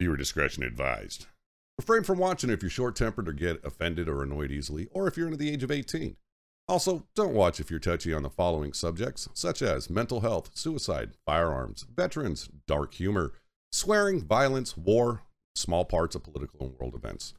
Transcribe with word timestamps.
Viewer 0.00 0.16
discretion 0.16 0.62
advised. 0.62 1.26
Refrain 1.78 2.02
from 2.02 2.18
watching 2.18 2.50
if 2.50 2.62
you're 2.62 2.70
short 2.70 2.96
tempered 2.96 3.28
or 3.28 3.32
get 3.32 3.64
offended 3.64 4.08
or 4.08 4.22
annoyed 4.22 4.50
easily, 4.50 4.88
or 4.92 5.06
if 5.06 5.16
you're 5.16 5.26
under 5.26 5.36
the 5.36 5.50
age 5.50 5.62
of 5.62 5.70
18. 5.70 6.16
Also, 6.66 7.06
don't 7.14 7.34
watch 7.34 7.60
if 7.60 7.70
you're 7.70 7.80
touchy 7.80 8.12
on 8.12 8.22
the 8.22 8.30
following 8.30 8.72
subjects, 8.72 9.28
such 9.34 9.60
as 9.60 9.90
mental 9.90 10.20
health, 10.20 10.50
suicide, 10.54 11.12
firearms, 11.26 11.84
veterans, 11.94 12.48
dark 12.66 12.94
humor, 12.94 13.32
swearing, 13.70 14.24
violence, 14.24 14.76
war, 14.76 15.22
small 15.54 15.84
parts 15.84 16.14
of 16.14 16.24
political 16.24 16.66
and 16.66 16.78
world 16.78 16.94
events. 16.94 17.34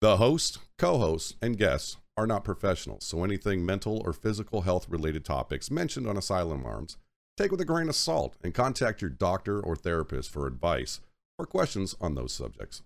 The 0.00 0.18
host, 0.18 0.58
co 0.78 0.98
hosts, 0.98 1.34
and 1.42 1.58
guests 1.58 1.96
are 2.16 2.26
not 2.26 2.44
professionals, 2.44 3.04
so 3.04 3.24
anything 3.24 3.66
mental 3.66 4.00
or 4.04 4.12
physical 4.12 4.62
health 4.62 4.88
related 4.88 5.24
topics 5.24 5.70
mentioned 5.70 6.06
on 6.06 6.16
Asylum 6.16 6.64
Arms 6.64 6.96
take 7.36 7.50
with 7.50 7.60
a 7.60 7.66
grain 7.66 7.88
of 7.88 7.96
salt 7.96 8.34
and 8.42 8.54
contact 8.54 9.02
your 9.02 9.10
doctor 9.10 9.60
or 9.60 9.76
therapist 9.76 10.30
for 10.30 10.46
advice 10.46 11.00
or 11.38 11.46
questions 11.46 11.94
on 12.00 12.14
those 12.14 12.32
subjects. 12.32 12.82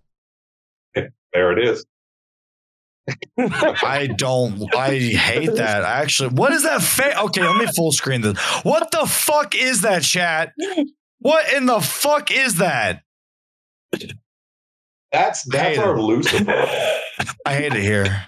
There 0.94 1.52
it 1.56 1.64
is. 1.68 1.84
I 3.48 4.08
don't. 4.16 4.74
I 4.74 4.98
hate 4.98 5.54
that. 5.54 5.82
Actually, 5.84 6.30
what 6.30 6.52
is 6.52 6.64
that? 6.64 6.82
Fa- 6.82 7.20
okay, 7.24 7.42
let 7.42 7.56
me 7.56 7.66
full 7.76 7.92
screen 7.92 8.20
this. 8.20 8.38
What 8.62 8.90
the 8.90 9.06
fuck 9.06 9.54
is 9.56 9.82
that, 9.82 10.02
chat? 10.02 10.52
What 11.20 11.52
in 11.54 11.66
the 11.66 11.80
fuck 11.80 12.30
is 12.30 12.56
that? 12.56 13.02
That's 15.12 15.42
that's 15.48 15.78
our 15.78 15.96
it. 15.96 16.02
Lucifer. 16.02 16.50
I 17.46 17.54
hate 17.54 17.72
it 17.74 17.82
here. 17.82 18.26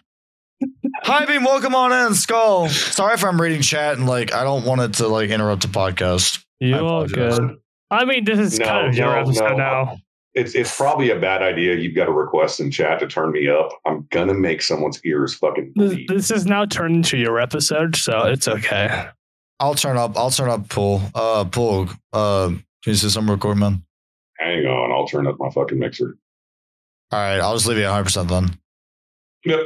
Hi, 1.02 1.26
Beam. 1.26 1.42
Welcome 1.44 1.74
on 1.74 1.92
in, 2.06 2.14
Skull. 2.14 2.68
Sorry 2.68 3.14
if 3.14 3.24
I'm 3.24 3.40
reading 3.40 3.62
chat 3.62 3.98
and 3.98 4.06
like 4.06 4.32
I 4.32 4.44
don't 4.44 4.64
want 4.64 4.80
it 4.80 4.94
to 4.94 5.08
like 5.08 5.30
interrupt 5.30 5.62
the 5.62 5.68
podcast. 5.68 6.44
You 6.60 6.76
I 6.76 6.80
all 6.80 7.06
good. 7.06 7.56
I 7.90 8.04
mean, 8.04 8.24
this 8.24 8.38
is 8.38 8.58
No, 8.58 8.64
kind 8.66 8.88
of 8.88 8.94
your 8.96 9.06
no, 9.14 9.20
episode 9.20 9.50
no. 9.50 9.56
now. 9.56 9.96
It's 10.34 10.54
it's 10.54 10.74
probably 10.76 11.10
a 11.10 11.18
bad 11.20 11.42
idea. 11.42 11.74
You've 11.76 11.94
got 11.94 12.08
a 12.08 12.12
request 12.12 12.58
in 12.60 12.70
chat 12.70 13.00
to 13.00 13.06
turn 13.06 13.32
me 13.32 13.48
up. 13.48 13.68
I'm 13.86 14.06
gonna 14.10 14.32
make 14.34 14.62
someone's 14.62 15.04
ears 15.04 15.34
fucking 15.34 15.72
This, 15.76 15.92
bleed. 15.92 16.08
this 16.08 16.30
is 16.30 16.46
now 16.46 16.64
turned 16.64 16.94
into 16.96 17.18
your 17.18 17.38
episode, 17.38 17.96
so 17.96 18.22
it's 18.26 18.48
okay. 18.48 19.08
I'll 19.60 19.74
turn 19.74 19.98
up. 19.98 20.16
I'll 20.16 20.30
turn 20.30 20.48
up. 20.48 20.68
Pool. 20.70 21.02
Uh, 21.14 21.44
pool. 21.44 21.88
Uh, 22.12 22.48
can 22.48 22.62
you 22.86 22.94
see 22.94 23.10
some 23.10 23.30
record, 23.30 23.56
man? 23.58 23.84
Hang 24.38 24.64
on, 24.66 24.90
I'll 24.90 25.06
turn 25.06 25.26
up 25.26 25.36
my 25.38 25.50
fucking 25.50 25.78
mixer. 25.78 26.16
All 27.12 27.18
right, 27.18 27.38
I'll 27.38 27.54
just 27.54 27.66
leave 27.66 27.76
you 27.78 27.84
at 27.84 27.88
100 27.88 28.04
percent 28.04 28.28
then. 28.28 28.58
Yep. 29.44 29.60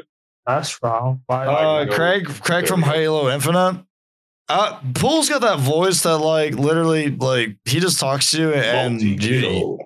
That's 0.46 0.82
wrong. 0.82 1.22
Why? 1.26 1.46
Uh, 1.46 1.84
go- 1.84 1.94
Craig, 1.94 2.26
Craig 2.40 2.66
from 2.66 2.82
Halo 2.82 3.28
Infinite. 3.30 3.84
Uh, 4.48 4.78
Pool's 4.94 5.28
got 5.28 5.40
that 5.40 5.58
voice 5.58 6.02
that 6.02 6.18
like 6.18 6.54
literally 6.54 7.10
like 7.10 7.56
he 7.64 7.80
just 7.80 7.98
talks 7.98 8.30
to 8.32 8.38
you 8.40 8.52
and 8.54 9.00
you, 9.00 9.10
Multi-kill. 9.16 9.78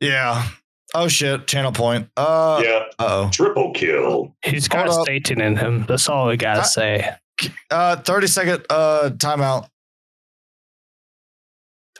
Yeah. 0.00 0.48
Oh 0.94 1.06
shit, 1.08 1.46
channel 1.46 1.70
point. 1.72 2.08
Uh, 2.16 2.60
yeah, 2.64 2.84
oh. 2.98 3.30
triple 3.32 3.72
kill. 3.72 4.34
He's 4.44 4.66
got 4.68 4.88
Hold 4.88 5.08
up. 5.08 5.30
In 5.30 5.56
him. 5.56 5.84
That's 5.86 6.08
all 6.08 6.28
I 6.30 6.36
gotta 6.36 6.60
Uh, 6.60 6.64
say. 6.64 7.10
Uh, 7.70 7.96
30 7.96 8.26
second 8.26 8.66
uh 8.70 9.10
timeout. 9.14 9.68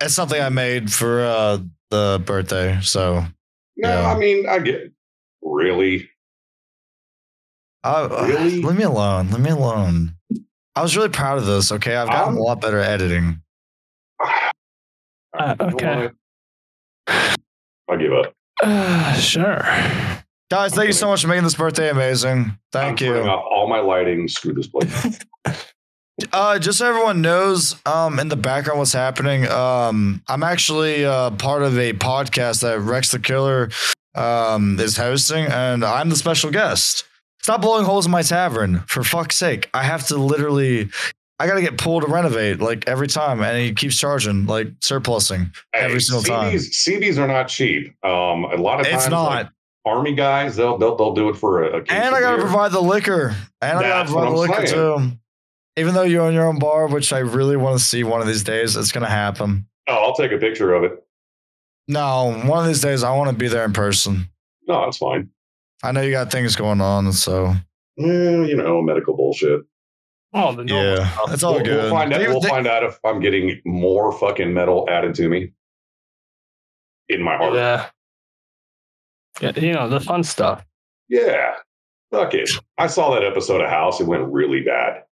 It's 0.00 0.14
something 0.14 0.40
I 0.40 0.48
made 0.48 0.92
for 0.92 1.20
uh 1.24 1.58
the 1.90 2.20
birthday, 2.24 2.78
so 2.82 3.24
No, 3.76 3.88
Yeah. 3.88 4.10
I 4.12 4.18
mean 4.18 4.48
I 4.48 4.58
get 4.58 4.92
really. 5.42 6.10
uh, 7.84 8.08
Really? 8.28 8.60
leave 8.62 8.76
me 8.76 8.84
alone. 8.84 9.30
Leave 9.30 9.40
me 9.40 9.50
alone. 9.50 10.16
I 10.74 10.82
was 10.82 10.96
really 10.96 11.08
proud 11.10 11.38
of 11.38 11.46
this. 11.46 11.70
Okay, 11.72 11.94
I've 11.96 12.08
gotten 12.08 12.34
I'm- 12.34 12.36
a 12.38 12.40
lot 12.42 12.60
better 12.60 12.78
at 12.78 13.00
editing. 13.00 13.40
Uh, 15.32 15.54
okay. 15.60 16.10
What? 17.90 17.98
I 17.98 18.02
give 18.02 18.12
up. 18.12 18.34
Uh, 18.62 19.14
sure. 19.14 19.64
Guys, 20.50 20.74
thank 20.74 20.88
you 20.88 20.92
so 20.92 21.08
much 21.08 21.22
for 21.22 21.28
making 21.28 21.44
this 21.44 21.54
birthday 21.54 21.90
amazing. 21.90 22.58
Thank 22.72 23.00
I'm 23.02 23.06
you. 23.06 23.14
off 23.22 23.44
all 23.50 23.68
my 23.68 23.80
lighting. 23.80 24.28
Screw 24.28 24.52
this 24.52 24.66
place. 24.66 25.18
Uh, 26.34 26.58
just 26.58 26.78
so 26.78 26.86
everyone 26.86 27.22
knows, 27.22 27.76
um, 27.86 28.18
in 28.18 28.28
the 28.28 28.36
background 28.36 28.78
what's 28.78 28.92
happening. 28.92 29.48
Um, 29.48 30.22
I'm 30.28 30.42
actually 30.42 31.04
uh, 31.04 31.30
part 31.30 31.62
of 31.62 31.78
a 31.78 31.94
podcast 31.94 32.60
that 32.60 32.78
Rex 32.80 33.10
the 33.10 33.18
Killer 33.18 33.70
um, 34.14 34.78
is 34.78 34.98
hosting, 34.98 35.46
and 35.46 35.82
I'm 35.84 36.10
the 36.10 36.16
special 36.16 36.50
guest. 36.50 37.04
Stop 37.42 37.62
blowing 37.62 37.86
holes 37.86 38.04
in 38.04 38.12
my 38.12 38.20
tavern, 38.20 38.80
for 38.86 39.02
fuck's 39.02 39.36
sake! 39.36 39.70
I 39.72 39.82
have 39.82 40.06
to 40.08 40.18
literally, 40.18 40.90
I 41.40 41.46
gotta 41.46 41.62
get 41.62 41.78
pulled 41.78 42.02
to 42.04 42.08
renovate 42.08 42.60
like 42.60 42.86
every 42.86 43.08
time, 43.08 43.42
and 43.42 43.56
he 43.58 43.72
keeps 43.72 43.98
charging 43.98 44.44
like 44.46 44.68
surplusing. 44.80 45.50
Every 45.74 46.00
single 46.00 46.22
time. 46.22 46.52
CBs, 46.54 46.86
CBs 46.86 47.18
are 47.18 47.26
not 47.26 47.48
cheap. 47.48 47.94
Um, 48.04 48.44
a 48.44 48.56
lot 48.56 48.80
of 48.80 48.86
times, 48.86 49.04
It's 49.04 49.10
not, 49.10 49.24
like, 49.24 49.48
army 49.86 50.14
guys, 50.14 50.56
they'll 50.56 50.76
they'll 50.76 50.96
they'll 50.96 51.14
do 51.14 51.30
it 51.30 51.36
for 51.36 51.62
a. 51.64 51.78
and 51.78 52.14
I 52.14 52.20
gotta 52.20 52.36
beer. 52.36 52.46
provide 52.46 52.72
the 52.72 52.80
liquor, 52.82 53.34
and 53.62 53.78
I 53.78 53.82
gotta 53.82 54.10
provide 54.10 54.32
the 54.32 54.36
liquor 54.36 54.66
saying. 54.66 54.74
too. 55.10 55.16
Even 55.76 55.94
though 55.94 56.02
you 56.02 56.20
own 56.20 56.34
your 56.34 56.46
own 56.46 56.58
bar, 56.58 56.88
which 56.88 57.10
I 57.12 57.20
really 57.20 57.56
want 57.56 57.78
to 57.78 57.82
see 57.84 58.04
one 58.04 58.20
of 58.20 58.26
these 58.26 58.42
days, 58.44 58.76
it's 58.76 58.92
gonna 58.92 59.08
happen. 59.08 59.66
Oh, 59.88 59.94
I'll 59.94 60.14
take 60.14 60.32
a 60.32 60.38
picture 60.38 60.74
of 60.74 60.84
it. 60.84 60.92
No, 61.88 62.38
one 62.44 62.60
of 62.60 62.66
these 62.66 62.82
days 62.82 63.02
I 63.02 63.16
want 63.16 63.30
to 63.30 63.36
be 63.36 63.48
there 63.48 63.64
in 63.64 63.72
person. 63.72 64.28
No, 64.68 64.84
it's 64.84 64.98
fine. 64.98 65.30
I 65.82 65.92
know 65.92 66.02
you 66.02 66.10
got 66.12 66.30
things 66.30 66.54
going 66.54 66.80
on, 66.80 67.12
so 67.12 67.54
Eh, 67.98 68.04
you 68.04 68.56
know, 68.56 68.80
medical 68.82 69.16
bullshit. 69.16 69.62
Oh, 70.32 70.52
the 70.54 70.64
normal 70.64 70.96
yeah, 70.98 71.12
stuff. 71.12 71.32
it's 71.34 71.42
all 71.42 71.54
we'll, 71.54 71.64
good. 71.64 71.76
We'll 71.82 71.90
find 71.90 72.12
out. 72.12 72.18
They- 72.18 72.28
We'll 72.28 72.40
they- 72.40 72.48
find 72.48 72.66
out 72.66 72.84
if 72.84 72.98
I'm 73.04 73.20
getting 73.20 73.60
more 73.64 74.12
fucking 74.12 74.52
metal 74.54 74.86
added 74.88 75.14
to 75.16 75.28
me 75.28 75.52
in 77.08 77.22
my 77.22 77.36
heart. 77.36 77.54
Yeah. 77.54 77.86
Yeah, 79.40 79.58
you 79.58 79.72
know 79.72 79.88
the 79.88 80.00
fun 80.00 80.22
stuff. 80.22 80.64
Yeah. 81.08 81.54
Fuck 82.12 82.34
it. 82.34 82.50
I 82.78 82.86
saw 82.88 83.14
that 83.14 83.24
episode 83.24 83.60
of 83.60 83.68
House. 83.70 84.00
It 84.00 84.06
went 84.06 84.24
really 84.32 84.60
bad. 84.62 85.04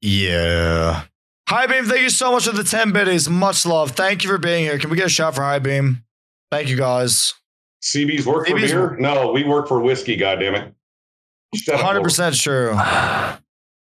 yeah. 0.00 1.04
Hi 1.48 1.66
Beam, 1.68 1.84
thank 1.84 2.00
you 2.02 2.10
so 2.10 2.32
much 2.32 2.46
for 2.46 2.52
the 2.56 2.64
ten 2.64 2.92
biddies. 2.92 3.28
Much 3.30 3.64
love. 3.64 3.92
Thank 3.92 4.24
you 4.24 4.30
for 4.30 4.36
being 4.38 4.64
here. 4.64 4.78
Can 4.80 4.90
we 4.90 4.96
get 4.96 5.06
a 5.06 5.08
shot 5.08 5.34
for 5.36 5.42
High 5.42 5.60
Beam? 5.60 6.02
Thank 6.50 6.68
you 6.68 6.76
guys. 6.76 7.34
CB's 7.84 8.26
work 8.26 8.48
for 8.48 8.56
CB's 8.56 8.72
beer? 8.72 8.96
No, 8.98 9.30
we 9.30 9.44
work 9.44 9.68
for 9.68 9.78
whiskey. 9.80 10.16
goddammit. 10.18 10.72
Shut 11.54 11.76
up, 11.76 11.80
Hundred 11.82 11.98
Lord. 11.98 12.04
percent 12.04 12.34
true. 12.36 12.72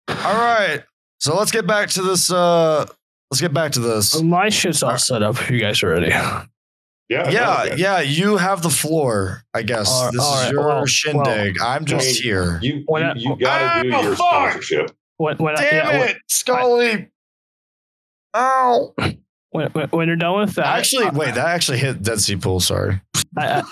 All 0.09 0.15
right, 0.15 0.83
so 1.19 1.35
let's 1.37 1.51
get 1.51 1.67
back 1.67 1.89
to 1.91 2.01
this. 2.01 2.31
Uh, 2.31 2.85
let's 3.31 3.41
get 3.41 3.53
back 3.53 3.73
to 3.73 3.79
this. 3.79 4.21
My 4.21 4.49
shit's 4.49 4.81
all 4.83 4.97
set 4.97 5.21
up. 5.23 5.35
If 5.41 5.49
you 5.51 5.59
guys 5.59 5.81
are 5.83 5.89
ready. 5.89 6.07
Yeah. 6.07 6.45
Yeah, 7.09 7.23
no, 7.69 7.75
yeah. 7.77 7.99
You 8.01 8.35
have 8.35 8.61
the 8.61 8.69
floor. 8.69 9.41
I 9.53 9.61
guess 9.61 9.89
All 9.89 10.05
right, 10.05 10.11
this 10.11 10.21
all 10.21 10.33
is 10.39 10.43
right, 10.43 10.51
your 10.51 10.67
well, 10.67 10.85
shindig. 10.85 11.55
I'm 11.61 11.85
just 11.85 12.05
mean, 12.15 12.23
here. 12.23 12.59
You 12.61 12.83
When 12.85 13.17
you, 13.17 13.29
you 13.31 13.37
gotta 13.37 13.83
do 13.83 13.95
Oh, 13.95 14.01
your 14.01 14.15
fuck! 14.17 14.51
sponsorship. 14.51 14.91
When, 15.15 15.37
when 15.37 15.57
I, 15.57 15.61
Damn 15.61 15.73
yeah, 15.73 15.99
when- 15.99 16.09
it, 16.09 16.17
Scully. 16.27 17.09
Ow. 18.35 18.93
when, 19.51 19.69
when, 19.71 19.87
when 19.89 20.07
you're 20.07 20.17
done 20.17 20.37
with 20.41 20.55
that, 20.55 20.65
Actually, 20.65 21.09
wait, 21.11 21.35
that 21.35 21.47
actually 21.47 21.77
hit 21.77 22.01
Dead 22.01 22.19
Sea 22.19 22.35
Pool. 22.35 22.59
Sorry. 22.59 22.99
I, 23.37 23.63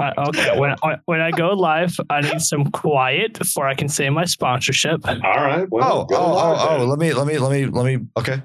I, 0.00 0.12
I, 0.16 0.28
okay. 0.28 0.58
When, 0.58 0.76
when- 0.82 1.00
when 1.06 1.20
I 1.20 1.30
go 1.30 1.50
live, 1.50 1.96
I 2.10 2.20
need 2.20 2.40
some 2.40 2.70
quiet 2.70 3.38
before 3.38 3.66
I 3.66 3.74
can 3.74 3.88
say 3.88 4.08
my 4.10 4.24
sponsorship. 4.24 5.06
All 5.08 5.14
right. 5.20 5.62
Oh, 5.62 5.68
Well, 5.70 6.00
oh, 6.02 6.04
go 6.04 6.16
oh, 6.16 6.34
live 6.34 6.58
oh, 6.60 6.76
oh, 6.82 6.84
let 6.86 6.98
me, 6.98 7.12
let 7.12 7.26
me, 7.26 7.38
let 7.38 7.50
me, 7.50 7.66
let 7.66 7.84
me. 7.84 8.06
Okay. 8.16 8.42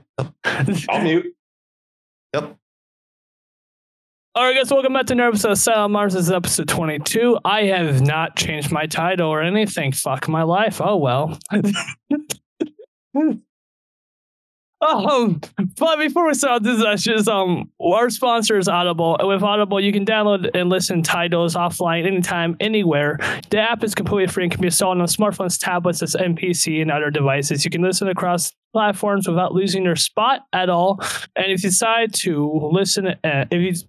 I'll 0.89 1.01
mute. 1.01 1.27
Yep. 2.33 2.57
All 4.35 4.43
right, 4.43 4.55
guys, 4.55 4.71
welcome 4.71 4.93
back 4.93 5.05
to 5.07 5.13
another 5.13 5.29
episode 5.29 5.49
of 5.49 5.53
Asylum 5.53 5.95
Arms. 5.95 6.13
This 6.15 6.23
is 6.25 6.31
episode 6.31 6.67
22. 6.67 7.37
I 7.45 7.65
have 7.65 8.01
not 8.01 8.35
changed 8.35 8.71
my 8.71 8.87
title 8.87 9.29
or 9.29 9.43
anything. 9.43 9.91
Fuck 9.91 10.27
my 10.27 10.41
life. 10.41 10.81
Oh, 10.83 10.95
well. 10.97 11.37
um, 14.83 15.41
but 15.77 15.97
before 15.97 16.27
we 16.27 16.33
start 16.33 16.63
this, 16.63 17.03
just 17.03 17.27
um, 17.27 17.71
our 17.81 18.09
sponsor 18.09 18.57
is 18.57 18.67
Audible. 18.67 19.17
With 19.21 19.43
Audible, 19.43 19.79
you 19.79 19.91
can 19.91 20.05
download 20.05 20.49
and 20.53 20.69
listen 20.69 21.01
titles 21.01 21.55
offline, 21.55 22.05
anytime, 22.05 22.55
anywhere. 22.59 23.17
The 23.49 23.59
app 23.59 23.83
is 23.83 23.95
completely 23.95 24.31
free 24.31 24.43
and 24.43 24.51
can 24.51 24.61
be 24.61 24.67
installed 24.67 24.99
on 24.99 25.07
smartphones, 25.07 25.59
tablets, 25.59 26.01
MPC, 26.01 26.81
and 26.81 26.91
other 26.91 27.09
devices. 27.09 27.63
You 27.63 27.71
can 27.71 27.81
listen 27.81 28.07
across 28.07 28.51
platforms 28.73 29.27
without 29.27 29.53
losing 29.53 29.83
your 29.83 29.95
spot 29.95 30.41
at 30.51 30.69
all. 30.69 30.99
And 31.35 31.51
if 31.51 31.63
you 31.63 31.69
decide 31.69 32.13
to 32.15 32.69
listen, 32.71 33.07
uh, 33.07 33.45
if 33.51 33.61
you 33.61 33.87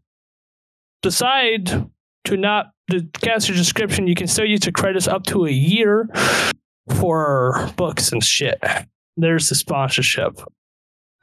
decide 1.03 1.91
to 2.25 2.37
not 2.37 2.73
to 2.91 3.03
cancel 3.21 3.55
your 3.55 3.65
subscription, 3.65 4.07
you 4.07 4.15
can 4.15 4.27
still 4.27 4.45
use 4.45 4.61
the 4.61 4.73
credits 4.73 5.09
up 5.09 5.25
to 5.25 5.47
a 5.47 5.51
year 5.51 6.09
for 7.01 7.71
books 7.77 8.13
and 8.13 8.23
shit. 8.23 8.63
There's 9.17 9.49
the 9.49 9.55
sponsorship. 9.55 10.41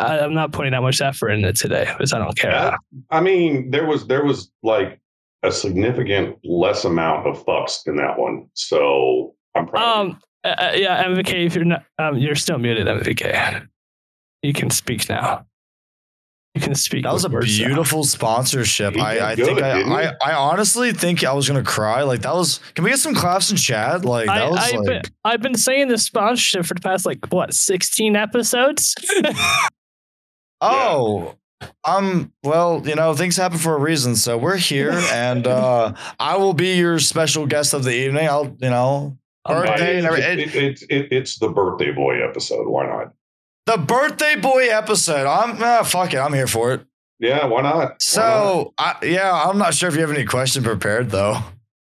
I, 0.01 0.19
I'm 0.19 0.33
not 0.33 0.51
putting 0.51 0.71
that 0.71 0.81
much 0.81 1.01
effort 1.01 1.29
in 1.29 1.43
it 1.45 1.55
today 1.55 1.85
because 1.91 2.13
I 2.13 2.19
don't 2.19 2.37
care. 2.37 2.51
Yeah. 2.51 2.75
I 3.09 3.21
mean, 3.21 3.71
there 3.71 3.85
was 3.85 4.07
there 4.07 4.23
was 4.23 4.51
like 4.63 4.99
a 5.43 5.51
significant 5.51 6.37
less 6.43 6.85
amount 6.85 7.27
of 7.27 7.43
fucks 7.45 7.87
in 7.87 7.95
that 7.97 8.17
one. 8.17 8.47
So 8.53 9.35
I'm 9.55 9.67
proud. 9.67 9.99
Um, 9.99 10.19
uh, 10.43 10.47
uh, 10.47 10.71
yeah, 10.75 11.03
MVK, 11.03 11.45
if 11.45 11.55
you're 11.55 11.65
not, 11.65 11.83
um, 11.99 12.17
you're 12.17 12.35
still 12.35 12.57
muted, 12.57 12.87
MVK. 12.87 13.67
You 14.41 14.53
can 14.53 14.69
speak 14.69 15.07
now. 15.07 15.45
You 16.55 16.61
can 16.61 16.75
speak. 16.75 17.03
That 17.03 17.13
was 17.13 17.23
a 17.23 17.29
with 17.29 17.33
words 17.33 17.59
now. 17.59 17.67
beautiful 17.67 18.03
sponsorship. 18.03 18.97
I, 18.97 19.31
I 19.31 19.35
good, 19.35 19.45
think 19.45 19.61
I. 19.61 19.81
I, 19.81 20.13
I 20.21 20.33
honestly 20.33 20.91
think 20.91 21.23
I 21.23 21.31
was 21.31 21.47
gonna 21.47 21.63
cry. 21.63 22.01
Like 22.01 22.23
that 22.23 22.33
was. 22.33 22.59
Can 22.75 22.83
we 22.83 22.89
get 22.89 22.99
some 22.99 23.15
claps 23.15 23.51
in 23.51 23.57
chat? 23.57 24.03
Like 24.03 24.27
that 24.27 24.37
I, 24.37 24.49
was 24.49 24.59
I've, 24.59 24.79
like. 24.79 24.87
been, 24.87 25.01
I've 25.23 25.41
been 25.41 25.55
saying 25.55 25.87
this 25.87 26.03
sponsorship 26.03 26.65
for 26.65 26.73
the 26.73 26.81
past 26.81 27.05
like 27.05 27.25
what 27.31 27.53
16 27.53 28.17
episodes. 28.17 28.95
Oh, 30.61 31.35
um, 31.83 32.31
well, 32.43 32.81
you 32.85 32.95
know, 32.95 33.13
things 33.15 33.35
happen 33.37 33.57
for 33.57 33.75
a 33.75 33.79
reason. 33.79 34.15
So 34.15 34.37
we're 34.37 34.57
here 34.57 34.91
and 35.11 35.47
uh 35.47 35.93
I 36.19 36.37
will 36.37 36.53
be 36.53 36.75
your 36.75 36.99
special 36.99 37.45
guest 37.47 37.73
of 37.73 37.83
the 37.83 37.93
evening. 37.93 38.27
I'll, 38.27 38.45
you 38.59 38.69
know, 38.69 39.17
birthday 39.45 39.97
and 39.97 40.07
every- 40.07 40.21
It- 40.21 40.39
it- 40.39 40.55
it's 40.55 40.81
it, 40.83 41.07
it's 41.11 41.39
the 41.39 41.49
birthday 41.49 41.91
boy 41.91 42.23
episode. 42.27 42.67
Why 42.67 42.85
not? 42.87 43.13
the 43.67 43.77
birthday 43.77 44.35
boy 44.35 44.69
episode. 44.69 45.27
I'm 45.27 45.57
ah, 45.61 45.83
fuck 45.83 46.13
it, 46.13 46.17
I'm 46.17 46.33
here 46.33 46.47
for 46.47 46.73
it. 46.73 46.81
Yeah, 47.19 47.45
why 47.45 47.61
not? 47.61 47.75
Why 47.75 47.83
not? 47.83 48.01
So 48.01 48.73
I, 48.79 48.95
yeah, 49.03 49.31
I'm 49.31 49.59
not 49.59 49.75
sure 49.75 49.87
if 49.87 49.93
you 49.95 50.01
have 50.01 50.09
any 50.11 50.25
question 50.25 50.63
prepared 50.63 51.11
though. 51.11 51.37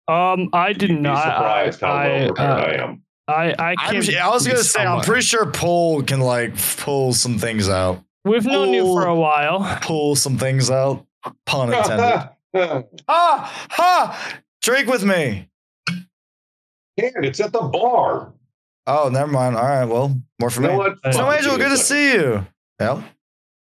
um, 0.10 0.50
I 0.52 0.74
did 0.74 0.90
You'd 0.90 0.96
be 0.98 1.02
not. 1.04 1.24
surprised 1.24 1.80
how 1.82 1.92
I, 1.92 2.08
well 2.10 2.28
prepared 2.28 2.50
uh, 2.50 2.54
I 2.64 2.84
am. 2.84 3.04
I, 3.30 3.56
I 3.58 3.76
I'm, 3.80 4.02
can't. 4.02 4.16
I 4.18 4.30
was 4.30 4.46
gonna 4.46 4.60
be 4.60 4.64
say, 4.64 4.84
I'm 4.86 5.02
pretty 5.02 5.22
sure 5.22 5.46
Pool 5.46 6.04
can 6.04 6.20
like 6.20 6.54
pull 6.78 7.14
some 7.14 7.40
things 7.40 7.70
out. 7.70 8.04
We've 8.24 8.46
known 8.46 8.74
you 8.74 8.86
for 8.86 9.06
a 9.08 9.16
while. 9.16 9.80
Pull 9.82 10.16
some 10.16 10.38
things 10.38 10.70
out. 10.70 11.06
Pun 11.46 11.74
intended. 11.74 12.30
ah, 13.08 13.68
ha! 13.70 14.38
Drink 14.62 14.88
with 14.88 15.04
me. 15.04 15.48
And 16.98 17.26
it's 17.26 17.40
at 17.40 17.52
the 17.52 17.62
bar. 17.62 18.34
Oh, 18.88 19.10
never 19.12 19.32
mind. 19.32 19.56
All 19.56 19.64
right, 19.64 19.86
well, 19.86 20.20
more 20.40 20.50
for 20.50 20.62
You 20.62 20.68
know 20.68 20.74
me. 20.74 20.78
what? 21.04 21.14
So 21.14 21.32
Angel, 21.32 21.58
good 21.58 21.70
to 21.70 21.78
see 21.78 22.14
you. 22.14 22.46
Yep. 22.80 23.00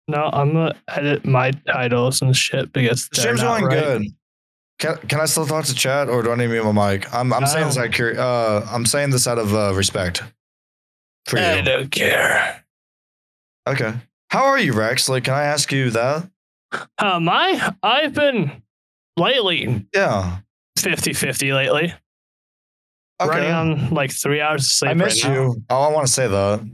No, 0.07 0.29
I'm 0.33 0.53
gonna 0.53 0.75
edit 0.89 1.25
my 1.25 1.51
titles 1.51 2.21
and 2.21 2.35
shit 2.35 2.73
because 2.73 3.07
they're 3.09 3.21
Stream's 3.37 3.41
going 3.41 3.63
right. 3.65 3.79
good. 3.79 4.03
Can, 4.79 4.97
can 5.07 5.21
I 5.21 5.25
still 5.25 5.45
talk 5.45 5.63
to 5.65 5.73
chat 5.73 6.09
or 6.09 6.23
do 6.23 6.31
I 6.31 6.35
need 6.35 6.47
to 6.47 6.49
mute 6.49 6.73
my 6.73 6.91
mic? 6.93 7.13
I'm 7.13 7.31
I'm 7.31 7.45
saying 7.47 7.67
this 7.67 7.77
out 7.77 7.85
of 7.85 7.91
curi- 7.91 8.17
uh 8.17 8.65
I'm 8.69 8.85
saying 8.85 9.11
this 9.11 9.27
out 9.27 9.37
of 9.39 9.53
uh, 9.55 9.71
respect 9.73 10.21
for 11.27 11.37
you. 11.37 11.45
I 11.45 11.61
don't 11.61 11.89
care. 11.89 12.65
Okay. 13.67 13.93
How 14.33 14.45
are 14.45 14.57
you, 14.59 14.73
Rex? 14.73 15.07
Like, 15.09 15.25
can 15.25 15.35
I 15.35 15.43
ask 15.43 15.71
you 15.71 15.91
that? 15.91 16.27
Um, 16.97 17.29
I 17.29 17.71
I've 17.83 18.15
been 18.15 18.63
lately 19.15 19.85
Yeah. 19.93 20.39
50-50 20.79 21.53
lately. 21.53 21.93
Running 23.23 23.51
on 23.51 23.89
like 23.91 24.11
three 24.11 24.41
hours 24.41 24.63
of 24.63 24.67
sleep. 24.71 24.89
I 24.91 24.93
miss 24.95 25.23
right 25.23 25.31
now. 25.33 25.41
you. 25.41 25.63
Oh, 25.69 25.81
I 25.83 25.91
want 25.93 26.07
to 26.07 26.11
say 26.11 26.27
that. 26.27 26.67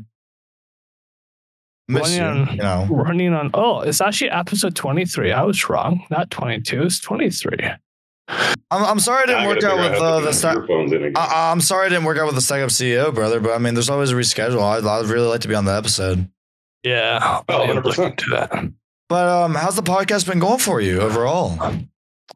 Miss 1.89 2.15
you. 2.15 2.23
On- 2.23 2.47
You 2.51 2.55
know. 2.55 2.87
Running 2.89 3.33
on. 3.33 3.51
Oh, 3.53 3.81
it's 3.81 3.99
actually 3.99 4.31
episode 4.31 4.75
twenty 4.75 5.05
three. 5.05 5.31
I 5.33 5.43
was 5.43 5.69
wrong. 5.69 6.05
Not 6.09 6.31
twenty 6.31 6.61
two. 6.61 6.83
It's 6.83 6.99
twenty 7.01 7.29
three. 7.29 7.59
I'm 8.29 8.55
I'm 8.71 8.99
sorry 8.99 9.23
I 9.23 9.25
didn't 9.25 9.41
I 9.43 9.47
work 9.47 9.63
out 9.63 9.77
with 9.77 9.91
how 9.91 9.97
to 9.99 10.03
uh, 10.05 10.19
the 10.21 10.25
these 10.27 10.37
sta- 10.37 10.53
earphones 10.53 10.91
in 10.93 11.03
again. 11.03 11.13
I, 11.17 11.51
I'm 11.51 11.61
sorry 11.61 11.87
I 11.87 11.89
didn't 11.89 12.05
work 12.05 12.17
out 12.17 12.25
with 12.27 12.35
the 12.35 12.41
Stack 12.41 12.61
Up 12.63 12.69
CEO, 12.69 13.13
brother. 13.13 13.39
But 13.41 13.51
I 13.53 13.57
mean, 13.57 13.73
there's 13.73 13.89
always 13.89 14.11
a 14.11 14.15
reschedule. 14.15 14.61
I'd, 14.61 14.85
I'd 14.85 15.05
really 15.09 15.27
like 15.27 15.41
to 15.41 15.47
be 15.49 15.55
on 15.55 15.65
the 15.65 15.75
episode. 15.75 16.29
Yeah. 16.83 17.41
Oh, 17.49 17.53
I'll 17.53 17.73
look 17.75 17.85
100%. 17.85 18.11
into 18.11 18.29
that. 18.31 18.71
But 19.09 19.27
um, 19.27 19.55
how's 19.55 19.75
the 19.75 19.81
podcast 19.81 20.27
been 20.27 20.39
going 20.39 20.59
for 20.59 20.79
you 20.81 21.01
overall? 21.01 21.57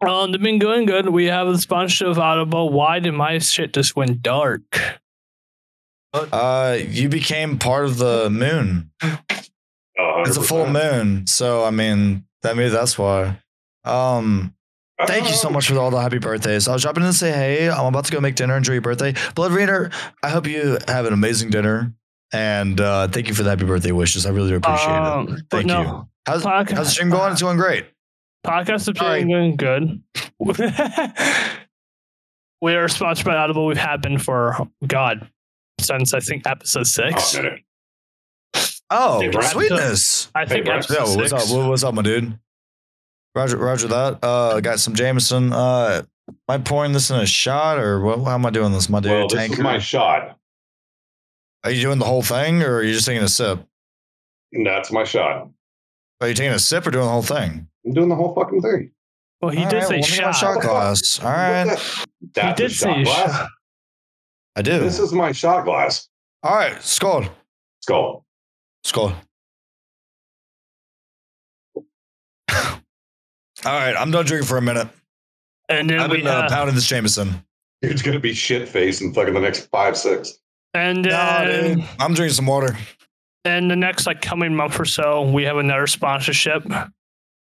Um, 0.02 0.32
they've 0.32 0.42
been 0.42 0.60
going 0.60 0.86
good. 0.88 1.08
We 1.10 1.26
have 1.26 1.48
a 1.48 1.58
sponsorship 1.58 2.08
of 2.08 2.20
Audible. 2.20 2.70
Why 2.70 3.00
did 3.00 3.14
my 3.14 3.38
shit 3.38 3.74
just 3.74 3.96
went 3.96 4.22
dark? 4.24 4.62
Uh, 6.14 6.78
you 6.88 7.10
became 7.10 7.58
part 7.58 7.86
of 7.86 7.98
the 7.98 8.30
moon. 8.30 8.92
Oh, 9.04 10.24
It's 10.26 10.38
a 10.38 10.42
full 10.44 10.68
moon, 10.68 11.26
so 11.28 11.64
I 11.64 11.72
mean, 11.72 12.26
that 12.42 12.56
maybe 12.56 12.70
that's 12.70 12.98
why. 12.98 13.40
Um, 13.84 14.54
thank 15.08 15.28
you 15.28 15.34
so 15.34 15.50
much 15.50 15.68
for 15.70 15.78
all 15.78 15.90
the 15.92 16.00
happy 16.00 16.20
birthdays. 16.20 16.68
I 16.68 16.74
was 16.74 16.82
dropping 16.84 17.04
in 17.04 17.10
to 17.10 17.18
say, 17.18 17.32
hey, 17.32 17.70
I'm 17.70 17.86
about 17.86 18.06
to 18.06 18.12
go 18.12 18.20
make 18.20 18.36
dinner. 18.36 18.56
Enjoy 18.56 18.74
your 18.74 18.82
birthday, 18.82 19.14
Blood 19.36 19.52
Rainer. 19.52 19.90
I 20.22 20.30
hope 20.30 20.48
you 20.48 20.78
have 20.88 21.06
an 21.06 21.14
amazing 21.14 21.50
dinner, 21.50 21.94
and 22.34 22.82
uh, 22.82 23.08
thank 23.08 23.28
you 23.28 23.34
for 23.34 23.44
the 23.44 23.50
happy 23.52 23.66
birthday 23.66 23.92
wishes. 23.92 24.26
I 24.26 24.32
really 24.32 24.50
do 24.50 24.56
appreciate 24.58 24.90
it. 24.94 25.02
Um, 25.02 25.26
but 25.50 25.58
Thank 25.58 25.68
no, 25.68 25.82
you. 25.82 26.10
How's, 26.26 26.44
podcast- 26.44 26.72
how's 26.72 26.88
the 26.88 26.92
stream 26.92 27.10
going? 27.10 27.32
It's 27.32 27.42
going 27.42 27.58
great. 27.58 27.86
Podcast 28.46 28.90
is 28.90 28.98
Sorry. 28.98 29.24
been 29.24 29.30
going 29.30 29.56
good. 29.56 30.02
we 32.62 32.76
are 32.76 32.88
sponsored 32.90 33.26
by 33.26 33.36
Audible. 33.36 33.66
We 33.68 33.76
have 33.78 33.90
had 33.90 34.02
been 34.02 34.18
for 34.18 34.58
God 34.86 35.30
since 35.80 36.14
I 36.14 36.20
think 36.20 36.46
episode 36.46 36.88
six. 36.88 37.36
minute. 37.36 37.62
Oh, 38.90 39.22
sweetness. 39.42 40.30
I 40.36 40.46
think 40.46 40.66
Brad. 40.66 40.80
episode 40.80 40.94
Yo, 40.96 41.16
what's 41.16 41.32
six. 41.32 41.52
up? 41.52 41.68
What's 41.68 41.84
up, 41.84 41.94
my 41.96 42.02
dude? 42.02 42.38
Roger, 43.34 43.58
Roger 43.58 43.88
that. 43.88 44.20
Uh, 44.24 44.60
got 44.60 44.80
some 44.80 44.94
Jameson. 44.94 45.52
Uh, 45.52 46.04
am 46.30 46.36
I 46.48 46.58
pouring 46.60 46.92
this 46.94 47.10
in 47.10 47.16
a 47.18 47.26
shot 47.26 47.80
or 47.80 48.02
what? 48.02 48.20
How 48.24 48.36
am 48.36 48.46
I 48.46 48.50
doing 48.52 48.72
this, 48.72 48.90
my 48.90 49.00
dude? 49.00 49.12
Well, 49.12 49.28
this 49.28 49.40
Tanker? 49.40 49.54
is 49.56 49.60
my 49.62 49.80
shot. 49.80 50.38
Are 51.64 51.72
you 51.72 51.82
doing 51.82 52.00
the 52.00 52.06
whole 52.06 52.22
thing 52.22 52.62
or 52.62 52.76
are 52.78 52.84
you 52.84 52.94
just 52.94 53.06
taking 53.06 53.24
a 53.24 53.28
sip? 53.30 53.60
That's 54.66 54.92
my 54.92 55.04
shot. 55.04 55.50
Are 56.22 56.28
you 56.28 56.34
taking 56.34 56.52
a 56.54 56.60
sip 56.60 56.86
or 56.86 56.92
doing 56.92 57.06
the 57.06 57.12
whole 57.12 57.22
thing? 57.22 57.68
I'm 57.86 57.94
doing 57.94 58.10
the 58.10 58.16
whole 58.16 58.34
fucking 58.36 58.62
thing. 58.62 58.92
Well, 59.42 59.52
he 59.52 59.64
All 59.64 59.70
did 59.70 59.78
right, 59.78 59.84
say 59.88 59.90
well, 59.96 60.02
let 60.02 60.10
me 60.12 60.16
get 60.18 60.26
my 60.26 60.32
shot. 60.32 60.54
shot 60.56 60.62
glass. 60.62 61.20
All 61.22 61.30
right. 61.32 61.66
What 61.66 61.78
the- 61.78 62.06
That's 62.34 62.60
he 62.60 62.66
a 62.66 62.68
did 62.68 62.72
shot 62.72 62.96
say 62.96 63.04
glass. 63.04 63.32
shot. 63.38 63.50
I 64.56 64.62
do. 64.62 64.80
This 64.80 65.00
is 65.00 65.14
my 65.14 65.32
shot 65.32 65.66
glass. 65.66 66.08
All 66.44 66.56
right. 66.56 66.82
Skull. 66.82 67.26
Skull. 67.82 68.26
Skull. 68.84 69.14
All 72.52 72.76
right. 73.66 73.96
I'm 73.98 74.12
done 74.12 74.26
drinking 74.26 74.48
for 74.48 74.58
a 74.58 74.62
minute. 74.62 74.88
And 75.70 75.90
then 75.90 76.00
I've 76.00 76.12
we 76.12 76.18
been 76.18 76.28
uh, 76.28 76.42
have, 76.44 76.52
pounding 76.52 76.76
this 76.76 76.86
Jameson. 76.88 77.44
It's 77.82 78.02
gonna 78.02 78.20
be 78.20 78.34
shit 78.34 78.68
faced 78.70 79.02
in 79.02 79.14
fucking 79.14 79.34
the 79.34 79.40
next 79.40 79.68
five, 79.72 79.98
six. 79.98 80.34
And 80.74 81.04
No, 81.04 81.10
then 81.10 81.80
dude. 81.80 81.90
I'm 82.00 82.14
drinking 82.14 82.34
some 82.36 82.46
water. 82.48 82.78
and 83.46 83.70
the 83.70 83.76
next 83.76 84.06
like 84.08 84.22
coming 84.22 84.56
month 84.56 84.80
or 84.80 84.86
so, 84.86 85.22
we 85.30 85.44
have 85.44 85.58
another 85.58 85.88
sponsorship 85.88 86.64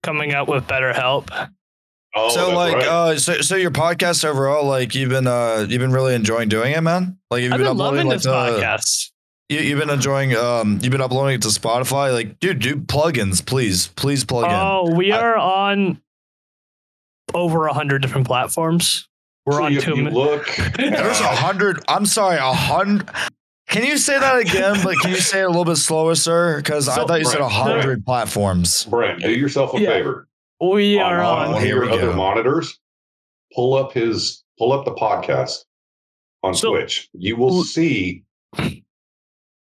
coming 0.03 0.33
out 0.33 0.47
with 0.47 0.65
BetterHelp. 0.67 1.29
Oh, 2.15 2.29
so 2.29 2.55
like 2.55 2.73
right. 2.75 2.87
uh 2.87 3.19
so 3.19 3.41
so 3.41 3.55
your 3.55 3.69
podcast 3.71 4.25
overall 4.25 4.65
like 4.65 4.95
you've 4.95 5.09
been 5.11 5.27
uh 5.27 5.65
you've 5.69 5.79
been 5.79 5.91
really 5.91 6.15
enjoying 6.15 6.49
doing 6.49 6.73
it 6.73 6.81
man 6.81 7.19
like 7.29 7.43
you've 7.43 7.53
I've 7.53 7.59
been, 7.59 7.65
been 7.67 7.71
uploading 7.73 8.07
loving 8.07 8.07
like 8.07 8.15
this 8.17 8.23
the, 8.25 8.31
podcast. 8.31 9.11
you, 9.49 9.59
you've 9.59 9.79
been 9.79 9.91
enjoying 9.91 10.35
um 10.35 10.79
you've 10.81 10.91
been 10.91 11.01
uploading 11.01 11.35
it 11.35 11.41
to 11.43 11.49
spotify 11.49 12.11
like 12.11 12.39
dude 12.39 12.57
do 12.59 12.77
plugins 12.77 13.45
please 13.45 13.89
please 13.89 14.23
plug 14.25 14.45
in 14.45 14.51
Oh, 14.51 14.91
we 14.95 15.11
I- 15.11 15.19
are 15.21 15.37
on 15.37 16.01
over 17.33 17.67
a 17.67 17.73
hundred 17.73 18.01
different 18.01 18.25
platforms. 18.27 19.08
We're 19.49 19.57
So 19.57 19.63
on 19.63 19.73
you, 19.73 19.81
two. 19.81 19.95
you 19.97 20.09
look. 20.09 20.45
there's 20.77 21.19
a 21.21 21.27
hundred 21.27 21.79
i'm 21.87 22.05
sorry 22.05 22.37
a 22.37 22.53
hundred 22.53 23.09
can 23.67 23.83
you 23.83 23.97
say 23.97 24.19
that 24.19 24.37
again 24.37 24.77
but 24.83 24.95
can 24.99 25.09
you 25.11 25.17
say 25.17 25.39
it 25.41 25.45
a 25.45 25.47
little 25.47 25.65
bit 25.65 25.77
slower 25.77 26.13
sir 26.15 26.57
because 26.57 26.87
i 26.87 26.95
thought 27.05 27.17
you 27.19 27.25
said 27.25 27.41
a 27.41 27.49
hundred 27.49 28.05
platforms 28.05 28.85
Brent, 28.85 29.21
do 29.21 29.31
yourself 29.31 29.73
a 29.73 29.79
Yeah. 29.81 29.89
favor. 29.89 30.27
we 30.61 30.99
are 30.99 31.19
on, 31.21 31.37
on. 31.39 31.47
one 31.53 31.55
of 31.57 31.63
Here 31.63 31.77
your 31.77 31.85
we 31.87 31.91
other 31.91 32.11
go. 32.11 32.15
monitors. 32.15 32.77
Pull 33.55 33.73
up 33.73 33.91
his. 33.93 34.43
Pull 34.59 34.71
up 34.73 34.85
the 34.85 34.93
podcast 34.93 35.63
on 36.43 36.53
So- 36.53 36.69
Twitch. 36.75 37.09
You 37.13 37.35
will 37.37 37.63
see 37.63 38.23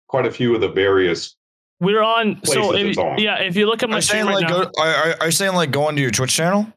quite 0.08 0.26
a 0.26 0.32
few 0.32 0.56
of 0.56 0.62
the 0.62 0.70
various. 0.70 1.36
We're 1.82 2.02
on. 2.04 2.40
So 2.46 2.74
if, 2.76 2.86
it's 2.86 2.98
on. 2.98 3.18
yeah, 3.20 3.42
if 3.42 3.58
you 3.58 3.66
look 3.66 3.84
at 3.84 3.90
are 3.90 3.92
my 3.92 3.98
you 3.98 4.02
saying 4.02 4.24
stream 4.24 4.36
right 4.36 4.44
like 4.44 4.50
now, 4.50 4.64
go 4.66 4.72
are, 4.82 4.88
are, 4.88 5.16
are 5.22 5.26
you 5.26 5.32
saying 5.32 5.54
like 5.56 5.72
go 5.72 5.84
onto 5.88 6.02
your 6.02 6.12
twitch 6.12 6.34
channel 6.34 6.68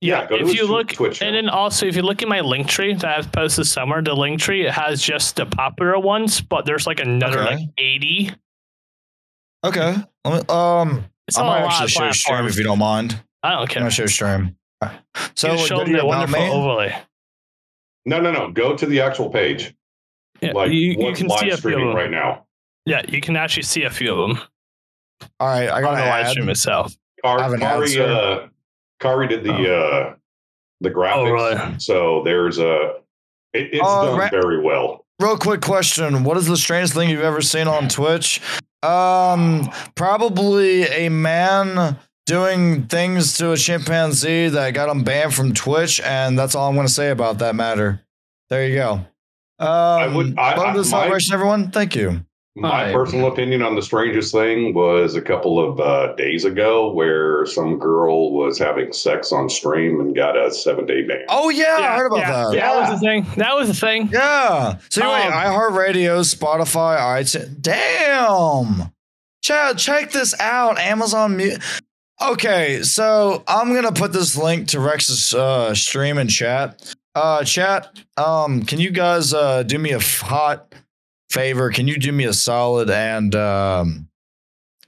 yeah, 0.00 0.26
go 0.26 0.36
if 0.36 0.46
his 0.48 0.54
you 0.54 0.66
look, 0.66 0.88
Twitch 0.92 1.20
and 1.22 1.34
then 1.34 1.48
also 1.48 1.86
if 1.86 1.94
you 1.96 2.02
look 2.02 2.22
at 2.22 2.28
my 2.28 2.40
link 2.40 2.66
tree 2.68 2.94
that 2.94 3.18
I've 3.18 3.30
posted 3.32 3.66
somewhere, 3.66 4.02
the 4.02 4.14
link 4.14 4.40
tree 4.40 4.66
it 4.66 4.72
has 4.72 5.02
just 5.02 5.36
the 5.36 5.46
popular 5.46 5.98
ones, 5.98 6.40
but 6.40 6.64
there's 6.66 6.86
like 6.86 7.00
another 7.00 7.40
Okay. 7.40 7.56
like 7.56 7.68
eighty. 7.78 8.30
okay 9.64 9.96
Let 10.24 10.34
me- 10.48 10.54
um 10.54 11.04
It's 11.28 11.36
i 11.38 11.42
on 11.42 11.46
might 11.46 11.60
a 11.60 11.64
lot 11.64 11.82
actually 11.82 12.08
of 12.08 12.14
show 12.16 12.32
stream 12.34 12.46
if 12.46 12.56
you 12.56 12.64
don't 12.64 12.78
mind 12.78 13.22
I 13.42 13.50
don't 13.50 13.58
care. 13.58 13.60
i'm 13.62 13.66
care. 13.68 13.80
gonna 13.82 13.90
show 13.90 14.06
stream 14.06 14.56
so 15.36 15.48
you 15.52 15.56
like, 15.58 15.66
show 15.66 15.76
go 15.78 15.84
to 15.84 15.90
them 15.92 16.00
the 16.00 16.06
wonderful 16.06 16.40
me. 16.46 16.50
overlay. 16.50 16.96
No, 18.06 18.18
no, 18.18 18.32
no. 18.32 18.50
Go 18.50 18.74
to 18.74 18.86
the 18.86 19.02
actual 19.02 19.28
page. 19.28 19.74
Yeah, 20.40 20.52
Like 20.52 20.70
you, 20.72 20.96
you 20.98 21.12
can 21.12 21.26
live 21.26 21.38
see 21.38 21.50
a 21.50 21.56
few 21.58 21.74
of 21.78 21.80
them. 21.88 21.94
right 21.94 22.10
now. 22.10 22.46
Yeah, 22.86 23.02
you 23.06 23.20
can 23.20 23.36
actually 23.36 23.64
see 23.64 23.82
a 23.82 23.90
few 23.90 24.10
of 24.14 24.28
them 24.30 24.40
all 25.38 25.48
right 25.48 25.68
i 25.68 25.76
on 25.76 25.82
got 25.82 25.96
the 25.96 26.02
to 26.02 26.08
live 26.08 26.28
stream 26.28 26.48
itself. 26.48 26.96
Kari, 27.22 27.40
I 27.40 27.42
have 27.42 27.52
an 27.52 27.62
ad, 27.62 28.49
Kari, 29.00 29.28
sir. 29.28 29.34
Kari 29.34 29.42
did 29.42 29.44
the 29.44 29.76
uh, 29.76 30.14
the 30.80 30.90
graphics, 30.90 31.14
Oh, 31.16 31.24
really? 31.30 31.78
so 31.78 32.22
there's 32.24 32.58
a. 32.58 32.94
It, 33.52 33.70
it's 33.74 33.82
Uh, 33.84 34.04
done 34.06 34.18
ra- 34.18 34.28
very 34.30 34.60
well. 34.60 35.04
Real 35.20 35.36
quick 35.36 35.60
question: 35.60 36.24
What 36.24 36.36
is 36.36 36.46
the 36.46 36.56
strangest 36.56 36.94
thing 36.94 37.10
you've 37.10 37.20
ever 37.22 37.40
seen 37.42 37.66
on 37.68 37.88
Twitch? 37.88 38.40
Um, 38.82 39.70
probably 39.94 40.84
a 40.84 41.08
man 41.10 41.98
doing 42.26 42.84
things 42.86 43.36
to 43.38 43.52
a 43.52 43.56
chimpanzee 43.56 44.48
that 44.48 44.70
got 44.72 44.88
him 44.88 45.02
banned 45.04 45.34
from 45.34 45.52
Twitch, 45.52 46.00
and 46.00 46.38
that's 46.38 46.54
all 46.54 46.68
I'm 46.68 46.74
going 46.76 46.86
to 46.86 46.92
say 46.92 47.10
about 47.10 47.38
that 47.38 47.54
matter. 47.54 48.00
There 48.48 48.66
you 48.66 48.76
go. 48.76 48.92
Um, 49.58 49.68
I 49.68 50.06
would- 50.06 50.38
I- 50.38 50.56
welcome 50.56 50.74
to 50.76 50.80
the 50.82 50.88
I- 50.88 50.90
my- 50.90 51.02
celebration, 51.02 51.34
everyone. 51.34 51.70
Thank 51.70 51.94
you. 51.96 52.24
My 52.60 52.90
I- 52.90 52.92
personal 52.92 53.26
opinion 53.26 53.62
on 53.62 53.74
the 53.74 53.82
strangest 53.82 54.32
thing 54.32 54.74
was 54.74 55.14
a 55.14 55.22
couple 55.22 55.58
of 55.58 55.80
uh, 55.80 56.14
days 56.16 56.44
ago 56.44 56.92
where 56.92 57.46
some 57.46 57.78
girl 57.78 58.32
was 58.32 58.58
having 58.58 58.92
sex 58.92 59.32
on 59.32 59.48
stream 59.48 59.98
and 60.00 60.14
got 60.14 60.36
a 60.36 60.50
seven 60.52 60.84
day 60.84 61.02
ban. 61.06 61.24
Oh 61.28 61.48
yeah, 61.48 61.76
I 61.80 61.96
heard 61.96 62.06
about 62.08 62.18
yeah, 62.18 62.30
that. 62.44 62.52
That 62.52 62.80
was 62.90 63.00
the 63.00 63.06
thing. 63.06 63.26
That 63.36 63.54
was 63.56 63.68
the 63.68 63.74
thing. 63.74 64.08
Yeah. 64.12 64.78
So 64.90 65.02
anyway, 65.10 65.26
Um, 65.28 65.32
iHeartRadio, 65.32 66.34
Spotify, 66.34 66.98
iTunes. 66.98 67.60
Damn. 67.62 68.92
Chad, 69.42 69.78
check 69.78 70.12
this 70.12 70.38
out. 70.38 70.78
Amazon 70.78 71.36
Music. 71.36 71.62
Okay, 72.22 72.82
so 72.82 73.42
I'm 73.48 73.72
gonna 73.72 73.92
put 73.92 74.12
this 74.12 74.36
link 74.36 74.68
to 74.68 74.80
Rex's 74.80 75.32
uh, 75.32 75.74
stream 75.74 76.18
in 76.18 76.28
chat. 76.28 76.94
Uh, 77.14 77.42
chat. 77.42 77.98
Um, 78.18 78.62
can 78.62 78.78
you 78.78 78.90
guys 78.90 79.32
uh 79.32 79.62
do 79.62 79.78
me 79.78 79.92
a 79.92 79.96
f- 79.96 80.20
hot 80.20 80.74
favor? 81.30 81.70
Can 81.70 81.88
you 81.88 81.96
do 81.98 82.12
me 82.12 82.24
a 82.24 82.32
solid 82.32 82.90
and 82.90 83.34
um, 83.34 84.08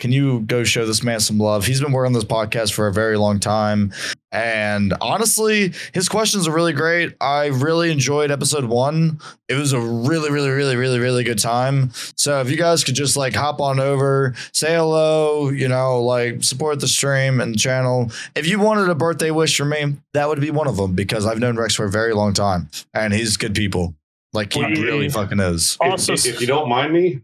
can 0.03 0.11
you 0.11 0.41
go 0.41 0.65
show 0.65 0.85
this 0.85 1.05
man 1.05 1.21
some 1.21 1.39
love? 1.39 1.65
He's 1.65 1.81
been 1.81 1.93
working 1.93 2.09
on 2.09 2.13
this 2.13 2.25
podcast 2.25 2.73
for 2.73 2.89
a 2.89 2.93
very 2.93 3.17
long 3.17 3.39
time. 3.39 3.93
And 4.33 4.95
honestly, 5.01 5.75
his 5.95 6.09
questions 6.09 6.49
are 6.49 6.53
really 6.53 6.73
great. 6.73 7.15
I 7.21 7.47
really 7.47 7.93
enjoyed 7.93 8.33
episode 8.33 8.65
one. 8.65 9.21
It 9.49 9.55
was 9.55 9.73
a 9.73 9.81
really, 9.81 10.33
really, 10.33 10.49
really, 10.49 10.75
really, 10.75 10.99
really 10.99 11.23
good 11.23 11.39
time. 11.39 11.91
So 12.17 12.41
if 12.41 12.51
you 12.51 12.57
guys 12.57 12.83
could 12.83 12.97
just 12.97 13.17
like 13.17 13.35
hop 13.35 13.61
on 13.61 13.79
over, 13.79 14.35
say 14.53 14.75
hello, 14.75 15.51
you 15.51 15.69
know, 15.69 16.03
like 16.03 16.43
support 16.43 16.81
the 16.81 16.89
stream 16.89 17.41
and 17.41 17.57
channel. 17.57 18.11
If 18.35 18.49
you 18.49 18.59
wanted 18.59 18.89
a 18.89 18.97
birthday 18.97 19.31
wish 19.31 19.57
from 19.57 19.69
me, 19.69 19.99
that 20.15 20.27
would 20.27 20.41
be 20.41 20.51
one 20.51 20.67
of 20.67 20.79
them 20.79 20.95
because 20.97 21.27
I've 21.27 21.39
known 21.39 21.57
Rex 21.57 21.77
for 21.77 21.85
a 21.85 21.91
very 21.91 22.13
long 22.13 22.33
time 22.35 22.71
and 22.93 23.13
he's 23.13 23.37
good 23.37 23.55
people. 23.55 23.95
Like 24.33 24.53
he 24.53 24.61
Well, 24.63 24.71
really 24.71 25.09
fucking 25.09 25.41
is. 25.41 25.77
If- 25.81 25.91
Also, 25.91 26.15
if, 26.15 26.27
if 26.27 26.41
you 26.41 26.47
don't 26.47 26.69
mind 26.69 26.93
me, 26.93 27.21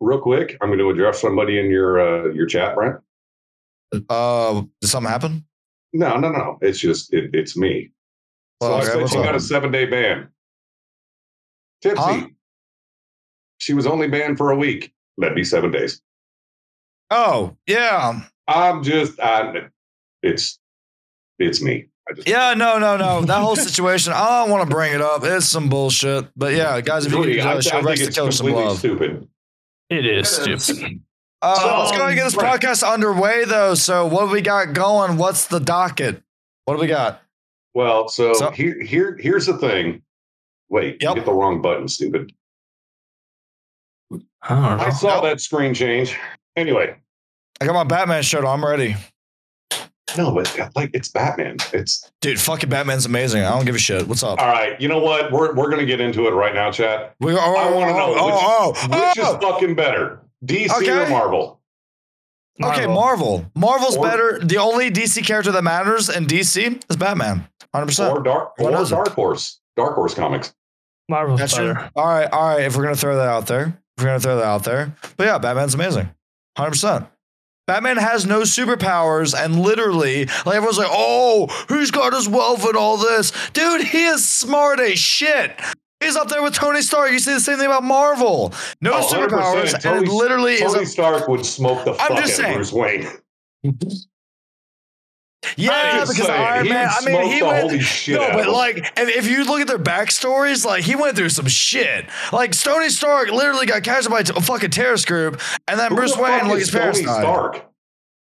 real 0.00 0.20
quick, 0.20 0.56
I'm 0.60 0.68
going 0.68 0.78
to 0.80 0.90
address 0.90 1.20
somebody 1.20 1.58
in 1.58 1.70
your 1.70 2.00
uh, 2.00 2.32
your 2.32 2.46
chat, 2.46 2.74
Brent. 2.74 2.96
Uh, 4.08 4.62
did 4.80 4.88
something 4.88 5.10
happen? 5.10 5.44
No, 5.92 6.16
no, 6.18 6.30
no. 6.30 6.58
It's 6.60 6.78
just 6.78 7.12
it, 7.14 7.30
it's 7.32 7.56
me. 7.56 7.90
So 8.60 8.68
Well, 8.68 8.74
I 8.74 8.78
okay, 8.78 8.86
said 8.88 9.00
what's 9.00 9.12
she 9.12 9.18
got 9.18 9.28
up? 9.28 9.34
a 9.36 9.40
seven 9.40 9.70
day 9.70 9.86
ban. 9.86 10.28
Tipsy. 11.80 12.02
Huh? 12.02 12.26
She 13.58 13.72
was 13.74 13.86
only 13.86 14.08
banned 14.08 14.36
for 14.36 14.50
a 14.50 14.56
week. 14.56 14.92
That'd 15.16 15.34
be 15.36 15.44
seven 15.44 15.70
days. 15.70 16.00
Oh, 17.10 17.56
yeah. 17.66 18.20
I'm 18.46 18.82
just, 18.82 19.18
I, 19.20 19.68
it's, 20.22 20.58
it's 21.38 21.60
me. 21.62 21.88
I 22.08 22.12
just, 22.14 22.28
Yeah, 22.28 22.54
no, 22.54 22.78
no, 22.78 22.96
no. 22.96 23.20
That 23.22 23.40
whole 23.40 23.56
situation, 23.56 24.12
I 24.14 24.40
don't 24.42 24.50
want 24.50 24.68
to 24.68 24.74
bring 24.74 24.92
it 24.94 25.00
up. 25.00 25.22
It's 25.24 25.46
some 25.46 25.68
bullshit. 25.68 26.26
But 26.36 26.54
yeah, 26.54 26.80
guys, 26.80 27.06
if 27.06 27.12
you 27.12 27.18
Really, 27.20 27.34
could 27.36 27.46
I, 27.46 27.52
uh, 27.54 27.56
I 27.56 27.60
show 27.60 27.70
think 27.72 27.86
Rex 27.86 28.00
the 28.00 28.06
it's 28.06 28.16
Killer 28.16 28.32
some 28.32 28.46
completely 28.46 28.68
love. 28.68 28.78
stupid. 28.78 29.28
it 29.90 30.06
is 30.06 30.38
It 30.38 30.50
is. 30.52 30.62
stupid. 30.64 31.00
Uh, 31.42 31.54
So, 31.54 31.78
let's 31.78 31.96
go 31.96 32.06
and 32.06 32.16
get 32.16 32.24
this 32.24 32.34
Brent. 32.34 32.60
podcast 32.62 32.90
underway, 32.92 33.44
though. 33.44 33.74
So, 33.74 34.06
what 34.06 34.26
do 34.26 34.32
we 34.32 34.40
got 34.40 34.72
going? 34.72 35.18
What's 35.18 35.46
the 35.46 35.60
docket? 35.60 36.22
What 36.64 36.74
do 36.74 36.80
we 36.80 36.86
got? 36.88 37.22
Well, 37.74 38.08
so, 38.08 38.32
So- 38.34 38.50
here, 38.50 38.82
here, 38.82 39.16
here's 39.20 39.46
the 39.46 39.56
thing. 39.58 40.02
Wait, 40.70 41.00
Yep. 41.00 41.10
you 41.10 41.14
hit 41.16 41.24
the 41.26 41.32
wrong 41.32 41.62
button, 41.62 41.86
stupid. 41.88 42.32
I 44.12 44.48
don't 44.48 44.62
know. 44.78 44.84
I 44.84 44.90
saw 44.90 45.14
Nope. 45.16 45.24
that 45.24 45.40
screen 45.40 45.74
change. 45.74 46.16
Anyway, 46.56 46.96
I 47.60 47.66
got 47.66 47.72
my 47.74 47.84
Batman 47.84 48.22
shirt 48.22 48.44
on. 48.44 48.58
I'm 48.58 48.64
ready. 48.68 48.96
No, 50.16 50.32
but 50.32 50.70
like 50.74 50.90
it's 50.94 51.08
Batman. 51.08 51.56
It's 51.72 52.10
Dude, 52.20 52.40
fucking 52.40 52.70
Batman's 52.70 53.06
amazing. 53.06 53.42
I 53.44 53.50
don't 53.50 53.64
give 53.64 53.74
a 53.74 53.78
shit. 53.78 54.06
What's 54.08 54.22
up? 54.22 54.40
all 54.40 54.46
right. 54.48 54.80
You 54.80 54.88
know 54.88 54.98
what? 55.00 55.30
We're 55.32 55.54
we're 55.54 55.70
gonna 55.70 55.84
get 55.86 56.00
into 56.00 56.26
it 56.26 56.30
right 56.30 56.54
now, 56.54 56.70
chat. 56.70 57.14
We, 57.20 57.34
oh, 57.34 57.38
I 57.38 57.70
wanna 57.70 57.92
know 57.92 58.14
Oh, 58.16 58.26
which- 58.26 58.34
oh, 58.36 58.72
oh 58.76 58.88
Which 59.08 59.18
oh. 59.26 59.36
is 59.36 59.42
fucking 59.42 59.74
better, 59.74 60.20
DC 60.44 60.70
or 60.70 60.76
Okay. 60.82 61.10
Marvel? 61.10 61.60
Okay, 62.62 62.86
Marvel. 62.86 63.44
Marvel's 63.54 63.96
Or- 63.96 64.04
better. 64.04 64.40
The 64.42 64.56
only 64.58 64.90
DC 64.90 65.24
character 65.24 65.52
that 65.52 65.62
matters 65.62 66.08
in 66.08 66.26
DC 66.26 66.80
is 66.90 66.96
Batman. 66.96 67.46
100%. 67.74 68.10
Or 68.12 68.20
Dark 68.22 68.54
or? 68.58 68.70
Dark 68.84 69.08
Horse? 69.10 69.60
Dark 69.76 69.94
Horse 69.94 70.14
comics. 70.14 70.52
Marvel's 71.08 71.38
That's 71.38 71.54
true. 71.54 71.74
better. 71.74 71.90
All 71.94 72.06
right, 72.06 72.28
all 72.32 72.48
right. 72.56 72.62
If 72.64 72.76
we're 72.76 72.82
gonna 72.82 72.96
throw 72.96 73.16
that 73.16 73.28
out 73.28 73.46
there, 73.46 73.78
if 73.96 74.02
we're 74.02 74.06
gonna 74.06 74.20
throw 74.20 74.36
that 74.36 74.44
out 74.44 74.64
there. 74.64 74.92
But 75.16 75.26
yeah, 75.26 75.38
Batman's 75.38 75.74
amazing, 75.74 76.08
hundred 76.56 76.70
percent. 76.70 77.06
Batman 77.68 77.98
has 77.98 78.24
no 78.24 78.40
superpowers, 78.40 79.38
and 79.38 79.60
literally, 79.60 80.24
like 80.46 80.56
everyone's 80.56 80.78
like, 80.78 80.88
"Oh, 80.90 81.46
he's 81.68 81.90
got 81.90 82.14
his 82.14 82.26
wealth 82.28 82.64
and 82.64 82.76
all 82.76 82.96
this, 82.96 83.30
dude. 83.52 83.82
He 83.84 84.04
is 84.06 84.26
smart 84.26 84.80
as 84.80 84.98
shit." 84.98 85.52
He's 86.00 86.16
up 86.16 86.28
there 86.28 86.42
with 86.42 86.54
Tony 86.54 86.80
Stark. 86.80 87.12
You 87.12 87.18
see 87.18 87.34
the 87.34 87.40
same 87.40 87.58
thing 87.58 87.66
about 87.66 87.82
Marvel. 87.84 88.54
No 88.80 88.94
Oh, 88.94 89.00
superpowers, 89.02 89.74
and 89.74 89.82
Tony- 89.82 90.06
it 90.06 90.12
literally 90.12 90.54
is 90.54 90.72
Tony 90.72 90.86
Stark 90.86 91.28
would 91.28 91.44
smoke 91.44 91.84
the 91.84 91.92
fuck 91.92 92.10
out 92.10 92.24
of 92.24 92.30
saying. 92.30 92.54
Bruce 92.54 92.72
Wayne. 92.72 93.06
yeah, 95.56 95.98
Just 95.98 96.12
because 96.12 96.26
saying, 96.26 96.40
Iron 96.42 96.68
Man. 96.68 96.88
I 96.90 97.04
mean, 97.04 97.32
he 97.32 97.42
went. 97.42 97.62
holy 97.62 97.80
shit 97.80 98.16
No, 98.16 98.24
out 98.26 98.32
but 98.34 98.48
like, 98.48 98.78
if, 98.96 99.08
if 99.18 99.26
you 99.28 99.44
look 99.44 99.60
at 99.60 99.66
their 99.68 99.78
backstories, 99.78 100.64
like 100.64 100.84
he 100.84 100.96
went 100.96 101.16
through 101.16 101.28
some 101.30 101.46
shit. 101.46 102.06
Like 102.32 102.52
Tony 102.52 102.88
Stark 102.88 103.30
literally 103.30 103.66
got 103.66 103.82
captured 103.82 104.10
by 104.10 104.20
a 104.20 104.40
fucking 104.40 104.70
terrorist 104.70 105.06
group, 105.06 105.40
and 105.68 105.78
then 105.78 105.90
Who 105.90 105.96
Bruce 105.96 106.12
the 106.12 106.18
fuck 106.18 106.42
Wayne, 106.42 106.50
like 106.50 106.58
his 106.58 106.70
parents 106.70 107.00
Tony. 107.00 107.20
Stark. 107.20 107.70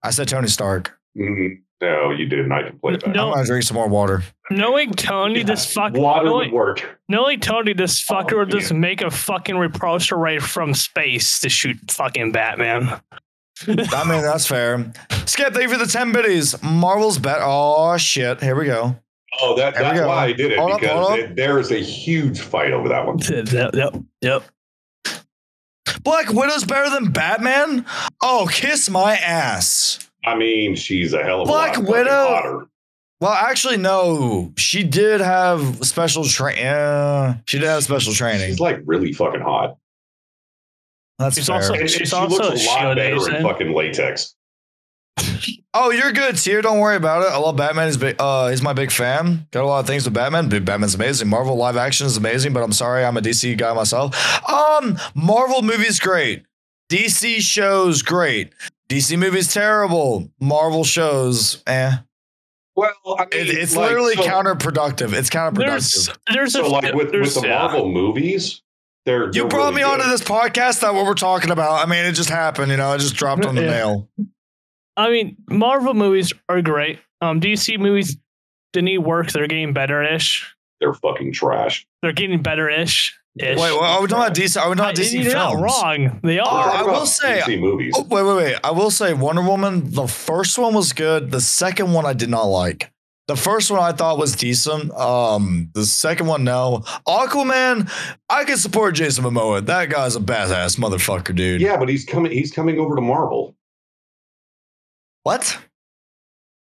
I 0.04 0.10
said 0.12 0.28
Tony 0.28 0.48
Stark. 0.48 0.98
Mm, 1.18 1.62
no, 1.82 2.12
you 2.12 2.26
didn't. 2.28 2.52
I 2.52 2.64
can 2.70 2.80
play 2.80 2.94
that. 2.94 3.08
No. 3.08 3.28
I'm 3.30 3.34
gonna 3.36 3.46
drink 3.46 3.64
some 3.64 3.76
more 3.76 3.88
water. 3.88 4.24
Knowing 4.52 4.92
Tony, 4.92 5.44
this 5.44 5.72
fuck, 5.72 5.94
Water 5.94 6.24
would 6.26 6.30
knowing, 6.30 6.52
work. 6.52 6.98
knowing 7.10 7.40
Tony, 7.40 7.74
this 7.74 8.04
fucker 8.06 8.34
Oh, 8.34 8.38
would 8.40 8.52
just 8.52 8.72
make 8.74 9.02
a 9.02 9.10
fucking 9.10 9.56
repulsor 9.56 10.20
ray 10.20 10.38
from 10.40 10.74
space 10.76 11.40
to 11.40 11.50
shoot 11.50 11.78
fucking 11.90 12.32
Batman. 12.32 13.00
I 13.68 14.04
mean, 14.08 14.22
that's 14.22 14.46
fair. 14.48 14.92
Skip, 15.26 15.54
thank 15.54 15.64
you 15.64 15.70
for 15.70 15.78
the 15.78 15.90
10 15.92 16.12
biddies. 16.12 16.62
Marvel's 16.62 17.18
bet. 17.20 17.38
Oh, 17.42 17.96
shit. 17.98 18.42
Here 18.42 18.56
we 18.56 18.66
go. 18.66 18.96
Oh, 19.42 19.56
that, 19.58 19.74
that's 19.76 20.00
go. 20.00 20.08
why 20.08 20.26
I 20.26 20.32
did 20.34 20.52
it 20.54 20.60
Hold 20.60 20.80
because 20.80 20.92
hold 21.08 21.12
up. 21.12 21.20
it- 21.20 21.36
there 21.36 21.60
is 21.60 21.72
a 21.72 21.80
huge 21.80 22.40
fight 22.40 22.72
over 22.72 22.88
that 22.90 23.06
one. 23.06 23.18
yep, 23.52 23.74
yep, 23.76 23.96
yep. 24.22 24.44
Black 26.04 26.30
Widow's 26.30 26.64
better 26.66 26.90
than 26.90 27.12
Batman? 27.12 27.86
Oh, 28.22 28.48
kiss 28.52 28.90
my 28.90 29.16
ass. 29.18 30.00
I 30.26 30.36
mean, 30.36 30.76
she's 30.76 31.14
a 31.14 31.24
hell 31.24 31.42
of 31.42 31.48
a 31.48 31.52
Black 31.52 31.78
lot 31.78 31.88
Widow? 31.88 32.10
hotter. 32.28 32.66
Well, 33.22 33.32
actually, 33.32 33.78
no. 33.78 34.54
She 34.58 34.84
did 34.84 35.22
have 35.22 35.86
special 35.86 36.24
training. 36.26 36.66
Uh, 36.66 37.38
she 37.46 37.60
did 37.60 37.68
have 37.68 37.84
special 37.84 38.14
training. 38.14 38.48
She's 38.48 38.60
like 38.60 38.82
really 38.86 39.14
fucking 39.14 39.42
hot. 39.42 39.78
That's 41.20 41.36
She's 41.36 41.46
fair. 41.48 41.56
also- 41.56 41.74
And, 41.74 41.82
and 41.84 41.90
She's 41.90 42.10
she 42.10 42.16
also 42.16 42.44
looks 42.44 42.66
a 42.66 42.68
a 42.68 42.68
lot 42.68 42.96
better 42.96 43.36
in 43.36 43.44
fucking 43.44 43.74
latex. 43.74 44.36
Oh, 45.78 45.92
you're 45.92 46.14
good, 46.14 46.38
Tier. 46.38 46.62
Don't 46.62 46.80
worry 46.80 46.96
about 46.96 47.24
it. 47.24 47.34
I 47.34 47.38
love 47.38 47.58
Batman. 47.58 47.88
He's 47.88 47.98
big. 47.98 48.16
Uh, 48.18 48.48
he's 48.48 48.62
my 48.62 48.72
big 48.72 48.92
fan. 48.94 49.46
Got 49.52 49.66
a 49.66 49.68
lot 49.68 49.80
of 49.82 49.88
things 49.88 50.06
with 50.06 50.14
Batman. 50.14 50.48
Dude, 50.48 50.64
Batman's 50.64 50.96
amazing. 50.96 51.28
Marvel 51.28 51.58
live 51.58 51.76
action 51.76 52.08
is 52.08 52.16
amazing, 52.16 52.54
but 52.54 52.64
I'm 52.64 52.72
sorry, 52.72 53.04
I'm 53.04 53.18
a 53.18 53.22
DC 53.22 53.58
guy 53.58 53.74
myself. 53.74 54.16
Um, 54.50 54.98
Marvel 55.16 55.62
movies 55.64 56.00
great. 56.00 56.46
DC 56.90 57.40
shows 57.42 58.02
great. 58.04 58.54
DC 58.88 59.20
movies 59.20 59.54
terrible. 59.54 60.32
Marvel 60.40 60.86
shows, 60.86 61.62
eh. 61.68 61.98
Well, 62.78 62.94
I 63.20 63.24
mean, 63.24 63.30
It, 63.34 63.50
it's 63.50 63.76
like, 63.76 63.90
literally 63.90 64.16
so, 64.16 64.24
counterproductive. 64.24 65.12
It's 65.12 65.30
counterproductive. 65.30 65.58
There's, 65.68 66.10
there's 66.34 66.54
So, 66.54 66.66
a, 66.66 66.70
like 66.70 66.94
with, 66.94 67.12
with 67.12 67.34
the 67.34 67.42
yeah. 67.48 67.58
Marvel 67.60 67.92
movies, 67.92 68.62
they're 69.06 69.26
you 69.28 69.32
they're 69.32 69.48
brought 69.48 69.70
really 69.74 69.76
me 69.78 69.84
onto 69.84 70.08
this 70.10 70.22
podcast. 70.22 70.82
That 70.82 70.94
what 70.94 71.06
we're 71.06 71.14
talking 71.14 71.52
about. 71.52 71.86
I 71.86 71.90
mean, 71.90 72.06
it 72.06 72.14
just 72.14 72.30
happened. 72.30 72.72
You 72.72 72.78
know, 72.78 72.94
it 72.94 73.00
just 73.00 73.16
dropped 73.16 73.46
on 73.46 73.56
the 73.56 73.62
Yeah. 73.64 73.70
nail. 73.72 74.10
I 74.98 75.10
mean, 75.10 75.38
Marvel 75.50 75.94
movies 75.94 76.32
are 76.50 76.62
great. 76.62 77.00
Um, 77.22 77.40
DC 77.42 77.78
movies, 77.78 78.18
they 78.74 78.82
need 78.82 79.00
work. 79.00 79.32
They're 79.32 79.48
getting 79.48 79.74
better-ish. 79.74 80.54
They're 80.80 80.94
fucking 80.94 81.34
trash. 81.34 81.86
They're 82.02 82.14
getting 82.14 82.42
better-ish. 82.42 83.18
Wait, 83.38 83.56
well, 83.58 83.80
are 83.84 84.02
we 84.02 84.08
talking 84.08 84.24
about 84.24 84.34
DC? 84.36 84.56
Are 84.62 84.70
we 84.70 84.76
talking 84.78 84.96
DC 84.96 85.22
You're 85.24 85.34
not 85.34 85.52
films? 85.52 85.64
wrong. 85.64 86.20
They 86.24 86.40
are. 86.40 86.70
I 86.70 86.84
will 86.84 87.06
say- 87.06 87.42
DC 87.46 87.60
movies. 87.60 87.94
Oh, 87.98 88.04
wait, 88.10 88.24
wait, 88.24 88.36
wait. 88.36 88.56
I 88.64 88.72
will 88.72 88.90
say 88.92 89.14
Wonder 89.14 89.42
Woman, 89.42 89.92
the 89.92 90.08
first 90.08 90.58
one 90.58 90.74
was 90.74 90.94
good. 90.94 91.32
The 91.32 91.42
second 91.42 91.92
one 91.92 92.06
I 92.06 92.14
did 92.14 92.30
not 92.30 92.44
like. 92.46 92.92
The 93.28 93.36
first 93.36 93.72
one 93.72 93.80
I 93.82 93.92
thought 93.92 94.20
was 94.20 94.36
decent. 94.36 94.92
Um, 94.94 95.72
the 95.74 95.84
second 95.86 96.28
one, 96.28 96.44
no. 96.44 96.84
Aquaman, 97.08 97.90
I 98.30 98.44
can 98.44 98.58
support 98.58 98.94
Jason 98.96 99.24
Momoa. 99.24 99.66
That 99.66 99.90
guy's 99.90 100.16
a 100.16 100.20
badass 100.20 100.78
motherfucker, 100.78 101.36
dude. 101.36 101.60
Yeah, 101.60 101.78
but 101.78 101.90
he's 101.90 102.06
coming. 102.06 102.32
He's 102.32 102.52
coming 102.52 102.80
over 102.80 102.96
to 102.96 103.02
Marvel. 103.02 103.56
What? 105.24 105.58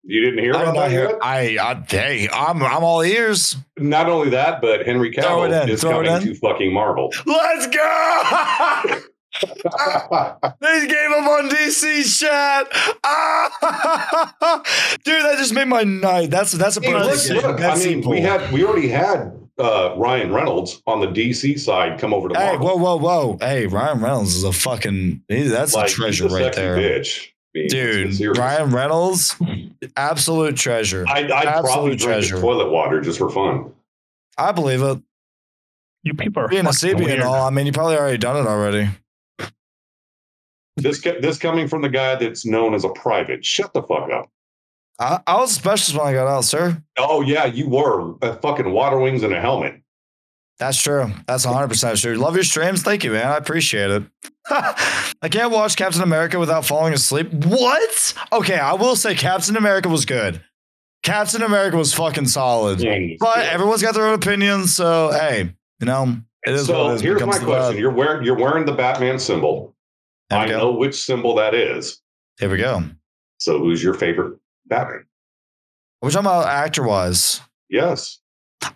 You 0.03 0.21
didn't 0.23 0.43
hear 0.43 0.55
I 0.55 0.61
about 0.63 0.75
that 0.75 0.91
hear. 0.91 1.09
yet? 1.09 1.17
I, 1.21 1.57
I, 1.59 1.83
hey, 1.87 2.29
I'm, 2.31 2.61
I'm 2.63 2.83
all 2.83 3.01
ears. 3.01 3.55
Not 3.77 4.09
only 4.09 4.29
that, 4.31 4.61
but 4.61 4.85
Henry 4.85 5.11
Cavill 5.11 5.67
is 5.69 5.81
coming 5.81 6.21
to 6.21 6.35
fucking 6.35 6.73
Marvel. 6.73 7.11
Let's 7.25 7.67
go. 7.67 9.01
They 9.41 10.87
gave 10.87 11.09
him 11.17 11.27
on 11.27 11.49
DC 11.49 12.19
chat. 12.19 12.67
Ah! 13.03 14.61
Dude, 15.03 15.23
that 15.23 15.37
just 15.37 15.53
made 15.53 15.67
my 15.67 15.83
night. 15.83 16.29
That's 16.29 16.51
that's 16.51 16.77
a 16.77 16.81
Hey, 16.81 16.91
birthday 16.93 17.33
look, 17.35 17.57
gift. 17.57 17.69
I 17.69 17.77
mean, 17.77 18.07
we 18.07 18.21
had 18.21 18.51
we 18.51 18.63
already 18.63 18.87
had 18.87 19.37
uh, 19.57 19.95
Ryan 19.97 20.33
Reynolds 20.33 20.81
on 20.87 20.99
the 21.01 21.07
DC 21.07 21.59
side 21.59 21.99
come 21.99 22.13
over 22.13 22.29
to 22.29 22.35
Hey, 22.37 22.57
Marvel. 22.57 22.67
whoa, 22.79 22.97
whoa, 22.97 22.97
whoa! 22.97 23.37
Hey, 23.39 23.67
Ryan 23.67 24.01
Reynolds 24.01 24.35
is 24.35 24.43
a 24.43 24.51
fucking. 24.53 25.23
he- 25.27 25.43
That's 25.47 25.73
Like, 25.73 25.85
a 25.85 25.87
he's 25.87 25.95
treasure 25.95 26.27
a 26.27 26.29
right 26.29 26.53
there, 26.53 26.77
bitch. 26.77 27.27
Dude. 27.53 28.37
Ryan 28.37 28.71
Reynolds, 28.71 29.35
absolute 29.97 30.55
treasure. 30.55 31.03
I, 31.07 31.19
I'd, 31.19 31.31
I'd 31.31 31.43
probably 31.65 31.93
absolute 31.93 31.99
drink 32.29 32.41
toilet 32.41 32.69
water 32.71 33.01
just 33.01 33.17
for 33.17 33.29
fun. 33.29 33.73
I 34.37 34.53
believe 34.53 34.81
it. 34.81 34.99
You 36.03 36.13
people 36.13 36.43
are 36.43 36.47
Being 36.47 36.65
a 36.65 36.71
fucking 36.73 36.97
CB 36.97 37.13
and 37.13 37.21
all, 37.23 37.45
I 37.45 37.49
mean, 37.51 37.65
you 37.67 37.73
probably 37.73 37.97
already 37.97 38.17
done 38.17 38.37
it 38.37 38.47
already. 38.49 38.89
This 40.81 41.01
this 41.01 41.37
coming 41.37 41.67
from 41.67 41.81
the 41.81 41.89
guy 41.89 42.15
that's 42.15 42.45
known 42.45 42.73
as 42.73 42.83
a 42.83 42.89
private. 42.89 43.45
Shut 43.45 43.73
the 43.73 43.83
fuck 43.83 44.09
up. 44.11 44.29
I, 44.99 45.19
I 45.25 45.35
was 45.37 45.51
a 45.51 45.55
specialist 45.55 45.97
when 45.97 46.07
I 46.07 46.13
got 46.13 46.27
out, 46.27 46.45
sir. 46.45 46.81
Oh 46.97 47.21
yeah, 47.21 47.45
you 47.45 47.69
were 47.69 48.15
a 48.21 48.35
fucking 48.35 48.71
water 48.71 48.99
wings 48.99 49.23
and 49.23 49.33
a 49.33 49.41
helmet. 49.41 49.81
That's 50.59 50.79
true. 50.79 51.09
That's 51.25 51.43
100% 51.43 51.99
true. 51.99 52.13
Love 52.17 52.35
your 52.35 52.43
streams. 52.43 52.83
Thank 52.83 53.03
you, 53.03 53.11
man. 53.13 53.25
I 53.25 53.37
appreciate 53.37 53.89
it. 53.89 54.03
I 54.47 55.27
can't 55.27 55.51
watch 55.51 55.75
Captain 55.75 56.03
America 56.03 56.37
without 56.37 56.65
falling 56.67 56.93
asleep. 56.93 57.33
What? 57.33 58.13
Okay, 58.31 58.59
I 58.59 58.73
will 58.73 58.95
say 58.95 59.15
Captain 59.15 59.57
America 59.57 59.89
was 59.89 60.05
good. 60.05 60.39
Captain 61.01 61.41
America 61.41 61.77
was 61.77 61.95
fucking 61.95 62.27
solid. 62.27 62.77
But 63.19 63.39
everyone's 63.39 63.81
got 63.81 63.95
their 63.95 64.05
own 64.05 64.13
opinions. 64.13 64.75
So, 64.75 65.09
hey, 65.11 65.51
you 65.79 65.87
know, 65.87 66.17
it 66.45 66.53
is 66.53 66.69
what 66.69 66.75
so 66.75 66.91
it 66.91 66.93
is. 66.95 67.01
here's 67.01 67.21
my 67.25 67.39
question. 67.39 67.79
You're 67.79 67.91
wearing 67.91 68.23
you're 68.23 68.37
wearing 68.37 68.65
the 68.65 68.71
Batman 68.73 69.17
symbol. 69.17 69.75
I 70.39 70.47
go. 70.47 70.57
know 70.57 70.71
which 70.71 70.95
symbol 70.95 71.35
that 71.35 71.53
is. 71.53 72.01
Here 72.39 72.49
we 72.49 72.57
go. 72.57 72.83
So 73.37 73.59
who's 73.59 73.83
your 73.83 73.93
favorite 73.93 74.39
Batman? 74.67 75.05
We're 76.01 76.11
talking 76.11 76.25
about 76.25 76.47
actor 76.47 76.83
wise. 76.83 77.41
Yes. 77.69 78.19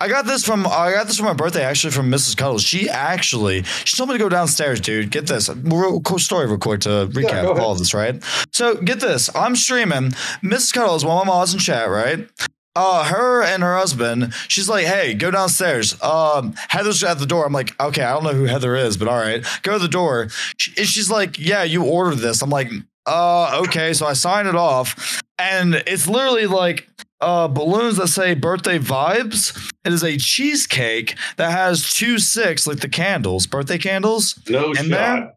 I 0.01 0.07
got 0.07 0.25
this 0.25 0.43
from 0.43 0.65
I 0.65 0.91
got 0.91 1.05
this 1.07 1.17
for 1.17 1.23
my 1.23 1.33
birthday 1.33 1.63
actually 1.63 1.91
from 1.91 2.09
Mrs. 2.11 2.35
Cuddles. 2.35 2.63
She 2.63 2.89
actually 2.89 3.63
she 3.63 3.95
told 3.95 4.09
me 4.09 4.15
to 4.15 4.19
go 4.19 4.29
downstairs, 4.29 4.79
dude. 4.81 5.11
Get 5.11 5.27
this. 5.27 5.47
Real 5.49 6.01
cool 6.01 6.17
story 6.17 6.47
real 6.47 6.57
quick 6.57 6.81
to 6.81 7.07
recap 7.11 7.43
ahead. 7.43 7.45
all 7.59 7.71
of 7.71 7.77
this, 7.77 7.93
right? 7.93 8.21
So 8.51 8.75
get 8.75 8.99
this. 8.99 9.33
I'm 9.35 9.55
streaming. 9.55 10.11
Mrs. 10.43 10.73
Cuddles, 10.73 11.03
of 11.03 11.09
my 11.09 11.23
moms 11.23 11.53
in 11.53 11.59
chat, 11.59 11.89
right? 11.89 12.27
Uh, 12.75 13.05
her 13.05 13.41
and 13.41 13.63
her 13.63 13.77
husband, 13.77 14.33
she's 14.49 14.67
like, 14.67 14.85
hey, 14.85 15.13
go 15.13 15.31
downstairs. 15.31 16.01
Um, 16.01 16.53
Heather's 16.69 17.03
at 17.03 17.19
the 17.19 17.25
door. 17.25 17.45
I'm 17.45 17.53
like, 17.53 17.79
okay, 17.79 18.03
I 18.03 18.13
don't 18.13 18.23
know 18.25 18.33
who 18.33 18.45
Heather 18.45 18.75
is, 18.75 18.97
but 18.97 19.07
all 19.07 19.17
right, 19.17 19.45
go 19.63 19.73
to 19.73 19.79
the 19.79 19.87
door. 19.87 20.27
She, 20.57 20.73
and 20.77 20.85
she's 20.85 21.09
like, 21.09 21.39
yeah, 21.39 21.63
you 21.63 21.83
ordered 21.85 22.17
this. 22.17 22.41
I'm 22.41 22.49
like, 22.49 22.69
uh, 23.05 23.61
okay. 23.65 23.93
So 23.93 24.05
I 24.05 24.13
sign 24.13 24.45
it 24.47 24.55
off, 24.55 25.21
and 25.37 25.75
it's 25.87 26.07
literally 26.07 26.47
like 26.47 26.89
uh 27.21 27.47
balloons 27.47 27.95
that 27.97 28.07
say 28.07 28.33
birthday 28.33 28.77
vibes. 28.77 29.71
It 29.85 29.93
is 29.93 30.03
a 30.03 30.17
cheesecake 30.17 31.15
that 31.37 31.51
has 31.51 31.93
two 31.93 32.19
six, 32.19 32.67
like 32.67 32.79
the 32.79 32.89
candles, 32.89 33.47
birthday 33.47 33.77
candles. 33.77 34.37
No 34.49 34.69
And 34.69 34.87
shot. 34.87 35.35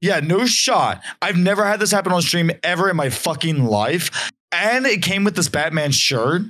Yeah, 0.00 0.18
no 0.18 0.46
shot. 0.46 1.00
I've 1.22 1.36
never 1.36 1.64
had 1.64 1.78
this 1.78 1.92
happen 1.92 2.10
on 2.12 2.22
stream 2.22 2.50
ever 2.64 2.90
in 2.90 2.96
my 2.96 3.08
fucking 3.08 3.64
life. 3.64 4.30
And 4.50 4.84
it 4.84 5.00
came 5.00 5.22
with 5.22 5.36
this 5.36 5.48
Batman 5.48 5.92
shirt. 5.92 6.42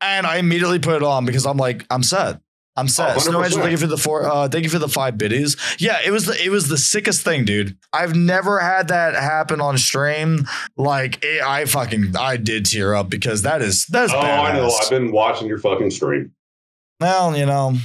And 0.00 0.26
I 0.26 0.36
immediately 0.36 0.78
put 0.78 0.96
it 0.96 1.02
on 1.02 1.24
because 1.24 1.46
I'm 1.46 1.56
like, 1.56 1.84
I'm 1.90 2.02
set. 2.02 2.40
I'm 2.76 2.88
set. 2.88 3.16
Oh, 3.16 3.18
Snow 3.18 3.44
Angel, 3.44 3.60
thank 3.60 3.72
you 3.72 3.76
for 3.76 3.86
the 3.86 3.98
four. 3.98 4.24
Uh, 4.24 4.48
thank 4.48 4.64
you 4.64 4.70
for 4.70 4.78
the 4.78 4.88
five 4.88 5.18
biddies. 5.18 5.56
Yeah, 5.78 5.98
it 6.04 6.12
was 6.12 6.26
the 6.26 6.42
it 6.42 6.50
was 6.50 6.68
the 6.68 6.78
sickest 6.78 7.22
thing, 7.22 7.44
dude. 7.44 7.76
I've 7.92 8.14
never 8.14 8.60
had 8.60 8.88
that 8.88 9.14
happen 9.14 9.60
on 9.60 9.76
stream. 9.76 10.46
Like 10.76 11.22
it, 11.22 11.42
I 11.42 11.64
fucking 11.64 12.14
I 12.18 12.36
did 12.36 12.66
tear 12.66 12.94
up 12.94 13.10
because 13.10 13.42
that 13.42 13.60
is 13.60 13.86
that 13.86 14.04
is 14.04 14.12
oh, 14.12 14.18
I 14.18 14.54
know. 14.54 14.70
I've 14.70 14.88
been 14.88 15.12
watching 15.12 15.48
your 15.48 15.58
fucking 15.58 15.90
stream. 15.90 16.32
Well, 17.00 17.36
you 17.36 17.44
know, 17.44 17.76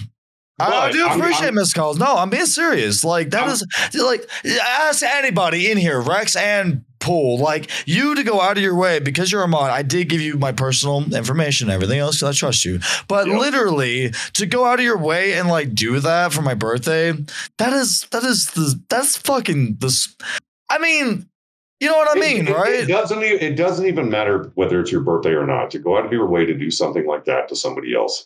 I, 0.57 0.87
I 0.87 0.91
do 0.91 1.05
I'm- 1.05 1.19
appreciate 1.19 1.45
I'm- 1.47 1.55
missed 1.55 1.75
calls. 1.75 1.97
No, 1.99 2.15
I'm 2.15 2.29
being 2.29 2.45
serious. 2.45 3.03
Like 3.03 3.31
that 3.31 3.43
I'm- 3.43 3.49
is 3.51 3.65
like 3.95 4.27
ask 4.61 5.03
anybody 5.03 5.69
in 5.71 5.77
here, 5.77 5.99
Rex 5.99 6.35
and 6.35 6.83
Pool. 6.99 7.37
Like 7.37 7.69
you 7.85 8.15
to 8.15 8.23
go 8.23 8.41
out 8.41 8.57
of 8.57 8.63
your 8.63 8.75
way 8.75 8.99
because 8.99 9.31
you're 9.31 9.43
a 9.43 9.47
mod. 9.47 9.69
I 9.69 9.81
did 9.81 10.09
give 10.09 10.21
you 10.21 10.37
my 10.37 10.51
personal 10.53 11.13
information, 11.13 11.67
and 11.69 11.73
everything 11.75 11.99
else. 11.99 12.23
I 12.23 12.31
trust 12.31 12.63
you. 12.65 12.79
But 13.07 13.27
Yep. 13.27 13.37
literally 13.39 14.11
to 14.33 14.45
go 14.45 14.65
out 14.65 14.79
of 14.79 14.85
your 14.85 14.97
way 14.97 15.33
and 15.33 15.47
like 15.49 15.75
do 15.75 15.99
that 15.99 16.31
for 16.33 16.41
my 16.41 16.53
birthday, 16.55 17.11
that 17.57 17.73
is 17.73 18.07
that 18.11 18.23
is 18.23 18.47
the 18.51 18.81
that's 18.89 19.17
fucking 19.17 19.77
this. 19.81 20.15
I 20.69 20.79
mean, 20.79 21.27
you 21.79 21.89
know 21.89 21.97
what 21.97 22.15
I 22.17 22.19
mean, 22.19 22.47
It- 22.47 22.55
right? 22.55 22.73
It 22.75 22.87
doesn't. 22.87 23.21
It 23.21 23.55
doesn't 23.55 23.85
even 23.85 24.09
matter 24.09 24.51
whether 24.55 24.79
it's 24.79 24.91
your 24.91 25.01
birthday 25.01 25.33
or 25.33 25.45
not. 25.45 25.69
To 25.71 25.79
go 25.79 25.97
out 25.97 26.05
of 26.05 26.13
your 26.13 26.25
way 26.27 26.45
to 26.45 26.53
do 26.55 26.71
something 26.71 27.05
like 27.05 27.25
that 27.25 27.49
to 27.49 27.55
somebody 27.55 27.93
else, 27.93 28.25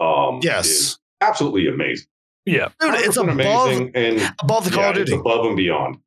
um, 0.00 0.40
yes, 0.42 0.98
absolutely 1.20 1.68
amazing. 1.68 2.06
Yeah. 2.46 2.68
dude, 2.80 2.94
it's 2.94 3.18
100% 3.18 3.32
above 3.40 3.66
amazing, 3.68 3.90
and 3.94 4.34
above 4.40 4.64
the 4.64 4.70
Call 4.70 4.84
yeah, 4.84 4.90
of 4.90 4.96
it's 4.98 5.10
Duty, 5.10 5.20
above 5.20 5.44
and 5.46 5.56
beyond. 5.56 5.98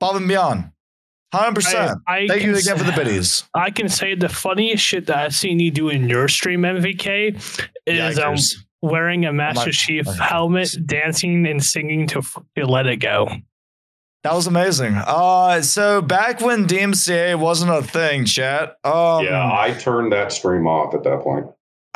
above 0.00 0.16
and 0.16 0.28
beyond. 0.28 0.70
Hundred 1.34 1.56
percent. 1.56 1.98
I, 2.06 2.18
I 2.20 2.26
Thank 2.28 2.42
you 2.42 2.52
can 2.52 2.60
again 2.60 2.78
for 2.78 2.84
the 2.84 2.94
say- 2.94 3.04
biddies. 3.04 3.44
I 3.54 3.70
can 3.70 3.88
say 3.88 4.14
the 4.14 4.28
funniest 4.28 4.82
shit 4.84 5.06
that 5.06 5.16
I've 5.18 5.34
seen 5.34 5.58
you 5.60 5.70
do 5.70 5.88
in 5.88 6.08
your 6.08 6.28
stream, 6.28 6.62
MVK, 6.62 7.34
is 7.86 8.18
um, 8.18 8.34
Yikers. 8.34 8.54
wearing 8.80 9.24
a 9.26 9.32
Master 9.32 9.66
my- 9.66 9.70
Chief 9.72 10.06
my 10.06 10.24
helmet, 10.24 10.74
dancing 10.86 11.46
and 11.46 11.62
singing 11.62 12.06
to, 12.08 12.22
to 12.56 12.64
Let 12.64 12.86
It 12.86 12.96
Go. 12.98 13.28
That 14.22 14.34
was 14.34 14.46
amazing. 14.46 14.94
Uh, 14.96 15.62
so 15.62 16.00
back 16.02 16.40
when 16.40 16.66
DMCA 16.66 17.38
wasn't 17.38 17.70
a 17.72 17.82
thing, 17.82 18.24
chat. 18.24 18.76
Um, 18.82 19.24
yeah, 19.24 19.50
I 19.52 19.72
turned 19.78 20.12
that 20.12 20.32
stream 20.32 20.66
off 20.66 20.94
at 20.94 21.02
that 21.04 21.20
point. 21.20 21.46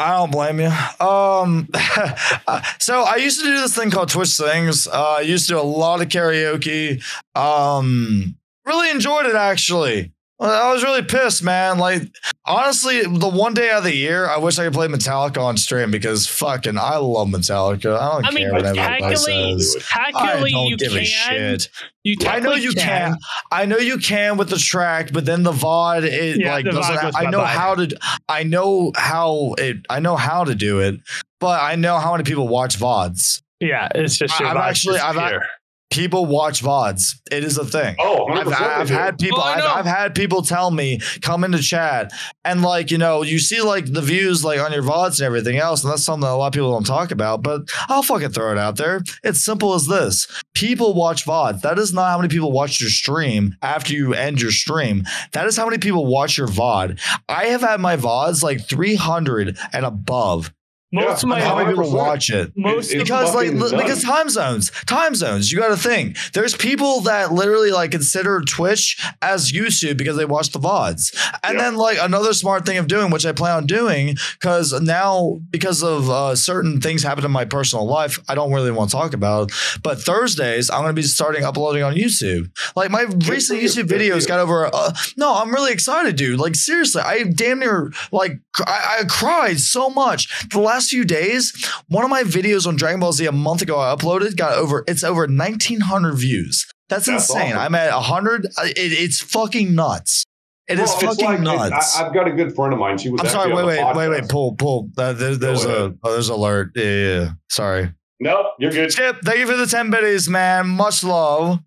I 0.00 0.16
don't 0.16 0.32
blame 0.32 0.60
you. 0.60 0.72
Um, 1.04 1.68
so 2.78 3.02
I 3.02 3.16
used 3.16 3.38
to 3.40 3.44
do 3.44 3.60
this 3.60 3.76
thing 3.76 3.90
called 3.90 4.08
Twitch 4.08 4.34
Things. 4.34 4.88
Uh, 4.88 5.16
I 5.18 5.20
used 5.20 5.46
to 5.48 5.54
do 5.54 5.60
a 5.60 5.62
lot 5.62 6.00
of 6.00 6.08
karaoke. 6.08 7.02
Um, 7.34 8.34
really 8.64 8.88
enjoyed 8.90 9.26
it 9.26 9.34
actually. 9.34 10.10
I 10.40 10.72
was 10.72 10.82
really 10.82 11.02
pissed, 11.02 11.42
man. 11.42 11.78
Like, 11.78 12.02
honestly, 12.46 13.02
the 13.02 13.28
one 13.28 13.52
day 13.52 13.70
out 13.70 13.78
of 13.78 13.84
the 13.84 13.94
year, 13.94 14.26
I 14.26 14.38
wish 14.38 14.58
I 14.58 14.64
could 14.64 14.72
play 14.72 14.88
Metallica 14.88 15.36
on 15.38 15.56
stream 15.58 15.90
because 15.90 16.26
fucking 16.26 16.78
I 16.78 16.96
love 16.96 17.28
Metallica. 17.28 17.98
I 17.98 18.12
don't 18.14 18.24
I 18.26 18.30
mean, 18.30 18.44
care 18.44 18.52
what 18.54 18.64
everybody 18.64 19.00
technically, 19.00 19.60
says. 19.60 19.86
I 19.94 20.10
don't 20.12 20.48
you 20.48 20.76
give 20.78 20.92
can. 20.92 21.00
a 21.00 21.04
shit. 21.04 21.68
You 22.04 22.16
I 22.26 22.40
know 22.40 22.54
you 22.54 22.72
can. 22.72 23.16
I 23.52 23.66
know 23.66 23.76
you 23.76 23.98
can 23.98 24.38
with 24.38 24.48
the 24.48 24.56
track, 24.56 25.10
but 25.12 25.26
then 25.26 25.42
the 25.42 25.52
VOD, 25.52 26.04
it 26.04 26.40
Yeah, 26.40 26.52
like 26.54 26.64
doesn't. 26.64 26.82
VOD 26.82 27.12
I 27.14 27.28
know 27.30 27.44
how 27.44 27.74
to. 27.74 27.98
I 28.28 28.42
know 28.42 28.92
how 28.96 29.54
it. 29.58 29.78
I 29.90 30.00
know 30.00 30.16
how 30.16 30.44
to 30.44 30.54
do 30.54 30.80
it, 30.80 31.00
but 31.38 31.60
I 31.62 31.74
know 31.76 31.98
how 31.98 32.12
many 32.12 32.24
people 32.24 32.48
watch 32.48 32.78
VODs. 32.78 33.42
Yeah, 33.60 33.88
it's 33.94 34.16
just. 34.16 34.40
I- 34.40 34.54
vibes 34.54 34.68
actually- 34.70 34.98
I've. 35.00 35.42
People 35.90 36.26
watch 36.26 36.62
VODs. 36.62 37.16
It 37.32 37.42
is 37.42 37.58
a 37.58 37.64
thing. 37.64 37.96
Oh, 37.98 38.26
I've, 38.28 38.46
I've 38.48 38.88
had 38.88 39.18
people. 39.18 39.40
Oh, 39.40 39.42
I 39.42 39.54
I've. 39.54 39.78
I've 39.80 39.86
had 39.86 40.14
people 40.14 40.42
tell 40.42 40.70
me 40.70 41.00
come 41.20 41.42
into 41.42 41.58
chat 41.58 42.12
and 42.44 42.62
like 42.62 42.92
you 42.92 42.98
know 42.98 43.22
you 43.22 43.40
see 43.40 43.60
like 43.60 43.92
the 43.92 44.00
views 44.00 44.44
like 44.44 44.60
on 44.60 44.72
your 44.72 44.84
vods 44.84 45.18
and 45.18 45.26
everything 45.26 45.58
else, 45.58 45.82
and 45.82 45.92
that's 45.92 46.04
something 46.04 46.22
that 46.22 46.32
a 46.32 46.36
lot 46.36 46.48
of 46.48 46.52
people 46.52 46.70
don't 46.70 46.86
talk 46.86 47.10
about. 47.10 47.42
But 47.42 47.62
I'll 47.88 48.04
fucking 48.04 48.30
throw 48.30 48.52
it 48.52 48.58
out 48.58 48.76
there. 48.76 49.00
It's 49.24 49.44
simple 49.44 49.74
as 49.74 49.88
this: 49.88 50.28
people 50.54 50.94
watch 50.94 51.26
vods. 51.26 51.62
That 51.62 51.78
is 51.78 51.92
not 51.92 52.10
how 52.10 52.18
many 52.18 52.28
people 52.28 52.52
watch 52.52 52.80
your 52.80 52.90
stream 52.90 53.56
after 53.60 53.92
you 53.92 54.14
end 54.14 54.40
your 54.40 54.52
stream. 54.52 55.04
That 55.32 55.46
is 55.46 55.56
how 55.56 55.64
many 55.64 55.78
people 55.78 56.06
watch 56.06 56.38
your 56.38 56.48
vod. 56.48 57.00
I 57.28 57.46
have 57.46 57.62
had 57.62 57.80
my 57.80 57.96
vods 57.96 58.44
like 58.44 58.68
three 58.68 58.94
hundred 58.94 59.58
and 59.72 59.84
above. 59.84 60.52
Most 60.92 61.22
Yeah, 61.24 61.36
of 61.36 61.42
how 61.42 61.54
my 61.54 61.62
many 61.64 61.76
people 61.76 61.90
100%. 61.90 61.94
watch 61.96 62.30
it? 62.30 62.52
most 62.56 62.92
because 62.92 63.32
like 63.34 63.52
because 63.52 64.02
time 64.02 64.28
zones 64.28 64.72
time 64.86 65.14
zones 65.14 65.52
you 65.52 65.58
got 65.58 65.68
to 65.68 65.76
think 65.76 66.16
there's 66.32 66.56
people 66.56 67.00
that 67.02 67.32
literally 67.32 67.70
like 67.70 67.92
consider 67.92 68.40
twitch 68.40 69.00
as 69.22 69.52
youtube 69.52 69.96
because 69.96 70.16
they 70.16 70.24
watch 70.24 70.50
the 70.50 70.58
vods 70.58 71.14
and 71.44 71.56
Yeah. 71.56 71.62
then 71.62 71.76
like 71.76 71.98
another 72.00 72.32
smart 72.32 72.66
thing 72.66 72.76
of 72.78 72.88
doing 72.88 73.10
which 73.12 73.24
i 73.24 73.30
plan 73.30 73.56
on 73.58 73.66
doing 73.66 74.16
because 74.40 74.72
now 74.82 75.38
because 75.50 75.84
of 75.84 76.10
uh, 76.10 76.34
certain 76.34 76.80
things 76.80 77.04
happen 77.04 77.24
in 77.24 77.30
my 77.30 77.44
personal 77.44 77.86
life 77.86 78.18
i 78.28 78.34
don't 78.34 78.52
really 78.52 78.72
want 78.72 78.90
to 78.90 78.96
talk 78.96 79.14
about 79.14 79.52
but 79.84 80.00
thursdays 80.00 80.70
i'm 80.70 80.80
going 80.82 80.88
to 80.94 81.00
be 81.00 81.02
starting 81.02 81.44
uploading 81.44 81.84
on 81.84 81.94
youtube 81.94 82.50
like 82.74 82.90
my 82.90 83.02
recent 83.28 83.62
you. 83.62 83.68
youtube 83.68 83.88
Good 83.88 84.00
videos 84.00 84.22
you. 84.22 84.26
got 84.26 84.40
over 84.40 84.66
uh, 84.74 84.92
no 85.16 85.34
i'm 85.36 85.52
really 85.54 85.72
excited 85.72 86.16
dude 86.16 86.40
like 86.40 86.56
seriously 86.56 87.02
i 87.02 87.22
damn 87.22 87.60
near 87.60 87.92
like 88.10 88.32
I, 88.66 88.98
I 89.00 89.04
cried 89.08 89.60
so 89.60 89.88
much 89.88 90.48
the 90.48 90.58
last 90.60 90.79
few 90.88 91.04
days 91.04 91.52
one 91.88 92.04
of 92.04 92.10
my 92.10 92.22
videos 92.22 92.66
on 92.66 92.76
Dragon 92.76 93.00
Ball 93.00 93.12
Z 93.12 93.26
a 93.26 93.32
month 93.32 93.60
ago 93.62 93.78
I 93.78 93.94
uploaded 93.94 94.36
got 94.36 94.56
over 94.56 94.84
it's 94.88 95.04
over 95.04 95.26
1900 95.26 96.14
views. 96.14 96.66
That's, 96.88 97.06
That's 97.06 97.28
insane. 97.30 97.52
awesome. 97.52 97.58
I'm 97.58 97.74
at 97.74 97.92
100 97.92 98.44
it, 98.46 98.52
it's 98.76 99.20
fucking 99.20 99.74
nuts. 99.74 100.24
It 100.68 100.78
is 100.78 100.88
Well, 100.88 101.10
it's 101.12 101.20
fucking 101.22 101.44
like- 101.44 101.70
nuts. 101.72 101.96
I, 101.98 102.04
have 102.04 102.14
got 102.14 102.28
a 102.28 102.32
good 102.32 102.54
friend 102.54 102.72
of 102.72 102.78
mine. 102.78 102.96
She 102.96 103.10
was. 103.10 103.20
I'm 103.22 103.26
sorry. 103.28 103.52
Wait, 103.52 103.80
on 103.80 103.92
the 103.92 103.98
wait, 103.98 104.08
wait, 104.08 104.20
wait. 104.22 104.28
Pull, 104.30 104.54
pull. 104.54 104.88
Uh, 104.96 105.12
there, 105.12 105.34
there's 105.34 105.64
Go 105.64 105.70
a 105.70 105.76
ahead. 105.86 105.98
oh, 106.04 106.12
there's 106.12 106.28
alert. 106.28 106.70
Yeah, 106.76 106.84
yeah, 106.84 107.20
yeah. 107.20 107.28
Sorry. 107.48 107.92
Nope, 108.20 108.46
you're 108.60 108.70
good. 108.70 108.92
Skip, 108.92 109.16
thank 109.24 109.38
you 109.38 109.46
for 109.48 109.56
the 109.56 109.66
10 109.66 109.90
biddies, 109.90 110.28
man. 110.28 110.68
Much 110.68 111.02
love. 111.02 111.58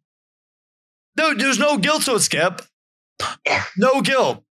Dude, 1.17 1.39
there's 1.39 1.59
no 1.59 1.77
guilt 1.77 2.03
to 2.03 2.15
it, 2.15 2.19
Skip. 2.19 2.61
No 3.77 4.01
guilt. 4.01 4.43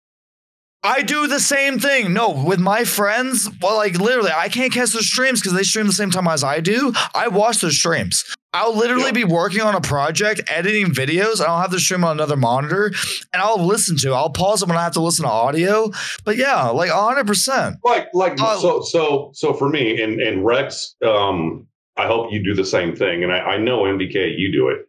I 0.84 1.04
do 1.04 1.28
the 1.28 1.40
same 1.40 1.78
thing. 1.80 2.12
No, 2.14 2.32
with 2.32 2.60
my 2.60 2.84
friends, 2.86 3.48
well, 3.62 3.76
like 3.78 4.00
literally, 4.00 4.32
I 4.36 4.50
can't 4.50 4.74
catch 4.74 4.92
their 4.94 5.04
streams 5.04 5.40
because 5.40 5.54
they 5.54 5.62
stream 5.64 5.86
the 5.86 5.94
same 5.94 6.10
time 6.10 6.28
as 6.28 6.44
I 6.44 6.60
do. 6.60 6.92
I 7.14 7.28
watch 7.28 7.62
their 7.62 7.70
streams. 7.72 8.24
I'll 8.54 8.76
literally 8.76 9.06
Yeah. 9.06 9.12
be 9.12 9.24
working 9.24 9.62
on 9.62 9.76
a 9.76 9.82
project, 9.82 10.42
editing 10.48 10.88
videos, 10.88 11.40
and 11.40 11.44
I'll 11.48 11.62
have 11.62 11.72
the 11.72 11.80
stream 11.80 12.04
on 12.04 12.18
another 12.18 12.36
monitor, 12.36 12.88
and 13.32 13.42
I'll 13.42 13.64
listen 13.66 13.96
to. 13.98 14.10
it. 14.10 14.14
I'll 14.14 14.32
pause 14.32 14.62
it 14.64 14.68
when 14.68 14.78
I 14.78 14.84
have 14.84 14.94
to 14.94 15.02
listen 15.02 15.24
to 15.24 15.32
audio. 15.32 15.92
But 16.26 16.36
yeah, 16.38 16.68
like 16.70 16.90
hundred 16.90 17.28
percent. 17.28 17.78
Like, 17.84 18.08
like, 18.14 18.38
Oh. 18.42 18.60
so, 18.60 18.82
so, 18.82 19.32
so 19.34 19.54
for 19.54 19.70
me 19.70 20.02
and 20.02 20.20
and 20.20 20.44
Rex, 20.46 20.96
um, 21.06 21.68
I 21.96 22.08
hope 22.08 22.32
you 22.34 22.44
do 22.44 22.54
the 22.56 22.66
same 22.66 22.96
thing, 22.96 23.24
and 23.24 23.32
I, 23.32 23.38
I 23.40 23.58
know 23.58 23.84
MVK, 23.84 24.34
you 24.38 24.52
do 24.52 24.70
it, 24.70 24.88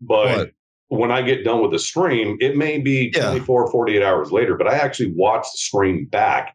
but. 0.00 0.36
What? 0.38 0.50
When 0.88 1.10
I 1.10 1.22
get 1.22 1.44
done 1.44 1.62
with 1.62 1.72
the 1.72 1.78
stream, 1.78 2.36
it 2.40 2.56
may 2.56 2.78
be 2.78 3.12
Yeah. 3.14 3.30
24, 3.30 3.70
48 3.72 4.02
hours 4.02 4.30
later, 4.30 4.56
but 4.56 4.68
I 4.68 4.74
actually 4.74 5.12
watch 5.12 5.42
the 5.42 5.58
stream 5.58 6.06
back 6.06 6.54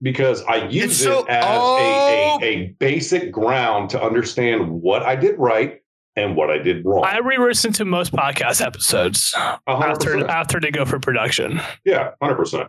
because 0.00 0.42
I 0.44 0.68
use 0.68 1.02
so- 1.02 1.24
it 1.24 1.28
as 1.30 1.44
oh. 1.48 1.76
a, 1.78 1.80
a, 1.80 2.34
oh. 2.34 2.38
a 2.42 2.66
basic 2.78 3.32
ground 3.32 3.90
to 3.90 4.02
understand 4.02 4.70
what 4.70 5.02
I 5.02 5.16
did 5.16 5.38
right 5.38 5.80
and 6.16 6.36
what 6.36 6.50
I 6.50 6.58
did 6.58 6.84
wrong. 6.84 7.04
I 7.04 7.18
re-listen 7.18 7.72
to 7.74 7.84
most 7.84 8.12
podcast 8.12 8.64
episodes 8.64 9.32
hundred 9.34 9.90
after 9.90 10.12
percent. 10.12 10.30
after 10.30 10.60
they 10.60 10.70
go 10.70 10.84
for 10.84 11.00
production. 11.00 11.60
Yeah, 11.84 12.10
hundred 12.22 12.36
percent. 12.36 12.68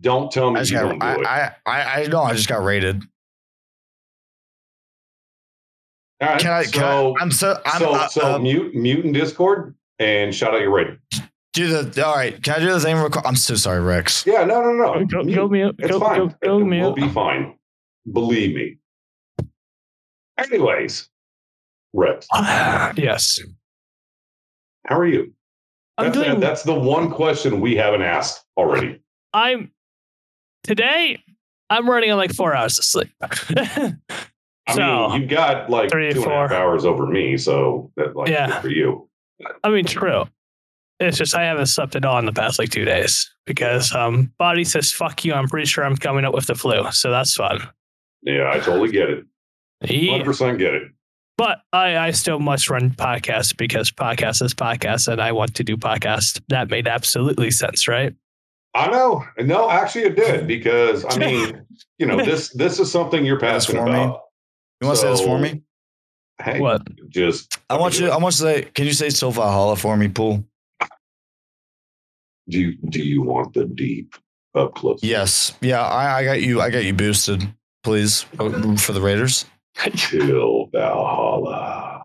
Don't 0.00 0.30
tell 0.30 0.50
me 0.50 0.60
I 0.60 0.62
you 0.64 0.70
got. 0.72 0.82
don't 0.82 0.98
do 0.98 1.06
I, 1.06 1.14
it. 1.14 1.26
I 1.26 1.52
I 1.66 2.02
I 2.02 2.06
know. 2.06 2.22
I 2.22 2.34
just 2.34 2.48
got 2.48 2.62
rated. 2.62 3.02
Right, 6.20 6.40
Can 6.40 6.50
I? 6.50 6.62
so, 6.64 6.70
Can 6.72 6.84
I 6.84 7.14
I'm 7.20 7.30
so. 7.30 7.60
I'm. 7.64 7.78
so, 7.80 7.92
uh, 7.94 8.08
so 8.08 8.34
uh, 8.34 8.38
mute, 8.38 8.74
mute 8.74 9.04
in 9.04 9.12
Discord 9.12 9.74
and 9.98 10.34
shout 10.34 10.54
out 10.54 10.60
your 10.60 10.72
rating. 10.74 10.98
do 11.52 11.82
the. 11.82 12.06
All 12.06 12.14
right. 12.14 12.40
Can 12.42 12.54
I 12.54 12.58
do 12.60 12.72
the 12.72 12.80
thing? 12.80 12.96
Real 12.96 13.10
quick? 13.10 13.26
I'm 13.26 13.36
so 13.36 13.54
sorry, 13.54 13.80
Rex. 13.80 14.24
Yeah, 14.26 14.44
no, 14.44 14.60
no, 14.62 14.72
no. 14.72 15.04
Go, 15.06 15.22
Mute. 15.22 15.34
go 15.34 15.48
mute. 15.48 15.74
It's 15.78 15.90
Go, 15.90 16.00
fine. 16.00 16.18
go, 16.18 16.34
go 16.42 16.58
It 16.60 16.64
mute. 16.64 16.82
will 16.82 16.92
be 16.94 17.08
fine. 17.08 17.54
Believe 18.12 18.54
me. 18.54 18.78
Anyways, 20.38 21.08
Rex, 21.94 22.26
yes. 22.34 23.38
how 24.86 24.98
are 24.98 25.06
you? 25.06 25.32
I'm 25.98 26.12
That's, 26.12 26.18
doing. 26.26 26.40
that's 26.40 26.62
the 26.62 26.74
one 26.74 27.10
question 27.10 27.60
we 27.62 27.74
haven't 27.76 28.02
asked 28.02 28.44
already. 28.58 29.00
I'm 29.32 29.70
today. 30.62 31.22
I'm 31.70 31.88
running 31.88 32.10
on 32.10 32.18
like 32.18 32.34
four 32.34 32.54
hours 32.54 32.78
of 32.78 32.84
sleep. 32.84 33.08
I 34.66 34.74
So, 34.74 35.08
mean, 35.10 35.20
you've 35.22 35.30
got 35.30 35.70
like 35.70 35.90
three, 35.90 36.12
two 36.12 36.22
and 36.22 36.32
a 36.32 36.34
half 36.34 36.50
four. 36.50 36.56
hours 36.58 36.84
over 36.84 37.06
me, 37.06 37.36
so 37.36 37.90
that 37.96 38.16
like 38.16 38.28
Yeah. 38.28 38.46
good 38.48 38.62
for 38.62 38.68
you. 38.68 39.08
I 39.62 39.70
mean, 39.70 39.84
true. 39.84 40.24
It's 40.98 41.18
just 41.18 41.34
I 41.34 41.44
haven't 41.44 41.66
slept 41.66 41.94
at 41.94 42.04
all 42.06 42.18
in 42.18 42.24
the 42.24 42.32
past 42.32 42.58
like 42.58 42.70
two 42.70 42.84
days 42.86 43.30
because 43.44 43.94
um 43.94 44.32
body 44.38 44.64
says 44.64 44.90
fuck 44.92 45.24
you. 45.24 45.34
I'm 45.34 45.46
pretty 45.48 45.66
sure 45.66 45.84
I'm 45.84 45.96
coming 45.96 46.24
up 46.24 46.32
with 46.34 46.46
the 46.46 46.54
flu, 46.54 46.90
so 46.90 47.10
that's 47.10 47.34
fun. 47.34 47.60
Yeah, 48.22 48.50
I 48.52 48.58
totally 48.60 48.90
get 48.90 49.10
it. 49.10 49.24
Yeah. 49.82 50.12
Hundred 50.12 50.24
percent 50.24 50.58
get 50.58 50.74
it. 50.74 50.88
But 51.38 51.58
I, 51.70 51.98
I 51.98 52.10
still 52.12 52.38
must 52.38 52.70
run 52.70 52.92
podcasts 52.92 53.54
because 53.54 53.90
podcast 53.90 54.42
is 54.42 54.54
podcast 54.54 55.06
and 55.06 55.20
I 55.20 55.32
want 55.32 55.54
to 55.56 55.64
do 55.64 55.76
podcast. 55.76 56.40
That 56.48 56.70
made 56.70 56.88
absolutely 56.88 57.50
sense, 57.50 57.86
right? 57.86 58.14
I 58.74 58.90
know. 58.90 59.22
No, 59.38 59.68
actually, 59.70 60.04
it 60.04 60.16
did 60.16 60.46
because 60.46 61.04
I 61.04 61.18
mean, 61.18 61.66
you 61.98 62.06
know, 62.06 62.24
this 62.24 62.48
this 62.54 62.80
is 62.80 62.90
something 62.90 63.22
you're 63.26 63.38
passionate 63.38 63.82
about. 63.82 64.22
You 64.80 64.86
want 64.88 64.98
to 64.98 65.02
say 65.02 65.10
this 65.10 65.20
for 65.20 65.38
me? 65.38 65.62
Hey, 66.42 66.60
What? 66.60 66.82
just 67.08 67.58
I 67.70 67.78
want 67.78 67.98
you. 67.98 68.10
I 68.10 68.18
want 68.18 68.38
you 68.38 68.46
to 68.46 68.52
say. 68.52 68.62
Can 68.74 68.84
you 68.84 68.92
say 68.92 69.08
"Still 69.08 69.30
Valhalla" 69.30 69.76
for 69.76 69.96
me, 69.96 70.08
Pool? 70.08 70.44
do 72.48 72.60
you, 72.60 72.76
do 72.90 73.00
you 73.00 73.22
want 73.22 73.54
the 73.54 73.64
deep 73.64 74.14
up 74.54 74.74
close? 74.74 75.02
Yes. 75.02 75.52
Yeah. 75.60 75.82
I, 75.82 76.18
I 76.18 76.24
got 76.24 76.42
you. 76.42 76.60
I 76.60 76.70
got 76.70 76.84
you 76.84 76.92
boosted. 76.92 77.42
Please 77.82 78.26
uh, 78.38 78.76
for 78.76 78.92
the 78.92 79.00
Raiders. 79.00 79.46
Chill, 79.94 80.68
Valhalla. 80.72 81.95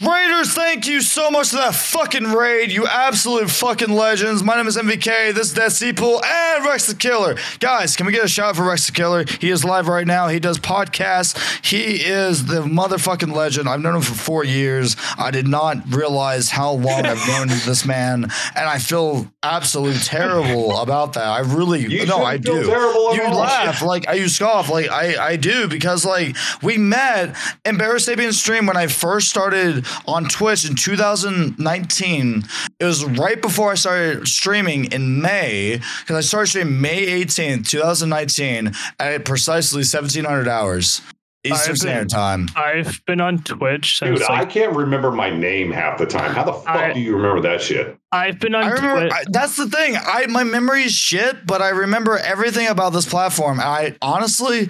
Raiders, 0.00 0.54
thank 0.54 0.86
you 0.86 1.00
so 1.00 1.28
much 1.28 1.48
for 1.50 1.56
that 1.56 1.74
fucking 1.74 2.22
raid. 2.22 2.70
You 2.70 2.86
absolute 2.86 3.50
fucking 3.50 3.90
legends. 3.92 4.44
My 4.44 4.54
name 4.54 4.68
is 4.68 4.76
MVK. 4.76 5.34
This 5.34 5.48
is 5.48 5.54
Dead 5.54 5.72
Seapool 5.72 6.24
and 6.24 6.64
Rex 6.64 6.86
the 6.86 6.94
Killer. 6.94 7.34
Guys, 7.58 7.96
can 7.96 8.06
we 8.06 8.12
get 8.12 8.24
a 8.24 8.28
shout 8.28 8.50
out 8.50 8.56
for 8.56 8.62
Rex 8.62 8.86
the 8.86 8.92
Killer? 8.92 9.24
He 9.40 9.50
is 9.50 9.64
live 9.64 9.88
right 9.88 10.06
now. 10.06 10.28
He 10.28 10.38
does 10.38 10.56
podcasts. 10.60 11.36
He 11.66 11.96
is 11.96 12.46
the 12.46 12.60
motherfucking 12.60 13.34
legend. 13.34 13.68
I've 13.68 13.80
known 13.80 13.96
him 13.96 14.02
for 14.02 14.14
four 14.14 14.44
years. 14.44 14.94
I 15.18 15.32
did 15.32 15.48
not 15.48 15.78
realize 15.92 16.48
how 16.48 16.74
long 16.74 17.04
I've 17.04 17.18
known 17.26 17.48
this 17.48 17.84
man, 17.84 18.22
and 18.54 18.68
I 18.68 18.78
feel 18.78 19.26
absolutely 19.42 19.98
terrible 19.98 20.76
about 20.78 21.14
that. 21.14 21.26
I 21.26 21.40
really, 21.40 21.80
You 21.80 22.06
no, 22.06 22.22
I 22.22 22.36
do. 22.36 22.64
terrible 22.64 23.16
You 23.16 23.24
laugh 23.34 23.82
like 23.82 24.06
I 24.06 24.12
you 24.12 24.28
scoff 24.28 24.68
like 24.70 24.90
I 24.90 25.16
I 25.32 25.36
do 25.36 25.66
because 25.66 26.04
like 26.04 26.36
we 26.62 26.78
met 26.78 27.36
Embarrassed 27.64 28.08
Sabian 28.08 28.32
stream 28.32 28.66
when 28.66 28.76
I 28.76 28.86
first 28.86 29.28
started 29.28 29.86
on 30.06 30.24
Twitch 30.24 30.68
in 30.68 30.74
2019. 30.74 32.44
It 32.80 32.84
was 32.84 33.04
right 33.04 33.40
before 33.40 33.72
I 33.72 33.74
started 33.74 34.26
streaming 34.28 34.86
in 34.92 35.20
May 35.20 35.80
because 36.00 36.16
I 36.16 36.20
started 36.20 36.48
streaming 36.48 36.80
May 36.80 37.06
18th, 37.24 37.66
2019 37.68 38.72
at 38.98 39.24
precisely 39.24 39.80
1700 39.80 40.48
hours 40.48 41.02
Eastern 41.44 41.60
I've 41.60 41.66
been- 41.66 41.76
Standard 41.76 42.10
Time. 42.10 42.48
I've 42.56 43.04
been 43.06 43.20
on 43.20 43.38
Twitch 43.38 43.98
since 43.98 44.18
Dude, 44.20 44.28
I 44.30 44.44
can't 44.44 44.74
remember 44.74 45.10
my 45.12 45.30
name 45.30 45.70
half 45.70 45.98
the 45.98 46.06
time. 46.06 46.34
How 46.34 46.44
the 46.44 46.52
fuck 46.52 46.68
I- 46.68 46.92
do 46.92 47.00
you 47.00 47.16
remember 47.16 47.40
that 47.42 47.62
shit? 47.62 47.96
I've 48.10 48.38
been 48.40 48.54
on 48.54 48.64
I 48.64 48.70
remember 48.70 49.00
Twitch. 49.02 49.12
I, 49.12 49.24
that's 49.30 49.56
the 49.56 49.68
thing. 49.68 49.96
I 49.96 50.26
my 50.26 50.42
memory 50.44 50.82
is 50.84 50.92
shit, 50.92 51.46
but 51.46 51.62
I 51.62 51.68
remember 51.70 52.18
everything 52.18 52.66
about 52.66 52.92
this 52.92 53.06
platform. 53.06 53.60
I 53.60 53.94
honestly, 54.02 54.68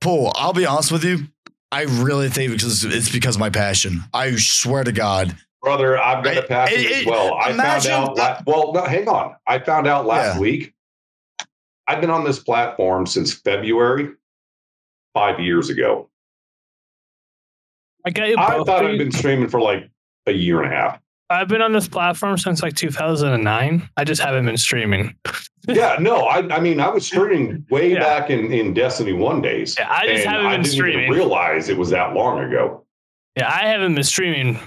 Paul, 0.00 0.32
I'll 0.36 0.52
be 0.52 0.64
honest 0.66 0.90
with 0.92 1.04
you. 1.04 1.26
I 1.72 1.82
really 1.82 2.28
think 2.28 2.52
because 2.52 2.84
it's 2.84 3.10
because 3.10 3.36
of 3.36 3.40
my 3.40 3.50
passion. 3.50 4.00
I 4.14 4.36
swear 4.36 4.84
to 4.84 4.92
God. 4.92 5.36
Brother, 5.62 5.98
I've 5.98 6.22
got 6.22 6.34
I- 6.36 6.40
a 6.40 6.42
passion 6.46 6.80
it- 6.80 6.90
as 6.92 7.02
it- 7.02 7.06
well. 7.08 7.34
I 7.34 7.50
imagine- 7.50 7.90
found 7.90 8.18
out. 8.20 8.46
La- 8.46 8.52
well, 8.54 8.72
no, 8.72 8.84
hang 8.84 9.08
on. 9.08 9.34
I 9.46 9.58
found 9.58 9.86
out 9.86 10.06
last 10.06 10.36
Yeah. 10.36 10.40
week. 10.40 10.74
I've 11.88 12.00
been 12.00 12.10
on 12.10 12.24
this 12.24 12.38
platform 12.38 13.06
since 13.06 13.32
February, 13.32 14.10
five 15.14 15.40
years 15.40 15.70
ago. 15.70 16.10
I 18.04 18.10
got 18.10 18.26
I 18.38 18.62
thought 18.64 18.84
I'd 18.84 18.98
been 18.98 19.10
streaming 19.12 19.48
for 19.48 19.60
like 19.60 19.90
a 20.26 20.32
year 20.32 20.62
and 20.62 20.72
a 20.72 20.76
half. 20.76 21.00
I've 21.28 21.48
been 21.48 21.62
on 21.62 21.72
this 21.72 21.88
platform 21.88 22.38
since 22.38 22.62
like 22.62 22.74
2009. 22.76 23.88
I 23.96 24.04
just 24.04 24.20
haven't 24.22 24.46
been 24.46 24.56
streaming. 24.56 25.14
Yeah, 25.68 25.96
no, 25.98 26.18
I, 26.26 26.46
I 26.54 26.60
mean, 26.60 26.78
I 26.78 26.86
was 26.90 27.04
streaming 27.04 27.66
way 27.70 27.90
Yeah. 27.92 27.98
back 27.98 28.30
in, 28.30 28.52
in 28.52 28.72
Destiny 28.72 29.12
One 29.12 29.42
days. 29.42 29.74
Yeah, 29.76 29.90
I 29.90 30.06
just 30.06 30.24
haven't 30.24 30.46
I 30.46 30.52
been 30.52 30.62
didn't 30.62 30.74
streaming. 30.74 31.04
even 31.06 31.12
realize 31.16 31.68
it 31.68 31.76
was 31.76 31.90
that 31.90 32.14
long 32.14 32.38
ago. 32.38 32.84
Yeah, 33.36 33.50
I 33.52 33.66
haven't 33.66 33.96
been 33.96 34.04
streaming 34.04 34.60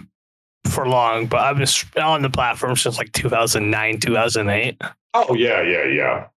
for 0.68 0.86
long, 0.90 1.28
but 1.28 1.40
I've 1.40 1.56
been 1.58 2.04
on 2.04 2.22
the 2.22 2.30
platform 2.30 2.76
since 2.76 2.98
like 2.98 3.14
2009, 3.14 4.00
2008. 4.02 4.82
Oh 5.14 5.34
yeah, 5.36 5.62
yeah, 5.62 5.86
yeah. 5.86 6.28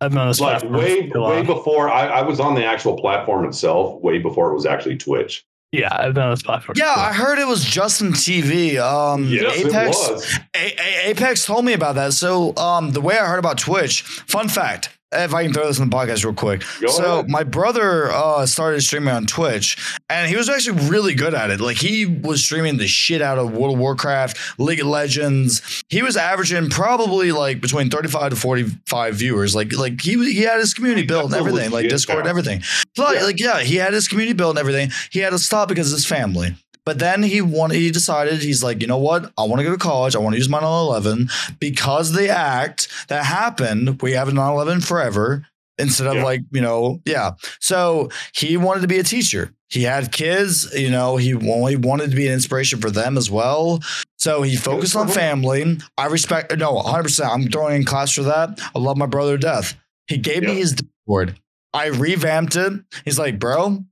I've 0.00 0.12
been 0.12 0.20
on 0.20 0.28
this 0.28 0.40
Like 0.40 0.60
platform 0.60 0.72
way 0.72 1.10
way 1.14 1.42
before 1.42 1.90
I, 1.90 2.06
I 2.06 2.22
was 2.22 2.40
on 2.40 2.54
the 2.54 2.64
actual 2.64 2.96
platform 2.96 3.44
itself, 3.44 4.00
way 4.00 4.16
before 4.16 4.50
it 4.50 4.54
was 4.54 4.64
actually 4.64 4.96
Twitch. 4.96 5.44
Yeah, 5.72 5.88
I've 5.90 6.12
been 6.12 6.22
on 6.24 6.30
this 6.30 6.42
platform. 6.42 6.74
Yeah, 6.78 6.92
I 6.94 7.12
heard 7.14 7.38
it 7.38 7.46
was 7.46 7.64
Justin 7.64 8.12
TV. 8.12 8.78
Um, 8.78 9.24
Yes, 9.24 9.56
Apex. 9.64 9.96
it 10.08 10.12
was. 10.12 10.38
A- 10.54 10.76
A- 10.78 11.08
Apex 11.10 11.46
told 11.46 11.64
me 11.64 11.72
about 11.72 11.94
that. 11.94 12.12
So, 12.12 12.54
um, 12.56 12.90
the 12.92 13.00
way 13.00 13.18
I 13.18 13.26
heard 13.26 13.38
about 13.38 13.56
Twitch, 13.58 14.02
fun 14.02 14.48
fact, 14.48 14.90
if 15.12 15.34
I 15.34 15.44
can 15.44 15.52
throw 15.52 15.66
this 15.66 15.78
in 15.78 15.88
the 15.88 15.96
podcast 15.96 16.24
real 16.24 16.34
quick. 16.34 16.62
Go 16.80 16.88
so, 16.88 17.12
ahead. 17.20 17.30
my 17.30 17.44
brother 17.44 18.10
uh, 18.10 18.46
started 18.46 18.80
streaming 18.82 19.14
on 19.14 19.26
Twitch, 19.26 19.76
and 20.08 20.28
he 20.28 20.36
was 20.36 20.48
actually 20.48 20.88
really 20.88 21.14
good 21.14 21.34
at 21.34 21.50
it. 21.50 21.60
Like, 21.60 21.76
he 21.76 22.06
was 22.06 22.44
streaming 22.44 22.78
the 22.78 22.86
shit 22.86 23.20
out 23.22 23.38
of 23.38 23.52
World 23.56 23.74
of 23.74 23.80
Warcraft, 23.80 24.58
League 24.58 24.80
of 24.80 24.86
Legends. 24.86 25.82
He 25.88 26.02
was 26.02 26.16
averaging 26.16 26.70
probably 26.70 27.32
like 27.32 27.60
between 27.60 27.90
35 27.90 28.30
to 28.30 28.36
45 28.36 29.14
viewers. 29.14 29.54
Like, 29.54 29.72
like 29.76 30.00
he, 30.00 30.12
he 30.32 30.42
had 30.42 30.58
his 30.60 30.74
community 30.74 31.06
built 31.06 31.26
and 31.26 31.34
everything, 31.34 31.70
like 31.70 31.88
Discord 31.88 32.20
and 32.20 32.28
everything. 32.28 32.62
Like, 32.96 33.16
Yeah. 33.18 33.24
like, 33.24 33.40
yeah, 33.40 33.60
he 33.60 33.76
had 33.76 33.92
his 33.92 34.08
community 34.08 34.34
built 34.34 34.50
and 34.56 34.58
everything. 34.58 34.90
He 35.10 35.18
had 35.20 35.30
to 35.30 35.38
stop 35.38 35.68
because 35.68 35.92
of 35.92 35.96
his 35.96 36.06
family. 36.06 36.54
But 36.84 36.98
then 36.98 37.22
he 37.22 37.40
wanted, 37.40 37.76
he 37.76 37.90
decided, 37.90 38.42
he's 38.42 38.62
like, 38.62 38.80
you 38.80 38.88
know 38.88 38.98
what? 38.98 39.32
I 39.38 39.44
want 39.44 39.60
to 39.60 39.64
go 39.64 39.70
to 39.72 39.78
college. 39.78 40.16
I 40.16 40.18
want 40.18 40.34
to 40.34 40.38
use 40.38 40.48
my 40.48 40.60
911 40.60 41.28
because 41.60 42.12
the 42.12 42.28
act 42.28 42.88
that 43.08 43.24
happened, 43.24 44.02
we 44.02 44.12
have 44.12 44.28
a 44.28 44.32
911 44.32 44.80
forever 44.80 45.46
instead 45.78 46.08
of 46.08 46.16
Yeah. 46.16 46.24
like, 46.24 46.40
you 46.50 46.60
know, 46.60 47.00
yeah. 47.04 47.32
So 47.60 48.08
he 48.34 48.56
wanted 48.56 48.80
to 48.80 48.88
be 48.88 48.98
a 48.98 49.04
teacher. 49.04 49.52
He 49.68 49.84
had 49.84 50.12
kids, 50.12 50.72
you 50.78 50.90
know, 50.90 51.16
he 51.16 51.34
only 51.34 51.76
wanted 51.76 52.10
to 52.10 52.16
be 52.16 52.26
an 52.26 52.34
inspiration 52.34 52.80
for 52.80 52.90
them 52.90 53.16
as 53.16 53.30
well. 53.30 53.80
So 54.18 54.42
he 54.42 54.56
focused 54.56 54.94
on 54.96 55.08
family. 55.08 55.78
I 55.96 56.06
respect, 56.06 56.56
no, 56.58 56.74
100%. 56.82 57.26
I'm 57.26 57.48
throwing 57.48 57.76
in 57.76 57.84
class 57.84 58.12
for 58.12 58.22
that. 58.24 58.60
I 58.74 58.78
love 58.78 58.96
my 58.98 59.06
brother 59.06 59.32
to 59.32 59.38
death. 59.38 59.74
He 60.08 60.18
gave 60.18 60.42
me 60.42 60.56
his 60.56 60.72
Discord. 60.74 61.38
I 61.72 61.86
revamped 61.86 62.54
it. 62.56 62.72
He's 63.04 63.18
like, 63.18 63.38
bro, 63.38 63.82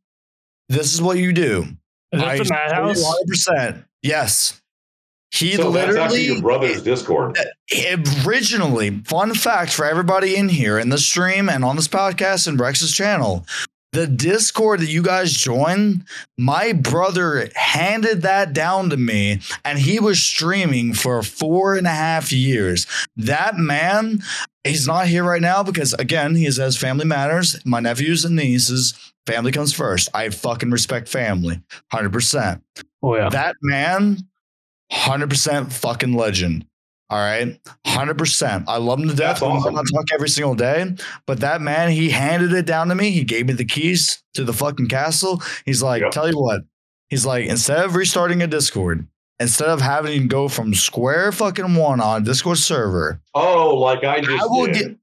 this 0.68 0.92
is 0.92 1.00
what 1.00 1.16
you 1.16 1.33
do. 1.33 1.64
Is 2.12 2.20
that 2.20 2.38
the 2.38 2.44
madhouse? 2.51 3.05
100%. 3.49 3.85
Yes. 4.03 4.61
He 5.33 5.53
so 5.53 5.70
that's 5.70 5.96
actually 5.96 6.01
literally 6.01 6.25
your 6.25 6.42
brother's 6.42 6.83
Discord. 6.83 7.38
Uh, 7.38 7.96
originally, 8.27 8.90
fun 9.05 9.33
fact 9.35 9.73
for 9.73 9.85
everybody 9.85 10.35
in 10.35 10.49
here 10.49 10.79
in 10.79 10.88
the 10.88 10.99
stream 10.99 11.49
and 11.49 11.64
on 11.64 11.77
this 11.77 11.87
podcast 11.87 12.49
and 12.49 12.59
Rex's 12.59 12.92
channel, 12.92 13.46
the 13.92 14.07
Discord 14.07 14.81
that 14.81 14.90
you 14.90 15.03
guys 15.03 15.33
join, 15.33 16.05
my 16.38 16.73
brother 16.73 17.49
handed 17.55 18.23
that 18.23 18.53
down 18.53 18.90
to 18.90 18.96
me 18.96 19.40
and 19.64 19.79
he 19.79 19.99
was 19.99 20.23
streaming 20.23 20.94
for 20.94 21.23
four 21.23 21.75
and 21.77 21.87
a 21.87 21.90
half 21.90 22.33
years. 22.33 22.87
That 23.16 23.57
man, 23.57 24.23
he's 24.64 24.87
not 24.87 25.09
here 25.09 25.25
right 25.25 25.42
now 25.42 25.62
because, 25.62 25.92
again, 25.94 26.37
he 26.37 26.51
says 26.51 26.77
family 26.77 27.05
matters. 27.05 27.64
My 27.64 27.81
nephews 27.81 28.25
and 28.25 28.37
nieces, 28.37 29.10
family 29.27 29.53
comes 29.53 29.73
first. 29.73 30.09
I 30.15 30.29
fucking 30.31 30.71
respect 30.71 31.09
family 31.09 31.61
100%. 31.93 32.61
Oh 33.03 33.17
yeah. 33.17 33.29
That 33.29 33.57
man, 33.63 34.19
100% 34.93 35.73
fucking 35.73 36.15
legend. 36.15 36.67
All 37.09 37.19
right. 37.19 37.59
100%. 37.87 38.65
I 38.69 38.77
love 38.77 39.01
him 39.01 39.09
to 39.09 39.15
death. 39.17 39.41
That's 39.41 39.43
We 39.43 39.49
awesome. 39.49 39.75
might 39.75 39.85
not 39.93 39.99
talk 40.01 40.05
every 40.15 40.29
single 40.29 40.55
day, 40.55 40.95
but 41.27 41.41
that 41.41 41.61
man, 41.61 41.91
he 41.91 42.11
handed 42.11 42.53
it 42.53 42.67
down 42.67 42.89
to 42.89 42.95
me. 42.95 43.11
He 43.11 43.25
gave 43.25 43.47
me 43.47 43.53
the 43.53 43.65
keys 43.65 44.23
to 44.35 44.45
the 44.45 44.53
fucking 44.53 44.87
castle. 44.89 45.43
He's 45.65 45.83
like, 45.83 46.03
Yep. 46.03 46.13
tell 46.13 46.29
you 46.31 46.39
what, 46.39 46.63
he's 47.09 47.27
like, 47.27 47.47
instead 47.47 47.85
of 47.85 47.97
restarting 47.97 48.43
a 48.43 48.47
Discord, 48.47 49.09
instead 49.41 49.69
of 49.71 49.81
having 49.81 50.23
to 50.23 50.29
go 50.29 50.49
from 50.49 50.73
square 50.73 51.33
fucking 51.33 51.75
one 51.75 52.01
on 52.01 52.23
a 52.23 52.25
Discord 52.25 52.59
server, 52.59 53.21
Oh, 53.35 53.75
like 53.77 54.05
I 54.05 54.21
just 54.21 54.43
I 54.43 54.47
will 54.47 54.67
did. 54.67 54.75
get. 54.75 54.97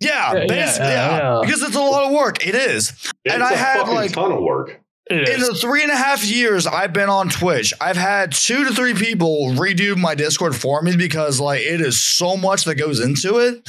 Yeah, 0.00 0.32
Yeah, 0.32 0.38
yeah, 0.40 0.46
basically, 0.46 0.86
yeah, 0.88 1.10
yeah, 1.18 1.18
yeah. 1.34 1.40
because 1.44 1.62
it's 1.62 1.76
a 1.76 1.80
lot 1.80 2.04
of 2.04 2.12
work. 2.12 2.46
It 2.46 2.54
is. 2.54 2.90
It's 3.24 3.34
and 3.34 3.42
I 3.42 3.52
a 3.52 3.56
had, 3.56 3.78
fucking 3.80 3.94
like- 3.94 4.12
ton 4.12 4.32
of 4.32 4.42
work. 4.42 4.80
It 5.10 5.26
In 5.26 5.40
is. 5.40 5.48
the 5.48 5.54
three 5.54 5.82
and 5.82 5.90
a 5.90 5.96
half 5.96 6.22
years 6.22 6.66
I've 6.66 6.92
been 6.92 7.08
on 7.08 7.30
Twitch, 7.30 7.72
I've 7.80 7.96
had 7.96 8.30
two 8.32 8.64
to 8.64 8.74
three 8.74 8.92
people 8.92 9.52
redo 9.52 9.96
my 9.96 10.14
Discord 10.14 10.54
for 10.54 10.82
me 10.82 10.96
because 10.96 11.40
like 11.40 11.62
it 11.62 11.80
is 11.80 11.98
so 11.98 12.36
much 12.36 12.64
that 12.64 12.74
goes 12.74 13.00
into 13.00 13.38
it. 13.38 13.66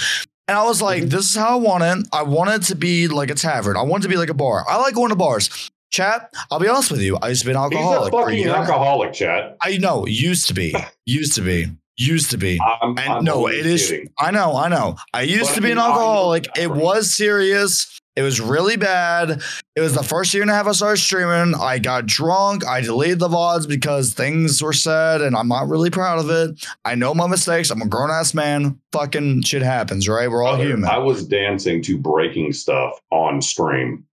And 0.50 0.58
I 0.58 0.64
was 0.66 0.82
like, 0.82 1.04
Mhm. 1.04 1.10
this 1.12 1.30
is 1.30 1.36
how 1.38 1.54
I 1.54 1.56
want 1.62 1.84
it. 1.84 2.08
I 2.12 2.24
want 2.24 2.50
it 2.50 2.64
to 2.68 2.76
be 2.76 3.08
like 3.08 3.30
a 3.30 3.36
tavern. 3.36 3.78
I 3.78 3.84
want 3.84 4.04
it 4.04 4.08
to 4.08 4.10
be 4.10 4.18
like 4.18 4.30
a 4.30 4.34
bar. 4.34 4.66
I 4.68 4.78
like 4.82 4.96
going 4.96 5.10
to 5.12 5.16
bars. 5.16 5.50
Chat, 5.92 6.30
I'll 6.52 6.60
be 6.60 6.68
honest 6.68 6.92
with 6.92 7.02
you. 7.02 7.18
I 7.22 7.30
used 7.30 7.42
to 7.42 7.46
be 7.48 7.52
an 7.52 7.58
alcoholic. 7.58 8.12
for 8.12 8.20
a 8.20 8.24
fucking 8.26 8.38
year 8.38 8.48
and 8.50 8.56
a 8.56 8.60
half. 8.60 8.70
alcoholic, 8.70 9.14
chat. 9.14 9.56
I 9.64 9.78
know, 9.78 10.06
used 10.08 10.48
to 10.50 10.54
be. 10.54 10.76
Used 11.06 11.36
to 11.36 11.42
be. 11.42 11.68
Used 12.00 12.32
to 12.32 12.38
be. 12.38 12.60
I'm, 12.82 12.98
And 12.98 13.00
I'm 13.00 13.24
no, 13.26 13.48
it 13.48 13.66
is. 13.66 13.90
kidding. 13.90 14.10
I 14.18 14.32
know, 14.32 14.56
I 14.56 14.70
know. 14.70 14.96
I 15.14 15.24
used 15.24 15.50
But 15.50 15.56
to 15.56 15.62
be 15.62 15.72
an 15.72 15.78
alcoholic. 15.78 16.48
It 16.58 16.72
was 16.72 17.14
serious. 17.14 18.00
It 18.16 18.22
was 18.22 18.40
really 18.42 18.76
bad. 18.78 19.42
It 19.76 19.82
was 19.82 19.94
the 19.94 20.00
mm-hmm. 20.00 20.08
first 20.08 20.34
year 20.34 20.42
and 20.44 20.50
a 20.50 20.54
half 20.54 20.66
I 20.68 20.72
started 20.72 21.02
streaming. 21.02 21.56
I 21.60 21.78
got 21.80 22.06
drunk. 22.06 22.66
I 22.66 22.82
deleted 22.82 23.20
the 23.20 23.28
VODs 23.28 23.68
because 23.68 24.14
things 24.14 24.62
were 24.62 24.74
said, 24.74 25.22
and 25.22 25.36
I'm 25.36 25.48
not 25.50 25.68
really 25.70 25.90
proud 25.90 26.20
of 26.20 26.30
it. 26.30 26.66
I 26.86 26.96
know 26.96 27.14
my 27.14 27.28
mistakes. 27.28 27.70
I'm 27.70 27.82
a 27.82 27.88
grown 27.88 28.10
ass 28.12 28.34
man. 28.34 28.80
Fucking 28.94 29.44
shit 29.44 29.62
happens, 29.62 30.08
right? 30.10 30.30
We're 30.30 30.44
all 30.44 30.56
Brother, 30.56 30.70
human. 30.70 30.90
I 30.90 30.98
was 30.98 31.26
dancing 31.26 31.82
to 31.84 31.98
breaking 31.98 32.54
stuff 32.54 33.00
on 33.12 33.42
stream. 33.42 34.06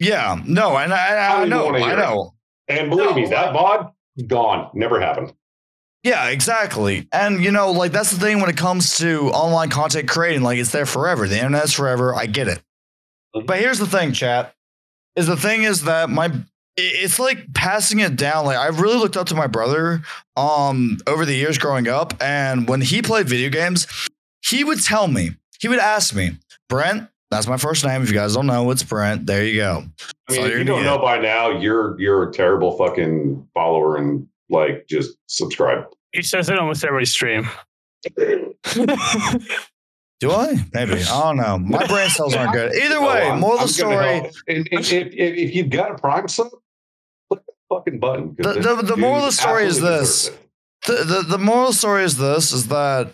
yeah, 0.00 0.40
no, 0.46 0.76
and 0.76 0.92
I, 0.92 1.14
I 1.16 1.42
I, 1.42 1.44
know, 1.44 1.68
I 1.74 1.78
hear 1.80 1.92
it. 1.92 1.96
know. 1.96 2.34
And 2.68 2.88
believe 2.90 3.14
me, 3.14 3.26
that 3.26 3.54
VOD, 3.54 3.92
gone. 4.26 4.70
Never 4.74 5.00
happened. 5.00 5.32
Yeah, 6.02 6.28
exactly. 6.28 7.08
And 7.12 7.42
you 7.42 7.52
know, 7.52 7.70
like 7.70 7.92
that's 7.92 8.10
the 8.10 8.18
thing 8.18 8.40
when 8.40 8.50
it 8.50 8.56
comes 8.56 8.98
to 8.98 9.28
online 9.28 9.70
content 9.70 10.08
creating, 10.08 10.42
like 10.42 10.58
it's 10.58 10.72
there 10.72 10.86
forever. 10.86 11.28
The 11.28 11.38
internet's 11.38 11.72
forever. 11.72 12.14
I 12.14 12.26
get 12.26 12.48
it. 12.48 12.60
But 13.32 13.60
here's 13.60 13.78
the 13.78 13.86
thing, 13.86 14.12
chat. 14.12 14.54
Is 15.14 15.26
the 15.26 15.36
thing 15.36 15.62
is 15.62 15.84
that 15.84 16.10
my 16.10 16.32
it's 16.76 17.18
like 17.18 17.52
passing 17.54 18.00
it 18.00 18.16
down. 18.16 18.46
Like 18.46 18.56
I've 18.56 18.80
really 18.80 18.96
looked 18.96 19.16
up 19.16 19.28
to 19.28 19.34
my 19.34 19.46
brother 19.46 20.02
um 20.36 20.98
over 21.06 21.24
the 21.24 21.34
years 21.34 21.58
growing 21.58 21.86
up. 21.86 22.14
And 22.20 22.68
when 22.68 22.80
he 22.80 23.00
played 23.02 23.28
video 23.28 23.50
games, 23.50 23.86
he 24.44 24.64
would 24.64 24.82
tell 24.82 25.06
me, 25.06 25.32
he 25.60 25.68
would 25.68 25.78
ask 25.78 26.14
me, 26.14 26.32
Brent, 26.68 27.08
that's 27.30 27.46
my 27.46 27.58
first 27.58 27.84
name. 27.84 28.02
If 28.02 28.08
you 28.08 28.14
guys 28.14 28.34
don't 28.34 28.46
know, 28.46 28.70
it's 28.70 28.82
Brent. 28.82 29.26
There 29.26 29.44
you 29.44 29.60
go. 29.60 29.84
I 30.28 30.32
mean, 30.32 30.46
if 30.46 30.58
you 30.58 30.64
don't 30.64 30.84
know 30.84 30.98
by 30.98 31.18
now, 31.18 31.50
you're 31.50 31.98
you're 32.00 32.28
a 32.28 32.32
terrible 32.32 32.76
fucking 32.76 33.48
follower 33.54 33.96
and 33.96 34.28
like 34.52 34.86
just 34.88 35.16
subscribe. 35.26 35.84
He 36.12 36.22
says 36.22 36.48
it 36.48 36.58
almost 36.58 36.84
every 36.84 37.06
stream. 37.06 37.48
Do 40.20 40.30
I? 40.30 40.54
Maybe. 40.72 40.92
I 41.02 41.04
don't 41.22 41.36
know. 41.36 41.58
My 41.58 41.84
brain 41.86 42.08
cells 42.10 42.34
aren't 42.34 42.52
good. 42.52 42.72
Either 42.76 42.96
oh, 42.98 43.08
way, 43.08 43.22
I'm- 43.22 43.40
more 43.40 43.54
of 43.54 43.60
I'm 43.62 43.66
the 43.66 43.82
gonna 43.82 44.30
story. 44.30 44.30
And, 44.48 44.68
and 44.70 44.80
if, 44.80 44.92
if, 44.92 45.12
if 45.14 45.54
you've 45.54 45.70
got 45.70 45.90
a 45.90 45.94
Prime 45.96 46.28
sub, 46.28 46.48
click 47.28 47.42
the 47.46 47.52
fucking 47.68 47.98
button. 47.98 48.36
'cause 48.36 48.54
The- 48.54 48.60
this 48.60 48.76
the- 48.76 48.82
the 48.82 48.96
moral 48.96 49.18
of 49.18 49.24
the 49.26 49.32
story 49.32 49.64
is 49.64 49.80
this. 49.80 50.30
the, 50.86 50.92
the 51.04 51.22
the 51.28 51.38
moral 51.38 51.62
of 51.68 51.68
the 51.70 51.78
story 51.78 52.04
is 52.04 52.18
this 52.18 52.52
is 52.52 52.68
that 52.68 53.12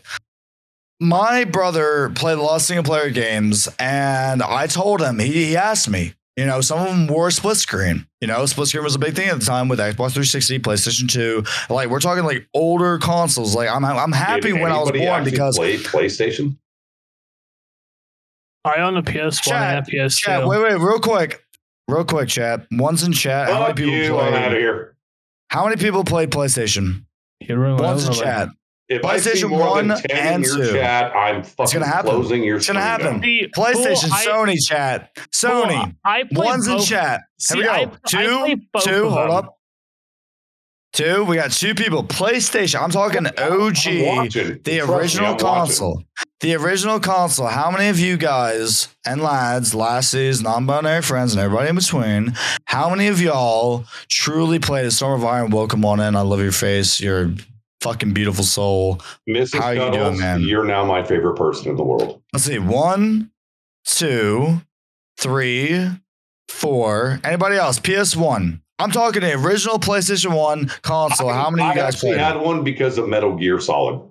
my 1.01 1.45
brother 1.45 2.11
played 2.11 2.37
a 2.39 2.43
lot 2.43 2.57
of 2.57 2.63
single 2.63 2.85
player 2.85 3.09
games 3.11 3.69
and 3.79 4.43
I 4.43 4.67
told 4.67 5.01
him 5.01 5.19
he, 5.19 5.47
he 5.47 5.57
asked 5.57 5.89
me 5.89 6.15
you 6.39 6.47
know 6.47 6.61
some 6.61 6.79
of 6.79 6.87
them 6.87 7.07
were 7.09 7.31
split 7.33 7.57
screen 7.57 8.07
you 8.21 8.29
know 8.29 8.47
split 8.47 8.69
screen 8.69 8.85
was 8.85 8.95
a 8.95 8.99
big 8.99 9.15
thing 9.17 9.29
at 9.29 9.41
the 9.41 9.45
time 9.45 9.67
with 9.69 9.81
Xbox 9.81 10.13
360 10.13 10.61
PlayStation 10.61 11.11
2 11.11 11.43
like 11.75 11.91
we're 11.91 11.99
talking 11.99 12.23
like 12.23 12.49
older 12.55 12.97
consoles 12.99 13.57
like 13.57 13.69
I'm 13.69 13.85
I'm 13.85 14.13
happy 14.13 14.53
Did 14.53 14.61
when 14.61 14.71
I 14.71 14.79
was 14.79 14.93
born 14.93 15.03
actually 15.03 15.31
because 15.33 15.57
play 15.59 15.77
PlayStation. 15.79 16.57
I 18.65 18.77
own 18.83 18.97
a 18.97 19.03
PS1 19.03 19.53
and 19.53 19.87
a 19.87 19.91
PS2. 19.91 20.19
chat 20.19 20.47
wait 20.47 20.63
wait 20.63 20.75
real 20.75 21.01
quick 21.01 21.43
real 21.89 22.05
quick 22.05 22.29
chat 22.29 22.67
one's 22.71 23.03
in 23.03 23.13
chat 23.13 23.49
how 23.49 23.63
many 23.63 23.75
people 23.75 23.95
you! 23.95 24.17
I'm 24.19 24.35
out 24.35 24.53
of 24.53 24.59
here. 24.59 24.97
how 25.49 25.65
many 25.65 25.77
people 25.77 26.05
play 26.05 26.29
PlayStation 26.29 27.05
You 27.41 27.57
ruined 27.57 27.81
my 27.81 27.87
one's 27.91 28.05
in 28.05 28.11
overlay. 28.11 28.25
chat 28.25 28.49
If 28.89 29.05
I 29.05 29.19
see 29.19 29.31
PlayStation 29.31 29.51
more 29.51 29.77
than 29.77 29.89
1 29.89 30.03
ten 30.03 30.17
and 30.17 30.45
in 30.47 30.51
your 30.51 30.67
2. 30.67 30.73
chat, 30.73 31.15
I'm 31.15 31.43
fucking 31.43 31.81
gonna 31.81 31.87
happen. 31.93 32.11
closing 32.11 32.43
your. 32.43 32.57
It's 32.57 32.67
gonna 32.67 32.81
happen. 32.81 33.07
down. 33.15 33.23
See, 33.23 33.49
PlayStation 33.57 34.09
fool, 34.09 34.13
I- 34.13 34.27
Sony 34.27 34.57
chat 34.67 35.17
Sony 35.33 35.83
fool, 35.85 35.93
I 36.05 36.23
play 36.33 36.47
One's 36.47 36.67
in 36.67 36.77
both- 36.79 36.87
chat. 36.89 37.21
See, 37.39 37.55
Here 37.59 37.63
we 37.65 37.67
go. 37.69 37.73
I- 37.73 37.77
I 37.83 37.87
two, 38.25 38.39
play 38.39 38.55
both 38.73 38.85
two. 38.85 39.09
Hold 39.11 39.31
up. 39.31 39.55
Two. 40.95 41.25
We 41.25 41.37
got 41.37 41.53
two 41.53 41.75
people. 41.75 42.03
PlayStation. 42.03 42.81
I'm 42.83 42.91
talking 42.91 43.27
I'm 43.27 43.33
OG, 43.63 43.75
the 43.85 44.29
Trust 44.31 44.67
me, 44.67 44.81
original 44.81 45.27
I'm 45.27 45.33
watching. 45.35 45.39
console. 45.47 46.03
The 46.41 46.55
original 46.57 46.99
console. 46.99 47.47
How 47.49 47.71
many 47.71 47.89
of 47.89 48.01
you 48.01 48.17
guys 48.17 48.89
and 49.05 49.21
lads, 49.23 49.75
lassies, 49.75 50.41
non-binary 50.43 51.03
friends, 51.03 51.35
and 51.35 51.43
everybody 51.43 51.69
in 51.69 51.75
between? 51.77 52.33
How 52.65 52.89
many 52.89 53.09
of 53.09 53.21
y'all 53.21 53.85
truly 54.09 54.59
played 54.59 54.87
a 54.87 54.91
Storm 54.91 55.21
of 55.21 55.27
Iron? 55.27 55.51
Welcome 55.51 55.85
on 55.85 56.01
in. 56.01 56.17
I 56.17 56.23
love 56.23 56.41
your 56.41 56.53
face. 56.53 57.01
You're 57.01 57.33
fucking 57.81 58.13
beautiful 58.13 58.45
soul. 58.45 59.01
Mrs. 59.29 59.61
How 59.61 59.71
you 59.71 59.91
doing, 59.91 60.19
man? 60.19 60.43
You're 60.43 60.65
now 60.65 60.85
my 60.85 61.03
favorite 61.03 61.37
person 61.37 61.69
in 61.71 61.77
the 61.77 61.85
world. 61.85 62.23
Let's 62.33 62.45
see. 62.45 62.59
One, 62.59 63.31
two, 63.87 64.61
three, 65.19 65.89
four. 66.49 67.21
Anybody 67.25 67.57
else? 67.57 67.79
PS1. 67.79 68.61
I'm 68.81 68.91
talking 68.93 69.23
the 69.23 69.35
original 69.35 69.79
PlayStation 69.81 70.37
1 70.37 70.67
console. 70.83 71.31
How 71.31 71.51
many 71.51 71.63
of 71.65 71.71
I 71.71 71.75
you 71.75 71.81
guys 71.81 71.95
actually 71.95 72.11
played? 72.13 72.21
had 72.21 72.37
one 72.37 72.63
because 72.63 72.97
of 72.97 73.09
Metal 73.09 73.35
Gear 73.37 73.59
Solid. 73.59 74.09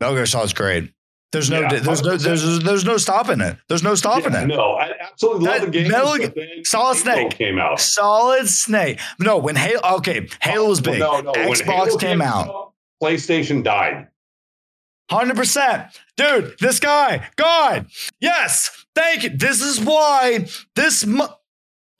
Metal 0.00 0.14
Gear 0.14 0.26
Solid's 0.26 0.52
great. 0.52 0.92
There's 1.32 1.50
no, 1.50 1.60
Yeah, 1.60 1.68
there's 1.80 2.02
no, 2.02 2.16
100%. 2.16 2.22
there's, 2.22 2.60
there's 2.60 2.84
no 2.84 2.96
stopping 2.96 3.40
it. 3.40 3.56
There's 3.68 3.82
no 3.82 3.94
stopping 3.94 4.32
Yeah, 4.32 4.42
it. 4.44 4.46
No, 4.46 4.72
I 4.72 4.92
absolutely 5.00 5.44
love 5.46 5.60
That 5.60 5.66
the 5.66 5.70
game. 5.70 5.88
Metal 5.90 6.12
but 6.12 6.34
Gear- 6.34 6.46
then 6.56 6.64
Solid 6.64 6.96
Halo 6.96 7.14
Snake. 7.14 7.30
came 7.38 7.58
out. 7.58 7.80
Solid 7.80 8.48
Snake. 8.48 8.98
No, 9.20 9.36
when 9.38 9.54
Halo, 9.56 9.80
okay, 9.98 10.26
Halo 10.40 10.68
was 10.68 10.78
oh, 10.80 10.82
big. 10.82 11.00
No, 11.00 11.20
no, 11.20 11.32
when 11.32 11.48
Xbox 11.52 11.64
Halo 11.86 11.98
came 11.98 12.22
out. 12.22 12.72
PlayStation 13.02 13.62
died. 13.62 14.08
Hundred 15.10 15.36
percent, 15.36 15.84
dude. 16.18 16.54
This 16.60 16.80
guy, 16.80 17.26
God, 17.36 17.86
yes, 18.20 18.84
thank 18.94 19.22
you. 19.22 19.30
This 19.30 19.62
is 19.62 19.80
why 19.80 20.46
this 20.76 21.06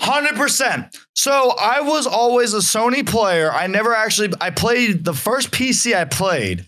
hundred 0.01 0.37
percent. 0.37 0.95
So 1.15 1.55
I 1.59 1.81
was 1.81 2.07
always 2.07 2.53
a 2.53 2.59
Sony 2.59 3.07
player. 3.07 3.51
I 3.51 3.67
never 3.67 3.95
actually. 3.95 4.35
I 4.43 4.51
played 4.51 5.05
the 5.07 5.15
first 5.15 5.51
PC 5.53 5.95
I 5.97 6.05
played, 6.05 6.67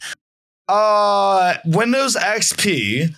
uh, 0.71 1.55
Windows 1.65 2.17
XP, 2.17 3.15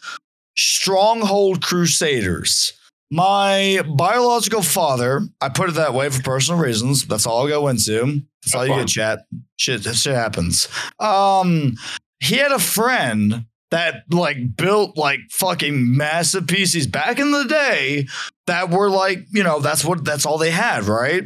Stronghold 0.56 1.62
Crusaders. 1.62 2.72
My 3.10 3.82
biological 3.86 4.62
father, 4.62 5.20
I 5.40 5.50
put 5.50 5.68
it 5.68 5.74
that 5.74 5.92
way 5.92 6.08
for 6.08 6.22
personal 6.22 6.58
reasons. 6.58 7.06
That's 7.06 7.26
all 7.26 7.42
I'll 7.42 7.48
go 7.48 7.68
into. 7.68 8.22
That's 8.42 8.54
all 8.54 8.66
you 8.66 8.74
get, 8.74 8.88
chat. 8.88 9.18
Shit, 9.58 9.84
shit 9.84 10.14
happens. 10.14 10.66
Um, 10.98 11.74
he 12.20 12.36
had 12.36 12.52
a 12.52 12.58
friend 12.58 13.44
that 13.70 14.04
like 14.10 14.56
built 14.56 14.96
like 14.96 15.20
fucking 15.30 15.96
massive 15.96 16.44
PCs 16.44 16.90
back 16.90 17.18
in 17.18 17.32
the 17.32 17.44
day 17.44 18.06
that 18.46 18.70
were 18.70 18.88
like, 18.88 19.26
you 19.30 19.42
know, 19.42 19.60
that's 19.60 19.84
what 19.84 20.04
that's 20.04 20.24
all 20.24 20.38
they 20.38 20.50
had, 20.50 20.84
right? 20.84 21.24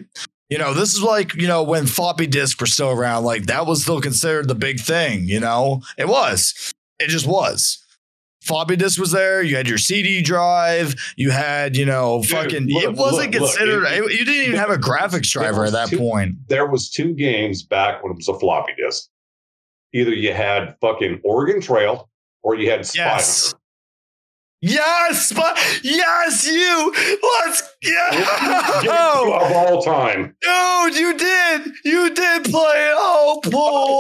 You 0.49 0.59
know, 0.59 0.75
this 0.75 0.95
is 0.95 1.03
like, 1.03 1.35
you 1.35 1.49
know, 1.49 1.63
when 1.65 1.87
floppy 1.87 2.27
disks 2.29 2.61
were 2.61 2.67
still 2.67 2.91
around, 2.91 3.25
like 3.25 3.47
that 3.47 3.67
was 3.67 3.83
still 3.83 4.01
considered 4.01 4.47
the 4.49 4.55
big 4.55 4.79
thing, 4.81 5.25
you 5.29 5.41
know? 5.41 5.83
It 5.99 6.07
was. 6.09 6.73
It 7.01 7.09
just 7.09 7.27
was. 7.27 7.83
Floppy 8.43 8.77
disk 8.77 9.01
was 9.01 9.11
there. 9.11 9.43
You 9.43 9.57
had 9.57 9.67
your 9.69 9.77
CD 9.79 10.23
drive. 10.23 10.95
You 11.17 11.33
had, 11.33 11.77
you 11.77 11.85
know, 11.85 12.21
Dude, 12.23 12.31
fucking. 12.31 12.69
look, 12.69 12.85
it 12.85 12.93
wasn't 12.93 13.33
look, 13.33 13.41
look, 13.43 13.51
considered. 13.57 13.85
it- 13.87 14.05
it- 14.05 14.13
you 14.21 14.25
didn't 14.25 14.45
even 14.45 14.57
have 14.57 14.71
a 14.71 14.77
graphics 14.77 15.31
driver 15.33 15.65
at 15.65 15.73
that 15.73 15.89
two- 15.89 15.99
point. 15.99 16.37
There 16.49 16.67
was 16.67 16.91
two 16.91 17.13
games 17.15 17.65
back 17.65 18.05
when 18.05 18.13
it 18.13 18.17
was 18.17 18.29
a 18.29 18.39
floppy 18.39 18.73
disk. 18.79 19.09
either 19.93 20.13
you 20.13 20.33
had 20.33 20.77
fucking 20.81 21.21
Oregon 21.25 21.61
Trail 21.61 22.09
or 22.43 22.55
you 22.55 22.71
had 22.71 22.85
Spy 22.87 23.03
Yes. 23.03 23.47
Hunter. 23.47 23.59
Yes, 24.69 25.33
but 25.33 25.57
yes, 25.83 26.47
you. 26.51 26.93
Let's 27.45 27.63
Game 27.83 27.95
go, 28.85 29.39
of 29.41 29.53
all 29.53 29.83
time. 29.83 30.35
dude. 30.41 30.97
You 30.97 31.17
did. 31.17 31.73
You 31.85 32.15
did 32.15 32.45
play. 32.45 32.93
Oh, 32.97 33.39
pull. 33.43 33.53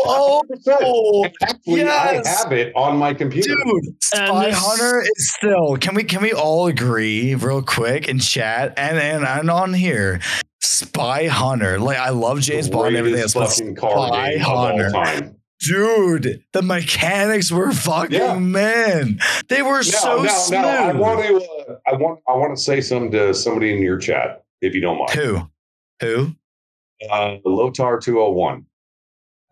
Oh, 0.06 0.42
pull. 0.64 1.26
Actually, 1.42 1.80
Yes. 1.80 2.26
I 2.26 2.42
have 2.42 2.52
it 2.52 2.72
on 2.74 2.96
my 2.96 3.14
computer. 3.14 3.48
Dude, 3.54 3.94
uh, 4.14 4.26
Spy 4.26 4.46
this- 4.46 4.58
Hunter 4.58 5.00
is 5.02 5.34
still. 5.34 5.76
Can 5.76 5.94
we 5.94 6.04
can 6.04 6.22
we 6.22 6.32
all 6.32 6.66
agree 6.66 7.34
real 7.34 7.62
quick 7.62 8.08
in 8.08 8.18
chat 8.18 8.74
and 8.76 8.98
and, 8.98 9.24
and 9.24 9.50
on 9.50 9.72
here? 9.74 10.20
Spy 10.62 11.26
Hunter. 11.26 11.78
Like 11.78 11.98
I 11.98 12.10
love 12.10 12.40
James 12.40 12.68
Bond 12.68 12.88
and 12.88 12.96
everything 12.96 13.20
else, 13.20 13.34
fucking 13.34 13.76
Spy 13.76 14.32
game 14.32 14.40
of 14.42 14.48
all 14.48 14.66
Hunter. 14.66 15.35
Dude, 15.60 16.42
the 16.52 16.62
mechanics 16.62 17.50
were 17.50 17.72
fucking 17.72 18.18
Yeah. 18.18 18.38
man. 18.38 19.18
They 19.48 19.62
were 19.62 19.82
so 19.82 20.22
now, 20.22 20.28
smooth. 20.30 20.60
I 20.64 20.92
want 20.92 21.20
to, 21.24 21.36
uh, 21.36 21.76
I 21.86 21.94
want, 21.94 22.20
I 22.28 22.32
want 22.34 22.56
to 22.56 22.62
say 22.62 22.80
something 22.80 23.10
to 23.12 23.34
somebody 23.34 23.72
in 23.74 23.82
your 23.82 23.98
chat, 23.98 24.44
if 24.60 24.74
you 24.74 24.80
don't 24.80 24.98
mind. 24.98 25.10
Who? 25.10 25.50
Who? 26.00 26.32
Uh, 27.10 27.36
Lotar 27.44 28.00
two 28.02 28.18
hundred 28.20 28.30
one. 28.32 28.66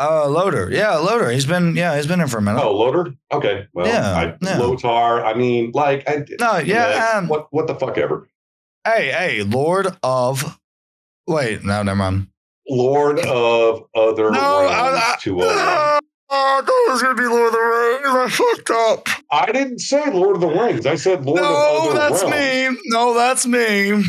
Uh, 0.00 0.28
Loader. 0.28 0.70
Yeah, 0.72 0.96
Loader. 0.96 1.30
He's 1.30 1.46
been 1.46 1.76
yeah, 1.76 1.94
he's 1.96 2.06
been 2.06 2.20
in 2.20 2.26
for 2.28 2.38
a 2.38 2.42
minute. 2.42 2.62
Oh, 2.62 2.76
Loader. 2.76 3.14
Okay. 3.32 3.68
Well, 3.72 3.86
Yeah, 3.86 4.12
I, 4.14 4.24
yeah. 4.40 4.58
Lotar. 4.58 5.22
I 5.24 5.34
mean, 5.34 5.70
like, 5.72 6.08
I, 6.08 6.24
no, 6.40 6.58
yeah. 6.58 7.14
um, 7.16 7.28
what, 7.28 7.46
what 7.52 7.66
the 7.66 7.74
fuck 7.76 7.96
ever. 7.98 8.28
hey, 8.84 9.10
hey, 9.12 9.42
Lord 9.42 9.86
of. 10.02 10.58
Wait, 11.26 11.64
no, 11.64 11.82
never 11.82 11.96
mind. 11.96 12.26
Lord 12.68 13.18
of 13.20 13.84
other 13.94 14.30
No, 14.30 14.38
I- 14.40 14.64
realms 14.64 15.02
I- 15.04 15.16
two 15.20 15.38
hundred 15.38 15.54
one. 15.56 16.00
Oh, 16.30 16.58
I 16.58 16.62
thought 16.64 16.84
it 16.88 16.92
was 16.92 17.02
gonna 17.02 17.14
be 17.14 17.26
Lord 17.26 17.46
of 17.48 17.52
the 17.52 17.58
Rings. 17.60 18.06
I 18.08 18.28
fucked 18.30 18.70
up. 18.70 19.08
I 19.30 19.52
didn't 19.52 19.78
say 19.80 20.10
Lord 20.10 20.36
of 20.36 20.40
the 20.40 20.48
Rings. 20.48 20.86
I 20.86 20.94
said 20.96 21.24
Lord 21.26 21.38
of 21.40 21.44
no, 21.44 21.92
that's 21.92 22.24
me. 22.24 22.78
No, 22.86 23.14
that's 23.14 23.46
me. 23.46 24.04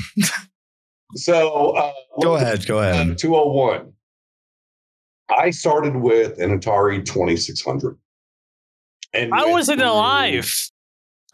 So 1.16 1.72
uh, 1.72 1.92
Go 2.22 2.36
ahead. 2.36 2.66
Go 2.66 2.80
ahead. 2.80 3.18
Two 3.18 3.34
hundred 3.36 3.50
one. 3.52 3.94
I 5.30 5.50
started 5.50 5.96
with 5.98 6.40
an 6.40 6.58
Atari 6.60 7.06
twenty 7.06 7.36
six 7.36 7.62
hundred. 7.62 7.98
And 9.14 9.34
I 9.34 9.46
wasn't 9.48 9.80
through- 9.82 9.90
alive. 9.90 10.52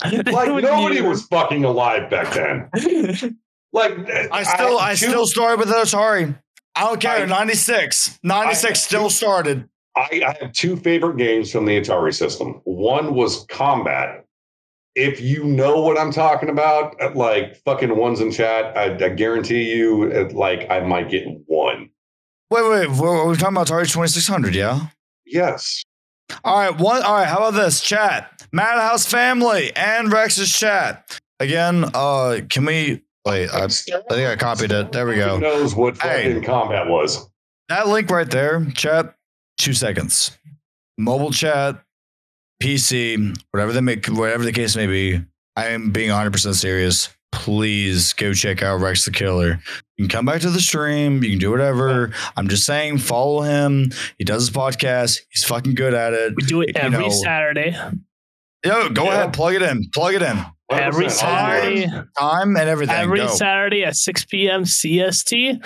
Like 0.04 0.26
When 0.52 0.64
nobody 0.64 0.96
you- 0.98 1.06
was 1.06 1.28
fucking 1.28 1.64
alive 1.64 2.10
back 2.10 2.34
then. 2.34 3.38
Like 3.74 3.94
I 4.10 4.44
still, 4.44 4.78
I, 4.80 4.96
two- 4.96 5.08
still 5.08 5.26
started 5.28 5.60
with 5.60 5.70
an 5.70 5.76
Atari. 5.76 6.38
I 6.76 6.86
don't 6.86 7.02
care. 7.02 7.24
I- 7.24 7.26
96. 7.26 8.20
96 8.24 8.70
I- 8.70 8.74
still 8.74 9.10
started. 9.10 9.68
I, 9.96 10.22
I 10.26 10.38
have 10.42 10.54
two 10.54 10.78
favorite 10.78 11.18
games 11.18 11.52
from 11.52 11.66
the 11.66 11.80
Atari 11.80 12.14
system. 12.14 12.62
One 12.64 13.14
was 13.14 13.46
Combat. 13.50 14.26
If 14.96 15.20
you 15.22 15.44
know 15.44 15.82
what 15.82 16.00
I'm 16.00 16.12
talking 16.14 16.50
about, 16.50 16.96
like 17.16 17.58
fucking 17.66 17.96
ones 17.98 18.22
in 18.22 18.32
chat, 18.32 18.78
I, 18.78 18.94
I 18.94 19.10
guarantee 19.10 19.74
you, 19.74 20.10
like 20.30 20.70
I 20.70 20.80
might 20.82 21.10
get 21.10 21.26
one. 21.46 21.90
Wait, 22.50 22.70
wait. 22.70 22.90
We're, 22.90 23.26
we're 23.26 23.36
talking 23.36 23.56
about 23.56 23.68
Atari 23.68 23.92
2600, 23.92 24.56
yeah? 24.56 24.88
Yes. 25.26 25.84
All 26.44 26.58
right, 26.58 26.78
one. 26.78 27.04
All 27.04 27.16
right, 27.16 27.28
how 27.28 27.38
about 27.38 27.54
this 27.62 27.82
chat? 27.82 28.48
Madhouse 28.54 29.06
family 29.06 29.74
and 29.76 30.12
Rex's 30.12 30.52
chat 30.58 31.20
again. 31.40 31.86
Uh, 31.94 32.40
can 32.50 32.66
we 32.66 33.04
wait? 33.26 33.50
I, 33.50 33.64
I 33.66 33.68
think 33.68 33.92
I 34.12 34.36
copied 34.36 34.72
it. 34.72 34.92
There 34.92 35.06
we 35.06 35.16
go. 35.16 35.36
Who 35.36 35.42
knows 35.42 35.76
what 35.76 35.98
Hey. 36.02 36.34
fucking 36.34 36.44
Combat 36.44 36.88
was? 36.88 37.30
That 37.70 37.88
link 37.88 38.10
right 38.10 38.30
there, 38.30 38.66
chat. 38.76 39.16
Two 39.58 39.74
seconds. 39.74 40.38
Mobile 40.98 41.32
chat, 41.32 41.82
PC, 42.62 43.36
whatever 43.52 43.74
they 43.74 43.82
make, 43.82 44.06
whatever 44.08 44.44
the 44.44 44.52
case 44.52 44.76
may 44.76 44.88
be. 44.88 45.22
I 45.56 45.68
am 45.68 45.92
being 45.92 46.10
100 46.10 46.32
percent 46.32 46.56
serious. 46.56 47.10
Please 47.32 48.14
go 48.14 48.34
check 48.34 48.62
out 48.62 48.82
Rex 48.82 49.06
the 49.06 49.12
Killer. 49.12 49.60
You 49.98 50.06
can 50.06 50.10
come 50.10 50.26
back 50.26 50.42
to 50.42 50.50
the 50.50 50.60
stream. 50.60 51.24
You 51.24 51.30
can 51.32 51.40
do 51.40 51.50
whatever. 51.52 52.12
I'm 52.36 52.48
just 52.50 52.66
saying, 52.66 52.98
follow 53.00 53.42
him. 53.42 53.92
He 54.18 54.26
does 54.26 54.44
his 54.48 54.50
podcast. 54.56 55.22
He's 55.30 55.44
fucking 55.46 55.76
good 55.76 55.94
at 55.94 56.14
it. 56.14 56.34
We 56.36 56.44
do 56.44 56.62
it 56.62 56.70
You 56.70 56.82
every 56.82 57.00
know, 57.06 57.10
Saturday. 57.10 57.76
Yo, 58.66 58.90
go 58.90 59.06
Yeah. 59.06 59.14
ahead, 59.22 59.34
plug 59.34 59.56
it 59.56 59.62
in. 59.62 59.90
Plug 59.94 60.14
it 60.14 60.22
in. 60.22 60.46
Every 60.72 61.06
100%. 61.08 61.12
Saturday. 61.12 61.88
Time 62.18 62.56
and 62.56 62.70
everything. 62.70 62.96
Every 62.96 63.20
go. 63.20 63.28
Saturday 63.28 63.84
at 63.84 63.96
6 63.96 64.26
p.m. 64.26 64.64
CST. 64.64 65.60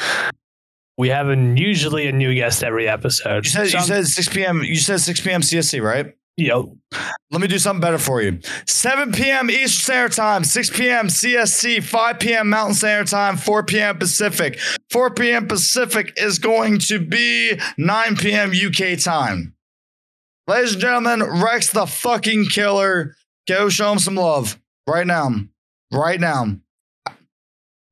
We 0.97 1.09
have 1.09 1.27
a, 1.29 1.35
usually 1.35 2.07
a 2.07 2.11
new 2.13 2.33
guest 2.33 2.63
every 2.63 2.87
episode. 2.87 3.45
You 3.45 3.51
said 3.51 3.73
you 3.73 3.81
said 3.81 4.07
6 4.07 4.29
p.m. 4.29 4.63
You 4.63 4.77
said 4.77 5.01
6 5.01 5.21
p.m. 5.21 5.41
CST, 5.41 5.81
right? 5.83 6.13
Yo, 6.37 6.77
Let 7.31 7.39
me 7.39 7.47
do 7.47 7.57
something 7.57 7.79
better 7.79 7.97
for 7.97 8.21
you. 8.21 8.39
7 8.67 9.13
p.m. 9.13 9.49
Eastern 9.49 9.69
Standard 9.69 10.11
Time, 10.13 10.43
6 10.43 10.69
p.m. 10.71 11.07
CST, 11.07 11.81
5 11.81 12.19
p.m. 12.19 12.49
Mountain 12.49 12.75
Standard 12.75 13.07
Time, 13.09 13.37
4 13.37 13.63
p.m. 13.63 13.97
Pacific. 13.97 14.59
4 14.91 15.11
p.m. 15.11 15.47
Pacific 15.47 16.11
is 16.17 16.37
going 16.39 16.79
to 16.79 16.99
be 16.99 17.57
9 17.77 18.17
p.m. 18.17 18.51
UK 18.51 18.99
time. 18.99 19.54
Ladies 20.47 20.73
and 20.73 20.81
gentlemen, 20.81 21.23
Rex 21.23 21.71
the 21.71 21.85
fucking 21.85 22.45
killer. 22.45 23.15
Go 23.47 23.69
show 23.69 23.91
him 23.91 23.99
some 23.99 24.15
love 24.15 24.59
right 24.87 25.05
now. 25.07 25.29
Right 25.91 26.19
now. 26.19 26.57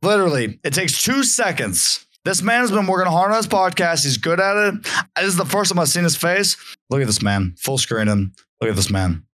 Literally, 0.01 0.59
it 0.63 0.73
takes 0.73 1.01
two 1.01 1.23
seconds. 1.23 2.05
This 2.25 2.41
man 2.41 2.61
has 2.61 2.71
been 2.71 2.87
working 2.87 3.11
hard 3.11 3.31
on 3.31 3.37
his 3.37 3.47
podcast. 3.47 4.03
He's 4.03 4.17
good 4.17 4.39
at 4.39 4.55
it. 4.55 4.83
This 5.15 5.25
is 5.25 5.35
the 5.35 5.45
first 5.45 5.71
time 5.71 5.79
I've 5.79 5.89
seen 5.89 6.03
his 6.03 6.15
face. 6.15 6.55
Look 6.89 7.01
at 7.01 7.07
this 7.07 7.21
man. 7.21 7.55
Full 7.57 7.77
screen 7.77 8.07
him. 8.07 8.33
Look 8.61 8.69
at 8.69 8.75
this 8.75 8.89
man. 8.89 9.25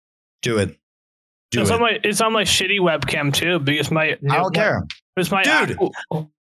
Do 0.42 0.58
it. 0.58 0.78
Do 1.52 1.62
it's 1.62 1.70
it. 1.70 1.74
on 1.74 1.82
my 1.82 2.00
it's 2.04 2.22
on 2.22 2.32
my 2.32 2.44
shitty 2.44 2.80
webcam 2.80 3.34
too 3.34 3.60
because 3.60 3.92
my 3.92 4.18
I 4.30 4.38
don't 4.38 4.54
care. 4.54 4.84
It's 5.18 5.32
my 5.32 5.44
Dude, 5.44 5.78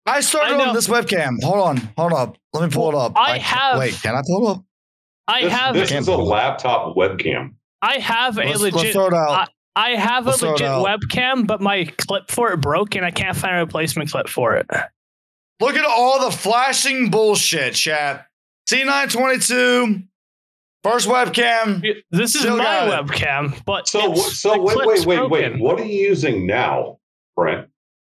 I 0.07 0.21
started 0.21 0.57
I 0.57 0.69
on 0.69 0.75
this 0.75 0.89
webcam. 0.89 1.43
Hold 1.43 1.61
on. 1.61 1.77
Hold 1.97 2.13
up. 2.13 2.37
Let 2.53 2.65
me 2.65 2.75
pull 2.75 2.89
it 2.91 2.95
up. 2.95 3.13
I 3.17 3.39
have- 3.39 3.79
Wait, 3.79 3.95
can 4.03 4.15
I 4.15 4.23
pull 4.27 4.49
it 4.49 4.51
up? 4.53 4.65
I 5.29 5.43
This, 5.43 5.53
have 5.53 5.75
this 5.75 5.93
is 5.93 6.09
a 6.09 6.17
laptop 6.17 6.95
webcam. 6.97 7.55
I 7.83 7.99
have 7.99 8.39
a 8.39 8.45
Let's, 8.45 8.61
let's 8.61 8.75
legit 8.77 8.97
out. 8.97 9.49
I 9.75 9.91
have 9.91 10.27
a 10.27 10.31
Let's 10.31 10.41
throw 10.41 10.51
it 10.55 10.61
legit 10.61 10.69
webcam, 10.69 11.47
but 11.47 11.61
my 11.61 11.85
clip 11.99 12.31
for 12.31 12.53
it 12.53 12.61
broke 12.61 12.95
and 12.95 13.05
I 13.05 13.11
can't 13.11 13.37
find 13.37 13.57
a 13.57 13.59
replacement 13.61 14.11
clip 14.11 14.29
for 14.29 14.57
it. 14.57 14.67
Look 15.61 15.75
at 15.77 15.85
all 15.85 16.25
the 16.25 16.37
flashing 16.37 17.11
bullshit, 17.11 17.75
chat. 17.75 18.27
C922. 18.71 20.07
First 20.83 21.09
webcam. 21.09 21.83
This 22.11 22.35
is 22.37 22.45
my 22.45 22.55
webcam, 22.89 23.61
but 23.65 23.89
So, 23.89 24.13
it's- 24.13 24.41
so 24.41 24.53
the 24.53 24.61
wait, 24.61 24.77
wait, 24.87 25.07
wait, 25.07 25.31
wait. 25.31 25.59
What 25.59 25.81
are 25.81 25.85
you 25.85 26.09
using 26.09 26.47
now, 26.47 26.99
Brent? 27.35 27.69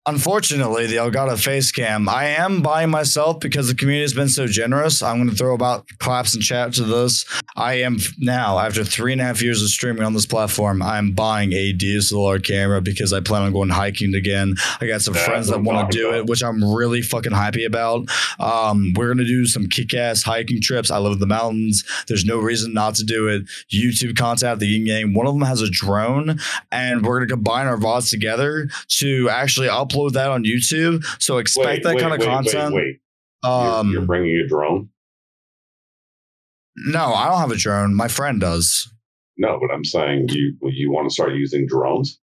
Unfortunately, 0.09 0.87
the 0.87 0.95
Elgato 0.95 1.39
face 1.39 1.71
cam. 1.71 2.09
I 2.09 2.29
am 2.29 2.63
buying 2.63 2.89
myself 2.89 3.39
because 3.39 3.67
the 3.67 3.75
community 3.75 4.01
has 4.01 4.13
been 4.15 4.27
so 4.27 4.47
generous. 4.47 5.03
I'm 5.03 5.17
going 5.17 5.29
to 5.29 5.35
throw 5.35 5.53
about 5.53 5.85
claps 5.99 6.33
and 6.33 6.41
chat 6.41 6.73
to 6.73 6.83
this. 6.83 7.25
I 7.55 7.75
am 7.81 7.97
now, 8.17 8.57
after 8.57 8.83
three 8.83 9.11
and 9.11 9.21
a 9.21 9.25
half 9.25 9.39
years 9.43 9.61
of 9.61 9.69
streaming 9.69 10.01
on 10.01 10.15
this 10.15 10.25
platform, 10.25 10.81
I'm 10.81 11.11
buying 11.11 11.53
a 11.53 11.73
DSLR 11.73 12.43
camera 12.43 12.81
because 12.81 13.13
I 13.13 13.19
plan 13.19 13.43
on 13.43 13.53
going 13.53 13.69
hiking 13.69 14.15
again. 14.15 14.55
I 14.81 14.87
got 14.87 15.01
some 15.03 15.13
friends 15.13 15.49
that 15.49 15.61
want 15.61 15.91
to 15.91 15.95
do 15.95 16.07
about. 16.07 16.19
it, 16.21 16.25
which 16.25 16.41
I'm 16.41 16.63
really 16.63 17.03
fucking 17.03 17.33
happy 17.33 17.65
about. 17.65 18.09
Um, 18.39 18.93
we're 18.95 19.13
going 19.13 19.19
to 19.19 19.27
do 19.27 19.45
some 19.45 19.67
kick 19.67 19.93
ass 19.93 20.23
hiking 20.23 20.59
trips. 20.59 20.89
I 20.89 20.97
live 20.97 21.13
in 21.13 21.19
the 21.19 21.27
mountains. 21.27 21.83
There's 22.07 22.25
no 22.25 22.39
reason 22.39 22.73
not 22.73 22.95
to 22.95 23.03
do 23.03 23.27
it. 23.27 23.43
YouTube 23.71 24.17
content, 24.17 24.59
the 24.59 24.65
yin 24.65 24.87
yang. 24.87 25.13
One 25.13 25.27
of 25.27 25.35
them 25.35 25.43
has 25.43 25.61
a 25.61 25.69
drone, 25.69 26.39
and 26.71 27.05
we're 27.05 27.19
going 27.19 27.29
to 27.29 27.35
combine 27.35 27.67
our 27.67 27.77
VODs 27.77 28.09
together 28.09 28.69
to 28.87 29.29
actually 29.29 29.67
upload 29.67 29.98
that 30.09 30.29
on 30.31 30.43
YouTube. 30.43 31.03
So 31.19 31.37
expect 31.37 31.67
Wait, 31.67 31.83
that 31.83 31.95
wait, 31.95 32.01
kind 32.01 32.13
of 32.13 32.19
wait, 32.19 32.25
content. 32.27 32.73
Wait, 32.73 32.81
wait. 32.83 32.99
You're- 33.43 33.55
Um, 33.79 33.91
you're, 33.91 34.01
bringing 34.05 34.37
a 34.37 34.47
drone? 34.47 34.89
no, 36.75 37.13
I 37.13 37.27
don't 37.29 37.39
have 37.39 37.51
a 37.51 37.55
drone. 37.55 37.93
My 37.95 38.07
friend 38.07 38.39
does. 38.39 38.89
No, 39.37 39.57
but 39.59 39.73
I'm 39.73 39.83
saying 39.85 40.29
you 40.29 40.57
you 40.63 40.91
want 40.91 41.09
to 41.09 41.13
start 41.13 41.33
using 41.33 41.65
drones. 41.67 42.19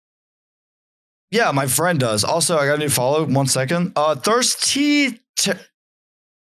Yeah, 1.29 1.51
my 1.51 1.67
friend 1.67 1.99
does. 1.99 2.23
Also, 2.23 2.57
I 2.57 2.65
got 2.65 2.75
a 2.75 2.77
new 2.79 2.89
follow. 2.89 3.23
One 3.25 3.47
second. 3.47 3.93
Uh, 3.95 4.15
thirsty. 4.15 5.19
T- 5.37 5.51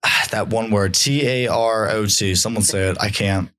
that 0.31 0.49
one 0.49 0.71
word. 0.71 0.95
T 0.95 1.27
A 1.27 1.47
R 1.49 1.89
O 1.91 2.07
T. 2.07 2.35
Someone 2.35 2.63
say 2.63 2.89
it. 2.91 2.97
I 3.01 3.11
can't. 3.11 3.51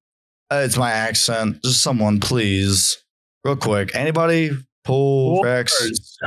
Uh, 0.51 0.64
it's 0.66 0.78
my 0.78 0.91
accent. 0.91 1.62
Just 1.64 1.82
someone, 1.84 2.20
please, 2.20 2.97
real 3.43 3.55
quick. 3.55 3.93
Anybody? 3.95 4.51
Pull 4.84 5.43
Rex. 5.43 6.18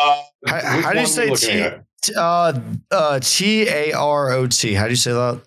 Uh, 0.00 0.22
How- 0.46 0.60
how 0.60 0.70
do 0.72 0.76
you 0.78 0.82
one 0.84 0.96
are 0.96 1.00
we 1.00 1.06
say 1.06 1.30
looking 1.30 1.80
T- 2.02 2.12
T- 2.12 2.14
Uh, 2.16 2.52
uh, 2.90 3.20
T 3.20 3.68
A 3.68 3.92
R 3.92 4.30
O 4.32 4.46
T. 4.46 4.74
How 4.74 4.84
do 4.84 4.90
you 4.90 4.96
say 4.96 5.12
that? 5.12 5.40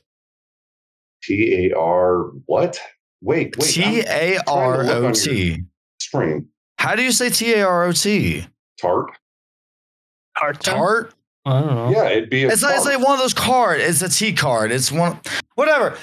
T 1.23 1.69
A 1.71 1.77
R 1.77 2.23
what? 2.45 2.79
Wait, 3.21 3.55
wait. 3.57 3.67
T 3.69 3.83
I'm 3.83 4.07
A 4.07 4.37
R 4.47 4.83
look 4.83 5.03
O 5.03 5.07
on 5.07 5.13
T. 5.13 5.63
stream 5.99 6.47
How 6.79 6.95
do 6.95 7.01
you 7.03 7.11
say 7.11 7.29
T 7.29 7.53
A 7.53 7.65
R 7.67 7.83
O 7.85 7.91
T? 7.91 8.45
tart. 8.79 9.11
Tart. 10.39 10.59
Tart. 10.61 11.13
I 11.45 11.61
don't 11.61 11.67
know. 11.75 11.89
Yeah, 11.91 12.09
it'd 12.09 12.29
be. 12.29 12.43
A 12.43 12.49
It's 12.49 12.61
like, 12.61 12.75
it's 12.75 12.85
like 12.85 12.99
one 12.99 13.13
of 13.13 13.19
those 13.19 13.33
card. 13.33 13.79
It's 13.81 14.01
a 14.01 14.09
T 14.09 14.33
card. 14.33 14.71
It's 14.71 14.91
one. 14.91 15.19
Whatever. 15.55 15.97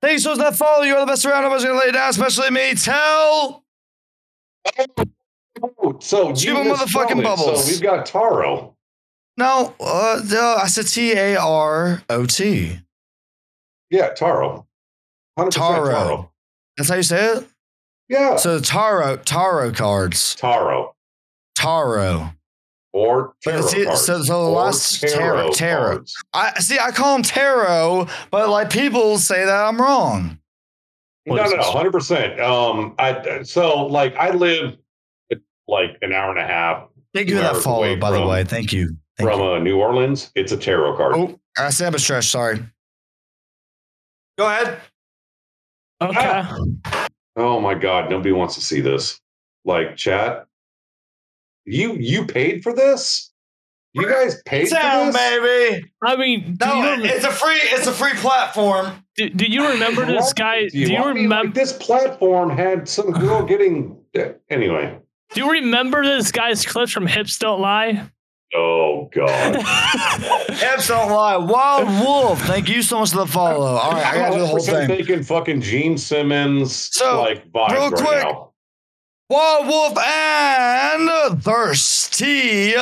Thank 0.00 0.14
you 0.14 0.18
so 0.20 0.30
much 0.30 0.38
for 0.38 0.44
that 0.44 0.56
follow. 0.56 0.82
You 0.84 0.94
are 0.94 1.00
the 1.00 1.06
best 1.06 1.24
around. 1.26 1.44
I 1.44 1.48
was 1.48 1.64
gonna 1.64 1.78
lay 1.78 1.86
it 1.86 1.92
down, 1.92 2.08
especially 2.10 2.50
me. 2.50 2.74
Tell 2.74 3.64
Oh, 5.82 5.98
so 6.00 6.34
Scuba 6.34 6.60
motherfucking 6.64 7.20
it. 7.20 7.24
bubbles. 7.24 7.64
So 7.64 7.70
we've 7.72 7.82
got 7.82 8.06
Taro. 8.06 8.76
no. 9.36 9.74
Uh, 9.80 10.20
no, 10.30 10.56
I 10.62 10.66
said 10.66 10.86
T 10.86 11.12
A 11.12 11.36
R 11.36 12.02
O 12.10 12.26
T. 12.26 12.78
Yeah, 13.90 14.10
Taro. 14.10 14.66
100% 15.38 15.50
Taro. 15.50 15.90
Taro. 15.92 16.30
That's 16.76 16.88
how 16.90 16.96
you 16.96 17.02
say 17.02 17.36
it. 17.36 17.48
Yeah, 18.08 18.36
So 18.36 18.60
taro 18.60 19.16
taro 19.16 19.72
cards. 19.72 20.34
Taro 20.34 20.94
Taro. 21.56 22.30
or 22.92 23.34
tarot 23.42 23.58
it's- 23.60 23.84
cards. 23.84 24.04
so- 24.04 24.22
so 24.22 24.44
the 24.44 24.50
last- 24.50 25.00
tarot, 25.00 25.52
tarot. 25.52 26.04
I 26.32 26.58
see. 26.60 26.78
I 26.78 26.90
call 26.90 27.14
them 27.14 27.22
tarot, 27.22 28.08
but 28.30 28.48
like 28.50 28.70
people 28.70 29.18
say 29.18 29.44
that 29.44 29.64
I'm 29.66 29.80
wrong. 29.80 30.38
What 31.24 31.36
No, 31.36 31.44
no, 31.44 31.56
no, 31.56 31.62
hundred 31.62 31.92
percent. 31.92 32.38
Um, 32.40 32.94
I 32.98 33.42
so 33.44 33.86
like 33.86 34.14
I 34.16 34.30
live 34.30 34.76
like 35.68 35.96
an 36.02 36.12
hour 36.12 36.30
and 36.30 36.38
a 36.38 36.46
half 36.46 36.88
Thank 37.14 37.28
you 37.28 37.36
for 37.36 37.42
that 37.42 37.56
follow, 37.56 37.78
away 37.84 37.94
by 37.94 38.10
the 38.10 38.26
way. 38.26 38.42
Thank 38.42 38.72
you. 38.72 38.96
Thank 39.16 39.30
from 39.30 39.40
you. 39.40 39.46
uh, 39.46 39.58
New 39.60 39.78
Orleans. 39.78 40.32
It's 40.34 40.50
a 40.50 40.56
tarot 40.56 40.96
card. 40.96 41.14
Oh, 41.16 41.38
I 41.56 41.70
said 41.70 41.86
I'm 41.86 41.94
a 41.94 41.98
stretch. 42.00 42.26
Sorry. 42.26 42.58
Go 44.36 44.46
ahead. 44.46 44.80
Okay. 46.02 46.42
Oh 47.36 47.60
my 47.60 47.74
god, 47.74 48.10
nobody 48.10 48.32
wants 48.32 48.56
to 48.56 48.60
see 48.60 48.80
this. 48.80 49.20
Like 49.64 49.96
chat, 49.96 50.46
you 51.64 51.94
you 51.94 52.26
paid 52.26 52.62
for 52.62 52.74
this? 52.74 53.32
You 53.92 54.08
guys 54.08 54.42
paid 54.44 54.68
for 54.68 54.74
this? 54.74 55.16
baby. 55.16 55.84
I 56.02 56.16
mean, 56.16 56.56
No, 56.60 56.94
you, 56.94 57.04
it's 57.04 57.24
a 57.24 57.30
free. 57.30 57.60
It's 57.62 57.86
a 57.86 57.92
free 57.92 58.14
platform. 58.14 59.04
do, 59.16 59.30
do 59.30 59.46
you 59.46 59.68
remember 59.68 60.04
this 60.04 60.32
guy? 60.32 60.66
Do 60.68 60.78
you 60.78 60.86
I 60.86 60.88
mean, 60.88 60.98
like, 60.98 61.14
remember? 61.14 61.54
this 61.54 61.72
platform 61.72 62.50
had 62.50 62.88
some 62.88 63.12
girl 63.12 63.44
getting 63.44 63.96
anyway? 64.50 64.98
Do 65.34 65.40
you 65.40 65.50
remember 65.50 66.04
this 66.04 66.30
guy's 66.32 66.64
clips 66.64 66.92
from 66.92 67.06
Hips 67.06 67.38
Don't 67.38 67.60
Lie? 67.60 68.08
Oh 68.54 69.10
god. 69.12 69.56
Hips 70.50 70.86
don't 70.86 71.10
lie. 71.10 71.36
Wild 71.36 71.88
Wolf. 72.04 72.40
Thank 72.42 72.68
you 72.68 72.82
so 72.82 73.00
much 73.00 73.10
for 73.10 73.16
the 73.16 73.26
follow. 73.26 73.66
All 73.66 73.90
right, 73.92 74.06
I 74.06 74.14
gotta 74.16 74.34
do 74.36 74.40
the 74.42 74.46
whole 74.46 74.58
100% 74.58 74.86
thing. 74.86 74.96
Thinking 74.96 75.22
fucking 75.24 75.60
Gene 75.60 75.98
Simmons 75.98 76.72
So, 76.92 77.20
like 77.20 77.50
vibes 77.50 77.70
real 77.70 77.90
right 77.90 77.94
quick, 78.00 78.22
now. 78.24 78.52
Wild 79.28 79.66
Wolf 79.66 79.98
and 79.98 81.42
Thirsty 81.42 82.74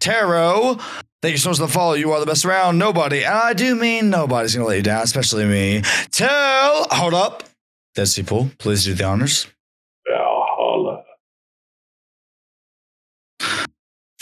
Tarot. 0.00 0.78
Thank 1.22 1.32
you 1.32 1.38
so 1.38 1.50
much 1.50 1.58
for 1.58 1.66
the 1.66 1.72
follow. 1.72 1.92
You 1.94 2.10
are 2.10 2.18
the 2.18 2.26
best 2.26 2.44
around. 2.44 2.78
Nobody, 2.78 3.18
and 3.24 3.34
I 3.34 3.52
do 3.52 3.76
mean 3.76 4.10
nobody's 4.10 4.54
gonna 4.56 4.66
let 4.66 4.78
you 4.78 4.82
down, 4.82 5.02
especially 5.02 5.44
me. 5.44 5.82
Tell. 6.10 6.86
Hold 6.90 7.14
up. 7.14 7.44
Dead 7.94 8.06
Sea 8.08 8.24
Pool, 8.24 8.50
please 8.58 8.84
do 8.84 8.94
the 8.94 9.04
honors. 9.04 9.46
Valhalla. 10.08 11.04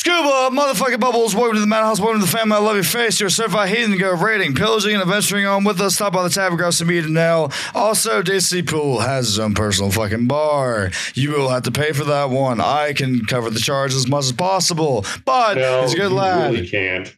Scuba, 0.09 0.49
motherfucking 0.59 1.01
bubbles, 1.01 1.35
welcome 1.35 1.57
to 1.57 1.61
the 1.61 1.67
Madhouse, 1.67 2.01
welcome 2.01 2.19
to 2.21 2.25
the 2.25 2.33
family. 2.33 2.57
I 2.57 2.61
love 2.61 2.77
your 2.77 2.83
face. 2.83 3.21
You're 3.21 3.27
a 3.27 3.31
certified 3.31 3.69
heathen. 3.69 3.99
Go 3.99 4.15
rating, 4.15 4.55
pillaging, 4.55 4.95
and 4.95 5.03
adventuring 5.03 5.45
on 5.45 5.65
with 5.65 5.83
us. 5.83 5.97
Stop 5.97 6.15
by 6.15 6.23
the 6.23 6.31
tavern, 6.31 6.57
grab 6.57 6.73
some 6.73 6.89
meat 6.89 7.05
and 7.05 7.13
now. 7.13 7.51
Also, 7.75 8.23
Dead 8.23 8.43
Sea 8.43 8.63
Pool 8.63 9.01
has 9.01 9.27
his 9.27 9.39
own 9.39 9.53
personal 9.53 9.91
fucking 9.91 10.27
bar. 10.27 10.91
You 11.13 11.33
will 11.33 11.51
have 11.51 11.65
to 11.65 11.71
pay 11.71 11.93
for 11.93 12.05
that 12.05 12.31
one. 12.31 12.59
I 12.59 12.95
can 12.95 13.27
cover 13.27 13.51
the 13.51 13.61
charge 13.61 13.93
as 13.93 14.09
much 14.09 14.25
as 14.25 14.33
possible, 14.33 15.05
but 15.27 15.59
No, 15.59 15.83
he's 15.83 15.93
a 15.93 15.97
good 15.99 16.13
lad. 16.13 16.55
really 16.55 16.67
can't. 16.67 17.15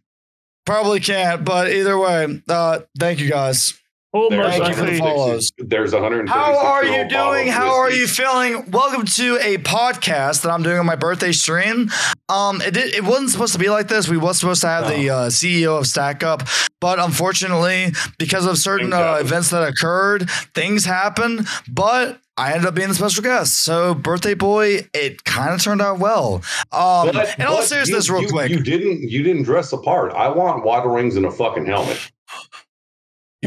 Probably 0.67 0.99
can't, 0.99 1.45
but 1.45 1.71
either 1.71 1.97
way, 1.97 2.43
uh, 2.49 2.81
thank 2.99 3.21
you 3.21 3.31
guys. 3.31 3.79
Oh, 4.13 4.29
There's 4.29 4.57
Thank 4.57 4.67
you 4.71 4.75
for 4.75 4.91
the 4.91 4.99
follows. 4.99 5.53
There's 5.57 5.93
136 5.93 6.33
How 6.37 6.59
are 6.59 6.85
you 6.85 6.91
year 6.91 7.03
old 7.03 7.11
bottle 7.13 7.33
doing? 7.33 7.47
How 7.47 7.77
are 7.77 7.93
you 7.93 8.09
feeling? 8.09 8.69
Welcome 8.73 9.07
to 9.07 9.37
a 9.41 9.57
podcast 9.59 10.43
that 10.43 10.51
I'm 10.51 10.65
doing 10.65 10.79
on 10.81 10.87
my 10.87 10.97
birthday 10.97 11.31
stream. 11.31 11.91
Um, 12.29 12.61
it 12.61 12.75
did, 12.75 12.93
it 12.93 13.05
wasn't 13.05 13.31
supposed 13.31 13.53
to 13.53 13.61
be 13.61 13.71
like 13.71 13.87
this. 13.87 14.09
We 14.09 14.17
was 14.17 14.41
supposed 14.41 14.63
to 14.63 14.67
have 14.67 14.89
the 14.89 15.11
uh, 15.11 15.15
CEO 15.29 15.79
of 15.79 15.87
Stack 15.87 16.25
Up, 16.25 16.43
but 16.81 16.99
unfortunately, 16.99 17.93
because 18.19 18.47
of 18.47 18.59
certain 18.59 18.93
uh, 18.93 19.19
events 19.21 19.51
that 19.51 19.63
occurred, 19.69 20.29
things 20.57 20.85
happened. 20.85 21.47
But 21.71 22.21
I 22.37 22.51
ended 22.55 22.67
up 22.67 22.75
being 22.75 22.89
the 22.89 22.97
special 22.97 23.23
guest. 23.23 23.63
So, 23.63 23.95
birthday 23.95 24.35
boy, 24.35 24.89
it 24.93 25.23
kind 25.23 25.55
of 25.55 25.63
turned 25.63 25.83
out 25.83 26.01
well. 26.01 26.43
Um, 26.73 27.11
But- 27.13 27.39
in 27.39 27.47
all 27.47 27.59
but 27.59 27.67
seriousness, 27.67 28.09
you, 28.09 28.15
real 28.15 28.23
you- 28.25 28.29
quick, 28.31 28.51
You 28.51 28.57
you, 28.57 28.65
didn't 28.65 29.09
you 29.09 29.23
didn't 29.23 29.45
dress 29.45 29.71
the 29.71 29.79
part. 29.79 30.13
I 30.15 30.27
want 30.31 30.65
water 30.65 30.89
wings 30.91 31.15
and 31.15 31.27
a 31.27 31.31
fucking 31.31 31.67
helmet. 31.67 32.11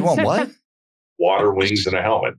Want 0.02 0.24
what? 0.24 0.50
Water 1.20 1.54
wings 1.54 1.86
and 1.86 1.96
a 1.96 2.02
helmet. 2.02 2.34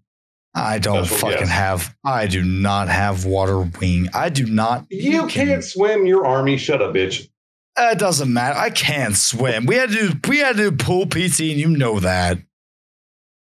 I 0.56 0.78
don't 0.78 1.04
Special 1.04 1.28
fucking 1.30 1.38
guest. 1.46 1.50
have. 1.52 1.96
I 2.04 2.26
do 2.26 2.42
not 2.44 2.88
have 2.88 3.24
water 3.24 3.60
wing. 3.80 4.08
I 4.14 4.28
do 4.28 4.46
not. 4.46 4.86
You 4.88 5.26
can't 5.26 5.64
swim 5.64 6.06
your 6.06 6.24
army. 6.26 6.56
Shut 6.56 6.80
up, 6.80 6.94
bitch. 6.94 7.28
It 7.76 7.98
doesn't 7.98 8.32
matter. 8.32 8.56
I 8.56 8.70
can't 8.70 9.16
swim. 9.16 9.66
We 9.66 9.74
had 9.74 9.90
to 9.90 10.10
do 10.12 10.28
we 10.28 10.38
had 10.38 10.56
to 10.56 10.70
do 10.70 10.76
pool 10.76 11.06
PT, 11.06 11.40
and 11.40 11.58
you 11.60 11.68
know 11.68 11.98
that. 12.00 12.38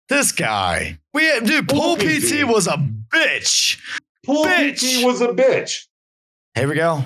This 0.09 0.31
guy. 0.31 0.99
We 1.13 1.25
had 1.25 1.45
dude, 1.45 1.67
pool 1.69 1.95
Pool 1.95 1.97
PT 1.97 2.41
PT. 2.41 2.47
was 2.47 2.67
a 2.67 2.77
bitch. 3.13 3.79
Pool 4.25 4.43
Bitch. 4.45 5.01
PT 5.01 5.05
was 5.05 5.21
a 5.21 5.29
bitch. 5.29 5.85
Here 6.53 6.67
we 6.67 6.75
go. 6.75 7.03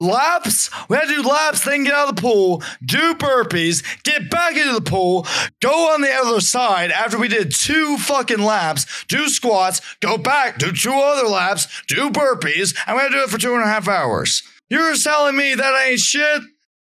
Laps. 0.00 0.70
We 0.88 0.96
had 0.96 1.08
to 1.08 1.14
do 1.14 1.22
laps, 1.22 1.64
then 1.64 1.84
get 1.84 1.94
out 1.94 2.08
of 2.10 2.16
the 2.16 2.20
pool, 2.22 2.62
do 2.84 3.14
burpees, 3.14 3.82
get 4.02 4.28
back 4.28 4.56
into 4.56 4.72
the 4.74 4.80
pool, 4.80 5.26
go 5.62 5.92
on 5.94 6.00
the 6.00 6.12
other 6.12 6.40
side 6.40 6.90
after 6.90 7.18
we 7.18 7.28
did 7.28 7.54
two 7.54 7.96
fucking 7.98 8.40
laps, 8.42 9.04
do 9.06 9.28
squats, 9.28 9.80
go 10.00 10.18
back, 10.18 10.58
do 10.58 10.72
two 10.72 10.92
other 10.92 11.28
laps, 11.28 11.68
do 11.86 12.10
burpees, 12.10 12.76
and 12.86 12.96
we 12.96 13.02
had 13.02 13.08
to 13.10 13.14
do 13.14 13.22
it 13.22 13.30
for 13.30 13.38
two 13.38 13.54
and 13.54 13.62
a 13.62 13.66
half 13.66 13.86
hours. 13.88 14.42
You're 14.68 14.96
telling 14.96 15.36
me 15.36 15.54
that 15.54 15.86
ain't 15.86 16.00
shit? 16.00 16.42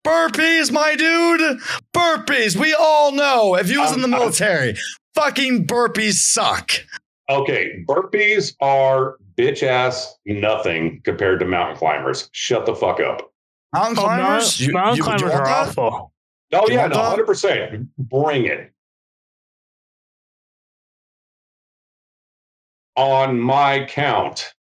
Burpees, 0.07 0.73
my 0.73 0.95
dude. 0.97 1.59
Burpees. 1.95 2.57
We 2.57 2.75
all 2.75 3.13
know 3.13 3.57
if 3.57 3.71
you 3.71 3.81
was 3.81 3.93
in 3.95 4.01
the 4.01 4.07
um, 4.07 4.15
I'm- 4.15 4.23
military, 4.23 4.77
fucking 5.15 5.67
burpees 5.67 6.15
suck. 6.15 6.71
Okay, 7.31 7.85
burpees 7.89 8.55
are 8.61 9.17
bitch 9.37 9.63
ass 9.63 10.17
nothing 10.27 11.01
compared 11.05 11.41
to 11.41 11.47
mountain 11.47 11.77
climbers. 11.77 12.29
Shut 12.33 12.67
the 12.67 12.75
fuck 12.75 13.01
up. 13.01 13.31
Mountain 13.75 13.99
Oh, 13.99 14.03
climbers? 14.03 14.61
mountain, 14.61 14.67
You- 14.67 14.73
mountain 14.73 14.97
you- 14.97 15.05
would 15.05 15.21
you 15.21 15.27
climbers 15.27 15.33
want 15.33 15.35
are 15.35 15.47
that? 15.47 15.69
awful. 15.79 16.13
Oh 16.55 16.69
yeah, 16.69 16.87
no, 16.87 16.99
hundred 17.03 17.27
percent. 17.27 17.89
Bring 17.97 18.45
it 18.45 18.73
on 22.97 23.41
my 23.41 23.87
count. 23.87 24.53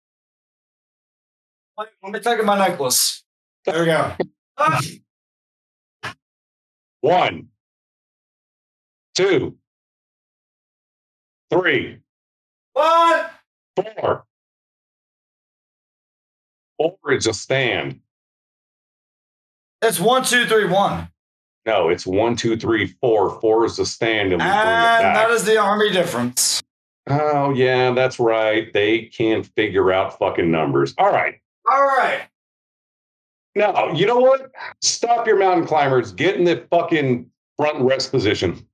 Let 1.77 1.89
me 2.13 2.19
take 2.19 2.43
my 2.45 2.57
necklace. 2.57 3.23
There 3.65 3.79
we 3.79 3.85
go. 3.87 4.15
One, 7.01 7.47
two, 9.15 9.57
three, 11.49 11.99
What? 12.73 13.31
four. 13.75 14.25
Four 16.81 17.13
is 17.13 17.27
a 17.27 17.33
stand. 17.33 17.99
It's 19.81 19.99
one, 19.99 20.23
two, 20.23 20.45
three, 20.45 20.65
one. 20.65 21.09
No, 21.65 21.89
it's 21.89 22.07
one, 22.07 22.35
two, 22.35 22.57
three, 22.57 22.87
four. 23.01 23.39
Four 23.39 23.65
is 23.65 23.77
the 23.77 23.85
stand, 23.85 24.33
and 24.33 24.41
we 24.41 24.47
bring 24.47 24.49
it 24.49 24.55
ah, 24.55 24.97
And 24.97 25.15
that 25.15 25.29
is 25.29 25.43
the 25.43 25.57
army 25.57 25.91
difference. 25.91 26.61
oh 27.07 27.53
yeah, 27.53 27.91
that's 27.91 28.19
right. 28.19 28.71
They 28.73 29.03
can't 29.05 29.45
figure 29.55 29.91
out 29.91 30.17
fucking 30.17 30.49
numbers. 30.49 30.95
All 30.97 31.11
right. 31.11 31.35
All 31.71 31.83
right. 31.83 32.21
Now, 33.53 33.91
you 33.93 34.07
know 34.07 34.17
what? 34.17 34.51
Stop 34.81 35.27
your 35.27 35.37
mountain 35.37 35.67
climbers. 35.67 36.13
Get 36.13 36.37
in 36.37 36.45
the 36.45 36.65
fucking 36.71 37.29
front 37.57 37.81
rest 37.81 38.11
position. 38.11 38.65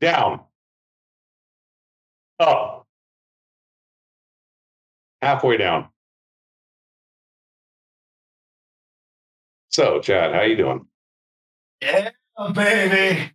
Down. 0.00 0.40
Up. 2.38 2.86
Halfway 5.22 5.56
down. 5.56 5.88
So, 9.76 10.00
Chad, 10.00 10.32
how 10.32 10.40
you 10.40 10.56
doing? 10.56 10.86
Yeah, 11.82 12.08
baby. 12.54 13.30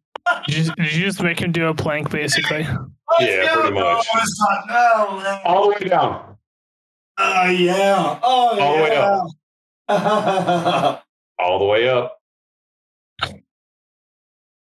Did 0.48 0.58
you, 0.58 0.74
did 0.74 0.94
you 0.96 1.06
just 1.06 1.22
make 1.22 1.40
him 1.40 1.52
do 1.52 1.68
a 1.68 1.76
plank, 1.76 2.10
basically? 2.10 2.62
Yeah, 3.20 3.54
pretty 3.54 3.76
much. 3.76 4.08
Oh, 4.12 5.22
no. 5.24 5.40
All 5.46 5.66
the 5.66 5.76
way 5.76 5.88
down. 5.88 6.38
Oh, 7.20 7.46
yeah. 7.46 8.20
Oh, 8.24 8.60
All 8.60 8.76
the 8.76 8.82
way 8.82 8.90
yeah. 9.88 11.00
All 11.38 11.60
the 11.60 11.66
way 11.66 11.88
up. 11.88 12.18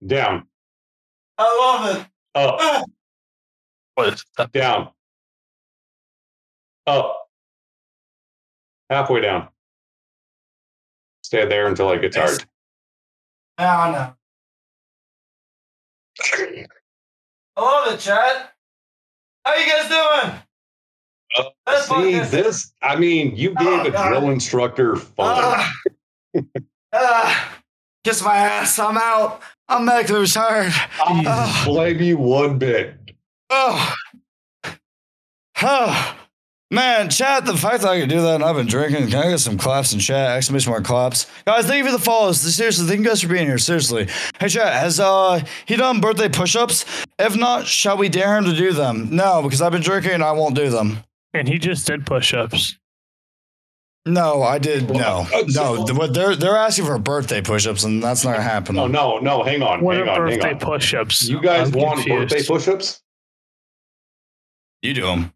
Down. 0.07 0.47
I 1.37 1.43
love 1.43 1.97
it. 1.97 2.07
Up. 2.35 2.55
Ah. 2.57 2.83
What 3.95 4.13
is 4.13 4.23
that? 4.37 4.53
Down. 4.53 4.91
Up. 6.87 7.27
Halfway 8.89 9.19
down. 9.19 9.49
Stay 11.25 11.43
there 11.47 11.65
until 11.65 11.89
I 11.89 11.97
get 11.97 12.11
tired. 12.11 12.45
I 13.57 13.91
know. 13.91 14.13
I 17.57 17.61
love 17.61 17.93
it, 17.95 17.99
Chad. 17.99 18.49
How 19.43 19.55
you 19.55 19.65
guys 19.65 19.89
doing? 19.89 20.39
Uh, 21.65 21.81
See, 21.81 22.19
this, 22.19 22.73
I 22.83 22.95
mean, 22.95 23.35
you 23.35 23.55
gave 23.55 23.67
Oh, 23.67 23.85
a 23.85 23.91
God. 23.91 24.07
drill 24.09 24.29
instructor 24.29 24.95
fun. 24.97 25.33
Ah. 25.35 25.73
Ah. 26.93 27.57
kiss 28.03 28.21
my 28.23 28.35
ass. 28.35 28.77
I'm 28.77 28.95
out. 28.95 29.41
I'm 29.67 29.83
medically 29.85 30.19
retired. 30.19 30.73
I 31.03 31.23
Ah. 31.25 31.63
blame 31.65 32.03
you 32.03 32.17
one 32.19 32.59
bit. 32.59 32.97
Oh. 33.49 33.95
Oh. 35.63 36.15
Man, 36.71 37.11
chat, 37.11 37.45
the 37.45 37.55
fact 37.55 37.83
that 37.83 37.89
I 37.89 37.99
can 37.99 38.09
do 38.09 38.21
that 38.21 38.35
and 38.35 38.43
I've 38.43 38.55
been 38.55 38.65
drinking, 38.65 39.09
can 39.09 39.19
I 39.19 39.29
get 39.29 39.39
some 39.39 39.55
claps 39.57 39.93
in 39.93 39.99
chat? 39.99 40.35
Exclamation 40.35 40.71
mark 40.71 40.83
claps. 40.83 41.27
Guys, 41.45 41.67
thank 41.67 41.77
you 41.77 41.85
for 41.91 41.95
the 41.95 42.03
follows. 42.03 42.39
Seriously, 42.41 42.87
thank 42.87 43.01
you 43.01 43.05
guys 43.05 43.21
for 43.21 43.27
being 43.27 43.45
here. 43.45 43.59
Seriously. 43.59 44.07
Hey 44.39 44.47
chat, 44.49 44.73
has 44.73 44.99
uh 44.99 45.41
he 45.67 45.75
done 45.75 46.01
birthday 46.01 46.27
push-ups? 46.27 46.85
If 47.19 47.35
not, 47.37 47.67
shall 47.67 47.97
we 47.97 48.09
dare 48.09 48.35
him 48.35 48.45
to 48.45 48.55
do 48.55 48.73
them? 48.73 49.09
No, 49.11 49.43
because 49.43 49.61
I've 49.61 49.71
been 49.73 49.83
drinking 49.83 50.13
and 50.13 50.23
I 50.23 50.31
won't 50.31 50.55
do 50.55 50.69
them. 50.71 51.03
And 51.35 51.47
he 51.47 51.59
just 51.59 51.85
did 51.85 52.03
push-ups. 52.05 52.77
No, 54.07 54.41
I 54.41 54.57
did 54.57 54.89
no. 54.89 55.27
No, 55.31 55.85
so- 55.85 55.85
they're 56.07 56.35
they're 56.35 56.57
asking 56.57 56.85
for 56.85 56.97
birthday 56.97 57.41
push-ups 57.41 57.83
and 57.83 58.01
that's 58.01 58.25
not 58.25 58.37
gonna. 58.37 58.73
No, 58.73 58.87
no, 58.87 59.19
no, 59.19 59.43
hang 59.43 59.61
on. 59.61 59.81
What 59.81 59.97
hang 59.97 60.07
are 60.09 60.23
on, 60.23 60.29
hang 60.29 60.39
birthday 60.39 60.53
on. 60.53 60.59
push-ups? 60.59 61.29
You 61.29 61.39
guys 61.41 61.67
I'm 61.71 61.79
want 61.79 61.99
confused. 61.99 62.29
birthday 62.33 62.47
push 62.47 62.67
ups? 62.67 63.01
You 64.81 64.95
do 64.95 65.01
them. 65.05 65.31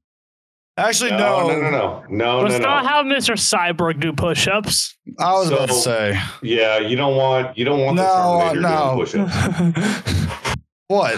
Actually, 0.80 1.12
No, 1.12 1.48
no. 1.48 1.48
no, 1.48 1.60
no, 1.62 1.70
no. 1.70 2.04
No, 2.10 2.40
Let's 2.42 2.54
no, 2.60 2.66
not 2.70 2.84
no. 2.84 2.90
have 2.90 3.06
Mr. 3.06 3.36
Cyborg 3.36 4.00
do 4.00 4.14
push-ups. 4.14 4.98
I 5.20 5.34
was 5.34 5.52
about 5.52 5.68
to 5.70 5.74
say. 5.76 6.20
Yeah, 6.42 6.80
you 6.80 6.96
don't 6.96 7.16
want 7.16 7.58
you 7.58 7.66
don't 7.66 7.80
want 7.82 7.98
the 7.98 8.04
No, 8.04 8.40
Terminator 8.54 8.62
no. 8.62 9.06
doing 9.06 9.28
push-ups. 9.28 10.36
What? 10.88 11.18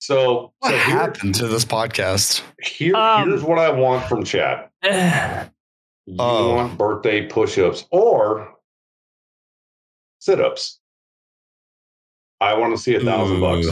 So, 0.00 0.52
What 0.58 0.70
so 0.70 0.76
here, 0.78 0.80
happened 0.80 1.34
to 1.36 1.46
this 1.46 1.64
podcast? 1.64 2.42
here 2.60 2.96
Um, 2.96 3.28
here's 3.28 3.42
what 3.44 3.58
I 3.58 3.70
want 3.70 4.04
from 4.08 4.24
chat. 4.24 4.70
You 6.10 6.16
Oh. 6.18 6.54
want 6.54 6.78
birthday 6.78 7.26
push-ups 7.26 7.84
or 7.90 8.54
sit-ups. 10.20 10.80
I 12.40 12.54
want 12.54 12.74
to 12.74 12.82
see 12.82 12.94
a 12.94 13.00
thousand 13.00 13.40
bucks. 13.40 13.66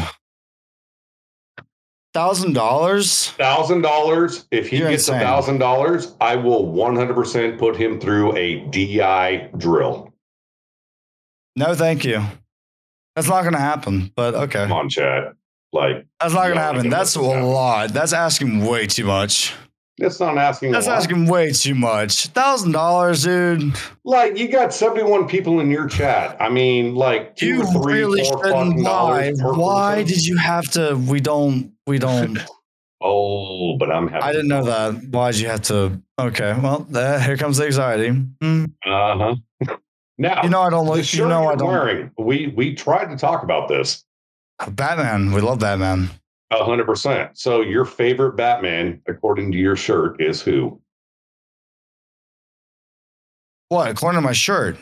Thousand 2.16 2.54
dollars? 2.54 3.28
Thousand 3.32 3.82
dollars. 3.82 4.46
If 4.50 4.70
he 4.70 4.78
You're 4.78 4.88
gets 4.88 5.06
a 5.10 5.12
thousand 5.18 5.58
dollars, 5.58 6.14
I 6.18 6.36
will 6.36 6.64
one 6.64 6.96
hundred 6.96 7.12
percent 7.12 7.58
put 7.58 7.76
him 7.76 8.00
through 8.00 8.34
a 8.38 8.60
DI 8.70 9.50
drill. 9.58 10.14
No, 11.56 11.74
thank 11.74 12.06
you. 12.06 12.22
That's 13.14 13.28
not 13.28 13.44
gonna 13.44 13.58
happen. 13.58 14.12
But 14.16 14.34
okay, 14.34 14.62
Come 14.62 14.72
on, 14.72 14.88
chat. 14.88 15.34
Like 15.74 16.06
that's 16.18 16.32
not 16.32 16.48
gonna 16.48 16.58
happen. 16.60 16.88
That's 16.88 17.14
a 17.16 17.22
happen. 17.22 17.42
lot. 17.42 17.90
That's 17.90 18.14
asking 18.14 18.64
way 18.64 18.86
too 18.86 19.04
much. 19.04 19.52
That's 19.98 20.18
not 20.18 20.38
asking. 20.38 20.72
That's 20.72 20.88
asking 20.88 21.26
way 21.26 21.52
too 21.52 21.74
much. 21.74 22.28
Thousand 22.28 22.72
dollars, 22.72 23.24
dude. 23.24 23.74
Like 24.04 24.38
you 24.38 24.48
got 24.48 24.72
seventy-one 24.72 25.28
people 25.28 25.60
in 25.60 25.70
your 25.70 25.86
chat. 25.86 26.34
I 26.40 26.48
mean, 26.48 26.94
like 26.94 27.36
two 27.36 27.46
You 27.46 27.62
or 27.62 27.82
three, 27.82 27.92
really 27.94 28.24
four 28.24 28.42
shouldn't. 28.42 28.82
Why? 28.82 29.32
Why 29.34 29.94
person. 29.96 30.06
did 30.14 30.26
you 30.26 30.38
have 30.38 30.70
to? 30.70 30.94
We 30.96 31.20
don't. 31.20 31.75
We 31.86 31.98
don't. 32.00 32.38
Oh, 33.00 33.76
but 33.78 33.90
I'm 33.92 34.08
happy. 34.08 34.24
I 34.24 34.32
didn't 34.32 34.48
know 34.48 34.64
that. 34.64 34.94
Why'd 35.10 35.34
you 35.36 35.48
have 35.48 35.62
to? 35.62 36.00
Okay. 36.18 36.58
Well, 36.62 36.86
uh, 36.94 37.18
here 37.20 37.36
comes 37.36 37.58
the 37.58 37.66
anxiety. 37.66 38.08
Hmm. 38.10 38.64
Uh 38.84 39.18
huh. 39.64 39.76
Now, 40.18 40.42
You 40.42 40.48
know 40.48 40.62
I 40.62 40.70
don't 40.70 40.86
shirt 40.86 41.12
You 41.12 41.28
know 41.28 41.46
I 41.46 41.56
don't. 41.56 41.68
wearing. 41.68 42.10
We 42.16 42.46
we 42.56 42.74
tried 42.74 43.10
to 43.10 43.18
talk 43.18 43.42
about 43.42 43.68
this. 43.68 44.02
Batman. 44.70 45.30
We 45.32 45.42
love 45.42 45.58
Batman. 45.58 46.08
A 46.50 46.64
hundred 46.64 46.86
percent. 46.86 47.36
So 47.36 47.60
your 47.60 47.84
favorite 47.84 48.34
Batman, 48.34 49.02
according 49.06 49.52
to 49.52 49.58
your 49.58 49.76
shirt, 49.76 50.18
is 50.22 50.40
who? 50.40 50.80
What? 53.68 53.90
According 53.90 54.18
to 54.22 54.26
my 54.26 54.32
shirt, 54.32 54.78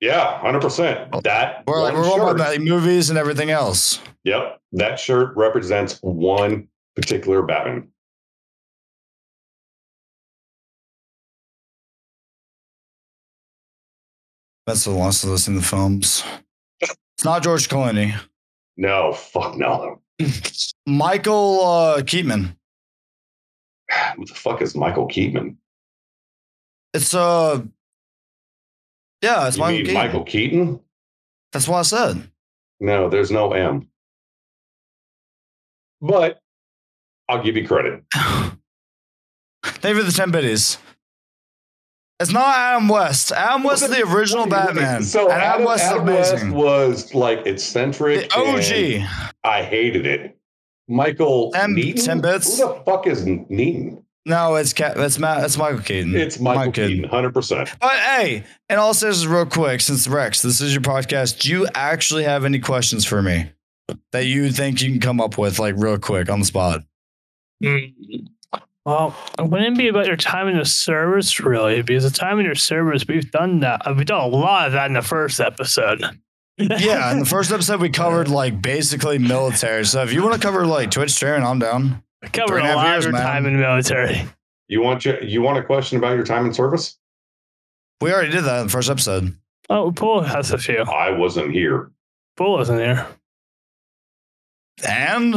Yeah, 0.00 0.38
hundred 0.40 0.60
percent. 0.60 1.22
That 1.22 1.64
we're 1.66 1.82
like 1.82 1.94
we're 1.94 2.04
shirt. 2.04 2.38
like, 2.38 2.60
movies 2.60 3.08
and 3.08 3.18
everything 3.18 3.50
else. 3.50 4.00
Yep, 4.24 4.60
that 4.72 5.00
shirt 5.00 5.34
represents 5.36 5.98
one 6.02 6.68
particular 6.94 7.42
Batman. 7.42 7.88
That's 14.66 14.84
the 14.84 14.92
wants 14.92 15.22
of 15.22 15.30
listen 15.30 15.54
to 15.54 15.60
the 15.60 15.66
films. 15.66 16.24
It's 16.80 17.24
not 17.24 17.42
George 17.42 17.68
Clooney. 17.68 18.14
No, 18.76 19.12
fuck 19.12 19.56
no. 19.56 20.02
Michael 20.86 21.64
uh, 21.64 22.02
Keaton. 22.02 22.56
What 24.16 24.28
the 24.28 24.34
fuck 24.34 24.62
is 24.62 24.74
Michael 24.74 25.06
Keaton? 25.06 25.58
It's 26.92 27.14
uh, 27.14 27.62
yeah, 29.22 29.46
it's 29.46 29.56
you 29.56 29.62
Michael 29.62 29.76
mean 29.76 29.86
Keaton. 29.86 29.94
Michael 29.94 30.24
Keaton? 30.24 30.80
That's 31.52 31.68
what 31.68 31.78
I 31.78 31.82
said. 31.82 32.30
No, 32.80 33.08
there's 33.08 33.30
no 33.30 33.52
M. 33.52 33.88
But 36.00 36.40
I'll 37.28 37.42
give 37.42 37.56
you 37.56 37.66
credit. 37.66 38.04
For 39.62 39.92
the 40.02 40.12
ten 40.14 40.30
biddies. 40.30 40.78
It's 42.18 42.32
not 42.32 42.56
Adam 42.56 42.88
West. 42.88 43.30
Adam 43.32 43.62
West 43.62 43.82
is 43.82 43.90
the 43.90 44.02
original 44.02 44.46
Batman. 44.46 45.02
So 45.02 45.30
and 45.30 45.40
Adam, 45.40 45.66
West 45.66 45.84
Adam 45.84 46.06
West 46.06 46.48
was 46.48 47.14
like 47.14 47.46
eccentric. 47.46 48.30
the 48.30 48.36
OG. 48.38 49.08
I 49.44 49.62
hated 49.62 50.06
it. 50.06 50.38
Michael 50.88 51.52
Ten- 51.52 51.74
Neaton? 51.74 52.04
ten 52.04 52.20
bits? 52.20 52.58
Who 52.58 52.68
the 52.68 52.82
fuck 52.84 53.06
is 53.06 53.26
Neaton? 53.26 54.02
No, 54.26 54.56
it's 54.56 54.72
Cat. 54.72 54.98
It's 54.98 55.20
Matt. 55.20 55.44
It's 55.44 55.56
Michael 55.56 55.78
Keaton. 55.78 56.16
It's 56.16 56.40
Michael 56.40 56.66
My 56.66 56.70
kid. 56.72 56.88
Keaton, 56.88 57.08
hundred 57.08 57.32
percent. 57.32 57.72
But 57.80 57.96
hey, 57.96 58.42
and 58.68 58.80
all 58.80 58.92
seriousness, 58.92 59.24
real 59.26 59.46
quick, 59.46 59.80
since 59.80 60.08
Rex, 60.08 60.42
this 60.42 60.60
is 60.60 60.74
your 60.74 60.82
podcast. 60.82 61.38
Do 61.38 61.50
you 61.50 61.68
actually 61.76 62.24
have 62.24 62.44
any 62.44 62.58
questions 62.58 63.04
for 63.04 63.22
me 63.22 63.52
that 64.10 64.26
you 64.26 64.50
think 64.50 64.82
you 64.82 64.90
can 64.90 65.00
come 65.00 65.20
up 65.20 65.38
with, 65.38 65.60
like 65.60 65.76
real 65.78 65.96
quick 65.96 66.28
on 66.28 66.40
the 66.40 66.44
spot? 66.44 66.82
Mm. 67.62 67.94
Well, 68.84 69.16
it 69.38 69.48
wouldn't 69.48 69.78
be 69.78 69.86
about 69.86 70.06
your 70.06 70.16
time 70.16 70.48
in 70.48 70.58
the 70.58 70.64
service, 70.64 71.38
really, 71.38 71.82
because 71.82 72.02
the 72.02 72.10
time 72.10 72.40
in 72.40 72.46
your 72.46 72.56
service, 72.56 73.04
we've 73.06 73.30
done 73.30 73.60
that. 73.60 73.82
We've 73.96 74.06
done 74.06 74.22
a 74.22 74.26
lot 74.26 74.66
of 74.66 74.72
that 74.72 74.86
in 74.86 74.94
the 74.94 75.02
first 75.02 75.38
episode. 75.38 76.02
Yeah, 76.58 77.12
in 77.12 77.20
the 77.20 77.24
first 77.30 77.52
episode 77.52 77.80
we 77.80 77.90
covered 77.90 78.26
like 78.26 78.60
basically 78.60 79.18
military. 79.18 79.84
So 79.84 80.02
if 80.02 80.12
you 80.12 80.24
want 80.24 80.34
to 80.34 80.40
cover 80.40 80.66
like 80.66 80.90
Twitch 80.90 81.12
streaming, 81.12 81.44
I'm 81.44 81.60
down. 81.60 82.02
We 82.26 82.30
covered 82.40 82.58
a 82.58 82.74
a 82.74 82.76
lot 82.76 82.86
years, 82.88 83.04
of 83.06 83.12
your 83.12 83.20
man. 83.20 83.22
time 83.22 83.46
in 83.46 83.52
the 83.54 83.58
military. 83.58 84.22
You 84.68 84.82
want 84.82 85.04
you, 85.04 85.16
you 85.22 85.42
want 85.42 85.58
a 85.58 85.62
question 85.62 85.98
about 85.98 86.16
your 86.16 86.24
time 86.24 86.44
in 86.46 86.52
service? 86.52 86.98
We 88.00 88.12
already 88.12 88.30
did 88.32 88.44
that 88.44 88.60
in 88.60 88.66
the 88.66 88.72
first 88.72 88.90
episode. 88.90 89.36
Oh, 89.70 89.92
Pool 89.92 90.22
has 90.22 90.50
a 90.52 90.58
few. 90.58 90.78
I 90.82 91.10
wasn't 91.10 91.52
here. 91.52 91.90
Pool 92.36 92.52
wasn't 92.52 92.80
here. 92.80 93.06
And 94.86 95.34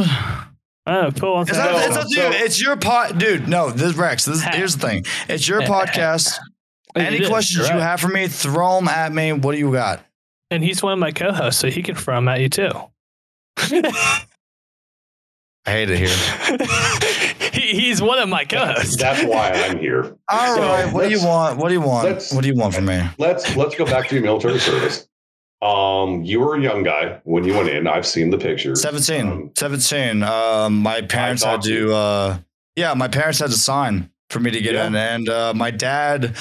Oh, 0.86 1.10
Pool 1.14 1.34
wants 1.34 1.50
it's, 1.50 1.58
up, 1.58 1.86
it's 1.88 1.96
up 1.96 2.08
to 2.08 2.14
you. 2.14 2.44
It's 2.44 2.60
your 2.60 2.76
pot, 2.76 3.18
dude. 3.18 3.48
No, 3.48 3.70
this 3.70 3.94
Rex. 3.94 4.24
This 4.24 4.42
here's 4.52 4.76
the 4.76 4.86
thing. 4.86 5.04
It's 5.28 5.46
your 5.46 5.60
podcast. 5.62 6.38
Any 6.96 7.16
It 7.16 7.22
is, 7.22 7.28
questions 7.28 7.68
you're 7.68 7.76
you 7.76 7.82
have 7.82 8.00
for 8.00 8.08
me, 8.08 8.26
throw 8.26 8.76
them 8.76 8.88
at 8.88 9.12
me. 9.12 9.32
What 9.32 9.52
do 9.52 9.58
you 9.58 9.72
got? 9.72 10.04
And 10.50 10.64
he's 10.64 10.82
one 10.82 10.94
of 10.94 10.98
my 10.98 11.12
co-hosts, 11.12 11.60
so 11.60 11.70
he 11.70 11.82
can 11.82 11.94
throw 11.94 12.16
them 12.16 12.26
at 12.26 12.40
you 12.40 12.48
too. 12.48 12.70
I 15.66 15.70
hate 15.72 15.90
it 15.90 15.98
here. 15.98 17.50
he, 17.52 17.80
he's 17.80 18.00
one 18.00 18.18
of 18.18 18.28
my 18.28 18.44
co-hosts. 18.44 18.96
That's 18.96 19.22
why 19.24 19.50
I'm 19.52 19.78
here. 19.78 20.16
All 20.28 20.54
So, 20.56 20.62
right. 20.62 20.92
What 20.92 21.04
do 21.04 21.10
you 21.10 21.24
want? 21.24 21.58
What 21.58 21.68
do 21.68 21.74
you 21.74 21.80
want? 21.80 22.24
What 22.32 22.42
do 22.42 22.48
you 22.48 22.54
want 22.56 22.74
from 22.74 22.86
me? 22.86 23.02
Let's 23.18 23.54
let's 23.56 23.74
go 23.76 23.84
back 23.84 24.08
to 24.08 24.14
your 24.14 24.24
military 24.24 24.58
service. 24.58 25.06
Um, 25.62 26.22
you 26.24 26.40
were 26.40 26.56
a 26.56 26.60
young 26.62 26.82
guy 26.82 27.20
when 27.24 27.44
you 27.44 27.52
went 27.54 27.68
in. 27.68 27.86
I've 27.86 28.06
seen 28.06 28.30
the 28.30 28.38
pictures. 28.38 28.80
17. 28.80 29.26
Um, 29.28 29.50
17. 29.54 30.22
Um, 30.22 30.78
my 30.78 31.02
parents 31.02 31.44
had 31.44 31.60
to 31.62 31.68
to, 31.88 31.94
uh, 31.94 32.38
yeah, 32.76 32.94
my 32.94 33.08
parents 33.08 33.40
had 33.40 33.50
to 33.50 33.56
sign 33.58 34.10
for 34.30 34.40
me 34.40 34.50
to 34.50 34.60
get 34.62 34.74
Yeah. 34.74 34.86
in. 34.86 34.94
And 34.96 35.28
uh, 35.28 35.52
my 35.54 35.70
dad, 35.70 36.34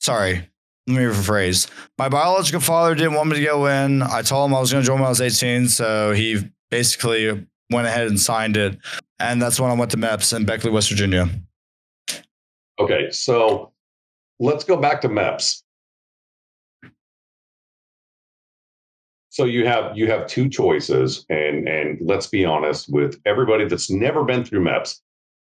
sorry, 0.00 0.48
let 0.86 0.96
me 0.96 1.02
rephrase. 1.02 1.68
My 1.98 2.08
biological 2.08 2.60
father 2.62 2.94
didn't 2.94 3.12
want 3.12 3.28
me 3.28 3.36
to 3.36 3.44
go 3.44 3.66
in. 3.66 4.00
I 4.00 4.22
told 4.22 4.48
him 4.50 4.56
I 4.56 4.60
was 4.60 4.72
going 4.72 4.82
to 4.82 4.86
join 4.86 5.00
when 5.00 5.06
I 5.06 5.10
was 5.10 5.20
18. 5.20 5.68
So 5.68 6.12
he 6.12 6.50
basically 6.70 7.46
went 7.72 7.86
ahead 7.86 8.06
and 8.06 8.20
signed 8.20 8.56
it. 8.56 8.78
And 9.18 9.40
that's 9.40 9.58
when 9.58 9.70
I 9.70 9.74
went 9.74 9.90
to 9.92 9.96
MEPS 9.96 10.36
in 10.36 10.44
Beckley, 10.44 10.70
West 10.70 10.88
Virginia. 10.90 11.28
Okay, 12.78 13.10
so 13.10 13.72
let's 14.40 14.64
go 14.64 14.76
back 14.76 15.00
to 15.02 15.08
MEPS. 15.08 15.62
So 19.30 19.44
you 19.44 19.66
have 19.66 19.96
you 19.96 20.08
have 20.10 20.26
two 20.26 20.48
choices, 20.48 21.24
and 21.30 21.66
and 21.66 21.98
let's 22.02 22.26
be 22.26 22.44
honest 22.44 22.92
with 22.92 23.18
everybody 23.24 23.66
that's 23.66 23.90
never 23.90 24.24
been 24.24 24.44
through 24.44 24.62
MEPS. 24.64 25.00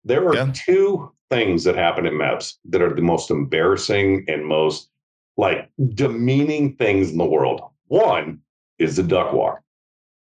There 0.04 0.28
are 0.28 0.34
Yeah. 0.34 0.52
two 0.54 1.12
things 1.30 1.64
that 1.64 1.74
happen 1.74 2.06
in 2.06 2.14
MEPS 2.14 2.58
that 2.66 2.82
are 2.82 2.94
the 2.94 3.02
most 3.02 3.30
embarrassing 3.30 4.24
and 4.28 4.46
most 4.46 4.88
like 5.36 5.68
demeaning 5.94 6.76
things 6.76 7.10
in 7.10 7.18
the 7.18 7.24
world. 7.24 7.62
One 7.88 8.40
is 8.78 8.96
the 8.96 9.02
duck 9.02 9.32
walk. 9.32 9.60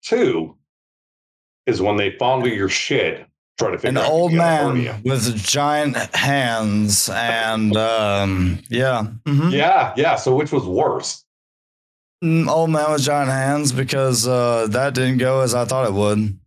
Two 0.03 0.57
is 1.67 1.81
when 1.83 1.97
they 1.97 2.17
fondle 2.19 2.49
your 2.49 2.69
shit 2.69 3.27
Try 3.59 3.73
to 3.73 3.77
figure 3.79 3.91
An 3.91 3.99
out 3.99 4.11
old 4.11 4.33
you 4.33 4.39
got 4.39 4.45
a 4.63 4.65
man 4.75 4.77
hernia. 4.87 5.01
with 5.05 5.37
giant 5.37 5.97
hands 6.15 7.11
and 7.13 7.77
um 7.77 8.59
yeah. 8.71 9.07
mhm. 9.27 9.53
Yeah, 9.53 9.93
yeah. 9.97 10.17
So 10.17 10.35
which 10.35 10.51
was 10.51 10.65
worse? 10.65 11.23
Mm, 12.25 12.49
Old 12.49 12.71
man 12.71 12.91
with 12.91 13.03
giant 13.03 13.29
hands 13.31 13.73
because 13.73 14.27
uh 14.27 14.67
that 14.71 14.95
didn't 14.95 15.19
go 15.19 15.41
as 15.41 15.55
I 15.55 15.65
thought 15.67 15.87
it 15.87 15.93
would. 15.93 16.39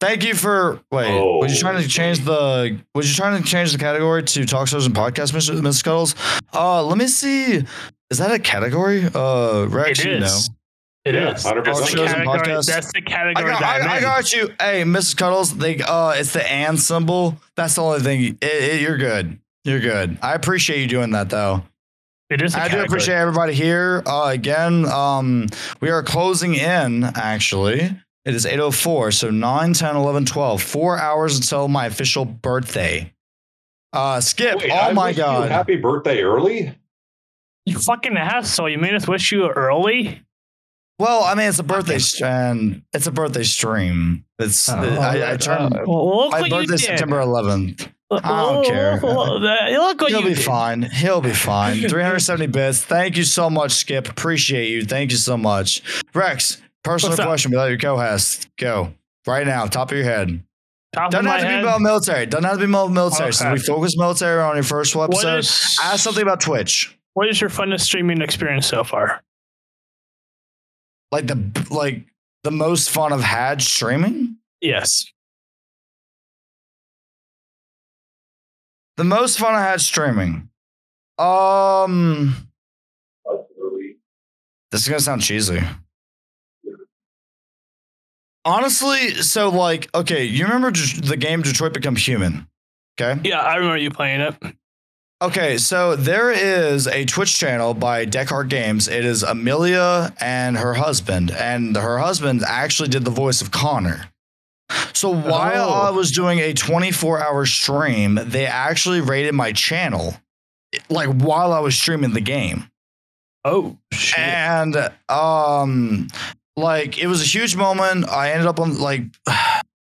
Thank 0.00 0.24
you 0.24 0.34
for 0.34 0.80
wait. 0.90 1.12
was 1.12 1.52
you 1.52 1.60
trying 1.60 1.76
to 1.78 1.84
Oh. 1.84 1.88
change 1.88 2.20
the? 2.24 2.78
Was 2.94 3.08
you 3.10 3.14
trying 3.14 3.42
to 3.42 3.46
change 3.46 3.72
the 3.72 3.78
category 3.78 4.22
to 4.22 4.46
talk 4.46 4.66
shows 4.66 4.86
and 4.86 4.94
podcasts, 4.94 5.32
Mr. 5.32 5.60
Mr. 5.60 5.74
Scuttles? 5.74 6.14
Uh, 6.54 6.82
let 6.84 6.96
me 6.96 7.06
see. 7.06 7.62
Is 8.08 8.16
that 8.18 8.30
a 8.30 8.38
category? 8.38 9.04
Uh, 9.14 9.66
Rex, 9.68 9.98
It 10.00 10.06
you 10.06 10.20
know. 10.20 10.38
Is. 11.04 11.14
It 11.14 11.14
Yeah, 11.14 11.34
is. 11.34 11.44
100%. 11.44 11.64
That's 11.64 11.90
the 11.92 11.96
category. 11.96 12.54
That's 12.54 12.92
the 12.92 12.98
I 12.98 13.00
category 13.02 13.50
got, 13.52 13.60
that 13.60 13.82
I'm 13.82 13.88
I, 13.90 13.96
I 13.96 14.00
got 14.00 14.32
you. 14.32 14.48
Hey, 14.60 14.82
Mrs. 14.84 15.16
Cuddles, 15.16 15.56
they 15.56 15.78
uh, 15.80 16.10
it's 16.10 16.32
the 16.32 16.50
and 16.50 16.78
symbol. 16.78 17.36
That's 17.56 17.74
the 17.76 17.82
only 17.82 18.00
thing. 18.00 18.24
It, 18.24 18.38
it- 18.42 18.80
you're 18.80 18.98
good. 18.98 19.38
You're 19.64 19.80
good. 19.80 20.18
I 20.22 20.34
appreciate 20.34 20.80
you 20.80 20.86
doing 20.88 21.10
that 21.10 21.28
though. 21.30 21.62
It 22.30 22.42
is. 22.42 22.54
a 22.54 22.60
I 22.62 22.68
do 22.68 22.80
appreciate 22.82 23.16
everybody 23.16 23.52
here. 23.54 24.02
Uh, 24.06 24.28
again, 24.32 24.84
um, 24.86 25.48
we 25.80 25.90
are 25.90 26.02
closing 26.02 26.54
in, 26.54 27.02
actually. 27.04 27.80
It 28.24 28.34
is 28.34 28.46
8.04, 28.46 29.12
so 29.14 29.30
9, 29.30 29.72
10, 29.72 29.96
11, 29.96 30.26
12. 30.26 30.62
Four 30.62 30.98
hours 30.98 31.36
until 31.38 31.66
my 31.66 31.86
official 31.86 32.24
birthday. 32.24 33.12
Uh, 33.92 34.20
Skip, 34.20 34.58
Wait, 34.58 34.70
oh 34.70 34.74
I 34.76 34.92
my 34.92 35.06
wished 35.06 35.18
you 35.18 35.24
God. 35.24 35.50
happy 35.50 35.74
birthday 35.76 36.20
early. 36.22 36.72
You 37.66 37.78
fucking 37.78 38.16
asshole! 38.16 38.68
You 38.70 38.78
made 38.78 38.94
us 38.94 39.08
wish 39.08 39.32
you 39.32 39.48
early. 39.48 40.22
Well, 41.00 41.24
I 41.24 41.34
mean, 41.34 41.48
it's 41.48 41.58
a 41.58 41.62
birthday, 41.64 41.98
st- 41.98 42.30
and 42.30 42.82
it's 42.92 43.06
a 43.06 43.10
birthday 43.10 43.42
stream. 43.42 44.24
It's 44.38 44.68
I, 44.68 45.32
I 45.32 45.36
turned 45.36 45.74
Uh, 45.74 45.82
well, 45.86 46.30
my 46.30 46.48
birthday. 46.48 46.76
September 46.76 47.16
11th. 47.20 47.90
I 48.12 48.18
don't 48.20 48.54
look- 48.56 48.66
care. 48.66 49.00
Look, 49.00 49.40
look 49.40 50.00
what 50.00 50.10
He'll 50.10 50.20
you 50.22 50.28
be 50.30 50.34
did. 50.34 50.44
fine. 50.44 50.82
He'll 50.82 51.20
be 51.20 51.32
fine. 51.32 51.76
370 51.88 52.46
bits. 52.48 52.82
Thank 52.84 53.16
you 53.16 53.24
so 53.24 53.48
much, 53.48 53.72
Skip. 53.72 54.08
Appreciate 54.08 54.68
you. 54.70 54.84
Thank 54.84 55.10
you 55.12 55.16
so 55.16 55.36
much. 55.36 55.82
Rex, 56.14 56.60
personal 56.84 57.12
What's 57.12 57.20
up? 57.20 57.26
question 57.26 57.50
without 57.52 57.66
your 57.66 57.78
co-host. 57.78 58.48
Go. 58.58 58.92
Right 59.26 59.46
now, 59.46 59.66
top 59.66 59.90
of 59.92 59.96
your 59.96 60.04
head. 60.06 60.42
Top 60.92 61.12
Doesn't 61.12 61.24
my 61.26 61.38
have 61.38 61.42
to 61.42 61.56
be 61.56 61.60
about 61.62 61.80
military. 61.82 62.26
Doesn't 62.26 62.42
have 62.44 62.54
to 62.54 62.66
be 62.66 62.70
about 62.72 62.90
military. 62.90 63.32
Since 63.32 63.42
Okay. 63.46 63.52
we 63.52 63.58
focus 63.60 63.96
military 63.96 64.42
on 64.42 64.56
your 64.56 64.64
first 64.64 64.96
what 64.96 65.10
episode, 65.10 65.38
is, 65.38 65.78
ask 65.80 66.02
something 66.02 66.22
about 66.22 66.40
Twitch. 66.40 66.98
what 67.14 67.28
is 67.28 67.40
your 67.40 67.48
funnest 67.50 67.82
streaming 67.82 68.20
experience 68.22 68.66
so 68.66 68.82
far? 68.82 69.22
Like 71.12 71.26
the 71.26 71.66
like 71.70 72.06
the 72.44 72.50
most 72.50 72.90
fun 72.90 73.12
I've 73.12 73.20
had 73.22 73.62
streaming. 73.62 74.36
Yes. 74.60 75.04
The 78.96 79.04
most 79.04 79.38
fun 79.38 79.54
I 79.54 79.60
had 79.62 79.80
streaming. 79.80 80.50
Um, 81.18 82.34
this 84.70 84.82
is 84.82 84.88
gonna 84.88 85.00
sound 85.00 85.22
cheesy. 85.22 85.60
Honestly, 88.44 89.14
so 89.16 89.50
like, 89.50 89.88
okay, 89.94 90.24
you 90.24 90.44
remember 90.44 90.70
the 90.70 91.16
game 91.16 91.42
Detroit 91.42 91.74
Become 91.74 91.96
Human? 91.96 92.46
Okay. 93.00 93.20
Yeah, 93.28 93.40
I 93.40 93.56
remember 93.56 93.76
you 93.78 93.90
playing 93.90 94.20
it. 94.20 94.34
Okay, 95.22 95.58
so 95.58 95.96
there 95.96 96.30
is 96.30 96.86
a 96.86 97.04
Twitch 97.04 97.38
channel 97.38 97.74
by 97.74 98.06
Dechart 98.06 98.48
Games. 98.48 98.88
It 98.88 99.04
is 99.04 99.22
Amelia 99.22 100.14
and 100.18 100.56
her 100.56 100.72
husband, 100.74 101.30
and 101.30 101.76
her 101.76 101.98
husband 101.98 102.42
actually 102.46 102.88
did 102.88 103.04
the 103.04 103.10
voice 103.10 103.42
of 103.42 103.50
Connor. 103.50 104.08
So 104.94 105.10
while 105.10 105.68
Oh. 105.68 105.88
I 105.88 105.90
was 105.90 106.10
doing 106.10 106.38
a 106.38 106.54
24 106.54 107.20
hour 107.20 107.44
stream, 107.44 108.18
they 108.24 108.46
actually 108.46 109.02
rated 109.02 109.34
my 109.34 109.52
channel, 109.52 110.14
like 110.88 111.08
while 111.10 111.52
I 111.52 111.58
was 111.58 111.74
streaming 111.76 112.12
the 112.14 112.20
game. 112.22 112.70
Oh 113.44 113.76
shit! 113.92 114.18
And 114.18 114.90
um 115.08 116.08
like 116.56 116.96
it 116.98 117.08
was 117.08 117.20
a 117.20 117.26
huge 117.26 117.56
moment. 117.56 118.08
I 118.08 118.30
ended 118.32 118.46
up 118.46 118.58
on 118.60 118.78
like 118.78 119.02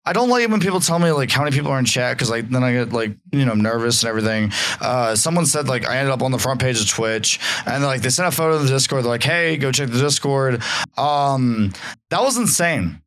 I 0.07 0.13
don't 0.13 0.29
like 0.29 0.43
it 0.43 0.49
when 0.49 0.61
people 0.61 0.79
tell 0.79 0.99
me 0.99 1.11
like 1.11 1.29
how 1.29 1.43
many 1.43 1.53
people 1.53 1.69
are 1.69 1.79
in 1.79 1.83
chat 1.83 2.15
because 2.15 2.29
like 2.29 2.49
then 2.49 2.63
I 2.63 2.71
get 2.71 2.93
like 2.93 3.11
you 3.33 3.43
know 3.43 3.55
nervous 3.55 4.03
and 4.03 4.09
everything. 4.09 4.53
Uh, 4.79 5.15
someone 5.15 5.45
said 5.45 5.67
like 5.67 5.85
I 5.85 5.97
ended 5.97 6.13
up 6.13 6.21
on 6.21 6.31
the 6.31 6.39
front 6.39 6.61
page 6.61 6.79
of 6.79 6.87
Twitch 6.87 7.41
and 7.65 7.83
like 7.83 8.01
they 8.01 8.09
sent 8.09 8.25
a 8.25 8.31
photo 8.31 8.55
of 8.55 8.63
the 8.63 8.69
Discord. 8.69 9.03
They're 9.03 9.09
like, 9.09 9.23
hey, 9.23 9.57
go 9.57 9.69
check 9.73 9.89
the 9.89 9.99
Discord. 9.99 10.63
Um, 10.97 11.73
that 12.09 12.21
was 12.21 12.37
insane. 12.37 13.01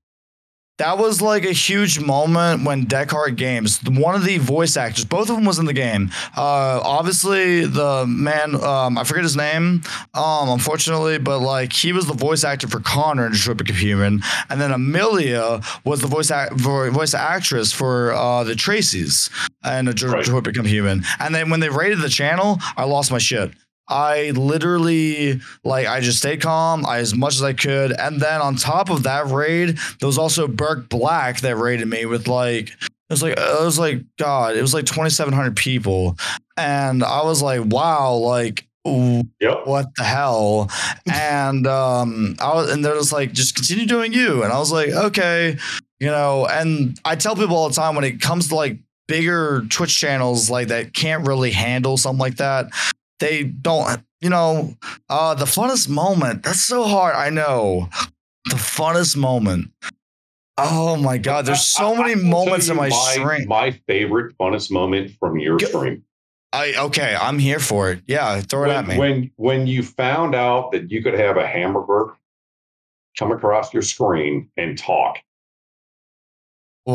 That 0.80 0.96
was 0.96 1.20
like 1.20 1.44
a 1.44 1.52
huge 1.52 2.00
moment 2.00 2.64
when 2.64 2.86
Dechart 2.86 3.36
Games, 3.36 3.82
one 3.84 4.14
of 4.14 4.24
the 4.24 4.38
voice 4.38 4.78
actors, 4.78 5.04
both 5.04 5.28
of 5.28 5.36
them 5.36 5.44
was 5.44 5.58
in 5.58 5.66
the 5.66 5.74
game. 5.74 6.10
Uh, 6.34 6.80
obviously 6.82 7.66
the 7.66 8.06
man, 8.06 8.54
um, 8.54 8.96
I 8.96 9.04
forget 9.04 9.22
his 9.22 9.36
name, 9.36 9.82
um, 10.14 10.48
unfortunately, 10.48 11.18
but 11.18 11.40
like 11.40 11.74
he 11.74 11.92
was 11.92 12.06
the 12.06 12.14
voice 12.14 12.44
actor 12.44 12.66
for 12.66 12.80
Connor 12.80 13.26
in 13.26 13.32
Detroit 13.32 13.58
Become 13.58 13.76
Human, 13.76 14.22
and 14.48 14.58
then 14.58 14.72
Amelia 14.72 15.60
was 15.84 16.00
the 16.00 16.06
voice 16.08 16.30
act- 16.30 16.54
voice 16.54 17.12
actress 17.12 17.72
for 17.72 18.14
uh, 18.14 18.42
the 18.44 18.54
Tracys 18.54 19.28
and 19.62 19.86
Detroit 19.86 20.28
Right. 20.28 20.44
Become 20.44 20.64
Human. 20.64 21.04
And 21.18 21.34
then 21.34 21.50
when 21.50 21.60
they 21.60 21.68
raided 21.68 22.00
the 22.00 22.08
channel, 22.08 22.58
I 22.78 22.84
lost 22.84 23.10
my 23.10 23.18
shit. 23.18 23.52
I 23.90 24.30
literally 24.30 25.40
like 25.64 25.86
I 25.86 26.00
just 26.00 26.18
stayed 26.18 26.40
calm 26.40 26.86
I, 26.86 26.98
as 26.98 27.14
much 27.14 27.34
as 27.34 27.42
I 27.42 27.52
could, 27.52 27.92
and 27.92 28.20
then 28.20 28.40
on 28.40 28.56
top 28.56 28.88
of 28.90 29.02
that 29.02 29.26
raid, 29.26 29.78
there 29.98 30.06
was 30.06 30.18
also 30.18 30.46
Burke 30.46 30.88
Black 30.88 31.40
that 31.40 31.56
raided 31.56 31.88
me 31.88 32.06
with 32.06 32.28
like 32.28 32.68
it 32.70 33.10
was 33.10 33.22
like 33.22 33.38
it 33.38 33.60
was 33.64 33.78
like 33.78 34.02
God, 34.18 34.56
it 34.56 34.62
was 34.62 34.72
like 34.72 34.86
twenty 34.86 35.10
seven 35.10 35.34
hundred 35.34 35.56
people, 35.56 36.16
and 36.56 37.02
I 37.02 37.24
was 37.24 37.42
like, 37.42 37.62
wow, 37.64 38.14
like 38.14 38.66
ooh, 38.86 39.22
Yep. 39.40 39.66
what 39.66 39.86
the 39.96 40.04
hell? 40.04 40.70
and 41.12 41.66
um, 41.66 42.36
I 42.40 42.54
was, 42.54 42.70
and 42.70 42.84
they're 42.84 42.94
just 42.94 43.12
like, 43.12 43.32
just 43.32 43.54
continue 43.56 43.86
doing 43.86 44.12
you, 44.12 44.42
and 44.44 44.52
I 44.52 44.58
was 44.58 44.70
like, 44.72 44.90
okay, 44.90 45.58
you 45.98 46.06
know. 46.06 46.46
And 46.46 46.98
I 47.04 47.16
tell 47.16 47.34
people 47.34 47.56
all 47.56 47.68
the 47.68 47.74
time 47.74 47.94
when 47.96 48.04
it 48.04 48.20
comes 48.20 48.48
to 48.48 48.54
like 48.54 48.78
bigger 49.08 49.64
Twitch 49.70 49.98
channels 49.98 50.48
like 50.48 50.68
that 50.68 50.94
can't 50.94 51.26
really 51.26 51.50
handle 51.50 51.96
something 51.96 52.20
like 52.20 52.36
that. 52.36 52.66
They 53.20 53.44
don't, 53.44 54.02
you 54.20 54.30
know, 54.30 54.74
uh, 55.08 55.34
the 55.34 55.44
funnest 55.44 55.88
moment. 55.88 56.42
That's 56.42 56.60
so 56.62 56.84
hard. 56.84 57.14
I 57.14 57.30
know. 57.30 57.88
The 58.46 58.56
funnest 58.56 59.16
moment. 59.16 59.70
Oh 60.58 60.96
my 60.96 61.16
god, 61.18 61.46
there's 61.46 61.66
so 61.66 61.92
I- 61.92 61.94
I 61.94 62.02
many 62.02 62.14
tell 62.14 62.24
moments 62.24 62.68
in 62.68 62.74
you 62.74 62.80
my 62.80 62.88
stream. 62.88 63.48
My 63.48 63.70
favorite, 63.86 64.36
funnest 64.38 64.70
moment 64.70 65.12
from 65.20 65.38
your 65.38 65.56
Go- 65.58 65.66
stream. 65.66 66.02
I 66.52 66.74
okay, 66.76 67.16
I'm 67.18 67.38
here 67.38 67.60
for 67.60 67.90
it. 67.92 68.02
Yeah, 68.06 68.40
throw 68.40 68.64
it 68.64 68.68
when, 68.68 68.76
at 68.76 68.86
me. 68.88 68.98
When 68.98 69.30
when 69.36 69.66
you 69.68 69.82
found 69.84 70.34
out 70.34 70.72
that 70.72 70.90
you 70.90 71.02
could 71.02 71.14
have 71.14 71.36
a 71.36 71.46
hamburger 71.46 72.16
come 73.18 73.30
across 73.32 73.72
your 73.72 73.82
screen 73.82 74.48
and 74.56 74.76
talk. 74.76 75.18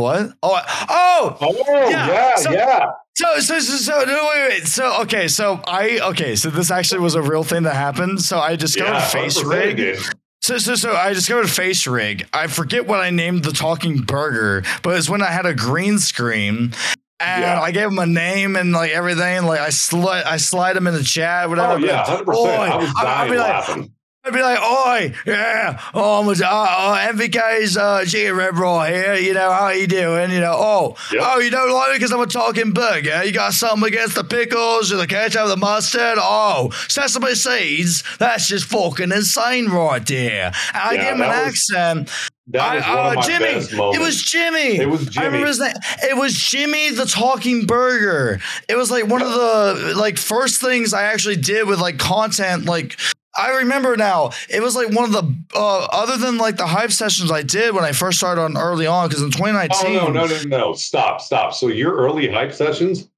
What? 0.02 0.34
Oh, 0.44 0.62
oh, 0.90 1.38
Oh 1.42 1.90
Yeah, 1.90 2.08
yeah, 2.08 2.36
so- 2.36 2.52
yeah. 2.52 2.86
So, 3.18 3.40
so, 3.40 3.60
so, 3.60 3.78
so, 3.78 4.04
no, 4.04 4.30
wait, 4.34 4.50
wait. 4.50 4.68
So, 4.68 5.02
okay, 5.04 5.30
so 5.30 5.62
I, 5.66 6.00
okay, 6.10 6.36
so 6.36 6.50
this 6.50 6.70
actually 6.70 7.00
was 7.00 7.16
a 7.16 7.22
real 7.22 7.46
thing 7.46 7.64
that 7.64 7.74
happened. 7.76 8.22
So 8.22 8.40
I 8.40 8.58
discovered 8.58 8.90
yeah, 8.92 9.08
Face 9.08 9.42
Rig. 9.42 9.98
So, 10.42 10.58
so, 10.58 10.76
so 10.76 10.92
I 10.94 11.14
discovered 11.14 11.50
Face 11.50 11.88
Rig. 11.88 12.28
I 12.34 12.48
forget 12.48 12.86
what 12.88 13.00
I 13.00 13.12
named 13.12 13.46
the 13.46 13.54
talking 13.54 14.02
burger, 14.02 14.64
but 14.84 14.98
it's 14.98 15.10
when 15.10 15.22
I 15.22 15.28
had 15.32 15.46
a 15.46 15.54
green 15.54 15.98
screen. 15.98 16.74
And 17.22 17.42
Yeah. 17.44 17.62
I 17.62 17.72
gave 17.72 17.88
him 17.88 18.00
a 18.00 18.06
name 18.06 18.58
and 18.58 18.74
like 18.74 18.92
everything. 18.92 19.46
Like 19.46 19.62
I 19.62 19.70
slide, 19.70 20.24
I 20.26 20.36
slide 20.36 20.76
him 20.76 20.86
in 20.86 20.94
the 20.94 21.04
chat, 21.04 21.48
whatever. 21.48 21.76
Oh 21.76 21.78
yeah, 21.78 22.04
hundred 22.04 22.26
percent. 22.26 22.48
I 22.60 22.76
was 22.76 22.94
I'd 22.98 23.30
be 23.32 23.38
like, 23.38 23.48
laughing. 23.48 23.95
I'd 24.26 24.34
be 24.34 24.42
like, 24.42 24.60
oi, 24.60 25.14
yeah, 25.28 25.80
oh, 25.94 26.22
I'm 26.22 26.28
uh, 26.28 26.32
uh, 26.44 27.08
MVK's 27.14 27.78
uh, 27.78 28.04
chicken 28.06 28.36
red 28.36 28.58
raw 28.58 28.84
here, 28.86 29.14
you 29.16 29.36
know, 29.36 29.52
how 29.52 29.70
you 29.70 29.86
doing, 29.86 30.32
you 30.32 30.40
know, 30.40 30.56
oh, 30.58 30.96
Yep. 31.12 31.22
oh, 31.24 31.40
you 31.40 31.52
don't 31.52 31.72
like 31.72 31.90
me 31.92 31.96
because 31.98 32.12
I'm 32.12 32.22
a 32.22 32.26
talking 32.26 32.72
burger, 32.72 33.24
you 33.24 33.32
got 33.32 33.54
something 33.54 33.88
against 33.88 34.16
the 34.16 34.24
pickles, 34.24 34.92
or 34.92 34.98
the 34.98 35.06
ketchup, 35.06 35.42
of 35.44 35.50
the 35.50 35.58
mustard, 35.58 36.18
oh, 36.18 36.72
sesame 36.88 37.36
seeds, 37.36 38.04
that's 38.18 38.48
just 38.48 38.66
fucking 38.66 39.12
insane 39.12 39.68
right 39.70 40.04
there. 40.08 40.52
And 40.74 40.76
I 40.84 40.94
Yeah, 40.94 41.02
give 41.04 41.16
him 41.18 41.22
an 41.22 41.28
was- 41.28 41.38
accent, 41.48 42.10
That 42.48 42.62
I- 42.64 42.76
was 42.78 42.86
one 42.88 42.98
uh, 42.98 43.10
of 43.10 43.16
my 43.16 43.22
Jimmy, 43.22 43.96
it 43.96 44.00
was 44.02 44.22
Jimmy. 44.24 44.78
It 44.78 44.90
was 44.90 45.06
Jimmy. 45.06 45.24
I 45.24 45.26
remember 45.28 45.48
his 45.48 45.60
name. 45.60 45.74
It 46.04 46.18
was 46.18 46.34
Jimmy 46.34 46.90
the 46.92 47.06
Talking 47.06 47.66
Burger. 47.68 48.40
It 48.70 48.76
was 48.76 48.90
like 48.92 49.06
one 49.08 49.22
of 49.24 49.30
the 49.32 49.94
like 49.96 50.18
first 50.18 50.62
things 50.62 50.94
I 50.94 51.04
actually 51.04 51.38
did 51.38 51.68
with 51.68 51.80
like 51.80 51.98
content. 51.98 52.66
Like 52.66 52.98
I 53.38 53.58
remember 53.58 53.98
now. 53.98 54.32
It 54.50 54.62
was 54.62 54.76
like 54.76 54.92
one 54.92 55.06
of 55.06 55.12
the 55.12 55.36
uh, 55.56 55.88
other 55.92 56.18
than 56.18 56.38
like 56.38 56.58
the 56.58 56.68
hype 56.68 56.92
sessions 56.92 57.32
I 57.32 57.42
did 57.42 57.74
when 57.76 57.84
I 57.84 57.92
first 57.92 58.18
started 58.18 58.42
on 58.42 58.58
early 58.58 58.88
on 58.88 59.08
because 59.10 59.22
in 59.22 59.28
Oh 59.28 59.32
2019. 59.32 59.94
no, 59.94 60.08
no, 60.10 60.26
no, 60.26 60.42
no! 60.44 60.74
Stop, 60.74 61.20
stop. 61.22 61.54
So 61.54 61.68
your 61.68 61.96
early 61.96 62.28
hype 62.30 62.54
sessions. 62.54 63.10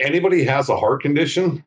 Anybody 0.00 0.44
has 0.44 0.68
a 0.68 0.76
heart 0.76 1.02
condition, 1.02 1.64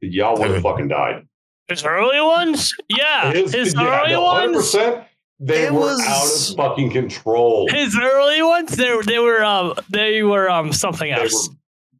y'all 0.00 0.38
would 0.38 0.50
have 0.50 0.62
fucking 0.62 0.88
died. 0.88 1.26
His 1.68 1.84
early 1.84 2.18
ones, 2.20 2.72
yeah. 2.88 3.30
His, 3.30 3.74
yeah, 3.74 4.00
early 4.02 4.12
no, 4.12 4.22
ones. 4.22 4.56
100%. 4.74 5.04
They 5.40 5.64
It 5.66 5.72
were 5.74 5.80
was- 5.80 6.00
out 6.00 6.50
of 6.50 6.56
fucking 6.56 6.90
control. 6.92 7.68
His 7.70 7.96
early 8.00 8.42
ones, 8.42 8.74
they 8.74 8.90
were 8.94 9.02
they 9.04 9.18
were 9.18 9.44
um 9.44 9.74
they 9.90 10.22
were 10.22 10.48
um 10.50 10.72
something 10.72 11.10
They 11.10 11.16
were, 11.16 11.22
else. 11.24 11.50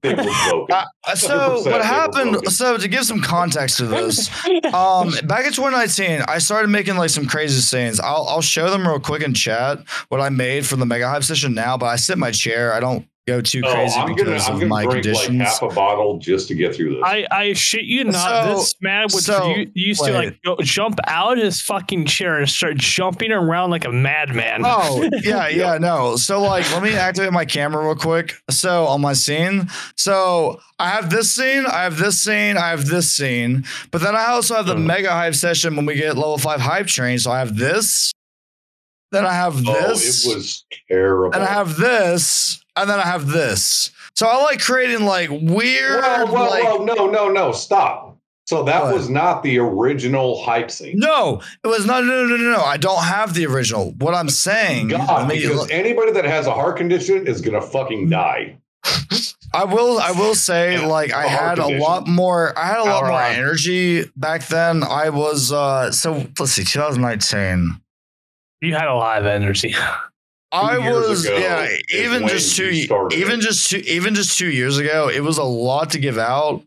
They 0.02 0.14
were 0.14 0.22
broken. 0.22 0.66
Uh, 1.04 1.14
so 1.14 1.60
what 1.62 1.84
happened? 1.84 2.48
So 2.48 2.76
to 2.78 2.88
give 2.88 3.04
some 3.04 3.20
context 3.20 3.78
to 3.78 3.86
this, 3.86 4.28
um, 4.74 5.12
back 5.24 5.46
in 5.46 5.52
2019, 5.52 6.22
I 6.28 6.38
started 6.38 6.68
making 6.68 6.96
like 6.96 7.10
some 7.10 7.26
crazy 7.26 7.60
scenes. 7.60 8.00
I'll 8.00 8.26
I'll 8.28 8.42
show 8.42 8.70
them 8.70 8.86
real 8.86 9.00
quick 9.00 9.22
in 9.22 9.34
chat 9.34 9.78
what 10.08 10.20
I 10.20 10.28
made 10.28 10.66
for 10.66 10.76
the 10.76 10.86
Mega 10.86 11.08
Hype 11.08 11.24
session 11.24 11.54
now. 11.54 11.76
But 11.76 11.86
I 11.86 11.96
sit 11.96 12.14
in 12.14 12.18
my 12.18 12.30
chair. 12.30 12.72
I 12.72 12.80
don't 12.80 13.06
go 13.28 13.40
too 13.40 13.62
Oh, 13.64 13.72
crazy 13.72 13.94
I'm 13.98 14.08
gonna, 14.08 14.24
because 14.24 14.48
I'm 14.48 14.54
of 14.54 14.60
gonna 14.60 14.68
my 14.70 14.82
drink 14.84 15.04
conditions. 15.04 15.38
like 15.38 15.48
half 15.48 15.62
a 15.62 15.68
bottle 15.68 16.18
just 16.18 16.48
to 16.48 16.54
get 16.54 16.74
through 16.74 16.94
this. 16.94 17.02
I, 17.04 17.26
I 17.30 17.52
shit 17.52 17.84
you 17.84 18.04
not. 18.04 18.14
So- 18.46 18.54
this 18.56 18.74
man 18.80 19.02
would 19.12 19.22
so, 19.22 19.54
u- 19.54 19.70
used 19.74 20.02
to 20.04 20.12
like 20.12 20.42
go, 20.42 20.56
jump 20.62 20.98
out 21.06 21.38
of 21.38 21.44
his 21.44 21.60
fucking 21.62 22.06
chair 22.06 22.38
and 22.38 22.48
start 22.48 22.76
jumping 22.78 23.30
around 23.30 23.70
like 23.70 23.84
a 23.84 23.92
madman. 23.92 24.62
Oh 24.64 25.08
yeah, 25.22 25.48
yeah, 25.48 25.78
no. 25.78 26.16
So 26.16 26.42
like, 26.42 26.70
let 26.72 26.82
me 26.82 26.94
activate 26.94 27.32
my 27.32 27.44
camera 27.44 27.84
real 27.84 27.94
quick. 27.94 28.34
So 28.50 28.86
on 28.86 29.00
my 29.00 29.12
scene, 29.12 29.68
so 29.96 30.60
I 30.78 30.88
have 30.90 31.10
this 31.10 31.34
scene, 31.34 31.66
I 31.66 31.82
have 31.84 31.98
this 31.98 32.22
scene, 32.22 32.56
I 32.56 32.70
have 32.70 32.86
this 32.86 33.14
scene, 33.14 33.64
but 33.90 34.00
then 34.00 34.16
I 34.16 34.26
also 34.28 34.54
have 34.54 34.66
the 34.66 34.74
Mhm. 34.74 34.86
mega 34.86 35.10
hype 35.10 35.34
session 35.34 35.76
when 35.76 35.86
we 35.86 35.94
get 35.94 36.16
level 36.16 36.38
five 36.38 36.60
hype 36.60 36.86
train. 36.86 37.18
So 37.18 37.30
I 37.30 37.40
have 37.40 37.56
this, 37.56 38.12
then 39.10 39.24
I 39.26 39.32
have 39.32 39.56
oh, 39.66 39.72
this, 39.72 40.26
it 40.26 40.34
was 40.36 40.64
terrible. 40.88 41.34
and 41.34 41.42
I 41.42 41.46
have 41.52 41.76
this, 41.76 42.62
and 42.82 42.90
then 42.90 42.98
I 43.00 43.04
have 43.04 43.26
this. 43.28 43.90
So 44.14 44.26
I 44.26 44.42
like 44.42 44.60
creating 44.60 45.04
like 45.06 45.30
weird, 45.30 46.02
Whoa, 46.02 46.26
whoa, 46.26 46.44
like. 46.50 46.64
whoa, 46.64 46.84
no, 46.84 47.06
no, 47.06 47.28
no, 47.28 47.52
stop. 47.52 48.16
So 48.46 48.62
that 48.64 48.84
What? 48.84 48.94
was 48.94 49.10
not 49.10 49.42
the 49.42 49.58
original 49.58 50.42
hype 50.42 50.70
scene. 50.70 50.98
No, 50.98 51.42
it 51.62 51.68
was 51.68 51.84
not. 51.84 52.02
No, 52.04 52.24
no, 52.26 52.36
no, 52.36 52.50
no. 52.52 52.62
I 52.62 52.78
don't 52.78 53.02
have 53.04 53.34
the 53.34 53.44
original. 53.46 53.92
What 53.98 54.14
I'm 54.14 54.30
saying, 54.30 54.88
God, 54.88 55.28
let 55.28 55.28
me- 55.28 55.42
because 55.46 55.70
anybody 55.70 56.12
that 56.12 56.24
has 56.24 56.46
a 56.46 56.54
heart 56.54 56.78
condition 56.78 57.26
is 57.26 57.42
gonna 57.42 57.60
fucking 57.60 58.08
die. 58.08 58.56
I 59.52 59.64
will. 59.64 59.98
I 59.98 60.12
will 60.12 60.34
say, 60.34 60.74
Yeah, 60.80 60.86
like, 60.86 61.12
I 61.12 61.26
heart 61.28 61.58
had 61.58 61.58
a 61.58 61.78
lot 61.78 62.06
more. 62.06 62.58
I 62.58 62.66
had 62.66 62.78
a 62.78 62.84
lot 62.84 63.00
Power 63.02 63.08
more 63.10 63.20
on. 63.20 63.32
energy 63.32 64.04
back 64.16 64.46
then. 64.48 64.82
I 64.82 65.10
was. 65.10 65.52
uh 65.52 65.90
So 65.92 66.26
let's 66.38 66.52
see, 66.52 66.64
2019. 66.64 67.80
You 68.62 68.74
had 68.74 68.88
a 68.88 68.94
lot 68.94 69.18
of 69.20 69.26
energy. 69.26 69.74
I 70.52 70.78
was. 70.78 71.26
ago 71.26 71.36
Yeah, 71.36 71.68
even 71.94 72.26
just 72.28 72.56
two. 72.56 72.86
Even 73.12 73.40
just 73.40 73.70
two. 73.70 73.78
Even 73.78 74.14
just 74.14 74.38
two 74.38 74.50
years 74.50 74.78
ago, 74.78 75.08
it 75.08 75.20
was 75.20 75.38
a 75.38 75.44
lot 75.44 75.90
to 75.90 75.98
give 75.98 76.18
out. 76.18 76.62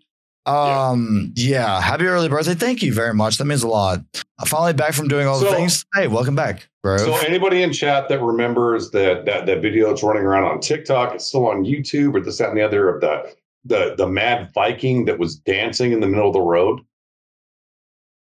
Um. 0.45 1.33
Yeah. 1.35 1.81
Happy 1.81 2.05
early 2.05 2.29
birthday. 2.29 2.55
Thank 2.55 2.81
you 2.81 2.93
very 2.93 3.13
much. 3.13 3.37
That 3.37 3.45
means 3.45 3.63
a 3.63 3.67
lot. 3.67 3.99
I'm 4.39 4.47
finally 4.47 4.73
back 4.73 4.93
from 4.93 5.07
doing 5.07 5.27
all 5.27 5.39
the 5.39 5.51
things. 5.51 5.85
Hey, 5.95 6.07
welcome 6.07 6.35
back, 6.35 6.67
bro. 6.81 6.97
So 6.97 7.15
anybody 7.17 7.61
in 7.61 7.71
chat 7.71 8.09
that 8.09 8.21
remembers 8.21 8.91
that 8.91 9.25
that 9.25 9.45
that 9.45 9.61
video 9.61 9.89
that's 9.89 10.03
running 10.03 10.23
around 10.23 10.45
on 10.45 10.59
TikTok, 10.59 11.13
it's 11.13 11.25
still 11.25 11.47
on 11.47 11.63
YouTube 11.63 12.15
or 12.15 12.21
this, 12.21 12.39
that, 12.39 12.49
and 12.49 12.57
the 12.57 12.63
other 12.63 12.89
of 12.89 13.01
the 13.01 13.33
the 13.65 13.95
the 13.97 14.07
mad 14.07 14.51
Viking 14.53 15.05
that 15.05 15.19
was 15.19 15.35
dancing 15.35 15.91
in 15.91 15.99
the 15.99 16.07
middle 16.07 16.27
of 16.27 16.33
the 16.33 16.41
road. 16.41 16.81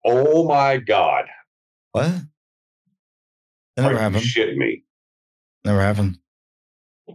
Oh 0.06 0.48
my 0.48 0.78
god. 0.78 1.26
what? 1.92 2.12
That 3.76 3.84
never 3.84 3.98
happened. 3.98 4.24
shitting 4.24 4.58
me. 4.58 4.84
Never 5.66 5.82
happened. 5.82 6.18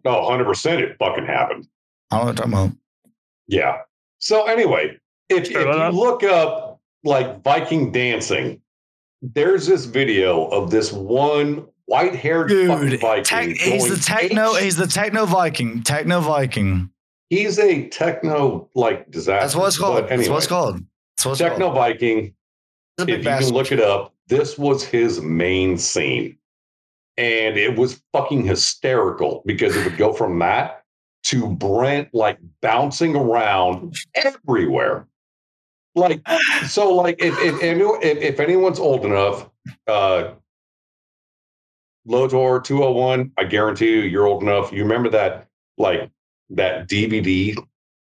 No, 0.05 0.21
100 0.23 0.45
percent 0.45 0.81
it 0.83 0.97
fucking 0.99 1.27
happened. 1.27 1.67
I 2.11 2.17
don't 2.17 2.25
know 2.25 2.31
what 2.31 2.39
you're 2.39 2.47
talking 2.47 2.53
about. 2.53 2.77
Yeah. 3.47 3.79
So 4.19 4.47
anyway, 4.47 4.99
if, 5.29 5.51
if 5.51 5.53
you 5.53 5.89
look 5.91 6.23
up 6.25 6.81
like 7.05 7.43
Viking 7.43 7.93
dancing, 7.93 8.61
there's 9.23 9.67
this 9.67 9.85
video 9.85 10.47
of 10.47 10.71
this 10.71 10.93
one 10.93 11.67
white-haired 11.87 12.51
fucking 12.51 12.89
Dude, 12.91 13.01
Viking. 13.01 13.25
tech, 13.25 13.49
he's 13.49 13.89
the 13.89 13.97
techno. 13.97 14.55
ape 14.57 14.63
He's 14.63 14.77
the 14.77 14.87
techno 14.87 15.27
Viking. 15.27 15.83
Techno 15.83 16.21
Viking. 16.21 16.91
He's 17.31 17.59
a 17.59 17.89
techno 17.89 18.69
like 18.75 19.11
disaster. 19.11 19.41
That's 19.41 19.55
what 19.55 19.67
it's 19.69 19.79
called. 19.79 20.01
But 20.03 20.09
That's 20.09 20.29
what 20.29 20.39
it's 20.39 20.47
called. 20.47 20.77
That's 21.17 21.27
what 21.27 21.33
it's 21.33 21.41
Techno 21.41 21.67
called. 21.67 21.75
Viking. 21.77 22.35
If 22.99 23.09
you 23.09 23.23
bastard. 23.23 23.49
can 23.49 23.55
look 23.55 23.73
it 23.73 23.81
up, 23.81 24.15
this 24.29 24.57
was 24.59 24.83
his 24.85 25.21
main 25.21 25.77
scene. 25.79 26.38
And 27.19 27.59
it 27.59 27.77
was 27.77 28.01
fucking 28.13 28.45
hysterical 28.45 29.43
because 29.45 29.77
it 29.77 29.85
would 29.85 29.99
go 29.99 30.13
from 30.13 30.39
that 30.39 30.85
to 31.25 31.49
Brent 31.49 32.09
like 32.15 32.39
bouncing 32.63 33.17
around 33.17 33.97
everywhere. 34.15 35.07
Like, 35.97 36.23
so 36.69 36.95
like 36.95 37.17
if 37.19 37.37
if, 37.41 37.61
if, 37.61 38.19
if 38.19 38.41
anyone's 38.41 38.79
old 38.79 39.05
enough, 39.05 39.51
uh 39.89 40.35
Lotor 42.07 42.61
201, 42.61 43.33
I 43.37 43.45
guarantee 43.45 43.91
you 43.91 44.01
you're 44.03 44.27
old 44.27 44.43
enough. 44.43 44.73
You 44.73 44.83
remember 44.83 45.11
that 45.11 45.49
like 45.77 46.11
that 46.51 46.89
DVD, 46.89 47.55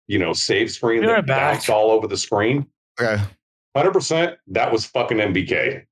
you 0.06 0.20
know, 0.20 0.32
save 0.32 0.72
screen 0.72 1.04
You're 1.04 1.16
that 1.16 1.26
back. 1.26 1.54
bounced 1.56 1.70
all 1.70 1.92
over 1.92 2.08
the 2.08 2.18
screen? 2.18 2.68
Okay. 3.02 3.22
Hundred 3.76 3.92
percent. 3.92 4.38
That 4.48 4.72
was 4.72 4.86
fucking 4.86 5.18
MVK. 5.18 5.86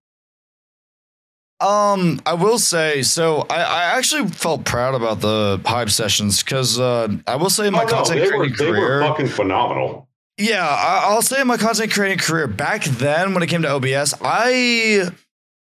Um, 1.61 2.21
I 2.25 2.33
will 2.33 2.59
say, 2.59 3.01
so 3.01 3.45
I, 3.49 3.55
I 3.63 3.83
actually 3.97 4.27
felt 4.27 4.65
proud 4.65 4.93
about 4.93 5.21
the 5.21 5.61
hype 5.65 5.89
sessions 5.89 6.43
because 6.43 6.79
uh, 6.79 7.07
I 7.25 7.37
will 7.37 7.49
say 7.49 7.67
in 7.67 7.73
my 7.73 7.83
Oh, 7.83 7.85
no, 7.85 7.91
content 7.91 8.19
they 8.19 8.25
were 8.37 8.45
creating 8.49 8.57
they 8.57 8.71
career. 8.71 8.99
were 9.01 9.07
fucking 9.07 9.27
phenomenal. 9.27 10.09
Yeah, 10.37 10.67
I, 10.67 11.05
I'll 11.09 11.21
say 11.21 11.39
in 11.39 11.47
my 11.47 11.55
content 11.57 11.93
creating 11.93 12.17
career 12.17 12.47
back 12.47 12.83
then 12.83 13.33
when 13.33 13.41
it 13.41 13.47
came 13.47 13.61
to 13.61 13.69
OBS, 13.69 14.13
I 14.21 15.07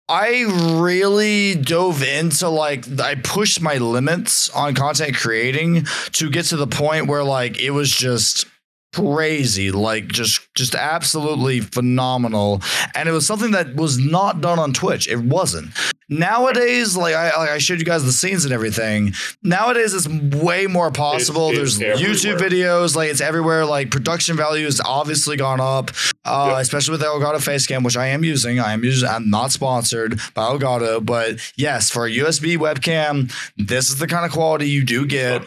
I 0.08 0.44
really 0.80 1.56
dove 1.56 2.02
into 2.04 2.48
like 2.48 2.86
I 3.00 3.16
pushed 3.16 3.60
my 3.60 3.78
limits 3.78 4.50
on 4.50 4.74
content 4.76 5.16
creating 5.16 5.86
to 6.12 6.30
get 6.30 6.44
to 6.46 6.56
the 6.56 6.68
point 6.68 7.08
where 7.08 7.24
like 7.24 7.58
it 7.60 7.70
was 7.72 7.90
just 7.90 8.46
crazy 8.94 9.70
like 9.70 10.08
just 10.08 10.40
just 10.54 10.74
absolutely 10.74 11.60
phenomenal. 11.60 12.60
And 12.94 13.08
it 13.08 13.12
was 13.12 13.26
something 13.26 13.52
that 13.52 13.74
was 13.74 13.98
not 13.98 14.40
done 14.40 14.58
on 14.58 14.72
twitch. 14.72 15.08
It 15.08 15.18
wasn't. 15.18 15.70
Nowadays 16.08 16.94
like 16.94 17.14
i 17.14 17.34
like 17.38 17.48
i 17.50 17.56
showed 17.58 17.78
you 17.78 17.86
guys 17.86 18.04
the 18.04 18.12
scenes 18.12 18.44
and 18.44 18.52
everything. 18.52 19.14
Nowadays 19.42 19.94
it's 19.94 20.06
way 20.36 20.66
more 20.66 20.90
possible. 20.90 21.50
it's 21.50 21.78
there's 21.78 22.00
youtube 22.00 22.38
videos 22.38 22.94
like 22.94 23.10
it's 23.10 23.20
everywhere. 23.22 23.64
Like 23.64 23.90
production 23.90 24.36
value 24.36 24.64
has 24.66 24.80
obviously 24.84 25.36
gone 25.36 25.60
up 25.60 25.90
uh 26.24 26.48
Yep. 26.52 26.60
especially 26.62 26.92
with 26.92 27.00
the 27.00 27.06
elgato 27.06 27.36
facecam 27.36 27.82
which 27.84 27.96
i 27.96 28.08
am 28.08 28.24
using. 28.24 28.60
I 28.60 28.72
am 28.74 28.84
using 28.84 29.08
i'm 29.08 29.30
not 29.30 29.52
sponsored 29.52 30.20
by 30.34 30.42
elgato 30.42 31.04
but 31.04 31.40
yes 31.56 31.90
for 31.90 32.06
a 32.06 32.10
usb 32.10 32.56
webcam 32.58 33.32
this 33.56 33.88
is 33.88 33.98
the 33.98 34.06
kind 34.06 34.24
of 34.26 34.32
quality 34.32 34.68
you 34.68 34.84
do 34.84 35.06
get. 35.06 35.42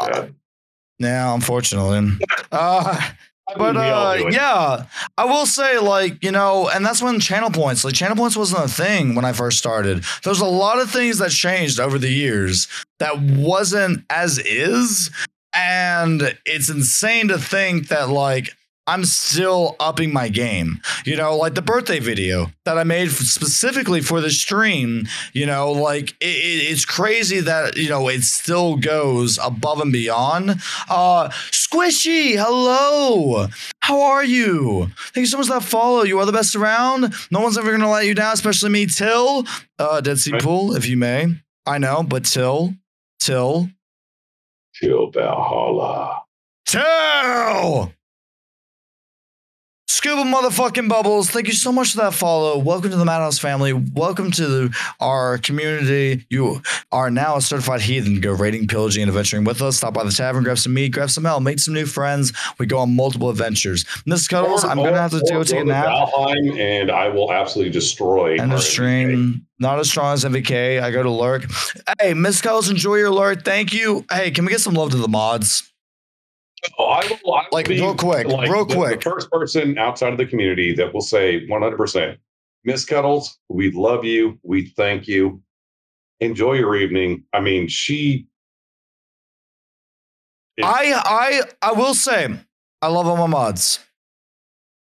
Uh. 0.00 0.26
Yeah 1.00 1.34
unfortunately 1.34 2.12
uh 2.52 3.10
but 3.56 3.74
mean, 3.74 3.82
we 3.82 3.88
all 3.88 4.06
uh, 4.06 4.30
yeah, 4.30 4.86
I 5.18 5.24
will 5.24 5.46
say 5.46 5.78
like 5.78 6.22
you 6.22 6.30
know, 6.30 6.68
and 6.68 6.84
that's 6.84 7.02
when 7.02 7.20
channel 7.20 7.50
points. 7.50 7.84
Like 7.84 7.94
channel 7.94 8.16
points 8.16 8.36
wasn't 8.36 8.64
a 8.64 8.68
thing 8.68 9.14
when 9.14 9.24
I 9.24 9.32
first 9.32 9.58
started. 9.58 10.04
There's 10.22 10.40
a 10.40 10.46
lot 10.46 10.78
of 10.78 10.90
things 10.90 11.18
that 11.18 11.30
changed 11.30 11.80
over 11.80 11.98
the 11.98 12.10
years 12.10 12.68
that 12.98 13.20
wasn't 13.20 14.04
as 14.10 14.38
is, 14.38 15.10
and 15.54 16.36
it's 16.46 16.70
insane 16.70 17.28
to 17.28 17.38
think 17.38 17.88
that 17.88 18.08
like 18.08 18.54
I'm 18.86 19.04
still 19.04 19.76
upping 19.78 20.12
my 20.12 20.28
game. 20.28 20.80
You 21.04 21.16
know, 21.16 21.36
like 21.36 21.54
the 21.54 21.62
birthday 21.62 22.00
video 22.00 22.50
that 22.64 22.76
I 22.78 22.82
made 22.84 23.10
specifically 23.10 24.00
for 24.00 24.20
the 24.20 24.30
stream. 24.30 25.06
You 25.32 25.46
know, 25.46 25.70
like 25.70 26.10
it, 26.20 26.26
it- 26.26 26.70
it's 26.72 26.84
crazy 26.84 27.40
that 27.40 27.76
you 27.76 27.88
know 27.88 28.08
it 28.08 28.22
still 28.22 28.76
goes 28.76 29.38
above 29.42 29.80
and 29.80 29.92
beyond. 29.92 30.60
Uh, 30.88 31.28
Squishy, 31.52 32.34
hello. 32.36 33.46
How 33.80 34.00
are 34.02 34.24
you? 34.24 34.90
Thank 35.14 35.22
you 35.24 35.26
so 35.26 35.38
much 35.38 35.46
for 35.46 35.54
that 35.54 35.62
follow. 35.62 36.02
You 36.02 36.18
are 36.18 36.26
the 36.26 36.32
best 36.32 36.56
around. 36.56 37.14
No 37.30 37.40
one's 37.40 37.58
ever 37.58 37.70
gonna 37.70 37.90
let 37.90 38.06
you 38.06 38.14
down, 38.14 38.32
especially 38.32 38.70
me, 38.70 38.86
Till. 38.86 39.44
Uh, 39.78 40.00
Dead 40.00 40.18
Sea 40.18 40.32
Right. 40.32 40.42
Pool, 40.42 40.74
if 40.74 40.86
you 40.88 40.96
may. 40.96 41.26
I 41.66 41.78
know, 41.78 42.02
but 42.02 42.24
Till, 42.24 42.74
Till, 43.20 43.68
Till 44.74 45.10
Valhalla. 45.10 46.22
Till. 46.66 47.92
Scuba 49.92 50.22
motherfucking 50.22 50.88
bubbles. 50.88 51.30
Thank 51.30 51.48
you 51.48 51.52
so 51.52 51.72
much 51.72 51.90
for 51.90 51.96
that 51.96 52.14
follow. 52.14 52.56
Welcome 52.58 52.92
to 52.92 52.96
the 52.96 53.04
Madhouse 53.04 53.40
family. 53.40 53.72
Welcome 53.72 54.30
to 54.30 54.70
our 55.00 55.38
community. 55.38 56.24
You 56.30 56.62
are 56.92 57.10
now 57.10 57.36
a 57.36 57.40
certified 57.42 57.80
heathen. 57.80 58.20
Go 58.20 58.30
raiding, 58.30 58.68
pillaging, 58.68 59.02
and 59.02 59.08
adventuring 59.08 59.42
with 59.42 59.60
us. 59.60 59.78
Stop 59.78 59.94
by 59.94 60.04
the 60.04 60.12
tavern, 60.12 60.44
grab 60.44 60.58
some 60.58 60.74
meat, 60.74 60.90
grab 60.90 61.10
some 61.10 61.26
ale, 61.26 61.40
make 61.40 61.58
some 61.58 61.74
new 61.74 61.86
friends. 61.86 62.32
We 62.60 62.66
go 62.66 62.78
on 62.78 62.94
multiple 62.94 63.30
adventures. 63.30 63.84
Miss 64.06 64.28
Cuddles, 64.28 64.62
I'm 64.62 64.76
gonna 64.76 64.96
have 64.96 65.10
to 65.10 65.22
go 65.28 65.42
take 65.42 65.62
a 65.62 65.64
nap. 65.64 65.88
Valheim, 65.88 66.56
and 66.56 66.92
I 66.92 67.08
will 67.08 67.32
absolutely 67.32 67.72
destroy. 67.72 68.34
Of 68.34 68.48
MVK. 68.48 68.60
stream. 68.60 69.46
Not 69.58 69.80
as 69.80 69.90
strong 69.90 70.14
as 70.14 70.24
MVK. 70.24 70.80
I 70.80 70.92
go 70.92 71.02
to 71.02 71.10
lurk. 71.10 71.46
Hey, 72.00 72.14
Miss 72.14 72.40
Cuddles, 72.40 72.70
enjoy 72.70 72.94
your 72.94 73.10
lurk. 73.10 73.44
Thank 73.44 73.72
you. 73.72 74.04
Hey, 74.08 74.30
can 74.30 74.44
we 74.44 74.52
get 74.52 74.60
some 74.60 74.74
love 74.74 74.92
to 74.92 74.98
the 74.98 75.08
mods? 75.08 75.69
Oh, 76.78 76.84
I 76.86 77.00
will, 77.24 77.34
I 77.34 77.42
will 77.42 77.48
Like, 77.52 77.68
be, 77.68 77.80
real 77.80 77.94
quick, 77.94 78.26
real 78.26 78.64
the, 78.64 78.74
quick. 78.74 79.00
The 79.02 79.10
first 79.10 79.30
person 79.30 79.78
outside 79.78 80.12
of 80.12 80.18
the 80.18 80.26
community 80.26 80.74
that 80.74 80.92
will 80.92 81.00
say 81.00 81.46
100%, 81.46 82.16
Miss 82.64 82.84
Cuddles, 82.84 83.38
we 83.48 83.70
love 83.70 84.04
you. 84.04 84.38
We 84.42 84.66
thank 84.66 85.08
you. 85.08 85.42
enjoy 86.20 86.54
your 86.54 86.76
evening. 86.76 87.24
I 87.32 87.40
mean, 87.40 87.68
she. 87.68 88.26
I 90.62 90.92
I 91.04 91.42
I 91.62 91.72
will 91.72 91.94
say 91.94 92.28
I 92.82 92.88
love 92.88 93.06
all 93.06 93.16
my 93.16 93.26
mods. 93.26 93.78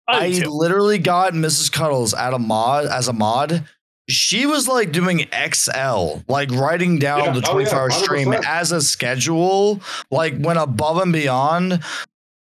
I, 0.07 0.25
I 0.25 0.29
literally 0.47 0.99
got 0.99 1.33
Mrs. 1.33 1.71
Cuddles 1.71 2.13
at 2.13 2.33
a 2.33 2.39
mod 2.39 2.85
as 2.85 3.07
a 3.07 3.13
mod. 3.13 3.67
She 4.09 4.45
was 4.45 4.67
like 4.67 4.91
doing 4.91 5.27
XL, 5.31 6.17
like 6.27 6.51
writing 6.51 6.99
down 6.99 7.19
Yeah. 7.23 7.31
the 7.31 7.39
Oh, 7.49 7.57
yeah. 7.59 7.69
24 7.69 7.79
hour 7.79 7.89
stream 7.91 8.33
as 8.45 8.71
a 8.71 8.81
schedule, 8.81 9.81
like 10.11 10.35
went 10.37 10.59
above 10.59 10.97
and 11.01 11.13
beyond. 11.13 11.81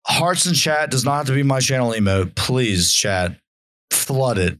Hearts 0.07 0.47
and 0.47 0.55
chat 0.55 0.89
does 0.89 1.05
not 1.05 1.17
have 1.17 1.25
to 1.27 1.33
be 1.33 1.43
my 1.43 1.59
channel 1.59 1.91
emote. 1.91 2.33
Please, 2.35 2.91
chat, 2.91 3.37
flood 3.91 4.39
it, 4.39 4.57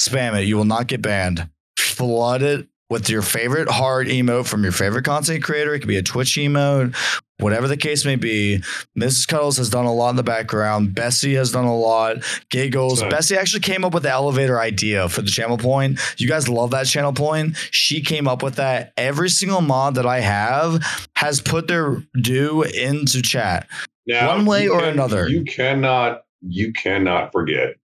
spam 0.00 0.40
it. 0.40 0.44
You 0.44 0.56
will 0.56 0.64
not 0.64 0.86
get 0.86 1.02
banned. 1.02 1.48
Flood 1.76 2.42
it 2.42 2.68
with 2.88 3.08
your 3.10 3.22
favorite 3.22 3.68
hard 3.68 4.06
emote 4.06 4.46
from 4.46 4.62
your 4.62 4.70
favorite 4.72 5.04
content 5.04 5.42
creator. 5.42 5.74
It 5.74 5.80
could 5.80 5.88
be 5.88 5.96
a 5.96 6.02
Twitch 6.02 6.36
emote, 6.36 6.94
whatever 7.38 7.66
the 7.68 7.76
case 7.76 8.04
may 8.04 8.16
be. 8.16 8.62
Mrs. 8.98 9.26
Cuddles 9.28 9.56
has 9.58 9.70
done 9.70 9.84
a 9.86 9.92
lot 9.92 10.10
in 10.10 10.16
the 10.16 10.22
background. 10.22 10.94
Bessie 10.94 11.34
has 11.34 11.52
done 11.52 11.64
a 11.64 11.76
lot. 11.76 12.18
Giggles. 12.50 13.00
Same. 13.00 13.08
Bessie 13.10 13.36
actually 13.36 13.60
came 13.60 13.84
up 13.84 13.92
with 13.94 14.04
the 14.04 14.10
elevator 14.10 14.60
idea 14.60 15.08
for 15.08 15.22
the 15.22 15.30
channel 15.30 15.58
point. 15.58 15.98
You 16.18 16.28
guys 16.28 16.48
love 16.48 16.70
that 16.70 16.86
channel 16.86 17.12
point. 17.12 17.56
She 17.70 18.00
came 18.02 18.28
up 18.28 18.42
with 18.42 18.56
that. 18.56 18.92
Every 18.96 19.28
single 19.28 19.60
mod 19.60 19.96
that 19.96 20.06
I 20.06 20.20
have 20.20 20.84
has 21.16 21.40
put 21.40 21.68
their 21.68 22.02
due 22.20 22.62
into 22.62 23.22
chat. 23.22 23.68
now, 24.06 24.28
one 24.36 24.46
way 24.46 24.68
or 24.68 24.80
can- 24.80 24.90
another. 24.94 25.28
You 25.28 25.44
cannot. 25.44 26.22
You 26.46 26.72
cannot 26.74 27.32
forget 27.32 27.74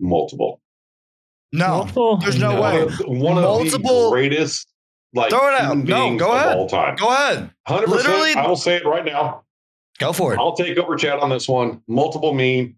multiple. 0.00 0.60
No, 1.52 1.68
Multiple? 1.78 2.16
there's 2.18 2.38
no 2.38 2.60
One 2.60 2.74
way. 2.74 2.82
of, 2.82 2.98
one 3.06 3.36
of 3.38 3.42
Multiple- 3.44 4.04
the 4.06 4.10
greatest 4.10 4.68
like 5.14 5.30
Throw 5.30 5.48
it 5.54 5.60
out. 5.60 5.76
No, 5.78 6.16
go 6.16 6.32
ahead. 6.32 6.56
all 6.56 6.68
time. 6.68 6.96
Go 6.96 7.08
ahead. 7.12 7.50
Hundred 7.66 7.88
Literally- 7.90 8.18
percent. 8.28 8.38
I 8.38 8.48
will 8.48 8.56
say 8.56 8.76
it 8.76 8.84
right 8.86 9.04
now. 9.04 9.44
Go 9.98 10.12
for 10.12 10.32
it. 10.34 10.38
I'll 10.38 10.54
take 10.56 10.78
over 10.78 10.96
chat 10.96 11.18
on 11.18 11.30
this 11.30 11.48
one. 11.48 11.82
Multiple 11.88 12.32
mean. 12.32 12.76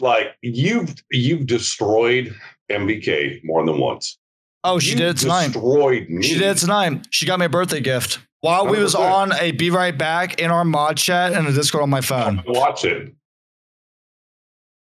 Like 0.00 0.34
you've 0.42 0.94
you've 1.10 1.46
destroyed 1.46 2.34
MVK 2.70 3.44
more 3.44 3.64
than 3.64 3.78
once. 3.78 4.18
Oh, 4.64 4.78
she 4.78 4.90
You 4.92 4.96
did 4.96 5.08
it 5.08 5.16
tonight. 5.18 5.48
Destroyed 5.52 6.08
me. 6.08 6.22
She 6.22 6.34
did 6.38 6.42
it 6.56 6.56
tonight. 6.58 7.06
She 7.10 7.26
got 7.26 7.38
me 7.38 7.46
a 7.46 7.50
birthday 7.50 7.80
gift 7.80 8.18
while 8.40 8.66
we 8.66 8.78
was 8.78 8.94
100%. 8.94 9.10
on 9.12 9.32
a 9.34 9.52
be 9.52 9.70
right 9.70 9.96
back 9.96 10.40
in 10.40 10.50
our 10.50 10.64
mod 10.64 10.96
chat 10.96 11.32
and 11.34 11.46
a 11.46 11.52
Discord 11.52 11.82
on 11.82 11.90
my 11.90 12.00
phone. 12.00 12.42
Watch 12.46 12.84
it. 12.84 13.14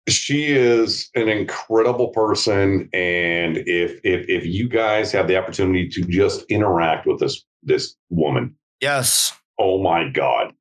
She 0.09 0.51
is 0.51 1.09
an 1.15 1.29
incredible 1.29 2.09
person, 2.09 2.89
and 2.93 3.57
if 3.57 3.99
if 4.03 4.27
if 4.27 4.45
you 4.45 4.67
guys 4.67 5.11
have 5.13 5.27
the 5.29 5.37
opportunity 5.37 5.87
to 5.89 6.01
just 6.03 6.43
interact 6.49 7.07
with 7.07 7.19
this 7.19 7.45
this 7.63 7.95
woman, 8.09 8.53
Yes, 8.81 9.33
oh 9.57 9.81
my 9.81 10.09
god, 10.09 10.53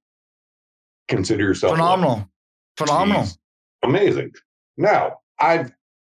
consider 1.08 1.42
yourself 1.42 1.72
phenomenal, 1.72 2.28
phenomenal. 2.76 3.24
She's 3.24 3.38
amazing. 3.82 4.32
Now, 4.76 5.18
I've 5.40 5.72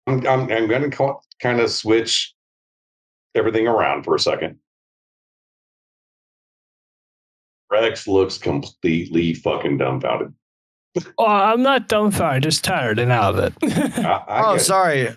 I'm 0.06 0.24
I'm, 0.26 0.50
I'm 0.52 0.68
going 0.68 0.88
to 0.88 1.14
kind 1.42 1.58
of 1.58 1.70
switch 1.70 2.32
everything 3.34 3.66
around 3.66 4.04
for 4.04 4.14
a 4.14 4.20
second. 4.20 4.58
Rex 7.70 8.06
looks 8.06 8.38
completely 8.38 9.34
fucking 9.34 9.78
dumbfounded. 9.78 10.32
Oh, 11.18 11.26
I'm 11.26 11.62
not 11.62 11.88
dumbfounded, 11.88 12.42
just 12.42 12.64
tired 12.64 12.98
and 12.98 13.10
out 13.12 13.34
of 13.36 13.40
it. 13.62 13.98
I, 13.98 14.24
I 14.28 14.42
oh, 14.46 14.52
get 14.52 14.60
it. 14.60 14.64
sorry. 14.64 15.08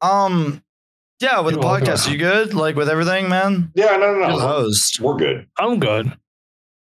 Um, 0.00 0.62
yeah, 1.20 1.40
with 1.40 1.54
the 1.54 1.60
You're 1.60 1.70
welcome. 1.70 1.86
podcast, 1.88 2.10
you 2.10 2.18
good? 2.18 2.54
Like 2.54 2.76
with 2.76 2.88
everything, 2.88 3.28
man. 3.28 3.70
Yeah, 3.74 3.96
no, 3.96 4.12
no, 4.14 4.18
You're 4.20 4.28
no. 4.30 4.38
host. 4.38 5.00
We're 5.00 5.16
good. 5.16 5.46
I'm 5.58 5.78
good. 5.78 6.12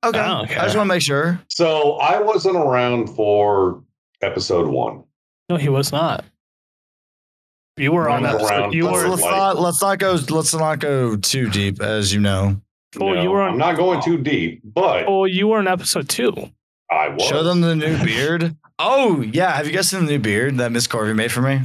Okay, 0.04 0.20
I 0.20 0.40
I, 0.42 0.46
just 0.46 0.76
want 0.76 0.88
to 0.88 0.94
make 0.96 1.02
sure. 1.04 1.40
So 1.50 1.94
I 1.94 2.20
wasn't 2.22 2.56
around 2.56 3.08
for 3.16 3.84
episode 4.22 4.68
one. 4.68 5.04
No, 5.50 5.58
he 5.58 5.70
was 5.70 5.92
not. 5.92 6.24
You 7.78 7.92
were 7.92 8.10
on 8.10 8.24
Running 8.24 8.40
episode. 8.42 8.74
You 8.74 8.86
Let's, 8.86 9.04
were. 9.04 9.10
let's 9.10 9.22
like- 9.22 9.32
not 9.32 9.60
let's 9.60 9.82
not 9.82 10.00
go 10.00 10.18
let's 10.30 10.54
not 10.54 10.80
go 10.80 11.16
too 11.18 11.50
deep, 11.50 11.82
as 11.82 12.14
you 12.14 12.20
know. 12.20 12.60
Oh, 13.00 13.14
you 13.14 13.30
were 13.32 13.42
on- 13.42 13.52
I'm 13.54 13.58
not 13.58 13.78
going 13.78 14.02
too 14.02 14.18
deep, 14.18 14.62
but 14.64 15.06
Oh, 15.08 15.26
you 15.26 15.48
were 15.48 15.60
in 15.60 15.68
episode 15.68 16.10
two. 16.10 16.34
I 16.92 17.08
was. 17.08 17.24
Show 17.24 17.44
them 17.44 17.62
the 17.62 17.76
new 17.76 18.04
beard. 18.04 18.56
Oh 18.78 19.22
yeah, 19.22 19.52
have 19.52 19.66
you 19.66 19.74
guys 19.74 19.90
seen 19.90 20.06
the 20.06 20.12
new 20.12 20.20
beard 20.20 20.58
that 20.58 20.72
Miss 20.72 20.88
Corby 20.88 21.14
made 21.14 21.32
for 21.32 21.42
me? 21.42 21.62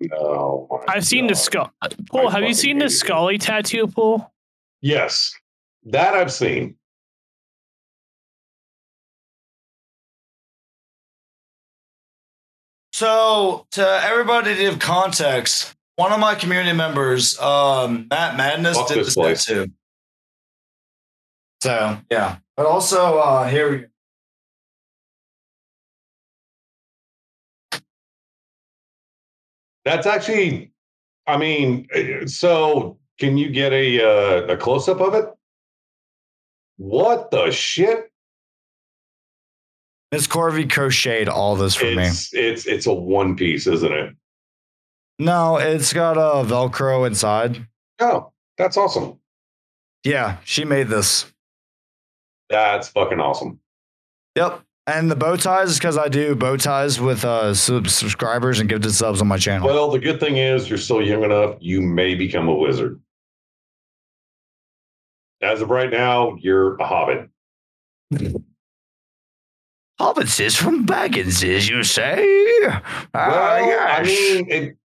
No, 0.00 0.80
I've 0.88 1.06
seen 1.06 1.26
the 1.26 1.34
God. 1.34 1.38
skull. 1.38 1.72
Paul, 2.10 2.30
have 2.30 2.42
you 2.42 2.54
seen 2.54 2.78
the. 2.78 2.88
Scully 2.88 3.38
tattoo, 3.38 3.86
Paul? 3.86 4.32
Yes, 4.80 5.32
that 5.84 6.14
I've 6.14 6.32
seen. 6.32 6.76
So, 12.92 13.66
to 13.72 14.00
everybody 14.04 14.54
to 14.54 14.60
give 14.60 14.78
context, 14.78 15.74
one 15.96 16.12
of 16.12 16.20
my 16.20 16.34
community 16.34 16.76
members, 16.76 17.38
um, 17.40 18.06
Matt 18.10 18.36
Madness, 18.36 18.76
Fuck 18.76 18.88
did 18.88 18.98
this 18.98 19.14
this 19.14 19.44
tattoo. 19.44 19.72
So, 21.62 21.98
yeah. 22.10 22.36
But 22.56 22.66
also, 22.66 23.18
uh, 23.18 23.48
here 23.48 23.70
we 23.70 23.76
go. 23.78 23.86
That's 29.84 30.06
actually, 30.06 30.72
I 31.26 31.36
mean, 31.36 31.86
eh, 31.92 32.26
so 32.26 32.98
can 33.18 33.36
you 33.36 33.50
get 33.50 33.72
a 33.72 34.02
uh, 34.02 34.52
a 34.52 34.56
close 34.56 34.88
up 34.88 35.00
of 35.00 35.14
it? 35.14 35.26
What 36.76 37.30
the 37.30 37.50
shit? 37.50 38.10
Miss 40.10 40.26
Corby 40.26 40.66
crocheted 40.66 41.28
all 41.28 41.56
this 41.56 41.74
for 41.74 41.86
me. 41.86 42.02
It's 42.02 42.34
it's 42.34 42.66
it's 42.66 42.86
a 42.86 42.92
one 42.92 43.34
piece, 43.36 43.66
isn't 43.66 43.92
it? 43.92 44.14
No, 45.18 45.56
it's 45.56 45.92
got 45.92 46.16
a 46.16 46.46
Velcro 46.46 47.06
inside. 47.06 47.66
Oh, 48.00 48.32
that's 48.58 48.76
awesome. 48.76 49.18
Yeah, 50.04 50.38
she 50.44 50.64
made 50.64 50.88
this. 50.88 51.32
That's 52.50 52.88
fucking 52.88 53.20
awesome. 53.20 53.60
Yep. 54.36 54.62
And 54.92 55.10
the 55.10 55.16
bow 55.16 55.36
ties 55.36 55.70
is 55.70 55.78
because 55.78 55.96
I 55.96 56.08
do 56.08 56.34
bow 56.34 56.56
ties 56.58 57.00
with 57.00 57.24
uh, 57.24 57.54
sub- 57.54 57.88
subscribers 57.88 58.60
and 58.60 58.68
gifted 58.68 58.92
subs 58.92 59.22
on 59.22 59.26
my 59.26 59.38
channel. 59.38 59.66
Well, 59.66 59.90
the 59.90 59.98
good 59.98 60.20
thing 60.20 60.36
is 60.36 60.68
you're 60.68 60.76
still 60.78 61.00
young 61.00 61.24
enough. 61.24 61.56
You 61.60 61.80
may 61.80 62.14
become 62.14 62.46
a 62.48 62.54
wizard. 62.54 63.00
As 65.40 65.62
of 65.62 65.70
right 65.70 65.90
now, 65.90 66.36
you're 66.38 66.76
a 66.76 66.86
hobbit. 66.86 67.30
Hobbits 69.98 70.40
is 70.40 70.56
from 70.56 70.86
Bagginses, 70.86 71.70
you 71.70 71.82
say? 71.82 72.26
Ah, 73.14 73.58
well, 73.60 73.88
I 73.88 74.02
mean, 74.02 74.50
it, 74.50 74.76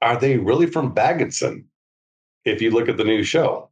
are 0.00 0.18
they 0.18 0.38
really 0.38 0.66
from 0.66 0.94
Bagginson? 0.94 1.64
If 2.44 2.62
you 2.62 2.70
look 2.70 2.88
at 2.88 2.96
the 2.96 3.04
new 3.04 3.22
show, 3.22 3.70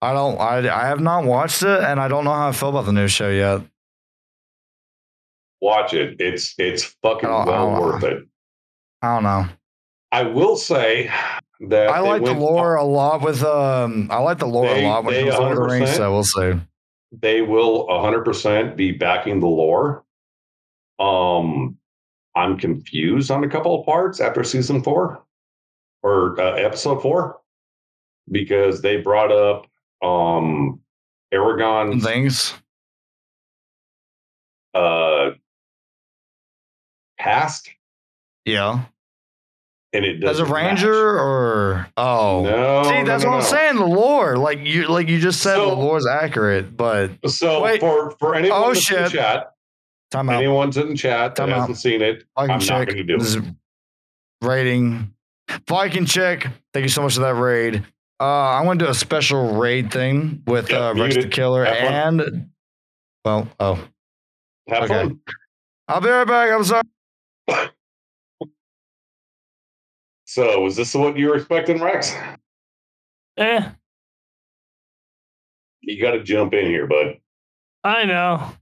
I 0.00 0.12
don't. 0.12 0.40
I 0.40 0.58
I 0.58 0.86
have 0.86 1.00
not 1.00 1.24
watched 1.24 1.62
it, 1.62 1.82
and 1.82 2.00
I 2.00 2.08
don't 2.08 2.24
know 2.24 2.32
how 2.32 2.48
I 2.48 2.52
feel 2.52 2.70
about 2.70 2.86
the 2.86 2.92
new 2.92 3.08
show 3.08 3.28
yet. 3.30 3.62
Watch 5.62 5.94
it. 5.94 6.20
It's 6.20 6.54
it's 6.58 6.82
fucking 7.02 7.28
Oh, 7.30 7.44
well 7.46 7.80
worth 7.80 8.02
it. 8.02 8.24
I 9.00 9.14
don't 9.14 9.22
know. 9.22 9.46
I 10.10 10.24
will 10.24 10.56
say 10.56 11.08
that 11.68 11.88
I 11.88 12.00
like 12.00 12.24
the 12.24 12.34
lore 12.34 12.74
a 12.74 12.84
lot 12.84 13.22
with 13.22 13.44
um. 13.44 14.08
I 14.10 14.18
like 14.18 14.38
the 14.38 14.46
lore 14.46 14.66
They- 14.66 14.84
a 14.84 14.88
lot 14.88 15.04
when 15.04 15.14
it 15.14 15.30
comes 15.30 15.36
to 15.50 15.54
the 15.54 15.60
Rings. 15.62 15.90
100%. 15.90 15.96
So 15.96 16.12
we'll 16.12 16.24
see. 16.24 16.60
They 17.12 17.42
will 17.42 17.86
100% 17.88 18.74
be 18.74 18.90
backing 18.90 19.38
the 19.38 19.46
lore. 19.46 20.04
Um, 20.98 21.76
I'm 22.34 22.58
confused 22.58 23.30
on 23.30 23.44
a 23.44 23.48
couple 23.48 23.78
of 23.78 23.86
parts 23.86 24.18
after 24.18 24.42
season 24.42 24.82
four 24.82 25.22
or 26.02 26.40
uh, 26.40 26.54
episode 26.54 27.00
four 27.02 27.40
because 28.30 28.82
they 28.82 28.96
brought 28.96 29.30
up 29.30 29.66
um 30.02 30.80
Aragorn 31.32 32.02
Things. 32.02 32.54
uh 34.74 35.30
past 37.22 37.70
Yeah. 38.44 38.84
and 39.92 40.04
it 40.04 40.24
As 40.24 40.38
a 40.40 40.44
ranger 40.44 40.92
or 41.18 41.86
oh. 41.96 42.42
No, 42.44 42.82
See, 42.84 43.02
that's 43.04 43.22
no, 43.24 43.30
what 43.30 43.36
I'm 43.36 43.42
saying. 43.42 43.76
The 43.76 43.86
lore, 43.86 44.36
like 44.36 44.58
you, 44.60 44.88
like 44.88 45.08
you 45.08 45.18
just 45.20 45.40
said, 45.40 45.54
So- 45.56 45.70
the 45.70 45.76
lore 45.76 45.98
is 45.98 46.06
accurate. 46.06 46.76
But 46.76 47.12
So 47.28 47.62
Wait. 47.62 47.80
for 47.80 48.10
for 48.18 48.34
anyone 48.34 48.58
Oh, 48.62 48.72
that's 48.72 48.90
in 48.90 48.96
shit. 49.04 49.12
chat, 49.12 49.52
time 50.10 50.28
out. 50.30 50.36
anyone's 50.42 50.76
in 50.76 50.96
chat 50.96 51.36
that 51.36 51.42
Time 51.42 51.52
out. 51.52 51.60
hasn't 51.60 51.78
seen 51.78 52.02
it, 52.02 52.24
I 52.36 52.42
I'm 52.44 52.58
can 52.60 52.66
not 52.68 52.88
gonna 52.88 53.04
do 53.04 53.14
it. 53.14 53.18
this 53.20 53.36
is 53.36 53.42
rating. 54.42 55.14
Viking 55.68 56.06
check. 56.06 56.48
Thank 56.72 56.84
you 56.84 56.88
so 56.88 57.02
much 57.02 57.14
for 57.14 57.20
that 57.20 57.34
raid. 57.34 57.84
Uh, 58.20 58.24
I 58.24 58.62
want 58.62 58.78
to 58.78 58.84
do 58.86 58.90
a 58.90 58.94
special 58.94 59.56
raid 59.56 59.92
thing 59.92 60.42
with 60.46 60.70
Yeah, 60.70 60.88
uh, 60.90 60.94
Rex 60.94 61.16
the. 61.16 61.28
Killer 61.28 61.66
and 61.66 62.48
well, 63.24 63.48
oh, 63.60 63.74
have 64.68 64.84
Okay. 64.84 64.94
fun. 65.04 65.20
I'll 65.88 66.00
be 66.00 66.08
right 66.08 66.26
back. 66.26 66.50
I'm 66.52 66.64
sorry. 66.64 66.82
So, 70.24 70.66
is 70.66 70.76
this 70.76 70.94
what 70.94 71.16
you 71.16 71.28
were 71.28 71.36
expecting, 71.36 71.80
Rex? 71.82 72.14
Eh, 73.36 73.68
you 75.80 76.00
got 76.00 76.12
to 76.12 76.22
jump 76.22 76.54
in 76.54 76.66
here, 76.66 76.86
bud. 76.86 77.18
I 77.84 78.04
know. 78.04 78.52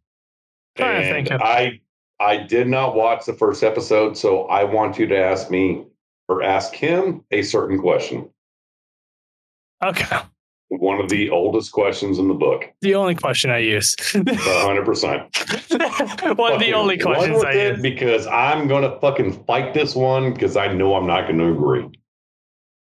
Trying 0.76 1.02
to 1.02 1.06
And 1.06 1.14
think 1.28 1.30
of- 1.30 1.42
I 1.42 1.80
I 2.18 2.36
did 2.38 2.68
not 2.68 2.94
watch 2.94 3.24
the 3.24 3.32
first 3.34 3.62
episode, 3.62 4.16
so 4.16 4.44
I 4.46 4.64
want 4.64 4.98
you 4.98 5.06
to 5.06 5.16
ask 5.18 5.50
me 5.50 5.86
or 6.28 6.42
ask 6.42 6.74
him 6.74 7.24
a 7.30 7.42
certain 7.42 7.78
question. 7.80 8.28
Okay. 9.82 10.18
One 10.70 11.00
of 11.00 11.08
the 11.08 11.30
oldest 11.30 11.72
questions 11.72 12.18
in 12.18 12.28
the 12.28 12.34
book. 12.34 12.64
The 12.80 12.94
only 12.94 13.16
question 13.16 13.50
I 13.50 13.58
use. 13.58 13.96
hundred 14.14 14.84
percent. 14.84 15.22
One 16.38 16.52
of 16.52 16.60
the 16.60 16.72
only 16.74 16.96
questions 16.96 17.42
I 17.42 17.52
use. 17.52 17.82
because 17.82 18.26
I'm 18.28 18.68
gonna 18.68 18.96
fucking 19.00 19.44
fight 19.46 19.74
this 19.74 19.96
one 19.96 20.32
because 20.32 20.56
I 20.56 20.72
know 20.72 20.94
I'm 20.94 21.08
not 21.08 21.26
gonna 21.26 21.52
agree. 21.52 21.88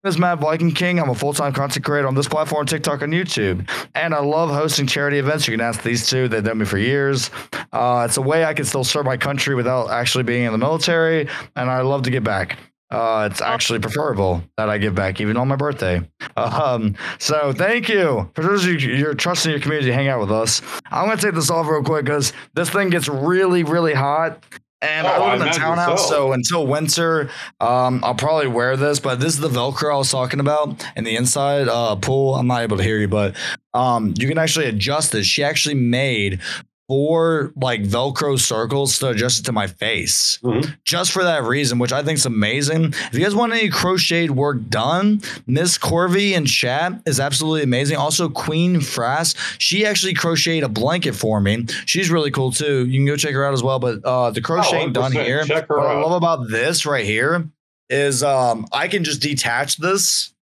This 0.05 0.17
is 0.17 0.21
Mad 0.21 0.41
Viking 0.41 0.73
King. 0.73 0.99
I'm 0.99 1.09
a 1.09 1.15
full 1.15 1.33
time 1.33 1.53
content 1.53 1.85
creator 1.85 2.09
on 2.09 2.15
this 2.15 2.29
platform, 2.29 2.67
TikTok, 2.67 3.03
and 3.03 3.13
YouTube. 3.13 3.67
And 3.95 4.15
I 4.15 4.19
love 4.19 4.51
hosting 4.51 4.87
charity 4.87 5.19
events. 5.19 5.47
You 5.47 5.53
can 5.57 5.61
ask 5.61 5.83
these 5.83 6.11
two, 6.11 6.27
they've 6.29 6.45
known 6.45 6.59
me 6.59 6.65
for 6.67 6.77
years. 6.77 7.31
Uh, 7.73 8.05
it's 8.07 8.17
a 8.17 8.23
way 8.23 8.45
I 8.45 8.53
can 8.53 8.65
still 8.65 8.85
serve 8.85 9.07
my 9.07 9.17
country 9.17 9.55
without 9.55 9.91
actually 9.91 10.25
being 10.25 10.45
in 10.45 10.53
the 10.53 10.59
military. 10.59 11.29
And 11.57 11.71
I 11.71 11.83
love 11.83 12.03
to 12.03 12.11
get 12.11 12.25
back. 12.25 12.59
Uh, 12.93 13.29
it's 13.31 13.41
actually 13.41 13.79
preferable 13.79 14.43
that 14.59 14.69
I 14.69 14.77
give 14.77 14.95
back 14.95 15.19
even 15.21 15.37
on 15.39 15.49
my 15.49 15.57
birthday. 15.57 16.07
Um, 16.37 16.95
so 17.19 17.53
thank 17.53 17.89
you 17.89 18.31
for 18.35 18.43
those 18.43 18.65
of 18.67 18.71
you 18.83 18.91
you're 18.95 19.15
trusting 19.15 19.51
your 19.51 19.61
community 19.61 19.89
to 19.89 19.95
hang 19.95 20.09
out 20.09 20.21
with 20.21 20.31
us. 20.31 20.61
I'm 20.91 21.07
gonna 21.09 21.21
take 21.21 21.35
this 21.35 21.51
off 21.51 21.67
real 21.67 21.83
quick 21.83 22.05
because 22.05 22.33
this 22.55 22.69
thing 22.71 22.91
gets 22.91 23.09
really, 23.09 23.65
really 23.65 23.95
hot. 23.95 24.45
And 24.83 25.07
Oh, 25.07 25.11
I 25.11 25.33
live 25.33 25.43
in 25.43 25.49
a 25.49 25.53
townhouse, 25.53 26.09
so. 26.09 26.15
so 26.15 26.33
until 26.33 26.67
winter, 26.67 27.31
um, 27.61 28.01
I'll 28.03 28.17
probably 28.17 28.49
wear 28.49 28.77
this. 28.77 28.99
But 28.99 29.21
this 29.21 29.35
is 29.35 29.39
the 29.41 29.49
Velcro 29.49 29.95
I 29.95 29.97
was 29.99 30.11
talking 30.11 30.41
about, 30.41 30.85
and 30.97 31.07
the 31.07 31.15
inside 31.15 31.69
uh, 31.69 31.95
pull. 31.95 32.35
I'm 32.35 32.49
not 32.49 32.63
able 32.63 32.77
to 32.79 32.83
hear 32.83 32.99
you, 32.99 33.07
but 33.07 33.37
um, 33.75 34.13
you 34.19 34.27
can 34.27 34.39
actually 34.39 34.67
adjust 34.67 35.13
this. 35.13 35.25
She 35.25 35.45
actually 35.45 35.77
made 35.77 36.41
four 36.89 37.53
like 37.57 37.83
Velcro 37.83 38.39
circles 38.39 38.99
to 38.99 39.09
adjust 39.09 39.41
it 39.41 39.45
to 39.45 39.53
my 39.53 39.67
face, 39.67 40.39
Mhm. 40.43 40.77
just 40.85 41.13
for 41.13 41.23
that 41.25 41.43
reason, 41.45 41.79
which 41.79 41.93
I 41.93 42.03
think 42.03 42.19
is 42.19 42.27
amazing. 42.27 42.87
If 43.11 43.15
you 43.15 43.21
guys 43.21 43.35
want 43.35 43.53
any 43.53 43.71
crocheted 43.71 44.33
work 44.33 44.69
done, 44.69 45.23
Miss 45.47 45.79
Corvey 45.79 46.35
in 46.35 46.45
chat 46.45 47.01
is 47.07 47.19
absolutely 47.21 47.63
amazing. 47.63 47.97
Also, 47.97 48.29
Queen 48.29 48.77
Frass, 48.81 49.35
she 49.59 49.87
actually 49.87 50.15
crocheted 50.15 50.65
a 50.65 50.69
blanket 50.69 51.15
for 51.15 51.41
me. 51.41 51.67
She's 51.87 52.11
really 52.11 52.31
cool 52.31 52.51
too. 52.53 52.85
You 52.87 52.99
can 52.99 53.07
go 53.07 53.17
check 53.17 53.33
her 53.35 53.45
out 53.47 53.55
as 53.55 53.63
well. 53.63 53.79
But 53.79 54.05
uh, 54.05 54.31
the 54.31 54.41
crocheting 54.43 54.93
done 54.93 55.13
here, 55.13 55.45
what 55.47 55.71
I 55.71 56.01
love 56.01 56.13
about 56.13 56.49
this 56.51 56.85
right 56.85 57.05
here 57.05 57.49
is 57.89 58.23
um, 58.23 58.67
I 58.73 58.89
can 58.89 59.05
just 59.05 59.23
detach 59.23 59.77
this, 59.77 60.33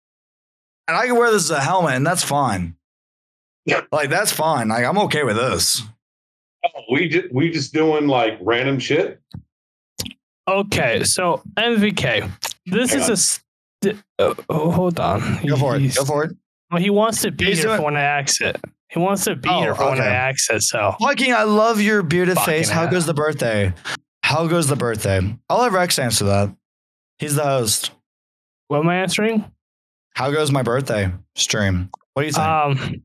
and 0.88 0.96
I 0.96 1.06
can 1.06 1.16
wear 1.16 1.30
this 1.30 1.44
as 1.44 1.50
a 1.50 1.60
helmet, 1.60 1.94
and 1.94 2.06
that's 2.06 2.24
fine. 2.24 2.74
Yeah. 3.66 3.82
Like 3.92 4.08
that's 4.10 4.32
fine. 4.32 4.68
Like 4.68 4.84
I'm 4.84 4.98
okay 4.98 5.22
with 5.22 5.36
this. 5.36 5.82
Oh, 6.64 6.82
we 6.92 7.08
just 7.08 7.32
we 7.32 7.50
just 7.50 7.72
doing 7.72 8.06
like 8.06 8.38
random 8.42 8.78
shit. 8.78 9.20
Okay, 10.48 11.04
so 11.04 11.42
MVK. 11.56 12.30
This 12.66 12.90
Hang 12.92 13.00
is 13.00 13.06
on. 13.06 13.12
a. 13.12 13.16
St- 13.16 14.02
oh, 14.18 14.34
oh, 14.48 14.70
hold 14.70 15.00
on. 15.00 15.40
Go 15.46 15.56
for 15.56 15.76
it. 15.76 15.80
He's- 15.82 15.96
Go 15.96 16.04
for 16.04 16.24
it. 16.24 16.36
Well, 16.70 16.80
he 16.80 16.90
wants 16.90 17.22
to 17.22 17.30
be 17.30 17.46
He's 17.46 17.58
here 17.58 17.66
doing- 17.68 17.78
for 17.78 17.84
when 17.86 17.96
I 17.96 18.18
exit. 18.18 18.60
He 18.90 18.98
wants 18.98 19.24
to 19.24 19.36
be 19.36 19.48
Oh, 19.48 19.60
here 19.60 19.74
for 19.74 19.90
when 19.90 20.00
I 20.00 20.28
exit. 20.28 20.62
So 20.62 20.96
Viking, 21.00 21.32
I 21.32 21.44
love 21.44 21.80
your 21.80 22.02
bearded 22.02 22.36
Fucking 22.36 22.52
face. 22.52 22.68
How 22.70 22.84
ass. 22.84 22.90
goes 22.92 23.06
the 23.06 23.14
birthday? 23.14 23.72
How 24.24 24.46
goes 24.48 24.66
the 24.68 24.76
birthday? 24.76 25.20
I'll 25.48 25.58
let 25.60 25.72
Rex 25.72 25.98
answer 25.98 26.24
that. 26.26 26.54
He's 27.18 27.34
the 27.36 27.44
host. 27.44 27.92
what 28.68 28.80
am 28.80 28.88
I 28.88 28.96
answering? 28.96 29.44
How 30.16 30.30
goes 30.32 30.50
my 30.50 30.62
birthday 30.62 31.12
stream? 31.36 31.90
What 32.14 32.22
do 32.22 32.26
you 32.26 32.32
think? 32.32 32.44
Um, 32.46 33.02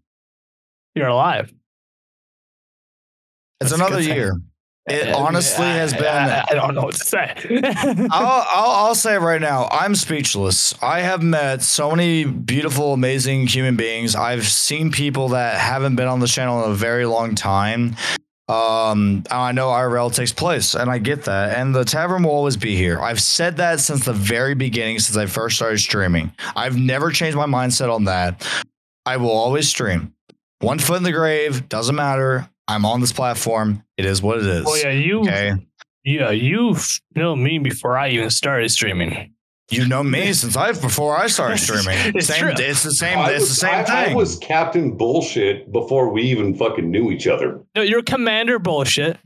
you're 0.95 1.07
alive. 1.07 1.53
It's 3.61 3.69
that's 3.71 3.73
another 3.73 4.01
thing. 4.01 4.15
year. 4.15 4.33
It 4.87 5.09
Uh, 5.09 5.17
honestly 5.17 5.65
I- 5.65 5.73
has 5.77 5.93
been. 5.93 6.05
I, 6.05 6.45
I 6.49 6.53
don't 6.53 6.75
know 6.75 6.83
what 6.83 6.93
to 6.95 7.03
say. 7.05 7.33
I'll, 8.11 8.45
I'll, 8.53 8.71
I'll 8.87 8.95
say 8.95 9.15
it 9.15 9.19
right 9.19 9.41
now. 9.41 9.67
I'm 9.71 9.95
speechless. 9.95 10.75
I 10.81 10.99
have 10.99 11.23
met 11.23 11.63
so 11.63 11.89
many 11.91 12.23
beautiful, 12.25 12.93
amazing 12.93 13.47
human 13.47 13.75
beings. 13.77 14.15
I've 14.15 14.45
seen 14.47 14.91
people 14.91 15.29
that 15.29 15.59
haven't 15.59 15.95
been 15.95 16.07
on 16.07 16.19
the 16.19 16.27
channel 16.27 16.63
in 16.65 16.71
a 16.71 16.75
very 16.75 17.05
long 17.07 17.33
time. 17.33 17.95
Um, 18.47 19.23
I 19.31 19.53
know 19.53 19.69
IRL 19.69 20.13
takes 20.13 20.31
place, 20.31 20.75
and 20.75 20.87
I 20.87 20.99
get 20.99 21.23
that. 21.23 21.57
And 21.57 21.73
the 21.73 21.83
tavern 21.83 22.21
will 22.21 22.29
always 22.31 22.55
be 22.57 22.75
here. 22.75 23.01
I've 23.01 23.19
said 23.19 23.57
that 23.57 23.79
since 23.79 24.05
the 24.05 24.13
very 24.13 24.53
beginning, 24.53 24.99
since 24.99 25.17
I 25.17 25.25
first 25.25 25.55
started 25.55 25.79
streaming. 25.79 26.31
I've 26.55 26.77
never 26.77 27.09
changed 27.09 27.35
my 27.35 27.47
mindset 27.47 27.91
on 27.91 28.03
that. 28.03 28.47
I 29.07 29.17
will 29.17 29.31
always 29.31 29.67
stream. 29.67 30.13
One 30.59 30.77
foot 30.77 30.97
in 30.97 31.03
the 31.03 31.11
grave 31.11 31.67
doesn't 31.69 31.95
matter. 31.95 32.47
I'm 32.67 32.85
on 32.85 33.01
this 33.01 33.11
platform. 33.13 33.83
It 33.97 34.05
is 34.05 34.21
what 34.21 34.39
it 34.39 34.45
is. 34.45 34.65
well, 34.65 34.77
yeah, 34.77 34.91
you, 34.91 35.19
Okay. 35.21 35.53
yeah, 36.03 36.31
you 36.31 36.75
know 37.15 37.35
me 37.35 37.59
before 37.59 37.97
I 37.97 38.09
even 38.09 38.29
started 38.29 38.69
streaming. 38.69 39.31
You 39.71 39.87
know 39.87 40.03
me 40.03 40.31
since 40.33 40.55
I 40.55 40.71
before 40.73 41.17
I 41.17 41.25
started 41.27 41.57
streaming. 41.59 41.97
It's 42.15 42.27
same, 42.27 42.39
true. 42.41 42.53
it's 42.55 42.83
the 42.83 42.91
same. 42.91 43.17
I 43.17 43.31
it's 43.31 43.41
was, 43.41 43.49
the 43.49 43.55
same 43.55 43.73
I, 43.75 43.83
thing. 43.83 44.13
I 44.13 44.15
was 44.15 44.37
Captain 44.37 44.95
Bullshit 44.95 45.71
before 45.71 46.09
we 46.11 46.21
even 46.23 46.53
fucking 46.55 46.89
knew 46.89 47.09
each 47.11 47.25
other. 47.25 47.61
No, 47.75 47.81
you're 47.81 48.03
commander 48.03 48.59
bullshit. 48.59 49.17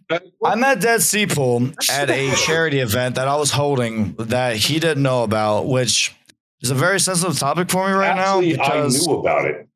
I 0.45 0.55
met 0.55 0.79
Dead 0.79 1.01
Sea 1.01 1.27
Pool 1.27 1.71
at 1.91 2.09
a 2.09 2.33
charity 2.45 2.79
event 2.79 3.15
that 3.15 3.27
I 3.27 3.35
was 3.35 3.51
holding 3.51 4.13
that 4.15 4.55
he 4.55 4.79
didn't 4.79 5.03
know 5.03 5.23
about, 5.23 5.67
which 5.67 6.15
is 6.61 6.71
a 6.71 6.75
very 6.75 7.01
sensitive 7.01 7.37
topic 7.37 7.69
for 7.69 7.85
me 7.87 7.93
right 7.93 8.17
Actually, 8.17 8.53
now 8.55 8.63
I 8.63 8.87
knew 8.87 9.13
about 9.19 9.45
it. 9.45 9.67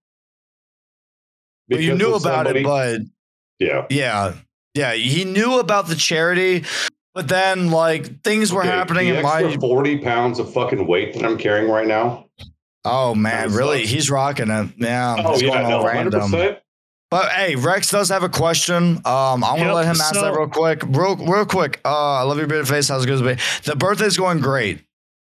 well, 1.70 1.82
you 1.82 1.96
knew 1.96 2.14
about 2.16 2.46
somebody- 2.46 2.60
it, 2.62 2.64
but 2.64 3.02
yeah. 3.60 3.86
yeah, 3.90 4.34
yeah, 4.74 4.94
he 4.94 5.24
knew 5.26 5.60
about 5.60 5.88
the 5.88 5.96
charity, 5.96 6.64
but 7.14 7.28
then 7.28 7.70
like 7.72 8.22
things 8.24 8.52
were 8.54 8.62
Okay, 8.62 8.70
happening 8.70 9.08
the 9.10 9.20
in 9.20 9.26
extra 9.26 9.50
my. 9.50 9.58
forty 9.58 9.98
pounds 10.00 10.40
of 10.40 10.52
fucking 10.54 10.88
weight 10.88 11.14
that 11.14 11.24
I'm 11.26 11.38
carrying 11.38 11.70
right 11.70 11.88
now. 11.88 12.28
Oh 12.86 13.16
man, 13.16 13.54
really? 13.54 13.80
sucks. 13.82 13.90
He's 13.92 14.10
rocking 14.10 14.50
it. 14.50 14.70
Yeah, 14.78 15.16
Oh 15.20 15.34
it's 15.34 15.42
yeah, 15.42 15.50
going 15.50 15.66
all 15.66 15.70
no, 15.72 15.78
hundred 15.88 16.14
random. 16.14 16.32
percent. 16.32 16.60
But 17.12 17.32
hey, 17.32 17.56
Rex 17.56 17.92
does 17.92 18.10
have 18.10 18.24
a 18.24 18.30
question. 18.30 18.98
Um, 19.06 19.44
I'm 19.44 19.58
gonna 19.58 19.66
Yep, 19.66 19.76
let 19.76 19.86
him 19.86 19.92
ask 20.02 20.16
so- 20.16 20.22
that 20.24 20.36
real 20.36 20.48
quick. 20.50 20.82
Real, 20.88 21.16
real 21.16 21.46
quick. 21.46 21.80
Uh, 21.86 22.14
I 22.16 22.24
love 22.24 22.38
your 22.40 22.48
bearded 22.48 22.68
face. 22.68 22.88
How's 22.90 23.04
it 23.06 23.08
going? 23.08 23.38
The 23.66 23.76
birthday's 23.76 24.18
going 24.18 24.40
great. 24.40 24.80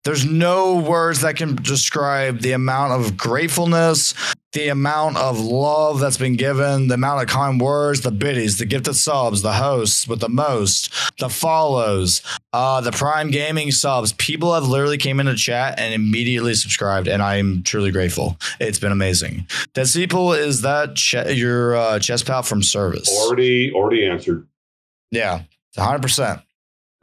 There's 0.04 0.24
no 0.24 0.76
words 0.80 1.20
that 1.20 1.36
can 1.36 1.56
describe 1.56 2.40
the 2.40 2.52
amount 2.52 2.92
of 2.92 3.16
gratefulness, 3.18 4.14
the 4.54 4.68
amount 4.68 5.16
of 5.16 5.38
love 5.40 6.00
that's 6.00 6.16
been 6.16 6.36
given, 6.36 6.88
the 6.88 6.94
amount 6.94 7.22
of 7.22 7.28
kind 7.28 7.60
words, 7.60 8.00
the 8.00 8.10
biddies, 8.10 8.58
the 8.58 8.64
gifted 8.64 8.94
subs, 8.96 9.42
the 9.42 9.52
hosts 9.52 10.08
with 10.08 10.20
the 10.20 10.28
most, 10.28 10.90
the 11.18 11.28
follows, 11.28 12.22
uh, 12.52 12.80
the 12.80 12.92
prime 12.92 13.30
gaming 13.30 13.70
subs. 13.72 14.12
People 14.14 14.54
have 14.54 14.66
literally 14.66 14.96
came 14.96 15.20
into 15.20 15.34
chat 15.34 15.78
and 15.78 15.92
immediately 15.92 16.54
subscribed, 16.54 17.08
and 17.08 17.20
I'm 17.22 17.62
truly 17.64 17.90
grateful. 17.90 18.36
It's 18.60 18.78
been 18.78 18.92
amazing. 18.92 19.46
Dead 19.74 19.88
People 19.92 20.32
is 20.32 20.62
that 20.62 20.94
che- 20.96 21.34
your 21.34 21.76
uh, 21.76 21.98
chest 21.98 22.26
pal 22.26 22.42
from 22.42 22.62
service? 22.62 23.08
Already, 23.08 23.72
already 23.72 24.06
answered. 24.06 24.46
yeah, 25.10 25.42
100. 25.74 26.00
percent 26.00 26.40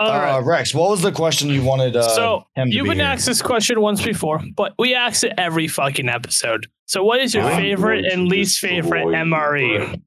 All 0.10 0.20
right. 0.20 0.38
uh, 0.38 0.42
Rex, 0.42 0.74
what 0.74 0.90
was 0.90 1.02
the 1.02 1.12
question 1.12 1.50
you 1.50 1.64
wanted? 1.64 1.96
Uh, 1.96 2.08
so 2.10 2.44
him 2.56 2.70
to 2.70 2.76
you've 2.76 2.84
be 2.86 2.90
been 2.92 3.00
here? 3.00 3.08
asked 3.08 3.26
this 3.26 3.42
question 3.42 3.82
once 3.82 4.02
before, 4.04 4.42
but 4.56 4.74
we 4.80 4.96
ask 4.96 5.24
it 5.24 5.34
every 5.38 5.68
fucking 5.68 6.10
episode. 6.10 6.68
So, 6.88 7.04
what 7.04 7.20
is 7.22 7.34
your 7.34 7.44
I'm 7.44 7.58
favorite 7.62 8.06
and 8.06 8.28
least 8.28 8.60
favorite 8.60 9.06
destroy 9.06 9.18
you, 9.20 9.26
MRE? 9.26 10.02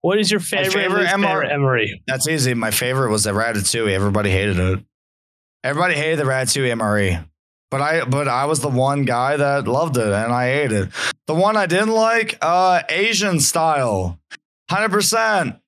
What 0.00 0.18
is 0.18 0.30
your 0.30 0.40
favorite, 0.40 0.72
favorite 0.72 1.06
MR 1.06 1.42
favorite 1.42 1.50
MRE? 1.52 1.86
That's 2.06 2.26
easy. 2.28 2.54
My 2.54 2.70
favorite 2.72 3.10
was 3.10 3.24
the 3.24 3.30
Ratatouille. 3.30 3.92
Everybody 3.92 4.30
hated 4.30 4.58
it. 4.58 4.80
Everybody 5.62 5.94
hated 5.94 6.18
the 6.18 6.24
Ratatouille 6.24 6.72
MRE. 6.76 7.24
But 7.70 7.80
I 7.80 8.04
but 8.04 8.28
I 8.28 8.44
was 8.46 8.60
the 8.60 8.68
one 8.68 9.04
guy 9.04 9.36
that 9.36 9.66
loved 9.68 9.96
it 9.96 10.06
and 10.08 10.32
I 10.32 10.50
ate 10.50 10.72
it. 10.72 10.88
The 11.26 11.34
one 11.34 11.56
I 11.56 11.66
didn't 11.66 11.90
like, 11.94 12.36
uh 12.42 12.82
Asian 12.88 13.38
style. 13.40 14.18
100%. 14.70 15.58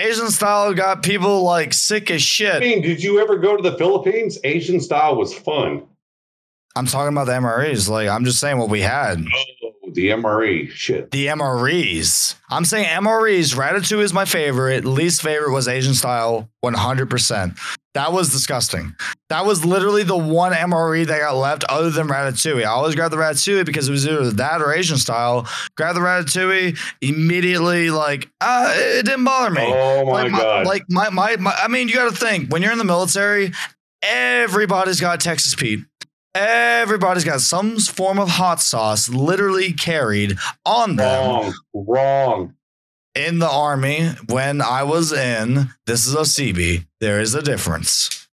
Asian 0.00 0.30
style 0.30 0.72
got 0.72 1.02
people 1.02 1.42
like 1.42 1.74
sick 1.74 2.10
as 2.10 2.22
shit. 2.22 2.54
I 2.54 2.60
mean, 2.60 2.82
did 2.82 3.02
you 3.02 3.20
ever 3.20 3.36
go 3.36 3.56
to 3.56 3.62
the 3.62 3.76
Philippines? 3.76 4.38
Asian 4.44 4.80
style 4.80 5.16
was 5.16 5.34
fun. 5.34 5.86
I'm 6.74 6.86
talking 6.86 7.12
about 7.12 7.26
the 7.26 7.32
MREs. 7.32 7.88
Like 7.88 8.08
I'm 8.08 8.24
just 8.24 8.40
saying 8.40 8.58
what 8.58 8.70
we 8.70 8.80
had. 8.80 9.20
Oh, 9.20 9.59
The 9.94 10.08
MRE 10.08 10.70
shit. 10.70 11.10
The 11.10 11.26
MREs. 11.26 12.36
I'm 12.48 12.64
saying 12.64 12.86
MREs. 12.86 13.54
Ratatouille 13.54 14.02
is 14.02 14.12
my 14.12 14.24
favorite. 14.24 14.84
Least 14.84 15.22
favorite 15.22 15.52
was 15.52 15.68
Asian 15.68 15.94
style 15.94 16.48
100%. 16.64 17.58
That 17.94 18.12
was 18.12 18.30
disgusting. 18.30 18.94
That 19.30 19.44
was 19.44 19.64
literally 19.64 20.04
the 20.04 20.16
one 20.16 20.52
MRE 20.52 21.06
that 21.06 21.18
got 21.18 21.36
left 21.36 21.64
other 21.64 21.90
than 21.90 22.06
Ratatouille. 22.06 22.62
I 22.62 22.68
always 22.68 22.94
grab 22.94 23.10
the 23.10 23.16
Ratatouille 23.16 23.66
because 23.66 23.88
it 23.88 23.92
was 23.92 24.06
either 24.06 24.30
that 24.30 24.62
or 24.62 24.72
Asian 24.72 24.96
style. 24.96 25.48
Grab 25.76 25.96
the 25.96 26.00
Ratatouille, 26.00 26.78
immediately 27.00 27.90
like, 27.90 28.30
uh, 28.40 28.72
it 28.76 29.06
didn't 29.06 29.24
bother 29.24 29.50
me. 29.50 29.64
Oh 29.66 30.06
my 30.06 30.22
like, 30.22 30.32
god! 30.32 30.66
like 30.66 30.84
my, 30.88 31.10
my, 31.10 31.36
my, 31.36 31.54
I 31.60 31.66
mean, 31.66 31.88
you 31.88 31.94
got 31.94 32.10
to 32.10 32.16
think 32.16 32.52
when 32.52 32.62
you're 32.62 32.72
in 32.72 32.78
the 32.78 32.84
military, 32.84 33.52
everybody's 34.02 35.00
got 35.00 35.20
Texas 35.20 35.54
Pete. 35.54 35.80
Everybody's 36.34 37.24
got 37.24 37.40
some 37.40 37.78
form 37.78 38.18
of 38.18 38.28
hot 38.28 38.60
sauce 38.60 39.08
literally 39.08 39.72
carried 39.72 40.38
on 40.64 40.96
them 40.96 41.28
Wrong. 41.28 41.54
Wrong. 41.74 42.54
in 43.16 43.40
the 43.40 43.50
army. 43.50 44.10
When 44.28 44.62
I 44.62 44.84
was 44.84 45.12
in, 45.12 45.70
this 45.86 46.06
is 46.06 46.14
a 46.14 46.18
CB. 46.18 46.86
There 47.00 47.20
is 47.20 47.34
a 47.34 47.42
difference. 47.42 48.28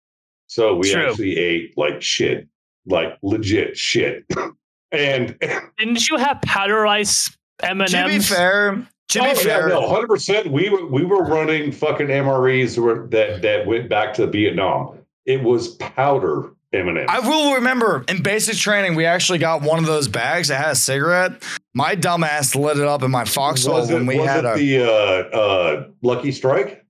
So 0.49 0.75
we 0.75 0.93
True. 0.93 1.09
actually 1.09 1.37
ate 1.37 1.77
like 1.77 2.03
shit, 2.03 2.49
like 2.87 3.17
legit 3.23 3.77
shit. 3.77 4.25
and 4.93 5.37
Didn't 5.79 6.09
you 6.09 6.17
have 6.17 6.41
powder 6.43 6.87
ice 6.87 7.37
M 7.63 7.81
and 7.81 7.95
M's? 7.95 8.13
To 8.13 8.19
be 8.19 8.37
fair, 8.37 8.89
to 9.09 9.21
oh, 9.21 9.31
be 9.31 9.37
fair, 9.37 9.69
yeah, 9.69 9.75
no, 9.75 9.89
hundred 9.89 10.09
percent. 10.09 10.51
We 10.51 10.69
were 10.69 10.87
we 10.87 11.05
were 11.05 11.25
running 11.25 11.71
fucking 11.71 12.09
MREs 12.09 13.11
that 13.11 13.43
that 13.43 13.67
went 13.67 13.89
back 13.89 14.15
to 14.15 14.27
Vietnam. 14.27 14.99
It 15.27 15.43
was 15.43 15.77
powder 15.77 16.53
M 16.75 16.89
and 16.89 16.99
I 17.09 17.21
will 17.21 17.55
remember 17.55 18.05
in 18.09 18.23
basic 18.23 18.57
training, 18.57 18.95
we 18.97 19.07
actually 19.07 19.39
got 19.39 19.63
one 19.63 19.79
of 19.79 19.87
those 19.87 20.09
bags 20.09 20.49
that 20.49 20.61
had 20.61 20.73
a 20.73 20.75
cigarette. 20.75 21.43
My 21.75 21.95
dumbass 21.97 22.55
lit 22.55 22.79
it 22.79 22.87
up 22.87 23.03
in 23.03 23.11
my 23.11 23.25
foxhole 23.25 23.75
Was 23.75 23.91
it, 23.91 23.95
when 23.95 24.07
we 24.07 24.19
was 24.19 24.29
had 24.29 24.45
it 24.45 24.55
a 24.55 24.55
the 24.57 24.85
uh, 24.85 25.39
uh, 25.39 25.87
Lucky 26.03 26.33
Strike? 26.33 26.85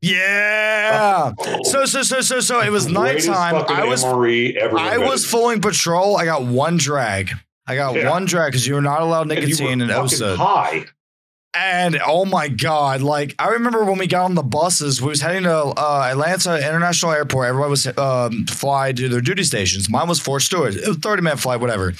yeah. 0.00 1.32
Oh, 1.38 1.58
So 1.64 1.84
so 1.84 2.02
so 2.02 2.20
so 2.20 2.40
so 2.40 2.60
it 2.60 2.70
was 2.70 2.86
greatest 2.86 3.28
nighttime. 3.28 3.64
I 3.68 3.84
was 3.84 4.04
MRE 4.04 4.56
ever. 4.56 4.78
I 4.78 4.98
was 4.98 5.24
fulling 5.24 5.60
patrol. 5.60 6.16
I 6.16 6.24
got 6.24 6.42
one 6.42 6.76
drag. 6.76 7.30
I 7.66 7.74
got 7.76 7.94
Yeah. 7.94 8.10
one 8.10 8.24
drag 8.24 8.52
because 8.52 8.66
you 8.66 8.74
were 8.74 8.80
not 8.82 9.00
allowed 9.02 9.30
And 9.30 9.32
you 9.32 9.54
were 9.64 9.70
nicotine 9.72 9.80
in 9.82 9.90
OSA. 9.90 10.36
high. 10.36 10.86
And 11.60 11.98
oh 12.06 12.24
my 12.24 12.46
god, 12.48 13.02
like 13.02 13.34
I 13.38 13.48
remember 13.48 13.84
when 13.84 13.98
we 13.98 14.06
got 14.06 14.24
on 14.26 14.36
the 14.36 14.44
buses, 14.44 15.02
we 15.02 15.08
was 15.08 15.20
heading 15.20 15.42
to 15.42 15.56
uh, 15.56 16.08
Atlanta 16.10 16.56
International 16.56 17.10
Airport. 17.12 17.48
Everybody 17.48 17.70
was 17.70 17.86
um, 17.98 18.46
fly 18.46 18.92
to 18.92 19.08
their 19.08 19.20
duty 19.20 19.42
stations. 19.42 19.90
Mine 19.90 20.06
was 20.08 20.20
Fort 20.20 20.42
Stewart. 20.42 20.76
It 20.76 20.86
was 20.86 20.98
30 20.98 21.22
minute 21.22 21.40
flight, 21.40 21.58
whatever. 21.60 21.94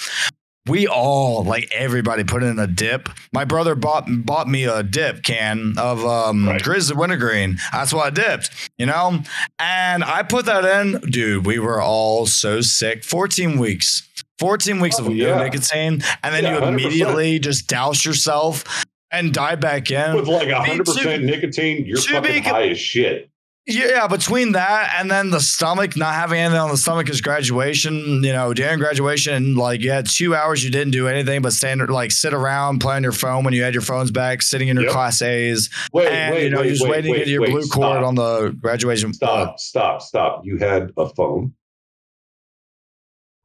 We 0.69 0.87
all 0.87 1.43
like 1.45 1.69
everybody 1.75 2.23
put 2.25 2.43
in 2.45 2.59
a 2.61 2.67
dip. 2.69 3.09
My 3.33 3.45
brother 3.45 3.75
bought 3.75 4.05
bought 4.09 4.49
me 4.49 4.65
a 4.65 4.83
dip 4.85 5.25
can 5.25 5.75
of 5.77 6.05
um 6.05 6.47
Right. 6.47 6.63
Grizz 6.63 6.95
Wintergreen. 6.95 7.59
That's 7.73 7.93
what 7.93 8.07
I 8.07 8.11
dipped, 8.11 8.51
you 8.79 8.87
know? 8.87 9.23
And 9.59 10.05
I 10.05 10.23
put 10.23 10.45
that 10.47 10.65
in, 10.65 11.01
dude. 11.11 11.47
We 11.47 11.59
were 11.59 11.81
all 11.81 12.27
so 12.27 12.61
sick. 12.61 13.03
14 13.03 13.59
weeks. 13.59 14.05
14 14.39 14.79
weeks 14.79 15.01
Oh, 15.01 15.07
of 15.07 15.17
yeah. 15.17 15.37
nicotine, 15.43 16.01
and 16.23 16.33
then 16.33 16.45
Yeah, 16.45 16.55
you 16.55 16.61
100%. 16.61 16.69
immediately 16.69 17.39
just 17.41 17.67
douse 17.67 18.05
yourself 18.05 18.85
and 19.11 19.33
die 19.33 19.55
back 19.57 19.91
in. 19.91 20.15
With 20.17 20.29
like 20.29 20.51
hundred 20.51 20.87
percent 20.87 21.25
nicotine, 21.25 21.85
you're 21.87 21.99
fucking 21.99 22.33
be 22.33 22.41
high 22.41 22.69
as 22.69 22.79
shit. 22.79 23.31
Yeah, 23.71 24.07
between 24.07 24.53
that 24.53 24.95
and 24.99 25.11
then 25.11 25.29
the 25.31 25.41
stomach, 25.41 25.95
not 25.95 26.15
having 26.15 26.39
anything 26.41 26.59
on 26.59 26.71
the 26.71 26.79
stomach 26.79 27.11
is 27.11 27.21
graduation. 27.21 28.25
You 28.25 28.33
know, 28.33 28.55
during 28.55 28.79
graduation, 28.79 29.57
like 29.57 29.83
you 29.83 29.91
had 29.91 30.07
two 30.09 30.35
hours, 30.35 30.65
you 30.65 30.71
didn't 30.71 30.93
do 30.93 31.07
anything 31.07 31.43
but 31.43 31.53
stand 31.53 31.87
like 31.91 32.11
sit 32.11 32.33
around, 32.33 32.79
play 32.79 32.97
on 32.97 33.03
your 33.03 33.13
phone 33.13 33.45
when 33.45 33.53
you 33.53 33.63
had 33.63 33.75
your 33.75 33.83
phones 33.83 34.11
back, 34.11 34.41
sitting 34.41 34.69
in 34.69 34.77
your 34.77 34.85
Yep. 34.87 34.93
class 34.93 35.21
A's, 35.21 35.69
Wait, 35.93 36.09
and 36.09 36.35
wait, 36.35 36.45
you 36.45 36.51
know, 36.51 36.61
wait, 36.61 36.65
you're 36.65 36.73
just 36.73 36.83
wait, 36.85 36.91
waiting 36.93 37.13
wait, 37.13 37.19
to 37.19 37.25
get 37.27 37.31
your 37.31 37.43
wait, 37.43 37.51
blue 37.51 37.69
cord 37.69 38.03
on 38.03 38.15
the 38.15 38.57
graduation. 38.59 39.13
Stop, 39.13 39.59
stop, 39.61 40.01
stop. 40.01 40.41
You 40.45 40.57
had 40.57 40.91
a 40.97 41.07
phone. 41.11 41.53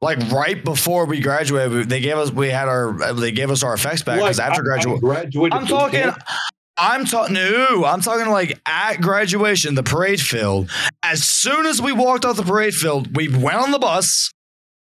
Like 0.00 0.18
right 0.30 0.62
before 0.64 1.06
we 1.06 1.20
graduated, 1.20 1.72
we- 1.72 1.84
they 1.84 2.00
gave 2.00 2.16
us 2.18 2.30
we 2.30 2.48
had 2.50 2.68
our 2.68 3.14
they 3.14 3.32
gave 3.32 3.50
us 3.50 3.62
our 3.62 3.74
effects 3.74 4.02
back 4.02 4.18
because 4.18 4.38
Like, 4.38 4.50
after 4.50 4.62
graduation. 4.62 5.00
graduated. 5.00 5.52
I'm 5.58 5.66
talking. 5.66 6.10
I'm 6.76 7.04
talking. 7.04 7.34
No, 7.34 7.84
I'm 7.84 8.00
talking 8.00 8.30
like 8.30 8.58
at 8.66 9.00
graduation, 9.00 9.76
the 9.76 9.82
parade 9.84 10.20
field. 10.20 10.68
As 11.04 11.22
soon 11.24 11.66
as 11.66 11.80
we 11.80 11.92
walked 11.92 12.24
off 12.24 12.36
the 12.36 12.42
parade 12.42 12.74
field, 12.74 13.16
we 13.16 13.28
went 13.28 13.58
on 13.58 13.70
the 13.70 13.78
bus, 13.78 14.32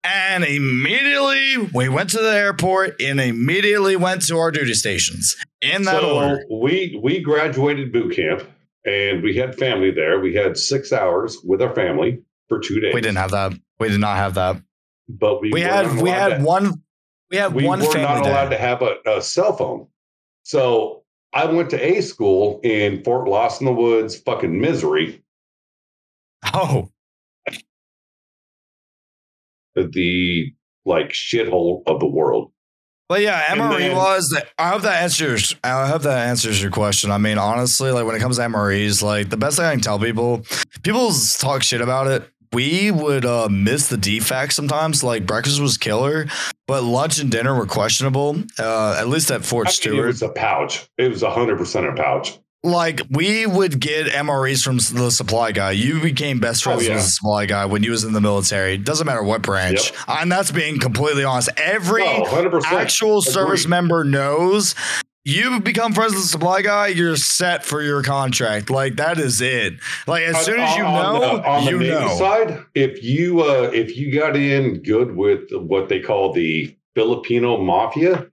and 0.03 0.43
immediately 0.45 1.69
we 1.75 1.89
went 1.91 2.11
to 2.11 2.19
the 2.19 2.35
airport, 2.35 3.01
and 3.03 3.21
immediately 3.21 3.95
went 3.97 4.27
to 4.29 4.39
our 4.39 4.51
duty 4.51 4.73
stations 4.75 5.37
in 5.61 5.83
that 5.83 6.01
so 6.01 6.17
order. 6.17 6.45
we 6.51 6.99
we 7.03 7.21
graduated 7.21 7.93
boot 7.93 8.15
camp, 8.17 8.43
and 8.87 9.23
we 9.23 9.37
had 9.37 9.55
family 9.59 9.91
there. 9.91 10.19
We 10.19 10.35
had 10.35 10.57
six 10.57 10.93
hours 10.93 11.37
with 11.45 11.61
our 11.61 11.75
family 11.75 12.21
for 12.49 12.59
two 12.59 12.81
days. 12.81 12.95
We 12.95 13.03
didn't 13.03 13.19
have 13.19 13.33
that. 13.33 13.53
We 13.79 13.89
did 13.91 14.01
not 14.01 14.17
have 14.17 14.35
that. 14.35 14.57
But 15.09 15.41
we 15.41 15.51
We 15.53 15.61
had 15.61 16.01
we 16.01 16.11
had 16.11 16.39
to- 16.39 16.45
one. 16.45 16.83
We 17.31 17.37
had 17.39 17.55
we 17.55 17.65
one 17.65 17.81
were 17.81 17.87
not 17.99 18.19
allowed 18.25 18.51
day. 18.51 18.57
to 18.57 18.63
have 18.63 18.83
a, 18.83 18.97
a 19.07 19.21
cell 19.23 19.57
phone. 19.57 19.89
So 20.45 21.03
I 21.33 21.45
went 21.47 21.71
to 21.71 21.85
A 21.85 22.01
school 22.01 22.61
in 22.63 23.03
Fort 23.03 23.29
Lost 23.29 23.61
in 23.61 23.67
the 23.67 23.73
Woods, 23.73 24.17
fucking 24.17 24.61
misery. 24.61 25.23
Oh, 26.55 26.89
The 29.75 30.53
like 30.85 31.11
shithole 31.11 31.83
of 31.87 32.01
the 32.01 32.07
world. 32.07 32.53
But 33.09 33.21
yeah, 33.23 33.45
MRE 33.55 33.79
then- 33.79 33.97
was. 33.97 34.37
I 34.59 34.69
hope 34.71 34.83
that 34.83 35.03
answers. 35.03 35.55
I 35.63 35.87
hope 35.89 36.03
that 36.03 36.29
answers 36.29 36.61
your 36.63 36.71
question. 36.73 37.11
I 37.11 37.19
mean, 37.19 37.39
honestly, 37.39 37.91
like 37.91 38.05
when 38.07 38.17
it 38.17 38.21
comes 38.21 38.37
to 38.37 38.43
MREs, 38.43 39.03
like 39.03 39.29
the 39.31 39.37
best 39.37 39.57
thing 39.59 39.67
I 39.67 39.73
can 39.73 39.81
tell 39.81 39.99
people, 39.99 40.45
people 40.83 41.11
talk 41.39 41.63
shit 41.63 41.81
about 41.81 42.07
it. 42.09 42.29
We 42.57 42.91
would 42.91 43.27
uh, 43.27 43.49
miss 43.51 43.89
the 43.89 43.99
defects 43.99 44.57
sometimes. 44.57 45.05
Like 45.05 45.27
breakfast 45.27 45.61
was 45.61 45.77
killer, 45.77 46.25
but 46.67 46.83
lunch 46.85 47.19
and 47.21 47.31
dinner 47.31 47.55
were 47.55 47.67
questionable. 47.67 48.37
Uh, 48.59 48.97
at 48.99 49.09
least 49.09 49.31
at 49.31 49.45
Fort 49.45 49.69
I 49.69 49.91
mean, 49.91 50.01
it 50.01 50.07
was 50.07 50.23
a 50.23 50.31
pouch. 50.31 50.89
It 50.97 51.11
was 51.11 51.23
hundred 51.23 51.59
percent 51.59 51.87
a 51.87 51.93
pouch. 51.93 52.39
like 52.65 53.03
we 53.11 53.45
would 53.47 53.79
get 53.79 54.07
MREs 54.07 54.65
from 54.65 54.79
the 54.99 55.11
supply 55.11 55.53
guy. 55.53 55.73
You 55.73 56.01
became 56.01 56.41
best 56.41 56.63
friends 56.65 56.83
Oh, 56.83 56.87
yeah. 56.87 56.95
with 56.95 57.05
the 57.05 57.11
supply 57.11 57.45
guy 57.45 57.67
when 57.67 57.83
you 57.83 57.91
was 57.91 58.05
in 58.05 58.15
the 58.15 58.23
military. 58.23 58.79
Doesn't 58.79 59.07
matter 59.07 59.23
what 59.23 59.43
branch. 59.43 59.93
And 60.09 60.33
that's 60.33 60.51
being 60.51 60.79
completely 60.81 61.25
honest. 61.25 61.51
Every 61.59 62.05
percent. 62.51 62.73
actual 62.73 63.21
service 63.21 63.67
member 63.67 64.03
knows 64.03 64.75
you 65.27 65.59
become 65.59 65.93
friends 65.93 66.13
with 66.13 66.23
the 66.23 66.29
supply 66.29 66.63
guy, 66.63 66.87
you're 66.87 67.17
set 67.17 67.65
for 67.65 67.83
your 67.83 68.01
contract. 68.05 68.71
Like 68.71 68.95
that 68.97 69.19
is 69.19 69.41
it. 69.41 69.75
Like 70.07 70.23
as 70.23 70.45
soon 70.45 70.61
as 70.61 70.77
you 70.77 70.85
on, 70.85 71.21
know, 71.21 71.21
the, 71.39 71.45
on 71.49 71.65
the 71.65 71.71
you 71.73 71.79
Navy 71.81 71.91
know. 71.91 72.17
side, 72.17 72.65
if 72.77 73.03
you 73.03 73.41
uh, 73.43 73.71
if 73.75 73.97
you 73.97 74.13
got 74.15 74.37
in 74.37 74.83
good 74.83 75.17
with 75.17 75.51
what 75.53 75.89
they 75.89 75.99
call 75.99 76.33
the 76.33 76.75
Filipino 76.95 77.59
mafia, 77.61 78.29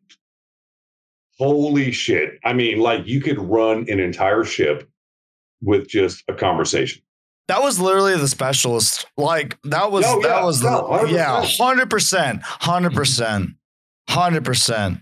holy 1.40 1.92
shit! 1.92 2.40
I 2.46 2.54
mean, 2.54 2.80
like 2.80 3.08
you 3.08 3.22
could 3.22 3.40
run 3.40 3.86
an 3.90 4.00
entire 4.00 4.44
ship 4.44 4.88
with 5.64 5.88
just 5.88 6.24
a 6.28 6.34
conversation. 6.36 7.02
That 7.48 7.64
was 7.64 7.80
literally 7.80 8.16
the 8.18 8.28
specialist. 8.28 9.08
Like 9.18 9.58
that 9.64 9.92
was 9.92 10.06
No, 10.06 10.22
that 10.22 10.28
yeah, 10.30 10.44
was 10.46 10.62
no, 10.64 10.70
the 11.02 11.08
100%. 11.08 11.12
yeah, 11.12 11.44
hundred 11.44 11.90
percent, 11.90 12.42
hundred 12.44 12.94
percent, 12.94 13.50
hundred 14.08 14.46
percent. 14.46 15.00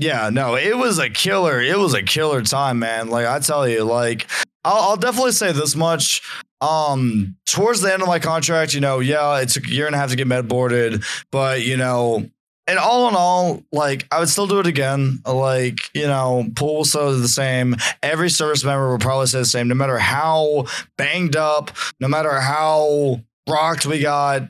Yeah, 0.00 0.30
no, 0.30 0.56
it 0.56 0.78
was 0.78 0.98
a 0.98 1.10
killer. 1.10 1.60
It 1.60 1.78
was 1.78 1.92
a 1.92 2.02
killer 2.02 2.40
time, 2.40 2.78
man. 2.78 3.10
Like 3.10 3.26
I 3.26 3.38
tell 3.38 3.68
you, 3.68 3.84
like 3.84 4.26
I'll, 4.64 4.90
I'll 4.90 4.96
definitely 4.96 5.32
say 5.32 5.52
this 5.52 5.76
much. 5.76 6.22
Um, 6.62 7.36
towards 7.46 7.82
the 7.82 7.92
end 7.92 8.00
of 8.00 8.08
my 8.08 8.18
contract, 8.18 8.72
you 8.72 8.80
know, 8.80 9.00
yeah, 9.00 9.38
it 9.40 9.50
took 9.50 9.66
a 9.66 9.70
year 9.70 9.86
and 9.86 9.94
a 9.94 9.98
half 9.98 10.08
to 10.08 10.16
get 10.16 10.26
med 10.26 10.48
boarded, 10.48 11.02
but 11.30 11.62
you 11.66 11.76
know, 11.76 12.26
and 12.66 12.78
all 12.78 13.10
in 13.10 13.14
all, 13.14 13.62
like 13.72 14.06
I 14.10 14.20
would 14.20 14.30
still 14.30 14.46
do 14.46 14.58
it 14.58 14.66
again. 14.66 15.18
Like 15.26 15.76
you 15.94 16.06
know, 16.06 16.46
pool 16.56 16.76
will 16.76 16.84
still 16.86 17.18
the 17.18 17.28
same. 17.28 17.76
Every 18.02 18.30
service 18.30 18.64
member 18.64 18.90
will 18.90 18.98
probably 18.98 19.26
say 19.26 19.40
the 19.40 19.44
same, 19.44 19.68
no 19.68 19.74
matter 19.74 19.98
how 19.98 20.64
banged 20.96 21.36
up, 21.36 21.72
no 22.00 22.08
matter 22.08 22.40
how 22.40 23.20
rocked 23.46 23.84
we 23.84 24.00
got. 24.00 24.48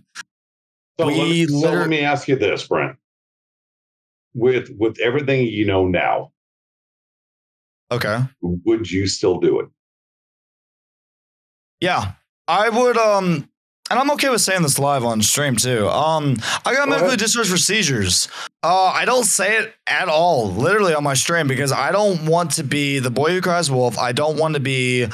So, 1.00 1.08
We 1.08 1.14
let, 1.16 1.28
me, 1.28 1.46
so 1.46 1.72
let 1.72 1.88
me 1.88 2.00
ask 2.02 2.28
you 2.28 2.36
this, 2.36 2.68
Brent. 2.68 2.96
With 4.34 4.70
with 4.78 4.98
everything 5.00 5.46
you 5.46 5.66
know 5.66 5.86
now, 5.88 6.32
Okay. 7.90 8.20
would 8.40 8.90
you 8.90 9.06
still 9.08 9.38
do 9.40 9.60
it? 9.60 9.66
Yeah, 11.80 12.12
I 12.46 12.68
would. 12.68 12.96
Um, 12.96 13.48
and 13.90 13.98
I'm 13.98 14.10
okay 14.12 14.28
with 14.28 14.40
saying 14.40 14.62
this 14.62 14.78
live 14.78 15.04
on 15.04 15.20
stream 15.22 15.56
too. 15.56 15.88
Um, 15.88 16.36
I 16.64 16.74
got 16.74 16.84
Go 16.84 16.90
medically 16.94 17.16
discharged 17.16 17.50
for 17.50 17.56
seizures. 17.56 18.28
Uh, 18.62 18.92
I 18.94 19.04
don't 19.04 19.24
say 19.24 19.56
it 19.58 19.74
at 19.88 20.08
all, 20.08 20.52
literally 20.52 20.94
on 20.94 21.02
my 21.02 21.14
stream, 21.14 21.48
because 21.48 21.72
I 21.72 21.90
don't 21.90 22.26
want 22.26 22.52
to 22.52 22.62
be 22.62 23.00
the 23.00 23.10
boy 23.10 23.30
who 23.30 23.40
cries 23.40 23.68
wolf. 23.70 23.98
I 23.98 24.12
don't 24.12 24.38
want 24.38 24.54
to 24.54 24.60
be. 24.60 25.08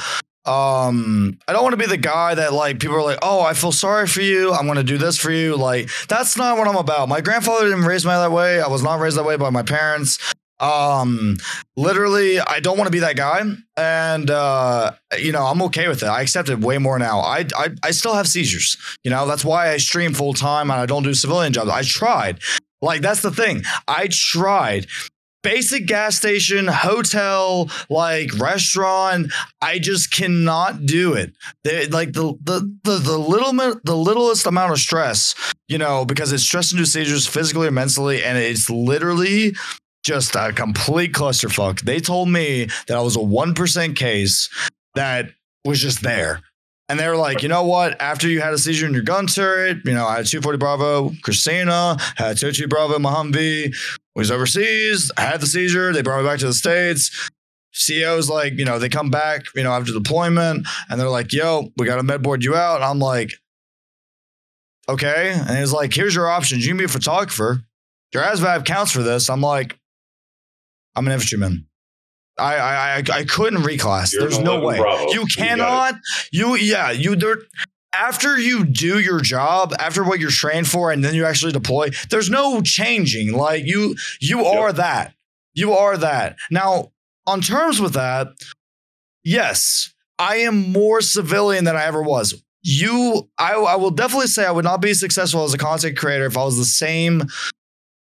Um, 0.47 1.37
I 1.47 1.53
don't 1.53 1.63
want 1.63 1.73
to 1.73 1.77
be 1.77 1.85
the 1.85 1.97
guy 1.97 2.33
that 2.35 2.53
like 2.53 2.79
people 2.79 2.95
are 2.95 3.03
like, 3.03 3.19
oh, 3.21 3.41
I 3.41 3.53
feel 3.53 3.71
sorry 3.71 4.07
for 4.07 4.21
you. 4.21 4.53
I'm 4.53 4.65
gonna 4.65 4.83
do 4.83 4.97
this 4.97 5.17
for 5.17 5.31
you. 5.31 5.57
Like 5.57 5.89
that's 6.07 6.37
not 6.37 6.57
what 6.57 6.67
I'm 6.67 6.77
about. 6.77 7.09
My 7.09 7.21
grandfather 7.21 7.65
didn't 7.65 7.83
raise 7.85 8.05
me 8.05 8.11
that 8.11 8.31
way. 8.31 8.61
I 8.61 8.67
was 8.67 8.81
not 8.81 8.99
raised 8.99 9.17
that 9.17 9.25
way 9.25 9.35
by 9.35 9.49
my 9.49 9.63
parents. 9.63 10.19
Um, 10.59 11.37
literally, 11.75 12.39
I 12.39 12.59
don't 12.59 12.77
want 12.77 12.87
to 12.87 12.91
be 12.91 12.99
that 12.99 13.15
guy, 13.15 13.43
and 13.75 14.29
uh, 14.29 14.93
you 15.19 15.31
know, 15.31 15.45
I'm 15.45 15.61
okay 15.63 15.87
with 15.87 16.01
it. 16.01 16.07
I 16.07 16.21
accept 16.21 16.49
it 16.49 16.59
way 16.59 16.77
more 16.79 16.97
now. 16.97 17.19
I, 17.19 17.45
I 17.55 17.69
I 17.83 17.91
still 17.91 18.13
have 18.15 18.27
seizures. 18.27 18.77
You 19.03 19.11
know, 19.11 19.27
that's 19.27 19.45
why 19.45 19.69
I 19.71 19.77
stream 19.77 20.13
full 20.13 20.33
time 20.33 20.71
and 20.71 20.79
I 20.79 20.85
don't 20.85 21.03
do 21.03 21.13
civilian 21.13 21.53
jobs. 21.53 21.69
I 21.69 21.83
tried. 21.83 22.39
Like 22.81 23.01
that's 23.01 23.21
the 23.21 23.31
thing. 23.31 23.63
I 23.87 24.07
tried. 24.09 24.87
Basic 25.43 25.85
gas 25.85 26.17
station, 26.17 26.67
hotel, 26.67 27.69
like 27.89 28.29
restaurant. 28.37 29.31
I 29.61 29.79
just 29.79 30.11
cannot 30.11 30.85
do 30.85 31.13
it. 31.13 31.33
They, 31.63 31.87
like 31.87 32.13
the, 32.13 32.33
the 32.43 32.75
the 32.83 32.97
the 32.97 33.17
little 33.17 33.53
the 33.83 33.95
littlest 33.95 34.45
amount 34.45 34.71
of 34.71 34.79
stress, 34.79 35.35
you 35.67 35.77
know, 35.77 36.05
because 36.05 36.31
it's 36.31 36.43
stress 36.43 36.71
induced 36.71 36.93
seizures 36.93 37.27
physically 37.27 37.67
or 37.67 37.71
mentally, 37.71 38.23
and 38.23 38.37
it's 38.37 38.69
literally 38.69 39.55
just 40.03 40.35
a 40.35 40.53
complete 40.53 41.13
clusterfuck. 41.13 41.81
They 41.81 41.99
told 41.99 42.29
me 42.29 42.67
that 42.87 42.97
I 42.97 43.01
was 43.01 43.15
a 43.15 43.21
one 43.21 43.53
percent 43.53 43.97
case 43.97 44.49
that 44.95 45.31
was 45.65 45.81
just 45.81 46.01
there. 46.01 46.41
And 46.89 46.97
they 46.97 47.07
were 47.07 47.17
like, 47.17 47.43
you 47.43 47.49
know 47.49 47.65
what? 47.65 48.01
After 48.01 48.29
you 48.29 48.39
had 48.39 48.53
a 48.53 48.57
seizure 48.57 48.87
in 48.87 48.93
your 48.93 49.03
gun 49.03 49.27
turret, 49.27 49.79
you 49.83 49.93
know, 49.93 50.07
I 50.07 50.17
had 50.17 50.25
240 50.25 50.57
Bravo, 50.57 51.11
Christina, 51.21 51.97
had 52.15 52.37
220 52.37 52.67
Bravo, 52.67 52.97
Humvee, 52.99 53.75
was 54.17 54.31
overseas, 54.31 55.11
I 55.17 55.21
had 55.21 55.41
the 55.41 55.45
seizure. 55.45 55.93
They 55.93 56.01
brought 56.01 56.21
me 56.21 56.27
back 56.27 56.39
to 56.39 56.47
the 56.47 56.53
States. 56.53 57.29
CEO's 57.73 58.29
like, 58.29 58.53
you 58.53 58.65
know, 58.65 58.79
they 58.79 58.89
come 58.89 59.11
back, 59.11 59.43
you 59.55 59.63
know, 59.63 59.71
after 59.71 59.93
deployment 59.93 60.67
and 60.89 60.99
they're 60.99 61.09
like, 61.09 61.31
yo, 61.31 61.71
we 61.77 61.85
got 61.85 61.97
to 61.97 62.01
medboard 62.01 62.41
you 62.41 62.55
out. 62.55 62.77
And 62.77 62.85
I'm 62.85 62.99
like, 62.99 63.33
okay. 64.89 65.39
And 65.47 65.57
he's 65.57 65.71
like, 65.71 65.93
here's 65.93 66.15
your 66.15 66.27
options. 66.27 66.65
You 66.65 66.71
can 66.71 66.77
be 66.77 66.85
a 66.85 66.89
photographer. 66.89 67.61
Your 68.13 68.23
ASVAB 68.23 68.65
counts 68.65 68.91
for 68.91 69.03
this. 69.03 69.29
I'm 69.29 69.41
like, 69.41 69.77
I'm 70.95 71.05
an 71.05 71.13
infantryman. 71.13 71.67
I 72.39 72.55
I 72.55 72.97
I, 72.97 73.23
couldn't 73.23 73.63
reclass. 73.63 74.13
You're 74.13 74.21
There's 74.21 74.39
no 74.39 74.59
way. 74.61 74.77
Bravo. 74.77 75.11
You 75.11 75.25
cannot. 75.35 75.95
You, 76.31 76.55
you 76.55 76.71
yeah. 76.71 76.91
You 76.91 77.15
there. 77.15 77.37
After 77.99 78.37
you 78.37 78.65
do 78.65 78.99
your 78.99 79.21
job, 79.21 79.73
after 79.79 80.03
what 80.03 80.19
you're 80.19 80.29
trained 80.29 80.67
for, 80.67 80.91
and 80.91 81.03
then 81.03 81.15
you 81.15 81.25
actually 81.25 81.51
deploy, 81.51 81.89
there's 82.09 82.29
no 82.29 82.61
changing. 82.61 83.33
Like 83.33 83.65
you, 83.65 83.95
you 84.19 84.45
are 84.45 84.71
that. 84.73 85.13
You 85.53 85.73
are 85.73 85.97
that. 85.97 86.37
Now, 86.51 86.91
on 87.25 87.41
terms 87.41 87.81
with 87.81 87.93
that, 87.93 88.27
yes, 89.23 89.93
I 90.19 90.37
am 90.37 90.71
more 90.71 91.01
civilian 91.01 91.63
than 91.65 91.75
I 91.75 91.85
ever 91.85 92.01
was. 92.01 92.41
You, 92.61 93.29
I, 93.37 93.53
I 93.53 93.75
will 93.75 93.91
definitely 93.91 94.27
say 94.27 94.45
I 94.45 94.51
would 94.51 94.65
not 94.65 94.81
be 94.81 94.93
successful 94.93 95.43
as 95.43 95.53
a 95.53 95.57
content 95.57 95.97
creator 95.97 96.25
if 96.25 96.37
I 96.37 96.43
was 96.43 96.57
the 96.57 96.65
same 96.65 97.23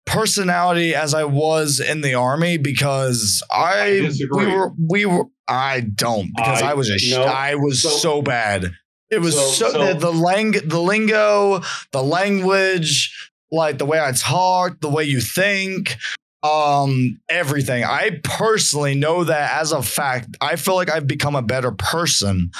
personality 0.07 0.95
as 0.95 1.15
I 1.15 1.25
was 1.25 1.81
in 1.81 2.01
the 2.01 2.15
army 2.15 2.59
because 2.59 3.43
I, 3.51 4.11
I 4.11 4.11
we 4.37 4.47
were 4.47 4.73
we 4.89 5.07
were 5.07 5.25
I 5.49 5.81
don't 5.81 6.31
because 6.35 6.63
I, 6.63 6.73
I 6.73 6.75
was 6.75 6.91
a 6.91 7.11
no, 7.11 7.25
I 7.25 7.55
was 7.55 7.83
so, 7.83 7.89
so, 7.89 8.23
bad. 8.23 8.73
It 9.13 9.21
was 9.21 9.35
so, 9.35 9.47
so, 9.51 9.71
so 9.73 9.87
the, 9.87 10.01
the 10.01 10.11
lang 10.11 10.53
the 10.53 10.81
lingo, 10.81 11.61
the 11.91 12.03
language, 12.03 13.31
like 13.51 13.77
the 13.77 13.85
way 13.85 14.01
I 14.01 14.13
talk, 14.13 14.81
the 14.81 14.89
way 14.89 15.05
you 15.05 15.21
think, 15.21 15.97
um 16.43 17.21
everything. 17.29 17.85
I 17.85 18.21
personally 18.25 18.95
know 18.95 19.25
that 19.25 19.61
as 19.61 19.73
a 19.73 19.83
fact. 19.83 20.37
I 20.41 20.57
feel 20.57 20.77
like 20.77 20.91
I've 20.91 21.07
become 21.07 21.37
a 21.37 21.43
better 21.43 21.73
person 21.73 22.53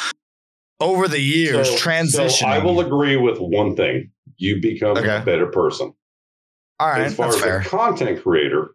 over 0.79 1.09
the 1.09 1.21
years 1.21 1.71
transitioning. 1.71 2.49
I 2.49 2.59
will 2.59 2.81
agree 2.81 3.17
with 3.17 3.39
one 3.39 3.75
thing. 3.75 4.11
You 4.37 4.61
become 4.61 4.99
okay. 4.99 5.17
a 5.17 5.25
better 5.25 5.47
person. 5.47 5.95
All 6.79 6.89
right, 6.89 7.03
as 7.03 7.15
far 7.15 7.29
as 7.29 7.41
fair. 7.41 7.61
a 7.61 7.65
content 7.65 8.23
creator, 8.23 8.75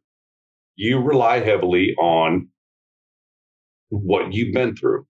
you 0.75 0.99
rely 0.99 1.41
heavily 1.41 1.93
on 1.99 2.47
what 3.89 4.33
you've 4.33 4.53
been 4.53 4.75
through. 4.75 5.05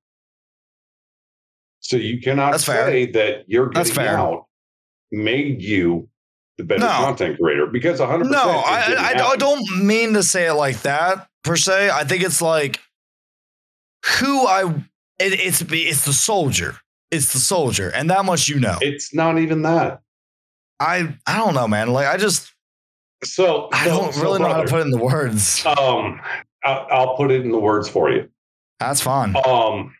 So 1.87 1.95
you 1.95 2.19
cannot 2.19 2.51
that's 2.51 2.65
say 2.65 3.05
fair. 3.05 3.13
that 3.13 3.45
you're 3.47 3.69
getting 3.69 3.97
out 3.99 4.47
made 5.09 5.61
you 5.61 6.09
the 6.57 6.65
better 6.65 6.81
no. 6.81 6.87
content 6.87 7.39
creator 7.39 7.65
because 7.65 8.01
100%. 8.01 8.29
No, 8.29 8.37
I, 8.41 9.13
I, 9.15 9.23
I 9.25 9.35
don't 9.37 9.85
mean 9.85 10.11
to 10.13 10.21
say 10.21 10.47
it 10.47 10.55
like 10.55 10.81
that 10.81 11.29
per 11.45 11.55
se. 11.55 11.89
I 11.89 12.03
think 12.03 12.23
it's 12.23 12.41
like 12.41 12.81
who 14.19 14.45
I 14.45 14.63
it, 15.17 15.39
it's 15.39 15.61
it's 15.61 16.03
the 16.03 16.11
soldier. 16.11 16.75
It's 17.09 17.31
the 17.31 17.39
soldier, 17.39 17.89
and 17.89 18.09
that 18.09 18.25
much 18.25 18.49
you 18.49 18.59
know. 18.59 18.77
It's 18.81 19.13
not 19.13 19.39
even 19.39 19.61
that. 19.61 20.01
I 20.81 21.15
I 21.25 21.37
don't 21.37 21.53
know, 21.53 21.69
man. 21.69 21.93
Like 21.93 22.07
I 22.07 22.17
just 22.17 22.53
so 23.23 23.69
I 23.71 23.85
don't 23.85 24.13
so, 24.13 24.23
really 24.23 24.39
so 24.39 24.43
know 24.43 24.53
how 24.53 24.61
to 24.61 24.67
put 24.67 24.81
it 24.81 24.87
in 24.87 24.91
the 24.91 24.97
words. 24.97 25.65
Um, 25.65 26.19
I'll, 26.65 26.87
I'll, 26.91 27.15
put 27.15 27.31
it 27.31 27.45
in 27.45 27.51
the 27.51 27.59
words 27.59 27.87
for 27.87 28.11
you. 28.11 28.27
That's 28.81 28.99
fine. 28.99 29.37
Um, 29.45 29.95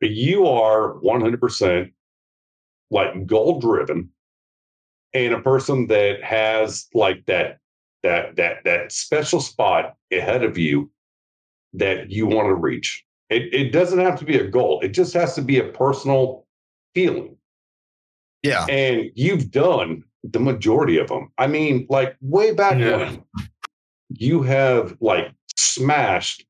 you 0.00 0.46
are 0.46 0.94
100% 1.00 1.92
like 2.90 3.26
goal 3.26 3.58
driven 3.60 4.10
and 5.14 5.34
a 5.34 5.40
person 5.40 5.86
that 5.88 6.22
has 6.22 6.88
like 6.94 7.24
that 7.26 7.58
that 8.02 8.36
that 8.36 8.64
that 8.64 8.92
special 8.92 9.40
spot 9.40 9.96
ahead 10.12 10.44
of 10.44 10.56
you 10.58 10.90
that 11.72 12.10
you 12.10 12.26
want 12.26 12.46
to 12.46 12.54
reach. 12.54 13.04
It 13.30 13.52
it 13.52 13.72
doesn't 13.72 13.98
have 13.98 14.18
to 14.18 14.24
be 14.24 14.38
a 14.38 14.46
goal. 14.46 14.80
It 14.82 14.88
just 14.88 15.14
has 15.14 15.34
to 15.34 15.42
be 15.42 15.58
a 15.58 15.64
personal 15.64 16.46
feeling. 16.94 17.36
Yeah. 18.42 18.66
And 18.66 19.10
you've 19.14 19.50
done 19.50 20.04
the 20.22 20.40
majority 20.40 20.98
of 20.98 21.08
them. 21.08 21.32
I 21.38 21.46
mean, 21.46 21.86
like 21.88 22.16
way 22.20 22.52
back 22.52 22.78
yeah. 22.78 22.96
when 22.96 23.24
you 24.10 24.42
have 24.42 24.96
like 25.00 25.32
smashed 25.56 26.44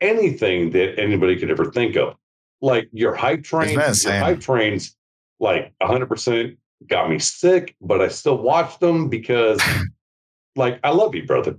anything 0.00 0.70
that 0.70 0.98
anybody 0.98 1.36
could 1.36 1.50
ever 1.50 1.70
think 1.70 1.96
of. 1.96 2.16
Like 2.62 2.88
your 2.92 3.14
hype 3.14 3.44
train, 3.44 3.70
your 3.70 3.82
hype 3.82 4.40
trains, 4.40 4.96
like 5.40 5.72
100% 5.82 6.56
got 6.86 7.10
me 7.10 7.18
sick, 7.18 7.74
but 7.80 8.00
I 8.00 8.08
still 8.08 8.38
watched 8.38 8.80
them 8.80 9.08
because, 9.08 9.60
like, 10.56 10.80
I 10.84 10.90
love 10.90 11.14
you, 11.14 11.26
brother. 11.26 11.58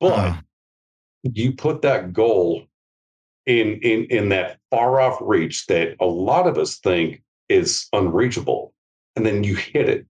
But 0.00 0.12
uh-huh. 0.12 0.40
you 1.22 1.52
put 1.52 1.82
that 1.82 2.12
goal 2.12 2.66
in 3.46 3.80
in 3.80 4.04
in 4.06 4.28
that 4.28 4.58
far 4.70 5.00
off 5.00 5.18
reach 5.20 5.66
that 5.66 5.96
a 6.00 6.04
lot 6.04 6.46
of 6.46 6.58
us 6.58 6.78
think 6.78 7.22
is 7.48 7.86
unreachable, 7.92 8.74
and 9.16 9.24
then 9.24 9.44
you 9.44 9.54
hit 9.56 9.88
it, 9.88 10.06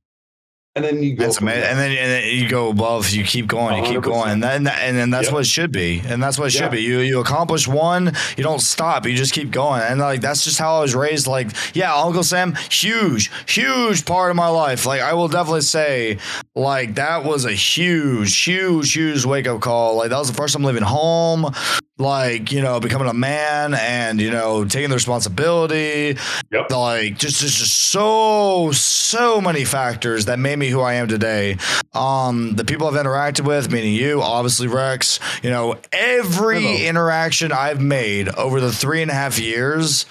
and 0.75 0.85
then 0.85 1.03
you 1.03 1.17
go 1.17 1.25
that's 1.25 1.41
amazing. 1.41 1.65
and 1.65 1.79
then 1.79 1.91
and 1.91 2.11
then 2.11 2.37
you 2.37 2.49
go 2.49 2.71
above 2.71 3.11
you 3.11 3.25
keep 3.25 3.47
going 3.47 3.83
you 3.83 3.91
keep 3.91 4.03
going. 4.03 4.31
And 4.31 4.43
then 4.43 4.67
and 4.67 4.97
then 4.97 5.11
that's 5.11 5.27
yep. 5.27 5.35
what 5.35 5.41
it 5.41 5.47
should 5.47 5.73
be. 5.73 6.01
And 6.07 6.23
that's 6.23 6.39
what 6.39 6.47
it 6.47 6.51
should 6.51 6.71
be. 6.71 6.83
You 6.83 7.01
you 7.01 7.21
accomplish 7.21 7.67
one 7.67 8.13
you 8.37 8.45
don't 8.45 8.61
stop 8.61 9.07
you 9.07 9.17
just 9.17 9.33
keep 9.33 9.51
going. 9.51 9.83
And 9.83 10.01
like 10.01 10.21
that's 10.21 10.45
just 10.45 10.59
how 10.59 10.79
I 10.79 10.81
was 10.81 10.95
raised 10.95 11.27
like 11.27 11.49
yeah 11.75 11.95
Uncle 11.95 12.23
Sam 12.23 12.55
huge 12.71 13.31
huge 13.47 14.05
part 14.05 14.31
of 14.31 14.37
my 14.37 14.49
life. 14.49 14.87
Like 14.87 15.01
I 15.01 15.15
will 15.15 15.29
definitely 15.29 15.63
say 15.63 16.19
like 16.55 16.95
that 16.95 17.25
was 17.25 17.45
a 17.45 17.53
huge 17.53 18.37
huge 18.37 18.93
huge 18.93 19.25
wake 19.25 19.49
up 19.49 19.61
call. 19.61 19.97
Like 19.97 20.11
that 20.11 20.19
was 20.19 20.29
the 20.29 20.35
first 20.35 20.55
time 20.55 20.65
leaving 20.65 20.83
home 20.83 21.53
like 21.99 22.53
you 22.53 22.63
know 22.63 22.79
becoming 22.79 23.09
a 23.09 23.15
man 23.15 23.75
and 23.75 24.21
you 24.21 24.31
know 24.31 24.65
taking 24.65 24.89
the 24.89 24.95
responsibility 24.95 26.17
yep. 26.51 26.71
like 26.71 27.19
just, 27.19 27.41
just 27.41 27.59
just 27.59 27.77
so 27.77 28.71
so 28.73 29.41
many 29.41 29.65
factors 29.65 30.27
that 30.27 30.39
made 30.39 30.57
me 30.57 30.69
who 30.69 30.81
i 30.81 30.95
am 30.95 31.09
today 31.09 31.57
um 31.95 32.55
the 32.55 32.65
people 32.65 32.87
i've 32.87 32.95
interacted 32.95 33.45
with 33.45 33.71
meaning 33.73 33.93
you 33.93 34.23
obviously 34.23 34.69
rex 34.69 35.19
you 35.43 35.51
know 35.51 35.77
every 35.93 36.63
Hello. 36.63 36.89
interaction 36.89 37.51
i've 37.51 37.81
made 37.81 38.29
over 38.31 38.61
the 38.61 38.73
three 38.73 39.03
and 39.03 39.11
a 39.11 39.15
half 39.15 39.39
years 39.39 40.07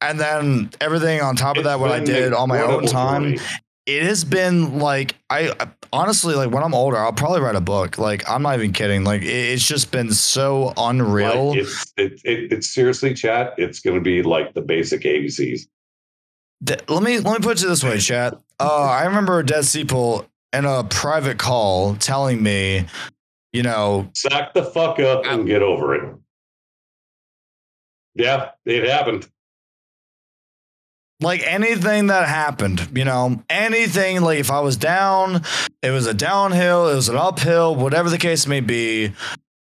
and 0.00 0.20
then 0.20 0.70
everything 0.80 1.20
on 1.20 1.34
top 1.34 1.56
of 1.56 1.60
it's 1.60 1.66
that 1.66 1.80
what 1.80 1.90
i 1.90 1.98
did 1.98 2.32
on 2.32 2.48
my 2.48 2.60
own 2.62 2.86
time 2.86 3.36
it 3.86 4.02
has 4.04 4.24
been 4.24 4.78
like 4.78 5.16
I 5.28 5.52
honestly 5.92 6.34
like 6.34 6.50
when 6.50 6.62
I'm 6.62 6.74
older, 6.74 6.96
I'll 6.96 7.12
probably 7.12 7.40
write 7.40 7.56
a 7.56 7.60
book. 7.60 7.98
Like 7.98 8.28
I'm 8.28 8.42
not 8.42 8.54
even 8.54 8.72
kidding. 8.72 9.04
Like 9.04 9.22
it's 9.22 9.66
just 9.66 9.90
been 9.90 10.12
so 10.12 10.72
unreal. 10.76 11.50
Like 11.50 11.58
it's 11.58 11.92
it, 11.96 12.20
it, 12.24 12.52
it's 12.52 12.72
seriously, 12.72 13.14
chat. 13.14 13.54
It's 13.58 13.80
going 13.80 13.96
to 13.96 14.00
be 14.00 14.22
like 14.22 14.54
the 14.54 14.62
basic 14.62 15.02
ABCs. 15.02 15.62
let 16.88 17.02
me 17.02 17.18
let 17.18 17.40
me 17.40 17.44
put 17.44 17.62
it 17.62 17.66
this 17.66 17.82
way, 17.82 17.98
chat. 17.98 18.38
Uh, 18.60 18.82
I 18.82 19.04
remember 19.04 19.42
Dead 19.42 19.64
Sea 19.64 19.84
Pool 19.84 20.26
in 20.52 20.64
a 20.64 20.84
private 20.84 21.38
call 21.38 21.96
telling 21.96 22.42
me, 22.42 22.86
you 23.52 23.64
know, 23.64 24.08
sack 24.14 24.54
the 24.54 24.64
fuck 24.64 25.00
up 25.00 25.24
and 25.26 25.46
get 25.46 25.62
over 25.62 25.94
it. 25.94 26.14
Yeah, 28.14 28.50
it 28.64 28.88
happened 28.88 29.26
like 31.22 31.42
anything 31.44 32.08
that 32.08 32.28
happened, 32.28 32.88
you 32.94 33.04
know, 33.04 33.42
anything 33.48 34.20
like 34.22 34.38
if 34.38 34.50
I 34.50 34.60
was 34.60 34.76
down, 34.76 35.42
it 35.82 35.90
was 35.90 36.06
a 36.06 36.14
downhill, 36.14 36.88
it 36.88 36.94
was 36.94 37.08
an 37.08 37.16
uphill, 37.16 37.74
whatever 37.74 38.10
the 38.10 38.18
case 38.18 38.46
may 38.46 38.60
be. 38.60 39.12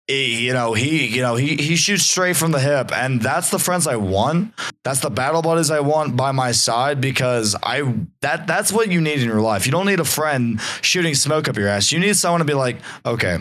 He, 0.08 0.46
you 0.46 0.54
know, 0.54 0.74
he, 0.74 1.08
you 1.08 1.22
know, 1.22 1.36
he 1.36 1.56
he 1.56 1.76
shoots 1.78 2.04
straight 2.04 2.36
from 2.36 2.52
the 2.52 2.60
hip, 2.60 2.92
and 2.92 3.22
that's 3.22 3.50
the 3.50 3.60
friends 3.60 3.88
I 3.88 3.96
want. 3.96 4.54
That's 4.84 5.00
the 5.00 5.10
battle 5.10 5.42
buddies 5.42 5.72
I 5.72 5.80
want 5.80 6.18
by 6.18 6.32
my 6.34 6.52
side 6.52 7.00
because 7.00 7.56
I 7.64 7.94
that 8.22 8.46
that's 8.46 8.74
what 8.74 8.92
you 8.92 9.00
need 9.00 9.20
in 9.20 9.28
your 9.28 9.40
life. 9.40 9.66
You 9.66 9.72
don't 9.72 9.86
need 9.86 10.02
a 10.02 10.06
friend 10.06 10.60
shooting 10.82 11.16
smoke 11.16 11.48
up 11.48 11.56
your 11.56 11.70
ass. 11.70 11.92
You 11.94 12.00
need 12.00 12.18
someone 12.18 12.40
to 12.40 12.46
be 12.46 12.56
like, 12.56 12.78
okay, 13.06 13.38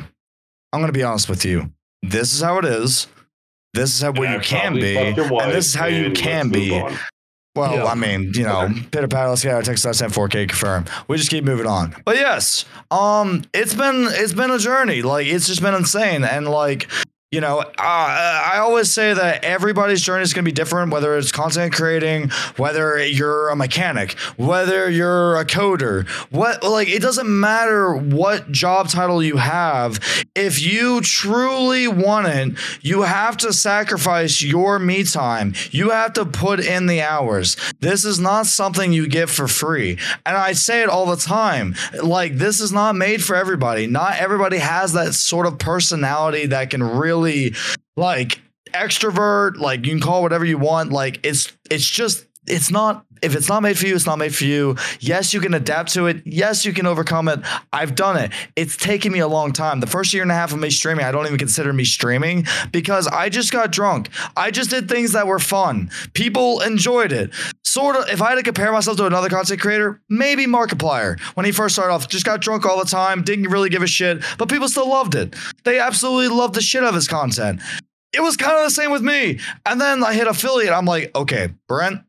I'm 0.73 0.81
gonna 0.81 0.93
be 0.93 1.03
honest 1.03 1.29
with 1.29 1.45
you. 1.45 1.73
This 2.03 2.35
is 2.35 2.41
how 2.41 2.59
it 2.59 2.65
is. 2.67 3.09
This 3.75 3.95
is 3.95 4.03
how 4.03 4.13
what 4.13 4.29
you 4.31 4.41
can 4.41 4.75
be, 4.75 4.97
and 4.97 5.17
this 5.53 5.67
is 5.67 5.75
how 5.75 5.87
you 5.87 6.13
can 6.13 6.51
be. 6.51 6.71
Well, 7.57 7.75
Yeah. 7.75 7.85
I 7.85 7.95
mean, 7.97 8.31
you 8.35 8.45
know, 8.45 8.69
pitter 8.93 9.09
patter, 9.09 9.29
let's 9.29 9.43
get 9.43 9.55
our 9.55 9.63
text 9.63 9.83
touchdown 9.83 10.11
4K 10.11 10.49
confirm. 10.49 10.85
We 11.09 11.17
just 11.17 11.31
keep 11.31 11.43
moving 11.45 11.67
on. 11.67 11.97
But 12.05 12.17
yes, 12.17 12.65
um, 12.93 13.43
it's 13.53 13.75
been 13.75 14.07
it's 14.09 14.33
been 14.33 14.51
a 14.53 14.59
journey. 14.59 15.03
Like 15.03 15.27
it's 15.27 15.47
just 15.49 15.61
been 15.61 15.75
insane. 15.75 16.23
And 16.23 16.47
like, 16.49 16.89
you 17.31 17.41
know, 17.41 17.61
uh, 17.61 17.73
I 17.79 18.59
always 18.59 18.93
say 18.93 19.15
that 19.15 19.45
everybody's 19.45 20.03
journey 20.03 20.25
is 20.25 20.33
going 20.33 20.45
to 20.45 20.49
be 20.49 20.53
different, 20.53 20.91
whether 20.91 21.17
it's 21.17 21.31
content 21.31 21.73
creating, 21.73 22.31
whether 22.57 23.01
you're 23.07 23.51
a 23.51 23.57
mechanic, 23.57 24.19
whether 24.37 24.91
you're 24.91 25.37
a 25.37 25.45
coder, 25.45 26.09
what, 26.33 26.65
like, 26.65 26.89
it 26.89 27.01
doesn't 27.01 27.29
matter 27.29 27.95
what 27.95 28.51
job 28.51 28.89
title 28.89 29.23
you 29.23 29.37
have. 29.37 30.01
If 30.35 30.61
you 30.61 31.03
truly 31.03 31.87
want 31.87 32.27
it, 32.27 32.59
you 32.83 33.03
have 33.03 33.37
to 33.39 33.53
sacrifice 33.53 34.43
your 34.43 34.81
me 34.81 35.05
time. 35.05 35.55
You 35.71 35.91
have 35.91 36.15
to 36.15 36.25
put 36.25 36.59
in 36.59 36.87
the 36.87 37.01
hours. 37.01 37.57
This 37.79 38.05
is 38.05 38.19
not 38.19 38.47
something 38.47 38.93
you 38.93 39.07
get 39.07 39.31
for 39.31 39.47
free. 39.47 39.99
And 40.27 40.37
I 40.37 40.53
say 40.53 40.83
it 40.83 40.89
all 40.89 41.07
the 41.07 41.17
time. 41.17 41.77
Like, 42.03 42.39
this 42.39 42.61
is 42.61 42.73
not 42.73 42.97
made 42.97 43.23
for 43.23 43.37
everybody. 43.37 43.87
Not 43.87 44.19
everybody 44.19 44.59
has 44.59 44.95
that 44.95 45.15
sort 45.15 45.47
of 45.47 45.61
personality 45.61 46.47
that 46.47 46.71
can 46.71 46.83
really, 46.83 47.20
like, 47.97 48.41
extrovert, 48.73 49.57
like, 49.57 49.85
you 49.85 49.93
can 49.93 50.01
call 50.01 50.23
whatever 50.23 50.45
you 50.45 50.59
want. 50.59 50.93
Like, 50.93 51.21
it's, 51.25 51.53
it's 51.71 51.89
just, 51.89 52.27
it's 52.47 52.71
not 52.71 53.05
if 53.23 53.35
it's 53.35 53.49
not 53.49 53.63
made 53.63 53.79
for 53.79 53.87
you, 53.87 53.95
it's 53.95 54.07
not 54.07 54.19
made 54.19 54.35
for 54.35 54.45
you. 54.45 54.77
Yes, 55.01 55.33
you 55.35 55.41
can 55.41 55.55
adapt 55.55 55.93
to 55.95 56.07
it. 56.07 56.23
Yes, 56.25 56.65
you 56.65 56.73
can 56.73 56.87
overcome 56.87 57.29
it. 57.29 57.41
I've 57.73 57.95
done 57.95 58.17
it. 58.17 58.33
It's 58.57 58.77
taken 58.77 59.13
me 59.13 59.19
a 59.19 59.29
long 59.29 59.53
time. 59.53 59.81
The 59.81 59.87
first 59.87 60.13
year 60.13 60.23
and 60.23 60.31
a 60.31 60.35
half 60.35 60.53
of 60.53 60.59
me 60.59 60.71
streaming, 60.71 61.05
I 61.05 61.13
don't 61.13 61.27
even 61.27 61.39
consider 61.39 61.73
me 61.73 61.85
streaming 61.85 62.47
because 62.73 63.07
I 63.07 63.29
just 63.29 63.53
got 63.53 63.73
drunk. 63.73 64.11
I 64.37 64.51
just 64.51 64.71
did 64.71 64.89
things 64.89 65.13
that 65.13 65.27
were 65.27 65.39
fun. 65.39 65.91
People 66.15 66.61
enjoyed 66.61 67.13
it. 67.13 67.33
Sort 67.65 67.97
of, 67.97 68.09
if 68.09 68.21
I 68.21 68.31
had 68.31 68.37
to 68.37 68.43
compare 68.43 68.73
myself 68.73 68.97
to 68.97 69.07
another 69.07 69.29
content 69.29 69.61
creator, 69.61 70.01
maybe 70.09 70.47
Markiplier. 70.47 71.21
When 71.35 71.47
he 71.47 71.53
first 71.53 71.75
started 71.75 71.93
off, 71.93 72.09
just 72.09 72.25
got 72.27 72.41
drunk 72.41 72.67
all 72.67 72.79
the 72.79 72.91
time, 72.91 73.23
didn't 73.23 73.49
really 73.49 73.69
give 73.69 73.83
a 73.83 73.87
shit, 73.87 74.23
but 74.39 74.49
people 74.49 74.69
still 74.69 74.89
loved 74.89 75.15
it. 75.15 75.35
They 75.65 75.79
absolutely 75.79 76.29
loved 76.29 76.55
the 76.55 76.63
shit 76.63 76.83
of 76.83 76.95
his 76.95 77.07
content. 77.07 77.61
It 78.13 78.21
was 78.21 78.37
kind 78.37 78.57
of 78.57 78.65
the 78.65 78.71
same 78.71 78.91
with 78.91 79.03
me. 79.03 79.39
And 79.65 79.81
then 79.81 80.03
I 80.03 80.15
hit 80.15 80.27
affiliate. 80.27 80.73
I'm 80.73 80.85
like, 80.85 81.15
okay, 81.15 81.51
Brent, 81.69 82.01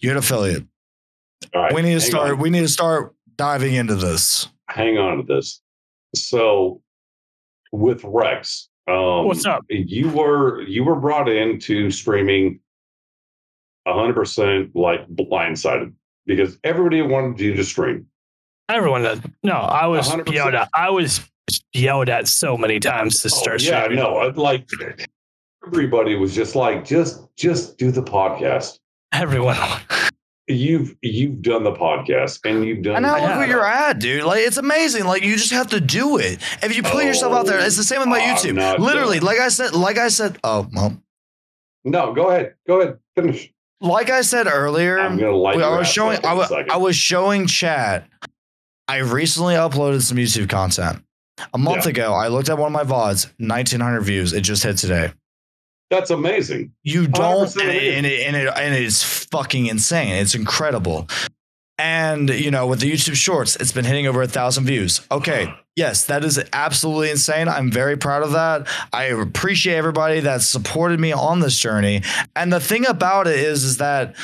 you 0.00 0.08
hit 0.10 0.16
affiliate. 0.16 0.64
All 1.54 1.62
right. 1.62 1.74
we 1.74 1.82
need 1.82 1.94
to 1.94 2.00
start. 2.00 2.32
on. 2.32 2.38
We 2.38 2.50
need 2.50 2.60
to 2.60 2.68
start 2.68 3.14
diving 3.36 3.74
into 3.74 3.94
this. 3.94 4.48
hang 4.68 4.98
on 4.98 5.18
to 5.18 5.22
this. 5.22 5.62
So 6.14 6.82
with 7.72 8.02
Rex, 8.04 8.68
um, 8.88 9.26
What's 9.26 9.46
up? 9.46 9.64
You 9.68 10.08
were 10.10 10.62
you 10.62 10.84
were 10.84 10.96
brought 10.96 11.28
into 11.28 11.90
streaming 11.90 12.60
hundred 13.86 14.14
percent 14.14 14.74
like 14.76 15.08
blindsided 15.08 15.92
because 16.26 16.58
everybody 16.64 17.02
wanted 17.02 17.40
you 17.40 17.54
to 17.54 17.64
stream. 17.64 18.06
Everyone 18.68 19.02
does. 19.02 19.20
No, 19.42 19.54
I 19.54 19.86
was 19.86 20.08
100%. 20.08 20.32
yelled 20.32 20.54
at. 20.54 20.68
I 20.74 20.90
was 20.90 21.20
yelled 21.72 22.08
at 22.08 22.28
so 22.28 22.56
many 22.56 22.78
times 22.78 23.20
to 23.22 23.28
Oh, 23.28 23.30
start 23.40 23.62
yeah, 23.62 23.82
streaming. 23.84 24.04
no, 24.04 24.32
like 24.36 24.68
everybody 25.66 26.14
was 26.16 26.34
just 26.34 26.54
like, 26.54 26.84
just 26.84 27.22
just 27.36 27.78
do 27.78 27.90
the 27.90 28.02
podcast. 28.02 28.78
Everyone. 29.12 29.56
You've 30.46 30.96
you've 31.00 31.42
done 31.42 31.62
the 31.62 31.72
podcast 31.72 32.40
and 32.44 32.64
you've 32.64 32.82
done. 32.82 32.96
And 32.96 33.02
now 33.04 33.12
look 33.14 33.22
Yeah. 33.22 33.38
where 33.38 33.46
you're 33.48 33.64
at, 33.66 34.00
dude. 34.00 34.24
Like 34.24 34.40
it's 34.40 34.56
amazing. 34.56 35.04
Like 35.04 35.22
you 35.22 35.36
just 35.36 35.52
have 35.52 35.68
to 35.68 35.80
do 35.80 36.16
it. 36.18 36.40
If 36.62 36.76
you 36.76 36.82
put 36.82 37.04
yourself 37.04 37.32
out 37.32 37.46
there, 37.46 37.60
oh, 37.60 37.64
it's 37.64 37.76
the 37.76 37.84
same 37.84 38.00
with 38.00 38.08
my 38.08 38.18
Oh, 38.18 38.22
I'm 38.24 38.36
YouTube. 38.36 38.78
Literally, 38.78 39.18
done. 39.18 39.26
like 39.26 39.38
I 39.38 39.48
said, 39.48 39.74
like 39.74 39.96
I 39.98 40.08
said. 40.08 40.38
Oh 40.42 40.68
well, 40.72 40.96
No, 41.84 42.12
go 42.12 42.30
ahead, 42.30 42.54
go 42.66 42.80
ahead, 42.80 42.98
finish. 43.14 43.52
like 43.80 44.10
I 44.10 44.22
said 44.22 44.48
earlier. 44.48 44.98
I'm 44.98 45.16
gonna 45.18 45.30
light. 45.36 45.56
Well, 45.56 45.72
I 45.72 45.78
was 45.78 45.88
showing. 45.88 46.18
up 46.18 46.24
in 46.24 46.28
I 46.28 46.32
a 46.32 46.36
was. 46.36 46.52
I 46.72 46.76
was 46.78 46.96
showing 46.96 47.46
chat. 47.46 48.08
I 48.88 48.96
recently 48.98 49.54
uploaded 49.54 50.02
some 50.02 50.16
YouTube 50.18 50.48
content. 50.48 51.04
A 51.54 51.58
month 51.58 51.84
Yeah. 51.84 51.90
ago, 51.90 52.12
I 52.12 52.26
looked 52.26 52.48
at 52.48 52.58
one 52.58 52.66
of 52.66 52.72
my 52.72 52.82
VODs, 52.82 53.30
1900 53.38 54.00
views. 54.00 54.32
It 54.32 54.40
just 54.40 54.64
hit 54.64 54.78
today. 54.78 55.12
That's 55.90 56.10
amazing. 56.10 56.72
You 56.84 57.08
don't, 57.08 57.54
and 57.56 57.68
it 57.68 57.94
and, 57.94 58.06
it, 58.06 58.26
and, 58.26 58.36
it, 58.36 58.52
and 58.56 58.74
it's 58.74 59.02
fucking 59.24 59.66
insane. 59.66 60.14
It's 60.14 60.36
incredible. 60.36 61.08
And 61.78 62.30
you 62.30 62.50
know, 62.50 62.66
with 62.66 62.80
the 62.80 62.92
YouTube 62.92 63.16
Shorts, 63.16 63.56
it's 63.56 63.72
been 63.72 63.84
hitting 63.84 64.06
over 64.06 64.22
a 64.22 64.28
thousand 64.28 64.66
views. 64.66 65.00
Okay, 65.10 65.52
yes, 65.74 66.04
that 66.06 66.24
is 66.24 66.40
absolutely 66.52 67.10
insane. 67.10 67.48
I'm 67.48 67.72
very 67.72 67.96
proud 67.96 68.22
of 68.22 68.32
that. 68.32 68.68
I 68.92 69.04
appreciate 69.04 69.76
everybody 69.76 70.20
that 70.20 70.42
supported 70.42 71.00
me 71.00 71.10
on 71.12 71.40
this 71.40 71.58
journey. 71.58 72.02
And 72.36 72.52
the 72.52 72.60
thing 72.60 72.86
about 72.86 73.26
it 73.26 73.40
is, 73.40 73.64
is 73.64 73.78
that 73.78 74.14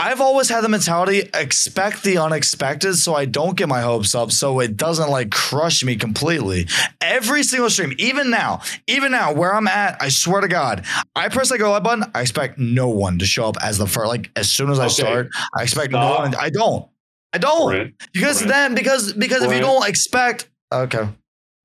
I've 0.00 0.20
always 0.20 0.48
had 0.48 0.60
the 0.62 0.68
mentality 0.68 1.28
expect 1.34 2.04
the 2.04 2.18
unexpected 2.18 2.94
so 2.94 3.16
I 3.16 3.24
don't 3.24 3.56
get 3.56 3.68
my 3.68 3.80
hopes 3.80 4.14
up 4.14 4.30
so 4.30 4.60
it 4.60 4.76
doesn't 4.76 5.10
like 5.10 5.32
crush 5.32 5.82
me 5.82 5.96
completely. 5.96 6.68
Every 7.00 7.42
single 7.42 7.68
stream, 7.68 7.92
even 7.98 8.30
now, 8.30 8.60
even 8.86 9.10
now 9.10 9.32
where 9.32 9.52
I'm 9.52 9.66
at, 9.66 10.00
I 10.00 10.08
swear 10.10 10.40
to 10.40 10.46
God, 10.46 10.84
I 11.16 11.28
press 11.28 11.48
the 11.48 11.58
go 11.58 11.72
live 11.72 11.82
button, 11.82 12.04
I 12.14 12.20
expect 12.20 12.58
no 12.60 12.88
one 12.88 13.18
to 13.18 13.26
show 13.26 13.48
up 13.48 13.56
as 13.60 13.76
the 13.76 13.88
first 13.88 14.06
like 14.06 14.30
as 14.36 14.48
soon 14.48 14.70
as 14.70 14.78
I 14.78 14.86
start, 14.86 15.30
I 15.56 15.64
expect 15.64 15.90
no 15.92 16.14
one. 16.14 16.34
I 16.36 16.50
don't. 16.50 16.88
I 17.32 17.38
don't. 17.38 17.70
Brent, 17.72 17.94
because 18.14 18.38
Brent. 18.38 18.52
then 18.52 18.74
because 18.76 19.12
because 19.12 19.42
if 19.42 19.52
you 19.52 19.58
don't 19.58 19.86
expect 19.88 20.48
okay. 20.72 21.08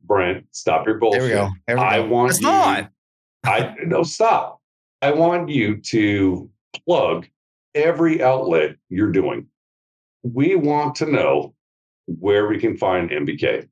Brent, 0.05 0.47
stop 0.51 0.87
your 0.87 0.97
bullshit. 0.97 1.21
There 1.21 1.29
we 1.29 1.35
go. 1.35 1.49
Here 1.67 1.77
we 1.77 1.81
I 1.83 1.97
go. 1.99 2.07
want 2.07 2.31
it's 2.31 2.41
you- 2.41 2.47
not. 2.47 2.89
I 3.45 3.75
no 3.85 4.01
stop. 4.01 4.59
I 5.03 5.11
want 5.11 5.49
you 5.49 5.77
to 5.77 6.49
plug 6.87 7.27
every 7.75 8.21
outlet 8.21 8.75
you're 8.89 9.11
doing. 9.11 9.47
We 10.23 10.55
want 10.55 10.95
to 10.95 11.05
know 11.05 11.53
where 12.05 12.47
we 12.47 12.59
can 12.59 12.77
find 12.77 13.09
MVK. 13.09 13.67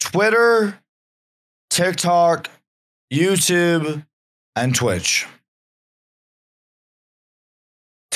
Twitter, 0.00 0.78
TikTok, 1.70 2.48
YouTube, 3.12 4.04
and 4.54 4.74
Twitch. 4.74 5.26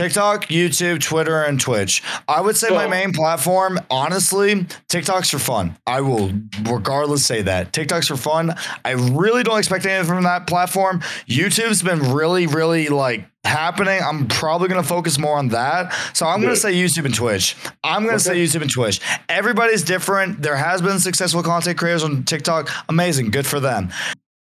TikTok, 0.01 0.47
YouTube, 0.47 1.03
Twitter, 1.03 1.43
and 1.43 1.61
Twitch. 1.61 2.03
I 2.27 2.41
would 2.41 2.57
say 2.57 2.71
my 2.71 2.87
main 2.87 3.13
platform, 3.13 3.79
honestly, 3.91 4.67
TikTok's 4.89 5.29
for 5.29 5.39
fun. 5.39 5.77
I 5.87 6.01
will 6.01 6.33
regardless 6.63 7.27
say 7.27 7.43
that. 7.43 7.75
TikTok's 7.75 8.09
for 8.09 8.17
fun. 8.17 8.55
I 8.83 8.93
really 8.93 9.43
don't 9.43 9.59
expect 9.59 9.85
anything 9.85 10.07
from 10.15 10.25
that 10.25 10.47
platform. 10.47 11.01
YouTube's 11.29 11.83
been 11.83 12.15
really, 12.15 12.47
really 12.47 12.89
like 12.89 13.27
happening. 13.45 14.01
I'm 14.03 14.27
probably 14.27 14.69
gonna 14.69 14.83
focus 14.83 15.19
more 15.19 15.37
on 15.37 15.49
that. 15.49 15.93
So 16.15 16.25
I'm 16.25 16.41
gonna 16.41 16.57
say 16.57 16.73
YouTube 16.73 17.05
and 17.05 17.15
Twitch. 17.15 17.55
I'm 17.85 18.07
gonna 18.07 18.19
say 18.19 18.37
YouTube 18.37 18.63
and 18.63 18.73
Twitch. 18.73 19.03
Everybody's 19.29 19.83
different. 19.83 20.41
There 20.41 20.57
has 20.57 20.81
been 20.81 20.99
successful 20.99 21.43
content 21.43 21.77
creators 21.77 22.05
on 22.05 22.25
TikTok. 22.25 22.71
Amazing. 22.89 23.33
Good 23.33 23.47
for 23.47 23.61
them. 23.61 23.91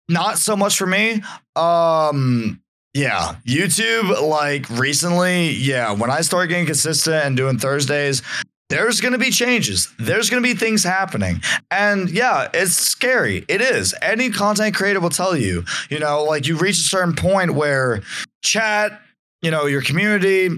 Not 0.08 0.38
so 0.38 0.56
much 0.56 0.78
for 0.78 0.88
me. 0.88 1.22
Um 1.58 2.62
yeah, 3.00 3.36
YouTube 3.46 4.22
like 4.22 4.70
recently, 4.70 5.52
yeah, 5.52 5.94
when 5.94 6.12
I 6.12 6.20
start 6.20 6.50
getting 6.50 6.66
consistent 6.66 7.24
and 7.26 7.38
doing 7.38 7.58
Thursdays, 7.58 8.22
there's 8.68 9.00
going 9.00 9.14
to 9.14 9.18
be 9.18 9.32
changes. 9.32 9.88
There's 9.98 10.30
going 10.30 10.44
to 10.44 10.48
be 10.48 10.54
things 10.54 10.84
happening. 10.84 11.42
And 11.72 12.10
yeah, 12.10 12.50
it's 12.54 12.74
scary. 12.74 13.46
It 13.48 13.62
is. 13.62 13.96
Any 14.02 14.30
content 14.30 14.76
creator 14.76 15.00
will 15.00 15.10
tell 15.10 15.36
you, 15.36 15.64
you 15.90 16.00
know, 16.00 16.26
like 16.26 16.46
you 16.46 16.58
reach 16.58 16.76
a 16.76 16.82
certain 16.82 17.16
point 17.16 17.52
where 17.56 18.02
chat, 18.44 19.00
you 19.42 19.50
know, 19.50 19.66
your 19.66 19.82
community, 19.82 20.50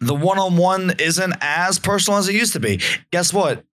the 0.00 0.14
one 0.14 0.40
on 0.40 0.56
one 0.56 0.94
isn't 0.98 1.34
as 1.40 1.78
personal 1.78 2.18
as 2.18 2.28
it 2.28 2.34
used 2.34 2.54
to 2.54 2.60
be. 2.60 2.80
Guess 3.12 3.32
what? 3.32 3.64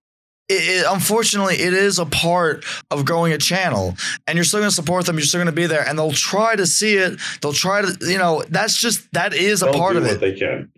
It, 0.50 0.80
it, 0.80 0.86
unfortunately, 0.88 1.54
it 1.54 1.72
is 1.72 1.98
a 2.00 2.06
part 2.06 2.64
of 2.90 3.04
growing 3.04 3.32
a 3.32 3.38
channel, 3.38 3.94
and 4.26 4.36
you're 4.36 4.44
still 4.44 4.60
going 4.60 4.68
to 4.70 4.74
support 4.74 5.06
them. 5.06 5.16
You're 5.16 5.24
still 5.24 5.38
going 5.38 5.46
to 5.46 5.52
be 5.52 5.66
there, 5.66 5.86
and 5.88 5.96
they'll 5.98 6.12
try 6.12 6.56
to 6.56 6.66
see 6.66 6.96
it. 6.96 7.20
They'll 7.40 7.52
try 7.52 7.82
to, 7.82 7.96
you 8.00 8.18
know, 8.18 8.42
that's 8.48 8.76
just 8.76 9.10
that 9.12 9.32
is 9.32 9.62
a 9.62 9.66
They'll 9.66 9.74
part 9.74 9.92
do 9.92 9.98
of 9.98 10.04
what 10.04 10.14
it. 10.14 10.20
they 10.20 10.32
can. 10.34 10.72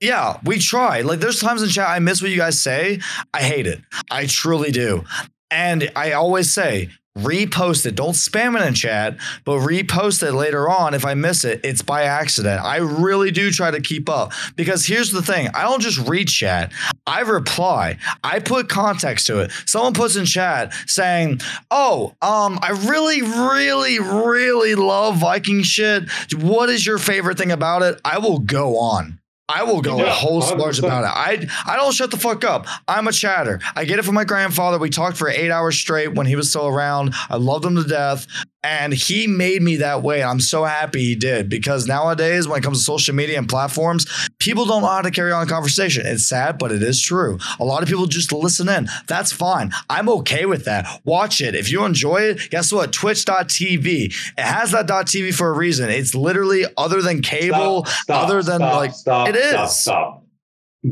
Yeah, 0.00 0.38
we 0.44 0.58
try. 0.58 1.00
Like 1.02 1.20
there's 1.20 1.40
times 1.40 1.62
in 1.62 1.68
chat 1.68 1.88
I 1.88 1.98
miss 1.98 2.22
what 2.22 2.30
you 2.30 2.36
guys 2.36 2.60
say. 2.62 3.00
I 3.34 3.42
hate 3.42 3.66
it. 3.66 3.80
I 4.10 4.26
truly 4.26 4.70
do. 4.72 5.04
And 5.50 5.90
I 5.94 6.12
always 6.12 6.52
say, 6.52 6.88
repost 7.18 7.86
it. 7.86 7.94
Don't 7.94 8.14
spam 8.14 8.60
it 8.60 8.66
in 8.66 8.74
chat, 8.74 9.16
but 9.44 9.60
repost 9.60 10.22
it 10.26 10.32
later 10.32 10.68
on 10.68 10.94
if 10.94 11.04
I 11.04 11.14
miss 11.14 11.44
it. 11.44 11.60
It's 11.64 11.82
by 11.82 12.04
accident. 12.04 12.62
I 12.64 12.78
really 12.78 13.30
do 13.30 13.50
try 13.50 13.70
to 13.70 13.80
keep 13.80 14.08
up 14.08 14.32
because 14.56 14.86
here's 14.86 15.12
the 15.12 15.22
thing. 15.22 15.48
I 15.54 15.62
don't 15.62 15.82
just 15.82 15.98
read 16.08 16.28
chat. 16.28 16.72
I 17.06 17.20
reply. 17.20 17.98
I 18.24 18.38
put 18.38 18.68
context 18.68 19.26
to 19.26 19.40
it. 19.40 19.52
Someone 19.66 19.92
puts 19.94 20.16
in 20.16 20.24
chat 20.24 20.72
saying, 20.86 21.40
"Oh, 21.70 22.14
um 22.22 22.58
I 22.62 22.70
really 22.70 23.22
really 23.22 23.98
really 23.98 24.74
love 24.74 25.16
Viking 25.16 25.62
shit. 25.62 26.10
What 26.34 26.70
is 26.70 26.86
your 26.86 26.98
favorite 26.98 27.38
thing 27.38 27.52
about 27.52 27.82
it?" 27.82 28.00
I 28.04 28.18
will 28.18 28.38
go 28.38 28.78
on. 28.78 29.18
I 29.54 29.62
will 29.64 29.80
go 29.82 29.98
Yeah, 29.98 30.10
whole 30.10 30.40
splurge 30.42 30.78
100%. 30.80 30.84
about 30.86 31.04
it. 31.04 31.10
I 31.14 31.72
I 31.72 31.76
don't 31.76 31.92
shut 31.92 32.10
the 32.10 32.16
fuck 32.16 32.44
up. 32.44 32.66
I'm 32.88 33.06
a 33.08 33.12
chatter. 33.12 33.60
I 33.76 33.84
get 33.84 33.98
it 33.98 34.04
from 34.04 34.14
my 34.14 34.24
grandfather. 34.24 34.78
We 34.78 34.90
talked 34.90 35.16
for 35.16 35.28
eight 35.28 35.50
hours 35.50 35.76
straight 35.78 36.14
when 36.14 36.26
he 36.26 36.36
was 36.36 36.50
still 36.50 36.66
around. 36.66 37.14
I 37.28 37.36
loved 37.36 37.64
him 37.64 37.76
to 37.76 37.84
death. 37.84 38.26
And 38.64 38.92
he 38.92 39.26
made 39.26 39.60
me 39.60 39.76
that 39.76 40.02
way. 40.02 40.22
I'm 40.22 40.38
so 40.38 40.64
happy 40.64 41.00
he 41.00 41.14
did 41.16 41.48
because 41.48 41.88
nowadays, 41.88 42.46
when 42.46 42.60
it 42.60 42.62
comes 42.62 42.78
to 42.78 42.84
social 42.84 43.12
media 43.12 43.36
and 43.36 43.48
platforms, 43.48 44.06
people 44.38 44.66
don't 44.66 44.82
know 44.82 44.88
how 44.88 45.02
to 45.02 45.10
carry 45.10 45.32
on 45.32 45.42
a 45.42 45.50
conversation. 45.50 46.06
It's 46.06 46.28
sad, 46.28 46.58
but 46.58 46.70
it 46.70 46.80
is 46.80 47.02
true. 47.02 47.38
A 47.58 47.64
lot 47.64 47.82
of 47.82 47.88
people 47.88 48.06
just 48.06 48.30
listen 48.32 48.68
in. 48.68 48.88
That's 49.08 49.32
fine. 49.32 49.72
I'm 49.90 50.08
okay 50.08 50.46
with 50.46 50.64
that. 50.66 50.86
Watch 51.04 51.40
it. 51.40 51.56
If 51.56 51.72
you 51.72 51.84
enjoy 51.84 52.18
it, 52.22 52.50
guess 52.50 52.72
what? 52.72 52.92
Twitch.tv. 52.92 54.04
It 54.38 54.40
has 54.40 54.70
that 54.70 54.86
.tv 54.86 55.34
for 55.34 55.48
a 55.48 55.52
reason. 55.52 55.90
It's 55.90 56.14
literally 56.14 56.64
other 56.76 57.02
than 57.02 57.20
cable, 57.20 57.84
Stop, 57.84 58.02
stop, 58.04 58.24
other 58.28 58.42
than 58.44 58.58
stop, 58.60 58.76
like 58.76 58.92
stop, 58.92 59.28
it 59.28 59.34
is. 59.34 59.50
Stop, 59.50 59.68
stop. 59.70 60.26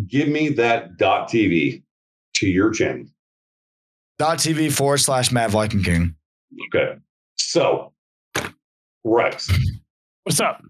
Give 0.09 0.29
me 0.29 0.51
that 0.51 0.99
TV 0.99 1.83
to 2.35 2.49
your 2.49 2.73
channel. 2.73 3.07
.tv 4.21 4.73
forward 4.73 4.99
slash 4.99 5.31
Mad 5.31 5.51
Viking 5.53 5.85
King. 5.85 6.17
Okay. 6.75 6.97
So, 7.49 7.93
Rex, 9.05 9.51
What's 10.25 10.41
up? 10.41 10.62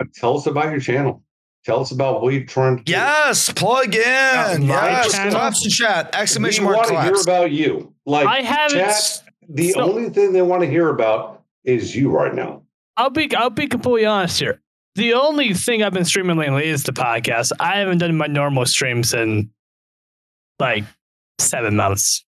Uh, 0.00 0.04
tell 0.14 0.36
us 0.36 0.46
about 0.46 0.70
your 0.70 0.80
channel. 0.80 1.22
Tell 1.64 1.80
us 1.80 1.92
about 1.92 2.22
what 2.22 2.34
you're 2.34 2.44
trying 2.44 2.78
to 2.78 2.82
do. 2.82 2.90
Yes, 2.92 3.50
plug 3.52 3.94
in. 3.94 4.66
my 4.66 4.90
yes, 4.90 5.12
channel. 5.12 5.32
claps 5.32 5.64
in 5.64 5.70
chat. 5.70 6.12
Exclamation 6.14 6.64
we 6.64 6.72
mark 6.72 6.90
want 6.90 6.96
to 6.96 7.02
hear 7.02 7.20
about 7.22 7.52
you. 7.52 7.94
Like 8.04 8.26
I 8.26 8.40
haven't. 8.40 8.78
chat, 8.78 9.22
the 9.48 9.70
so- 9.70 9.82
only 9.82 10.10
thing 10.10 10.32
they 10.32 10.42
want 10.42 10.62
to 10.62 10.68
hear 10.68 10.88
about 10.88 11.42
is 11.64 11.94
you 11.94 12.10
right 12.10 12.34
now. 12.34 12.62
I'll 12.96 13.10
be 13.10 13.34
I'll 13.36 13.48
be 13.50 13.68
completely 13.68 14.04
honest 14.06 14.40
here. 14.40 14.60
The 14.96 15.14
only 15.14 15.54
thing 15.54 15.82
I've 15.82 15.94
been 15.94 16.04
streaming 16.04 16.36
lately 16.36 16.66
is 16.66 16.82
the 16.82 16.92
podcast. 16.92 17.52
I 17.60 17.76
haven't 17.78 17.98
done 17.98 18.14
my 18.16 18.26
normal 18.26 18.66
streams 18.66 19.14
in 19.14 19.50
like 20.58 20.84
seven 21.38 21.76
months. 21.76 22.26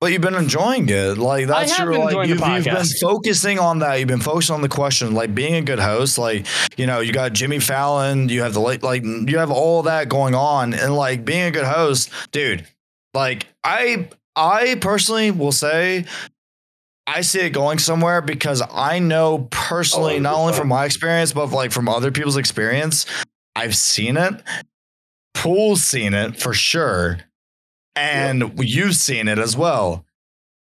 But 0.00 0.12
you've 0.12 0.22
been 0.22 0.36
enjoying 0.36 0.88
it. 0.88 1.18
Like 1.18 1.48
that's 1.48 1.72
have 1.72 1.86
your 1.86 1.92
been 1.92 2.00
like 2.02 2.28
enjoying 2.28 2.54
you've, 2.54 2.66
you've 2.66 2.74
been 2.74 2.98
focusing 3.00 3.58
on 3.58 3.80
that. 3.80 3.96
You've 3.96 4.06
been 4.06 4.20
focusing 4.20 4.54
on 4.54 4.62
the 4.62 4.68
question, 4.68 5.12
like 5.12 5.34
being 5.34 5.54
a 5.54 5.62
good 5.62 5.80
host. 5.80 6.18
Like 6.18 6.46
you 6.76 6.86
know, 6.86 7.00
you 7.00 7.12
got 7.12 7.32
Jimmy 7.32 7.58
Fallon. 7.58 8.28
You 8.28 8.42
have 8.42 8.54
the 8.54 8.60
late, 8.60 8.84
like 8.84 9.02
you 9.02 9.38
have 9.38 9.50
all 9.50 9.82
that 9.82 10.08
going 10.08 10.36
on, 10.36 10.72
and 10.72 10.94
like 10.94 11.24
being 11.24 11.42
a 11.42 11.50
good 11.50 11.64
host, 11.64 12.10
dude. 12.30 12.64
Like 13.12 13.48
I, 13.64 14.08
I 14.36 14.76
personally 14.80 15.30
will 15.30 15.52
say. 15.52 16.04
I 17.10 17.22
see 17.22 17.40
it 17.40 17.50
going 17.50 17.78
somewhere 17.78 18.20
because 18.20 18.62
I 18.70 18.98
know 18.98 19.48
personally, 19.50 20.16
oh, 20.16 20.20
not 20.20 20.34
only 20.34 20.52
from 20.52 20.68
my 20.68 20.84
experience, 20.84 21.32
but 21.32 21.50
like 21.50 21.72
from 21.72 21.88
other 21.88 22.10
people's 22.12 22.36
experience, 22.36 23.06
I've 23.56 23.74
seen 23.74 24.18
it. 24.18 24.42
Pool's 25.32 25.82
seen 25.82 26.12
it 26.12 26.38
for 26.38 26.52
sure. 26.52 27.20
And 27.98 28.58
you've 28.58 28.94
seen 28.94 29.28
it 29.28 29.38
as 29.38 29.56
well. 29.56 30.04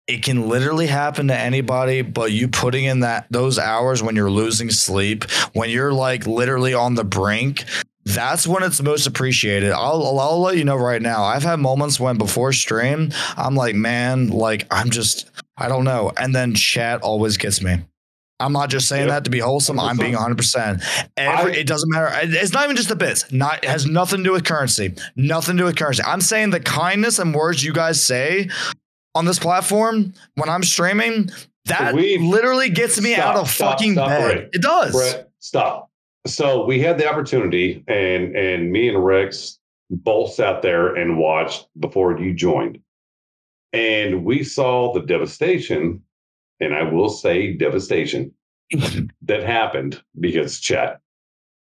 It 0.07 0.23
can 0.23 0.49
literally 0.49 0.87
happen 0.87 1.27
to 1.27 1.37
anybody, 1.37 2.01
but 2.01 2.31
you 2.31 2.47
putting 2.47 2.85
in 2.85 3.01
that 3.01 3.27
those 3.29 3.57
hours 3.57 4.03
when 4.03 4.15
you're 4.15 4.31
losing 4.31 4.69
sleep, 4.69 5.23
when 5.53 5.69
you're 5.69 5.93
like 5.93 6.27
literally 6.27 6.73
on 6.73 6.95
the 6.95 7.03
brink, 7.03 7.63
that's 8.03 8.47
when 8.47 8.63
it's 8.63 8.81
most 8.81 9.07
appreciated. 9.07 9.71
I'll, 9.71 10.19
I'll 10.19 10.41
let 10.41 10.57
you 10.57 10.65
know 10.65 10.75
right 10.75 11.01
now. 11.01 11.23
I've 11.23 11.43
had 11.43 11.59
moments 11.59 11.99
when 11.99 12.17
before 12.17 12.51
stream, 12.51 13.11
I'm 13.37 13.55
like, 13.55 13.75
man, 13.75 14.29
like 14.29 14.65
I'm 14.71 14.89
just, 14.89 15.29
I 15.57 15.67
don't 15.67 15.85
know. 15.85 16.11
And 16.17 16.33
then 16.33 16.55
chat 16.55 17.01
always 17.01 17.37
gets 17.37 17.61
me. 17.61 17.77
I'm 18.41 18.53
not 18.53 18.69
just 18.69 18.87
saying 18.87 19.07
Yep. 19.07 19.09
that 19.09 19.23
to 19.25 19.29
be 19.29 19.39
wholesome. 19.39 19.79
I'm 19.79 19.97
being 19.97 20.15
100%. 20.15 20.81
It 21.17 21.67
doesn't 21.67 21.89
matter. 21.89 22.09
It's 22.23 22.53
not 22.53 22.63
even 22.65 22.75
just 22.75 22.89
the 22.89 22.95
bits. 22.95 23.31
Not 23.31 23.63
it 23.63 23.69
has 23.69 23.85
nothing 23.85 24.19
to 24.19 24.23
do 24.23 24.31
with 24.33 24.43
currency. 24.43 24.93
Nothing 25.15 25.57
to 25.57 25.61
do 25.63 25.65
with 25.65 25.75
currency. 25.77 26.03
I'm 26.03 26.21
saying 26.21 26.49
the 26.49 26.59
kindness 26.59 27.19
and 27.19 27.33
words 27.33 27.63
you 27.63 27.73
guys 27.73 28.03
say 28.03 28.49
on 29.15 29.25
this 29.25 29.39
platform 29.39 30.13
when 30.35 30.49
I'm 30.49 30.63
streaming, 30.63 31.29
that 31.65 31.93
literally 31.95 32.69
gets 32.69 32.99
me 32.99 33.13
Stop, 33.13 33.25
out 33.27 33.35
of 33.41 33.49
stop, 33.49 33.73
fucking 33.73 33.93
stop, 33.93 34.07
bed. 34.09 34.33
Brett. 34.35 34.49
It 34.53 34.61
does. 34.61 34.91
Brett, 34.93 35.29
stop. 35.39 35.89
So 36.27 36.65
we 36.65 36.79
had 36.79 36.97
the 36.97 37.07
opportunity, 37.09 37.83
and 37.87 38.35
and 38.35 38.71
me 38.71 38.89
and 38.89 39.03
Rex 39.03 39.59
both 39.89 40.33
sat 40.33 40.61
there 40.61 40.95
and 40.95 41.17
watched 41.17 41.67
before 41.79 42.17
you 42.19 42.33
joined, 42.33 42.79
and 43.73 44.23
we 44.23 44.43
saw 44.43 44.93
the 44.93 45.01
devastation, 45.01 46.01
and 46.61 46.73
I 46.73 46.83
will 46.83 47.09
say 47.09 47.53
devastation 47.53 48.31
that 49.23 49.43
happened 49.43 50.01
because 50.19 50.59
chat. 50.61 50.99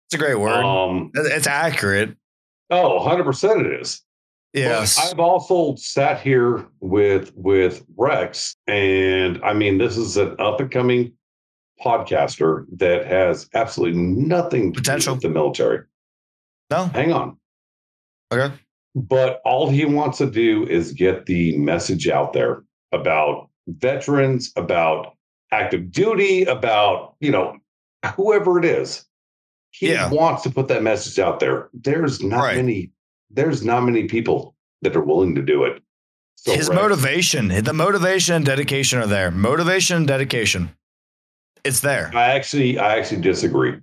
It's 0.08 0.16
a 0.16 0.18
great 0.18 0.38
word. 0.38 0.62
Um, 0.64 1.10
it's 1.14 1.46
accurate. 1.46 2.16
oh, 2.70 2.96
100 2.96 3.24
percent 3.24 3.64
it 3.66 3.80
is. 3.80 4.02
But 4.52 4.58
Yes. 4.60 4.98
I've 4.98 5.20
also 5.20 5.76
sat 5.76 6.20
here 6.20 6.66
with 6.80 7.32
with 7.36 7.84
Rex, 7.96 8.56
and 8.66 9.40
I 9.44 9.52
mean, 9.54 9.78
this 9.78 9.96
is 9.96 10.16
an 10.16 10.34
up 10.40 10.58
and 10.60 10.68
coming 10.70 11.12
podcaster 11.80 12.64
that 12.76 13.06
has 13.06 13.48
absolutely 13.54 13.98
nothing 14.00 14.72
to 14.72 14.80
Potential. 14.80 15.14
do 15.14 15.16
with 15.16 15.22
the 15.22 15.28
military. 15.30 15.84
no. 16.70 16.86
Hang 16.86 17.12
on. 17.12 17.36
Okay. 18.32 18.52
But 18.96 19.40
all 19.44 19.70
he 19.70 19.84
wants 19.84 20.18
to 20.18 20.28
do 20.28 20.66
is 20.66 20.92
get 20.92 21.26
the 21.26 21.56
message 21.56 22.08
out 22.08 22.32
there 22.32 22.64
about 22.90 23.49
veterans, 23.78 24.52
about 24.56 25.16
active 25.52 25.90
duty, 25.90 26.44
about, 26.44 27.14
you 27.20 27.30
know, 27.30 27.56
whoever 28.16 28.58
it 28.58 28.64
is. 28.64 29.04
He 29.72 29.92
Yeah. 29.92 30.10
wants 30.10 30.42
to 30.42 30.50
put 30.50 30.68
that 30.68 30.82
message 30.82 31.18
out 31.18 31.40
there. 31.40 31.68
There's 31.72 32.22
not 32.22 32.42
Right. 32.42 32.56
many, 32.56 32.90
there's 33.30 33.64
not 33.64 33.82
many 33.82 34.04
people 34.08 34.54
that 34.82 34.96
are 34.96 35.00
willing 35.02 35.34
to 35.36 35.42
do 35.42 35.64
it. 35.64 35.82
So 36.36 36.52
His 36.54 36.68
Rex, 36.68 36.80
motivation, 36.80 37.48
the 37.48 37.72
motivation 37.72 38.34
and 38.36 38.44
dedication 38.46 38.98
are 38.98 39.06
there. 39.06 39.30
Motivation 39.30 39.98
and 39.98 40.06
dedication. 40.08 40.74
It's 41.64 41.80
there. 41.80 42.10
I 42.14 42.30
actually, 42.30 42.78
I 42.78 42.96
actually 42.98 43.20
disagree. 43.20 43.78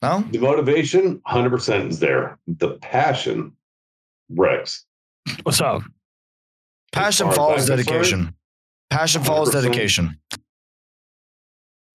No? 0.00 0.24
The 0.30 0.38
motivation, 0.38 1.20
100% 1.26 1.90
is 1.90 2.00
there. 2.00 2.38
The 2.46 2.70
passion, 2.78 3.52
Rex. 4.30 4.84
What's 5.42 5.60
up? 5.60 5.82
Passion 6.92 7.30
follows 7.32 7.68
I'm 7.70 7.76
dedication. 7.76 8.34
Passion 8.92 9.24
follows 9.24 9.50
dedication. 9.50 10.18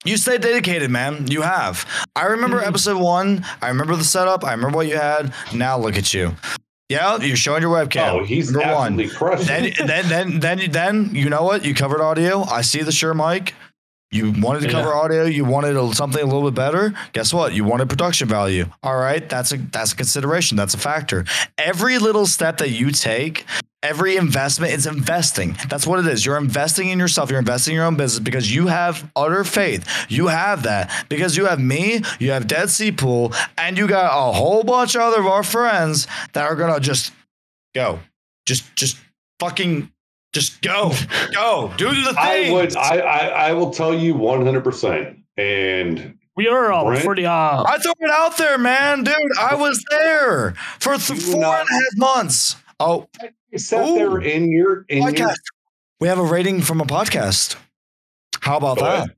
You 0.06 0.18
stay 0.18 0.38
dedicated, 0.38 0.90
man. 0.90 1.28
You 1.28 1.41
have. 1.41 1.86
I 2.15 2.26
remember 2.26 2.60
Mhm. 2.61 2.68
episode 2.68 2.98
one. 2.98 3.45
I 3.61 3.68
remember 3.68 3.95
the 3.95 4.03
setup. 4.03 4.44
I 4.45 4.52
remember 4.52 4.78
what 4.78 4.88
you 4.88 4.95
had. 4.98 5.34
Now 5.53 5.78
look 5.78 5.95
at 5.98 6.14
you. 6.14 6.36
Yeah, 6.90 7.18
you're 7.18 7.36
showing 7.36 7.61
your 7.61 7.72
webcam. 7.76 8.14
oh, 8.14 8.24
he's 8.24 8.49
number 8.52 8.74
one. 8.74 8.94
absolutely 8.99 9.10
crushing. 9.15 9.48
Then, 9.48 9.74
then, 9.88 10.10
then, 10.10 10.40
then, 10.40 10.72
then, 10.72 11.10
you 11.14 11.30
know 11.30 11.44
what? 11.44 11.65
You 11.65 11.74
covered 11.74 12.02
audio. 12.02 12.44
I 12.45 12.61
see 12.61 12.82
the 12.82 12.91
Shure 12.94 13.14
mic. 13.14 13.53
You 14.10 14.32
wanted 14.38 14.61
to 14.61 14.69
cover 14.69 14.88
Yeah. 14.90 14.95
audio. 14.95 15.24
You 15.26 15.44
wanted 15.44 15.76
a- 15.76 15.94
something 15.94 16.22
a 16.22 16.26
little 16.26 16.49
bit 16.49 16.56
better. 16.56 16.94
Guess 17.11 17.34
what? 17.34 17.53
You 17.53 17.65
wanted 17.65 17.90
production 17.90 18.30
value. 18.30 18.72
All 18.82 18.95
right, 18.95 19.28
that's 19.28 19.52
a 19.52 19.57
that's 19.57 19.91
a 19.91 19.95
consideration. 19.98 20.56
That's 20.56 20.74
a 20.74 20.78
factor. 20.78 21.26
Every 21.57 21.99
little 21.99 22.26
step 22.26 22.57
that 22.60 22.69
you 22.69 22.91
take, 22.91 23.45
every 23.88 24.18
investment, 24.18 24.73
it's 24.73 24.85
investing. 24.85 25.55
That's 25.69 25.88
what 25.88 25.99
it 25.99 26.07
is. 26.07 26.26
You're 26.26 26.38
investing 26.38 26.89
in 26.89 26.99
yourself. 26.99 27.30
You're 27.30 27.39
investing 27.39 27.73
in 27.73 27.77
your 27.77 27.85
own 27.85 27.95
business 27.95 28.19
because 28.19 28.53
you 28.53 28.68
have 28.68 29.09
utter 29.15 29.43
faith. 29.43 29.88
You 30.09 30.27
have 30.27 30.64
that 30.64 30.91
because 31.09 31.38
you 31.38 31.45
have 31.45 31.59
me. 31.59 32.01
You 32.19 32.31
have 32.31 32.47
Dead 32.47 32.69
Sea 32.69 32.91
Pool, 32.91 33.34
and 33.57 33.77
you 33.77 33.88
got 33.88 34.05
a 34.07 34.31
whole 34.34 34.64
bunch 34.64 34.95
of 34.95 35.01
other 35.01 35.19
of 35.19 35.26
our 35.27 35.43
friends 35.43 36.07
that 36.34 36.43
are 36.45 36.55
gonna 36.55 36.80
just 36.80 37.14
go, 37.73 37.99
just 38.45 38.64
just 38.76 38.97
fucking 39.39 39.91
just 40.34 40.61
go, 40.61 40.91
go, 41.34 41.72
do 41.77 41.88
the 41.89 42.14
thing. 42.14 42.15
I 42.18 42.51
would, 42.51 42.76
I, 42.76 42.97
I, 42.99 43.27
I 43.49 43.53
will 43.53 43.72
tell 43.72 43.93
you 43.93 44.14
100%. 44.14 45.18
And 45.38 46.18
We 46.35 46.47
are 46.47 46.72
all 46.72 46.85
Brent? 46.85 47.05
pretty 47.05 47.26
uh 47.26 47.64
I 47.64 47.77
threw 47.81 47.93
it 47.99 48.11
out 48.11 48.38
there, 48.38 48.57
man, 48.57 49.03
dude. 49.03 49.15
I 49.39 49.55
was 49.55 49.84
there 49.89 50.53
for 50.80 50.97
th- 50.97 51.19
four 51.22 51.39
not- 51.41 51.61
and 51.61 51.69
a 51.69 51.73
half 51.73 51.97
months. 51.97 52.55
Oh, 52.80 53.07
you 53.52 53.57
sat 53.57 53.88
Ooh. 53.88 53.95
there 53.95 54.18
in 54.19 54.52
your, 54.52 54.86
in 54.90 55.03
your, 55.03 55.11
podcast. 55.11 55.36
We 55.99 56.07
have 56.07 56.19
a 56.19 56.26
rating 56.26 56.61
from 56.61 56.82
a 56.82 56.86
podcast. 56.86 57.56
How 58.41 58.57
about 58.57 58.78
Go 58.78 58.86
that? 58.86 58.95
ahead. 58.95 59.15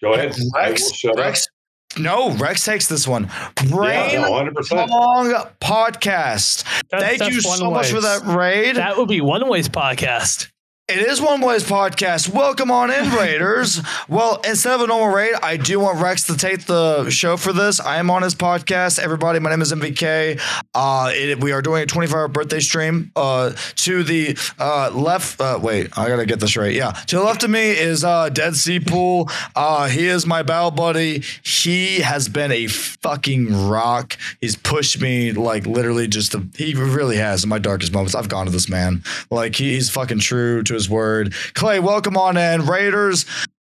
go 0.00 0.12
ahead. 0.14 0.36
Rex, 0.54 1.04
Rex, 1.16 1.48
no, 1.96 2.32
Rex 2.32 2.64
takes 2.64 2.86
this 2.86 3.08
one. 3.08 3.24
up. 3.26 3.54
Brain 3.56 4.10
Yeah, 4.12 4.28
100%. 4.28 4.88
Long 4.88 5.26
podcast. 5.60 6.64
that's- 6.90 7.02
Thank 7.02 7.18
that's 7.18 7.34
you 7.44 7.48
one 7.48 7.58
so 7.58 7.70
much 7.70 7.90
for 7.90 8.00
that 8.00 8.22
raid. 8.24 8.76
That 8.76 8.96
would 8.96 9.08
be 9.08 9.20
one 9.20 9.48
ways 9.48 9.68
podcast. 9.68 10.50
It 10.90 11.00
is 11.06 11.20
One 11.20 11.42
Ways 11.42 11.64
Podcast. 11.64 12.32
Welcome 12.32 12.70
on 12.70 12.90
in, 12.90 13.10
Raiders. 13.10 13.82
well, 14.08 14.40
instead 14.42 14.72
of 14.72 14.80
a 14.80 14.86
normal 14.86 15.08
raid, 15.14 15.34
I 15.42 15.58
do 15.58 15.78
want 15.80 16.00
Rex 16.00 16.24
to 16.28 16.36
take 16.38 16.64
the 16.64 17.10
show 17.10 17.36
for 17.36 17.52
this. 17.52 17.78
I 17.78 17.98
am 17.98 18.10
on 18.10 18.22
his 18.22 18.34
podcast. 18.34 18.98
Everybody, 18.98 19.38
my 19.38 19.50
name 19.50 19.60
is 19.60 19.70
MVK. 19.70 20.40
Uh, 20.74 21.10
it, 21.12 21.42
we 21.42 21.52
are 21.52 21.60
doing 21.60 21.82
a 21.82 21.86
24 21.86 22.18
hour 22.18 22.28
birthday 22.28 22.60
stream. 22.60 23.12
Uh, 23.14 23.52
to 23.74 24.02
the 24.02 24.38
uh, 24.58 24.90
left, 24.94 25.38
uh, 25.42 25.58
wait, 25.62 25.88
I 25.98 26.08
gotta 26.08 26.24
get 26.24 26.40
this 26.40 26.56
right. 26.56 26.72
Yeah, 26.72 26.92
to 26.92 27.16
the 27.16 27.22
left 27.22 27.44
of 27.44 27.50
me 27.50 27.68
is 27.68 28.02
uh, 28.02 28.30
Dead 28.30 28.56
Sea 28.56 28.80
Pool. 28.80 29.28
Uh, 29.54 29.88
he 29.88 30.06
is 30.06 30.24
my 30.24 30.42
battle 30.42 30.70
buddy. 30.70 31.22
He 31.42 32.00
has 32.00 32.30
been 32.30 32.50
a 32.50 32.66
fucking 32.66 33.68
rock. 33.68 34.16
He's 34.40 34.56
pushed 34.56 35.02
me 35.02 35.32
like 35.32 35.66
literally 35.66 36.08
just. 36.08 36.32
To, 36.32 36.46
he 36.56 36.72
really 36.72 37.18
has 37.18 37.44
in 37.44 37.50
my 37.50 37.58
darkest 37.58 37.92
moments. 37.92 38.14
I've 38.14 38.30
gone 38.30 38.46
to 38.46 38.52
this 38.52 38.70
man. 38.70 39.02
Like 39.30 39.54
he, 39.54 39.74
he's 39.74 39.90
fucking 39.90 40.20
true 40.20 40.62
to 40.62 40.77
his 40.78 40.88
word. 40.88 41.34
Clay, 41.54 41.80
welcome 41.80 42.16
on 42.16 42.36
in. 42.36 42.64
Raiders, 42.66 43.26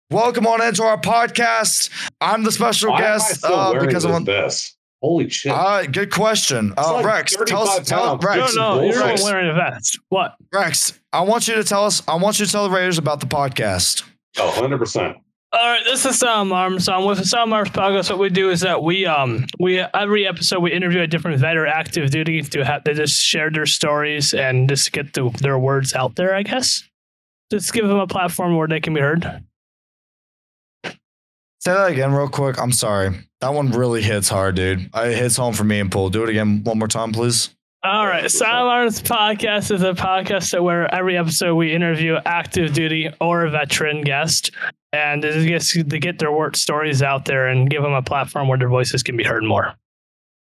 welcome 0.10 0.48
on 0.48 0.62
into 0.62 0.84
our 0.84 0.98
podcast. 0.98 1.90
I'm 2.22 2.44
the 2.44 2.52
special 2.52 2.92
Why 2.92 3.00
am 3.00 3.04
I 3.04 3.08
guest 3.08 3.36
still 3.40 3.54
uh, 3.54 3.72
wearing 3.72 3.88
because 3.88 4.04
this 4.04 4.10
I'm 4.10 4.16
on. 4.16 4.26
vest? 4.26 4.78
Holy 5.02 5.30
shit! 5.30 5.52
Uh, 5.52 5.84
good 5.84 6.12
question. 6.12 6.74
Uh, 6.78 6.94
like 6.94 7.06
Rex, 7.06 7.36
tell 7.46 7.68
us, 7.68 7.86
tell 7.86 8.18
pounds. 8.18 8.24
Rex, 8.24 8.56
no, 8.56 8.76
no, 8.78 8.84
you're 8.84 9.00
not 9.00 9.20
wearing 9.22 9.50
a 9.50 9.54
vest. 9.54 10.00
What? 10.08 10.36
Rex. 10.54 10.98
I 11.12 11.22
want 11.22 11.50
you 11.50 11.56
to 11.56 11.64
tell 11.66 11.86
us. 11.86 12.02
I 12.08 12.16
want 12.16 12.40
you 12.40 12.46
to 12.46 12.52
tell 12.52 12.64
the 12.64 12.74
Raiders 12.74 12.98
about 12.98 13.20
the 13.20 13.26
podcast. 13.26 14.04
Oh, 14.38 14.46
100 14.48 14.78
percent. 14.78 15.18
All 15.52 15.60
right, 15.60 15.84
this 15.84 16.00
is 16.00 16.16
Asylum 16.16 16.52
Arms. 16.52 16.88
Um, 16.88 17.06
with 17.06 17.18
the 17.18 17.26
Asylum 17.26 17.54
Arms 17.54 17.70
podcast, 17.70 18.10
what 18.10 18.18
we 18.18 18.30
do 18.30 18.50
is 18.50 18.62
that 18.62 18.82
we 18.82 19.06
um 19.06 19.46
we 19.60 19.80
every 19.80 20.26
episode 20.26 20.62
we 20.62 20.72
interview 20.72 21.02
a 21.02 21.08
different 21.08 21.38
vet 21.40 21.58
or 21.58 21.68
active 21.68 22.10
duty 22.10 22.42
to 22.42 22.66
have 22.66 22.84
they 22.86 22.94
just 22.94 23.22
share 23.22 23.52
their 23.52 23.66
stories 23.68 24.34
and 24.34 24.68
just 24.68 24.92
get 24.94 25.14
the, 25.14 25.30
their 25.42 25.60
words 25.60 25.94
out 25.94 26.16
there. 26.16 26.34
I 26.34 26.42
guess 26.44 26.82
just 27.60 27.74
give 27.74 27.88
them 27.88 28.00
a 28.00 28.08
platform 28.08 28.58
where 28.58 28.68
they 28.68 28.80
can 28.80 28.94
be 28.94 29.02
heard. 29.02 29.24
Say 31.60 31.72
that 31.72 31.92
again, 31.92 32.12
real 32.12 32.28
quick. 32.28 32.60
I'm 32.60 32.72
sorry. 32.72 33.12
That 33.42 33.54
one 33.54 33.72
really 33.72 34.02
hits 34.02 34.28
hard, 34.28 34.56
dude. 34.56 34.90
It 34.94 35.18
hits 35.18 35.38
home 35.38 35.54
for 35.54 35.64
me 35.64 35.80
and 35.80 35.92
Pool. 35.92 36.10
Do 36.10 36.24
it 36.24 36.30
again 36.30 36.64
one 36.64 36.80
more 36.80 36.88
time, 36.88 37.12
please. 37.14 37.52
All 37.84 38.08
right, 38.08 38.26
Asylum 38.26 38.70
Arms 38.70 39.02
podcast 39.02 39.70
is 39.70 39.84
a 39.84 39.94
podcast 39.94 40.52
that 40.52 40.64
where 40.64 40.94
every 40.94 41.18
episode 41.18 41.56
we 41.56 41.74
interview 41.74 42.18
active 42.26 42.74
duty 42.74 43.10
or 43.20 43.46
a 43.46 43.52
veteran 43.52 44.02
guest, 44.02 44.52
and 44.94 45.24
it 45.24 45.46
gets 45.46 45.74
to 45.74 45.84
get 45.84 46.18
their 46.18 46.32
work 46.32 46.56
stories 46.56 47.02
out 47.04 47.26
there 47.26 47.48
and 47.48 47.70
give 47.70 47.84
them 47.84 47.94
a 47.94 48.02
platform 48.02 48.48
where 48.48 48.58
their 48.58 48.70
voices 48.70 49.04
can 49.04 49.18
be 49.18 49.24
heard 49.24 49.44
more. 49.44 49.74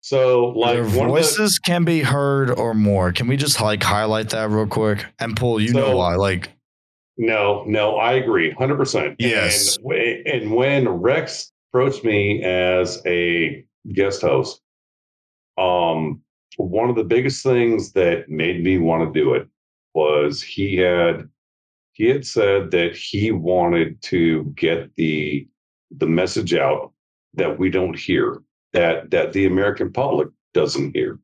So, 0.01 0.47
like, 0.57 0.75
Their 0.75 0.83
one 0.85 0.93
of 0.93 0.97
the, 0.97 1.21
voices 1.21 1.59
can 1.59 1.85
be 1.85 2.01
heard 2.01 2.51
or 2.51 2.75
more. 2.75 3.13
Can 3.13 3.29
we 3.29 3.37
just 3.37 3.61
like 3.61 3.83
highlight 3.83 4.31
that 4.31 4.51
real 4.51 4.67
quick? 4.67 5.07
And 5.19 5.37
Pool, 5.37 5.61
you 5.61 5.73
know 5.73 5.97
why? 5.97 6.17
Like, 6.17 6.51
no, 7.19 7.65
no, 7.67 7.97
I 7.97 8.13
agree, 8.13 8.49
100. 8.49 8.77
percent 8.77 9.17
Yes. 9.19 9.77
And, 9.85 10.27
and 10.27 10.55
when 10.55 10.89
Rex 10.89 11.53
approached 11.69 12.05
me 12.05 12.43
as 12.45 13.03
a 13.05 13.65
guest 13.93 14.23
host, 14.23 14.63
um, 15.59 16.23
one 16.57 16.89
of 16.89 16.97
the 16.97 17.05
biggest 17.05 17.43
things 17.43 17.93
that 17.93 18.29
made 18.29 18.63
me 18.63 18.79
want 18.79 19.13
to 19.13 19.21
do 19.21 19.35
it 19.35 19.49
was 19.95 20.41
he 20.41 20.77
had 20.77 21.29
he 21.93 22.07
had 22.07 22.25
said 22.25 22.71
that 22.71 22.95
he 22.95 23.33
wanted 23.33 24.01
to 24.03 24.45
get 24.57 24.95
the 24.95 25.49
the 25.91 26.07
message 26.07 26.55
out 26.55 26.93
that 27.35 27.59
we 27.59 27.71
don't 27.71 27.99
hear 27.99 28.43
that 28.73 29.11
that 29.11 29.33
the 29.33 29.47
American 29.47 29.93
public 29.93 30.29
doesn't 30.55 30.95
hear. 30.95 31.19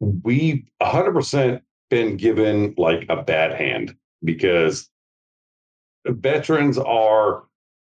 We 0.00 0.66
100% 0.82 1.60
been 1.90 2.16
given 2.16 2.74
like 2.76 3.06
a 3.08 3.22
bad 3.22 3.54
hand 3.54 3.94
because 4.24 4.88
veterans 6.06 6.78
are 6.78 7.44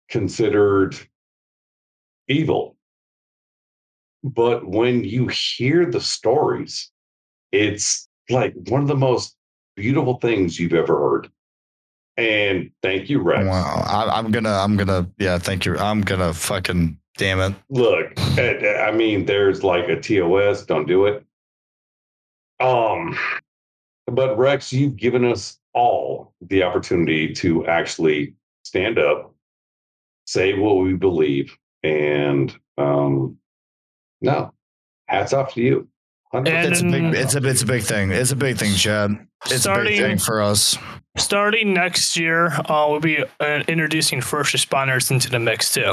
considered 0.09 0.97
evil. 2.29 2.77
But 4.25 4.67
when 4.67 5.05
you 5.05 5.29
hear 5.29 5.87
the 5.87 6.01
stories, 6.01 6.91
it's 7.51 8.09
like 8.31 8.55
one 8.69 8.83
of 8.83 8.89
the 8.89 8.97
most 8.97 9.37
beautiful 9.77 10.19
things 10.19 10.59
you've 10.59 10.75
ever 10.75 10.97
heard. 10.97 11.31
And 12.17 12.71
thank 12.83 13.09
you, 13.09 13.21
Rex. 13.21 13.47
wow. 13.47 13.85
I, 13.87 14.19
I'm 14.19 14.31
gonna, 14.31 14.53
I'm 14.53 14.77
gonna, 14.77 15.11
yeah. 15.19 15.39
Thank 15.39 15.65
you. 15.65 15.79
I'm 15.79 16.03
gonna 16.03 16.35
fucking 16.35 16.99
damn 17.17 17.41
it. 17.41 17.55
Look, 17.71 18.13
I 18.39 18.87
I 18.89 18.93
mean, 18.93 19.25
there's 19.25 19.65
like 19.65 19.89
a 19.89 19.99
TOS. 19.99 20.67
Don't 20.67 20.87
do 20.87 21.07
it. 21.07 21.25
Um, 22.61 23.19
but 24.07 24.37
Rex, 24.37 24.73
you've 24.73 24.97
given 24.97 25.25
us 25.25 25.59
all 25.75 26.35
the 26.43 26.63
opportunity 26.63 27.33
to 27.35 27.67
actually 27.67 28.35
stand 28.65 28.99
up, 28.99 29.35
say 30.27 30.55
what 30.59 30.75
we 30.77 30.95
believe, 30.95 31.57
and 31.83 32.55
um, 32.79 33.37
no, 34.21 34.53
hats 35.09 35.33
off 35.33 35.55
to 35.55 35.61
you. 35.63 35.89
And- 36.33 36.49
It's 36.49 36.81
a 36.81 36.85
big, 36.85 37.05
it's 37.15 37.35
a, 37.35 37.47
it's 37.47 37.63
a 37.63 37.67
big 37.67 37.83
thing. 37.83 38.11
It's 38.11 38.31
a 38.33 38.37
big 38.37 38.57
thing, 38.57 38.75
Chad. 38.75 39.27
It's 39.47 39.67
a 39.67 39.75
big 39.75 39.99
thing 39.99 40.19
for 40.19 40.41
us. 40.41 40.79
Starting 41.19 41.75
next 41.75 42.17
year, 42.17 42.47
uh, 42.71 42.87
we'll 42.89 43.01
be 43.01 43.23
uh, 43.41 43.63
introducing 43.69 44.21
first 44.23 44.55
responders 44.55 45.11
into 45.11 45.29
the 45.29 45.39
mix 45.39 45.73
too. 45.75 45.93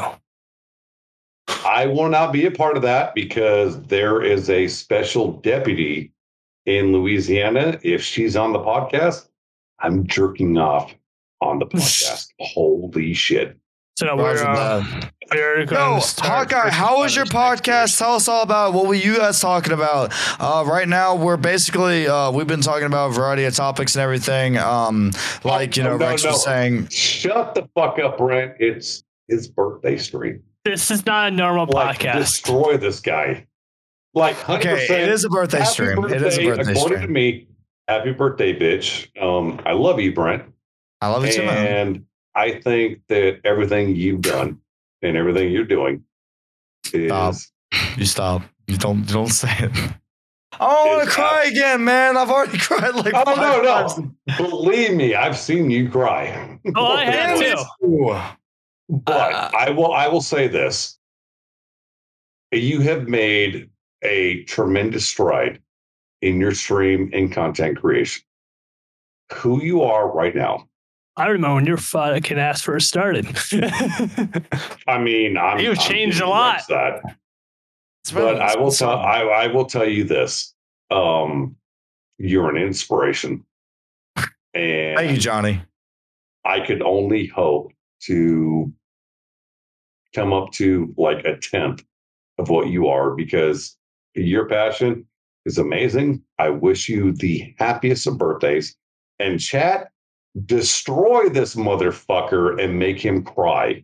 I 1.66 1.88
will 1.88 2.08
not 2.10 2.32
be 2.32 2.46
a 2.46 2.52
part 2.52 2.78
of 2.78 2.84
that 2.84 3.14
because 3.16 3.82
there 3.84 4.22
is 4.22 4.50
a 4.50 4.68
special 4.68 5.34
deputy 5.42 6.14
in 6.66 6.94
Louisiana. 6.94 7.80
If 7.82 8.02
she's 8.04 8.36
on 8.36 8.54
the 8.54 8.60
podcast, 8.60 9.28
I'm 9.82 10.06
jerking 10.08 10.58
off 10.58 10.94
on 11.42 11.60
the 11.60 11.66
podcast. 11.68 12.28
Holy 12.40 13.14
shit. 13.14 13.58
So 13.98 14.16
we're, 14.16 14.32
uh, 14.42 14.80
that. 14.80 15.12
we're 15.30 15.66
going 15.66 15.96
Yo, 15.96 16.00
to 16.00 16.02
start 16.08 16.50
Hawkeye, 16.54 16.70
how 16.70 17.00
was 17.00 17.14
your 17.18 17.26
responders 17.26 17.52
next 17.52 17.68
year. 17.68 17.76
podcast? 17.76 17.98
Tell 18.00 18.16
us 18.16 18.28
all 18.30 18.44
about 18.44 18.72
what 18.74 18.88
were 18.88 18.94
you 18.94 19.18
guys 19.18 19.42
talking 19.42 19.74
about. 19.74 20.14
Uh, 20.40 20.64
right 20.66 20.88
now, 20.88 21.16
we're 21.16 21.36
basically 21.36 22.08
uh, 22.08 22.32
we've 22.32 22.48
been 22.48 22.62
talking 22.62 22.86
about 22.86 23.10
a 23.10 23.14
variety 23.14 23.44
of 23.44 23.54
topics 23.54 23.96
and 23.98 24.02
everything. 24.02 24.58
Um, 24.58 25.12
like 25.44 25.76
you 25.76 25.84
know, 25.84 25.98
no, 25.98 26.08
Rex 26.08 26.24
no. 26.24 26.32
was 26.32 26.46
saying, 26.46 26.88
Shut 26.88 27.56
the 27.56 27.68
fuck 27.76 28.00
up, 28.00 28.18
Brent. 28.18 28.54
It's 28.60 29.04
his 29.28 29.50
birthday 29.50 29.98
stream. 29.98 30.44
This 30.64 30.92
is 30.92 31.06
not 31.06 31.28
a 31.28 31.32
normal 31.32 31.66
Like, 31.66 32.00
podcast. 32.00 32.20
destroy 32.20 32.78
this 32.78 33.02
guy. 33.02 33.48
Like, 34.14 34.38
100%, 34.38 34.60
okay, 34.60 35.04
it 35.04 35.10
is 35.10 35.26
a 35.26 35.30
birthday 35.30 35.60
happy 35.60 35.72
stream. 35.72 36.04
it 36.06 36.22
is 36.22 36.38
a 36.38 36.46
birthday 36.46 36.72
according 36.72 36.98
to 36.98 36.98
stream. 37.02 37.14
me, 37.14 37.48
happy 37.90 38.12
birthday, 38.12 38.58
bitch. 38.58 39.10
Um, 39.22 39.60
I 39.66 39.74
love 39.74 40.00
you, 40.00 40.14
Brent. 40.14 40.44
I 41.02 41.08
love 41.08 41.26
you 41.26 41.32
too, 41.34 41.42
and 41.44 42.06
I 42.36 42.60
think 42.62 43.00
that 43.10 43.40
everything 43.44 43.96
you've 43.96 44.22
done 44.22 44.60
and 45.02 45.18
everything 45.18 45.52
you're 45.52 45.66
doing 45.66 46.04
is 46.94 47.10
Stop. 47.10 47.36
You 47.98 48.06
stop. 48.06 48.42
You 48.68 48.78
don't. 48.78 49.00
You 49.08 49.14
don't 49.14 49.28
say 49.28 49.50
it. 49.60 49.72
I 50.62 50.66
don't 50.68 50.88
want 50.88 51.02
to 51.02 51.06
It's 51.08 51.16
cry 51.16 51.44
again, 51.46 51.84
man. 51.84 52.18
I've 52.18 52.30
already 52.30 52.58
cried 52.68 52.94
like 52.96 53.14
Oh, 53.16 53.24
five 53.26 53.38
no, 53.38 53.62
no. 53.62 53.88
times. 53.88 53.94
believe 54.38 54.94
me, 54.96 55.16
I've 55.16 55.38
seen 55.38 55.70
you 55.72 55.90
cry. 55.90 56.60
Oh, 56.76 56.86
I 56.94 57.06
had 57.06 57.40
Damn 57.40 57.58
to. 57.58 58.38
But 58.90 59.34
Uh, 59.34 59.52
I 59.58 59.70
will 59.72 59.94
I 59.94 60.08
will 60.08 60.22
say 60.22 60.48
this. 60.48 60.98
You 62.52 62.82
have 62.82 63.08
made 63.08 63.70
a 64.04 64.44
tremendous 64.46 65.06
stride 65.08 65.62
in 66.22 66.40
your 66.40 66.54
stream 66.54 67.10
and 67.14 67.32
content 67.32 67.80
creation. 67.80 68.24
Who 69.34 69.62
you 69.64 69.84
are 69.84 70.12
right 70.12 70.36
now. 70.36 70.68
I 71.16 71.28
remember 71.28 71.56
when 71.56 71.66
your 71.66 71.78
fucking 71.78 72.40
ass 72.40 72.62
first 72.62 72.88
started. 72.88 73.26
I 74.88 74.98
mean, 74.98 75.38
I'm 75.38 75.60
You've 75.60 75.78
I'm 75.78 75.86
changed 75.86 76.22
a 76.22 76.28
lot. 76.28 76.56
Rex 76.56 76.68
That. 76.68 77.02
But 78.14 78.42
I 78.42 78.56
will 78.58 78.72
tell. 78.72 78.92
I, 78.92 79.22
I 79.22 79.48
will 79.48 79.66
tell 79.66 79.88
you 79.88 80.06
this. 80.06 80.54
Um, 80.90 81.58
you're 82.18 82.50
an 82.50 82.58
inspiration. 82.58 83.46
And 84.54 84.98
Thank 84.98 85.12
you, 85.12 85.18
Johnny. 85.18 85.62
I 86.46 86.66
could 86.66 86.82
only 86.82 87.28
hope 87.28 87.72
to 88.04 88.74
come 90.16 90.34
up 90.34 90.52
to 90.54 90.94
like 90.98 91.26
a 91.26 91.38
tenth 91.38 91.84
of 92.38 92.50
what 92.50 92.70
you 92.70 92.88
are 92.88 93.12
because 93.12 93.78
your 94.16 94.48
passion 94.48 95.06
is 95.46 95.58
amazing. 95.58 96.22
I 96.38 96.50
wish 96.50 96.90
you 96.90 97.12
the 97.12 97.54
happiest 97.58 98.08
of 98.08 98.18
birthdays. 98.18 98.76
And 99.20 99.40
chat, 99.40 99.92
destroy 100.46 101.30
this 101.30 101.56
motherfucker 101.56 102.62
and 102.62 102.80
make 102.80 103.00
him 103.00 103.24
cry. 103.24 103.84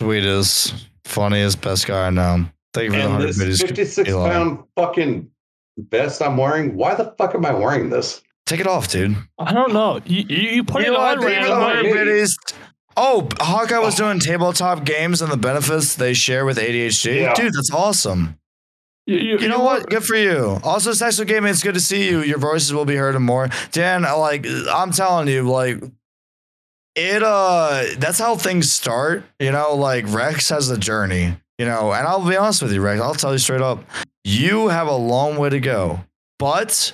Sweetest, 0.00 0.88
funniest, 1.04 1.60
best 1.60 1.86
guy 1.86 2.06
I 2.08 2.10
know. 2.10 2.46
Thank 2.74 2.86
you 2.86 2.90
for 2.90 2.96
the 2.96 3.02
And 3.04 3.12
hundred 3.12 3.34
this 3.34 3.60
56 3.62 4.08
Eli. 4.08 4.30
pound 4.30 4.64
fucking 4.76 5.30
vest 5.78 6.20
I'm 6.20 6.36
wearing, 6.36 6.76
why 6.76 6.94
the 6.94 7.14
fuck 7.16 7.34
am 7.34 7.46
I 7.46 7.52
wearing 7.54 7.90
this? 7.90 8.22
Take 8.44 8.60
it 8.60 8.66
off, 8.66 8.88
dude. 8.88 9.16
I 9.38 9.52
don't 9.52 9.72
know. 9.72 10.00
You 10.04 10.24
you, 10.28 10.50
you 10.50 10.64
put 10.64 10.82
it 10.82 10.94
on 10.94 11.20
thank 11.20 11.44
you 11.44 11.52
for 11.52 11.64
the 11.64 12.04
randomly. 12.04 12.26
Oh, 12.98 13.28
Hawkeye 13.40 13.78
was 13.78 13.94
doing 13.94 14.20
tabletop 14.20 14.84
games 14.84 15.20
and 15.20 15.30
the 15.30 15.36
benefits 15.36 15.96
they 15.96 16.14
share 16.14 16.46
with 16.46 16.56
ADHD. 16.56 17.22
Yeah. 17.22 17.34
Dude, 17.34 17.52
that's 17.52 17.70
awesome. 17.70 18.38
You, 19.06 19.18
you, 19.18 19.38
You 19.38 19.48
know 19.48 19.60
what? 19.60 19.88
Good 19.88 20.04
for 20.04 20.16
you. 20.16 20.58
Also, 20.64 20.92
Sexual 20.92 21.26
Gaming, 21.26 21.50
it's 21.50 21.62
good 21.62 21.74
to 21.74 21.80
see 21.80 22.08
you. 22.08 22.22
Your 22.22 22.38
voices 22.38 22.72
will 22.72 22.84
be 22.84 22.96
heard 22.96 23.14
and 23.14 23.24
more. 23.24 23.48
Dan, 23.70 24.02
like, 24.02 24.46
I'm 24.70 24.90
telling 24.90 25.28
you, 25.28 25.42
like, 25.48 25.80
it, 26.96 27.22
uh, 27.22 27.84
that's 27.98 28.18
how 28.18 28.36
things 28.36 28.72
start. 28.72 29.24
You 29.38 29.52
know, 29.52 29.74
like, 29.76 30.06
Rex 30.08 30.48
has 30.48 30.70
a 30.70 30.78
journey, 30.78 31.36
you 31.58 31.66
know, 31.66 31.92
and 31.92 32.06
I'll 32.06 32.26
be 32.28 32.36
honest 32.36 32.62
with 32.62 32.72
you, 32.72 32.80
Rex, 32.80 33.00
I'll 33.00 33.14
tell 33.14 33.32
you 33.32 33.38
straight 33.38 33.60
up, 33.60 33.84
you 34.24 34.68
have 34.68 34.88
a 34.88 34.96
long 34.96 35.36
way 35.36 35.50
to 35.50 35.60
go, 35.60 36.00
but 36.38 36.92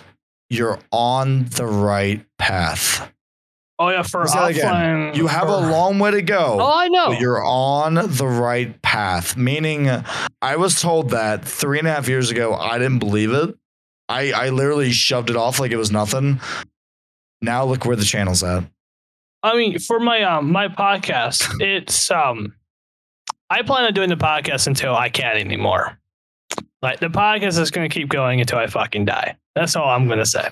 you're 0.51 0.79
on 0.91 1.45
the 1.47 1.67
right 1.67 2.25
path. 2.39 3.12
Oh 3.83 3.89
yeah, 3.89 4.03
for 4.03 4.25
Say 4.29 4.51
again. 4.51 4.65
offline. 4.65 5.17
You 5.17 5.27
have 5.27 5.49
a 5.49 5.57
long 5.57 5.99
way 5.99 6.13
to 6.13 6.23
go. 6.23 6.59
Oh, 6.61 6.73
I 6.73 6.87
know. 6.87 7.09
But 7.09 7.21
you're 7.21 7.45
on 7.45 7.95
the 7.95 8.29
right 8.29 8.81
path. 8.81 9.37
Meaning, 9.37 9.91
I 10.41 10.55
was 10.55 10.81
told 10.81 11.11
that 11.11 11.45
three 11.45 11.81
and 11.81 11.89
a 11.89 11.93
half 11.93 12.07
years 12.09 12.31
ago. 12.31 12.55
I 12.55 12.79
didn't 12.79 13.01
believe 13.01 13.33
it. 13.33 13.57
I, 14.09 14.31
I 14.31 14.49
literally 14.51 14.93
shoved 14.93 15.31
it 15.31 15.37
off 15.37 15.59
like 15.59 15.73
it 15.73 15.79
was 15.79 15.91
nothing. 15.91 16.41
Now 17.41 17.65
look 17.65 17.85
where 17.85 17.97
the 17.97 18.05
channel's 18.05 18.45
at. 18.45 18.63
I 19.43 19.57
mean, 19.57 19.81
for 19.81 19.99
my 19.99 20.23
um 20.23 20.53
my 20.53 20.69
podcast, 20.69 21.61
it's 21.61 22.09
um, 22.13 22.55
I 23.51 23.63
plan 23.63 23.85
on 23.85 23.95
doing 23.95 24.11
the 24.11 24.17
podcast 24.17 24.69
until 24.69 24.95
I 24.95 25.09
can't 25.09 25.41
anymore. 25.41 25.99
Like 26.83 27.01
the 27.01 27.09
podcast 27.09 27.59
is 27.59 27.73
going 27.73 27.91
to 27.91 27.93
keep 27.93 28.09
going 28.09 28.41
until 28.41 28.59
I 28.61 28.69
fucking 28.69 29.07
die. 29.07 29.39
That's 29.57 29.75
all 29.75 29.89
I'm 29.89 30.07
going 30.07 30.21
to 30.21 30.27
say. 30.27 30.51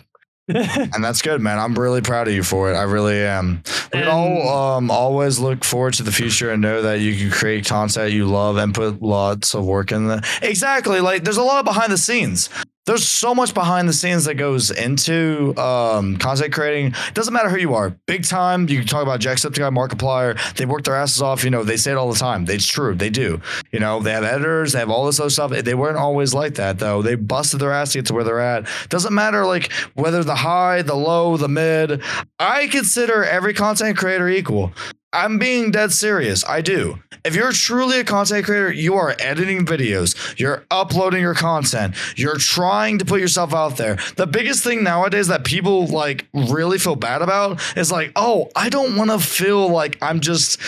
and 0.95 1.05
that's 1.05 1.23
good, 1.23 1.41
man. 1.41 1.59
I'm 1.59 1.75
really 1.75 2.01
proud 2.01 2.29
of 2.29 2.35
you 2.35 2.43
for 2.43 2.71
it. 2.71 2.75
I 2.75 2.83
really 2.83 3.19
am. 3.19 3.63
We 3.93 4.03
all 4.03 4.49
um, 4.49 4.91
always 4.91 5.39
look 5.39 5.65
forward 5.65 5.95
to 5.95 6.03
the 6.03 6.13
future 6.13 6.51
and 6.51 6.63
know 6.63 6.83
that 6.83 7.01
you 7.01 7.17
can 7.17 7.31
create 7.31 7.67
content 7.67 8.13
you 8.13 8.27
love 8.27 8.57
and 8.57 8.75
put 8.75 9.03
lots 9.03 9.55
of 9.55 9.65
work 9.65 9.93
in 9.93 10.09
that. 10.09 10.27
Exactly. 10.43 11.01
Like 11.01 11.25
there's 11.25 11.37
a 11.37 11.43
lot 11.43 11.65
behind 11.65 11.93
the 11.93 11.99
scenes. 11.99 12.49
There's 12.87 13.07
so 13.07 13.35
much 13.35 13.53
behind 13.53 13.89
the 13.89 13.93
scenes 13.93 14.25
that 14.25 14.35
goes 14.35 14.71
into 14.71 15.55
um, 15.59 16.17
content 16.17 16.53
creating. 16.53 16.87
It 16.87 17.15
doesn't 17.15 17.33
matter 17.33 17.51
who 17.51 17.59
you 17.59 17.75
are. 17.75 17.91
Big 18.07 18.25
time. 18.25 18.69
You 18.69 18.79
can 18.79 18.87
talk 18.87 19.03
about 19.03 19.21
Jacksepticeye, 19.21 19.73
Markiplier. 19.73 20.57
They 20.57 20.65
work 20.65 20.85
their 20.85 20.97
asses 20.97 21.21
off. 21.21 21.45
You 21.45 21.51
know, 21.51 21.63
they 21.63 21.77
say 21.77 21.93
it 21.93 21.97
all 21.97 22.11
the 22.11 22.19
time. 22.19 22.47
It's 22.49 22.67
true. 22.67 22.95
They 22.95 23.11
do. 23.11 23.41
You 23.71 23.81
know, 23.81 24.01
they 24.01 24.13
have 24.13 24.25
editors. 24.25 24.73
They 24.73 24.79
have 24.79 24.91
all 24.91 25.07
this 25.07 25.21
other 25.21 25.31
stuff. 25.31 25.51
They 25.51 25.75
weren't 25.75 25.99
always 25.99 26.33
like 26.33 26.55
that 26.55 26.79
though. 26.79 27.03
They 27.03 27.17
busted 27.17 27.61
their 27.61 27.73
ass 27.73 27.93
to 27.93 27.99
get 27.99 28.07
to 28.07 28.15
where 28.15 28.25
they're 28.25 28.41
at. 28.41 28.67
Doesn't 28.89 29.15
matter 29.15 29.45
like 29.45 29.71
whether 29.95 30.25
the 30.25 30.35
high, 30.37 30.83
the 30.83 30.95
low, 30.95 31.37
the 31.37 31.49
mid. 31.49 32.03
I 32.39 32.67
consider 32.69 33.25
every 33.25 33.53
content 33.53 33.99
creator 33.99 34.29
equal. 34.29 34.73
I'm 35.13 35.39
being 35.39 35.73
dead 35.73 35.93
serious. 35.93 36.45
I 36.47 36.61
do. 36.61 37.01
If 37.25 37.35
you're 37.35 37.53
truly 37.53 38.01
a 38.01 38.05
content 38.05 38.45
creator, 38.45 38.73
you 38.73 38.95
are 38.95 39.15
editing 39.19 39.67
videos, 39.67 40.39
you're 40.39 40.65
uploading 40.71 41.21
your 41.21 41.35
content, 41.35 41.95
you're 42.17 42.37
trying 42.39 42.99
to 42.99 43.05
put 43.05 43.21
yourself 43.21 43.53
out 43.53 43.77
there. 43.77 43.99
The 44.17 44.27
biggest 44.27 44.63
thing 44.65 44.85
nowadays 44.85 45.27
that 45.27 45.45
people 45.45 45.87
like 45.89 46.27
really 46.33 46.79
feel 46.79 46.97
bad 46.97 47.23
about 47.23 47.61
is 47.77 47.91
like, 47.91 48.13
oh, 48.15 48.51
I 48.55 48.69
don't 48.69 48.97
want 48.97 49.11
to 49.11 49.19
feel 49.19 49.69
like 49.69 49.99
I'm 50.01 50.21
just 50.21 50.61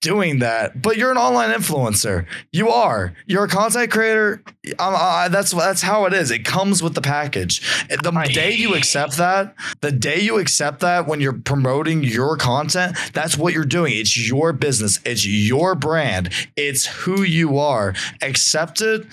doing 0.00 0.40
that. 0.40 0.80
But 0.80 0.96
you're 0.96 1.10
an 1.10 1.16
online 1.16 1.50
influencer. 1.50 2.26
You 2.52 2.70
are. 2.70 3.14
You're 3.26 3.44
a 3.44 3.48
content 3.48 3.90
creator. 3.90 4.42
Uh, 4.78 5.28
that's 5.28 5.52
that's 5.52 5.82
how 5.82 6.06
it 6.06 6.12
is. 6.12 6.30
It 6.30 6.44
comes 6.44 6.82
with 6.82 6.94
the 6.94 7.00
package. 7.00 7.60
The 7.88 8.12
I 8.14 8.26
day 8.26 8.52
you 8.52 8.74
accept 8.74 9.16
that, 9.16 9.54
the 9.80 9.92
day 9.92 10.20
you 10.20 10.38
accept 10.38 10.80
that 10.80 11.06
when 11.06 11.20
you're 11.20 11.32
promoting 11.32 12.02
your 12.02 12.36
content, 12.36 12.96
that's 13.12 13.36
what 13.36 13.52
you're 13.52 13.64
doing. 13.64 13.92
It's 13.96 14.28
your 14.28 14.52
business. 14.52 15.00
It's 15.04 15.26
your 15.26 15.74
brand. 15.74 16.30
It's 16.56 16.86
who 16.86 17.22
you 17.22 17.58
are. 17.58 17.94
Accept 18.22 18.80
it 18.80 19.06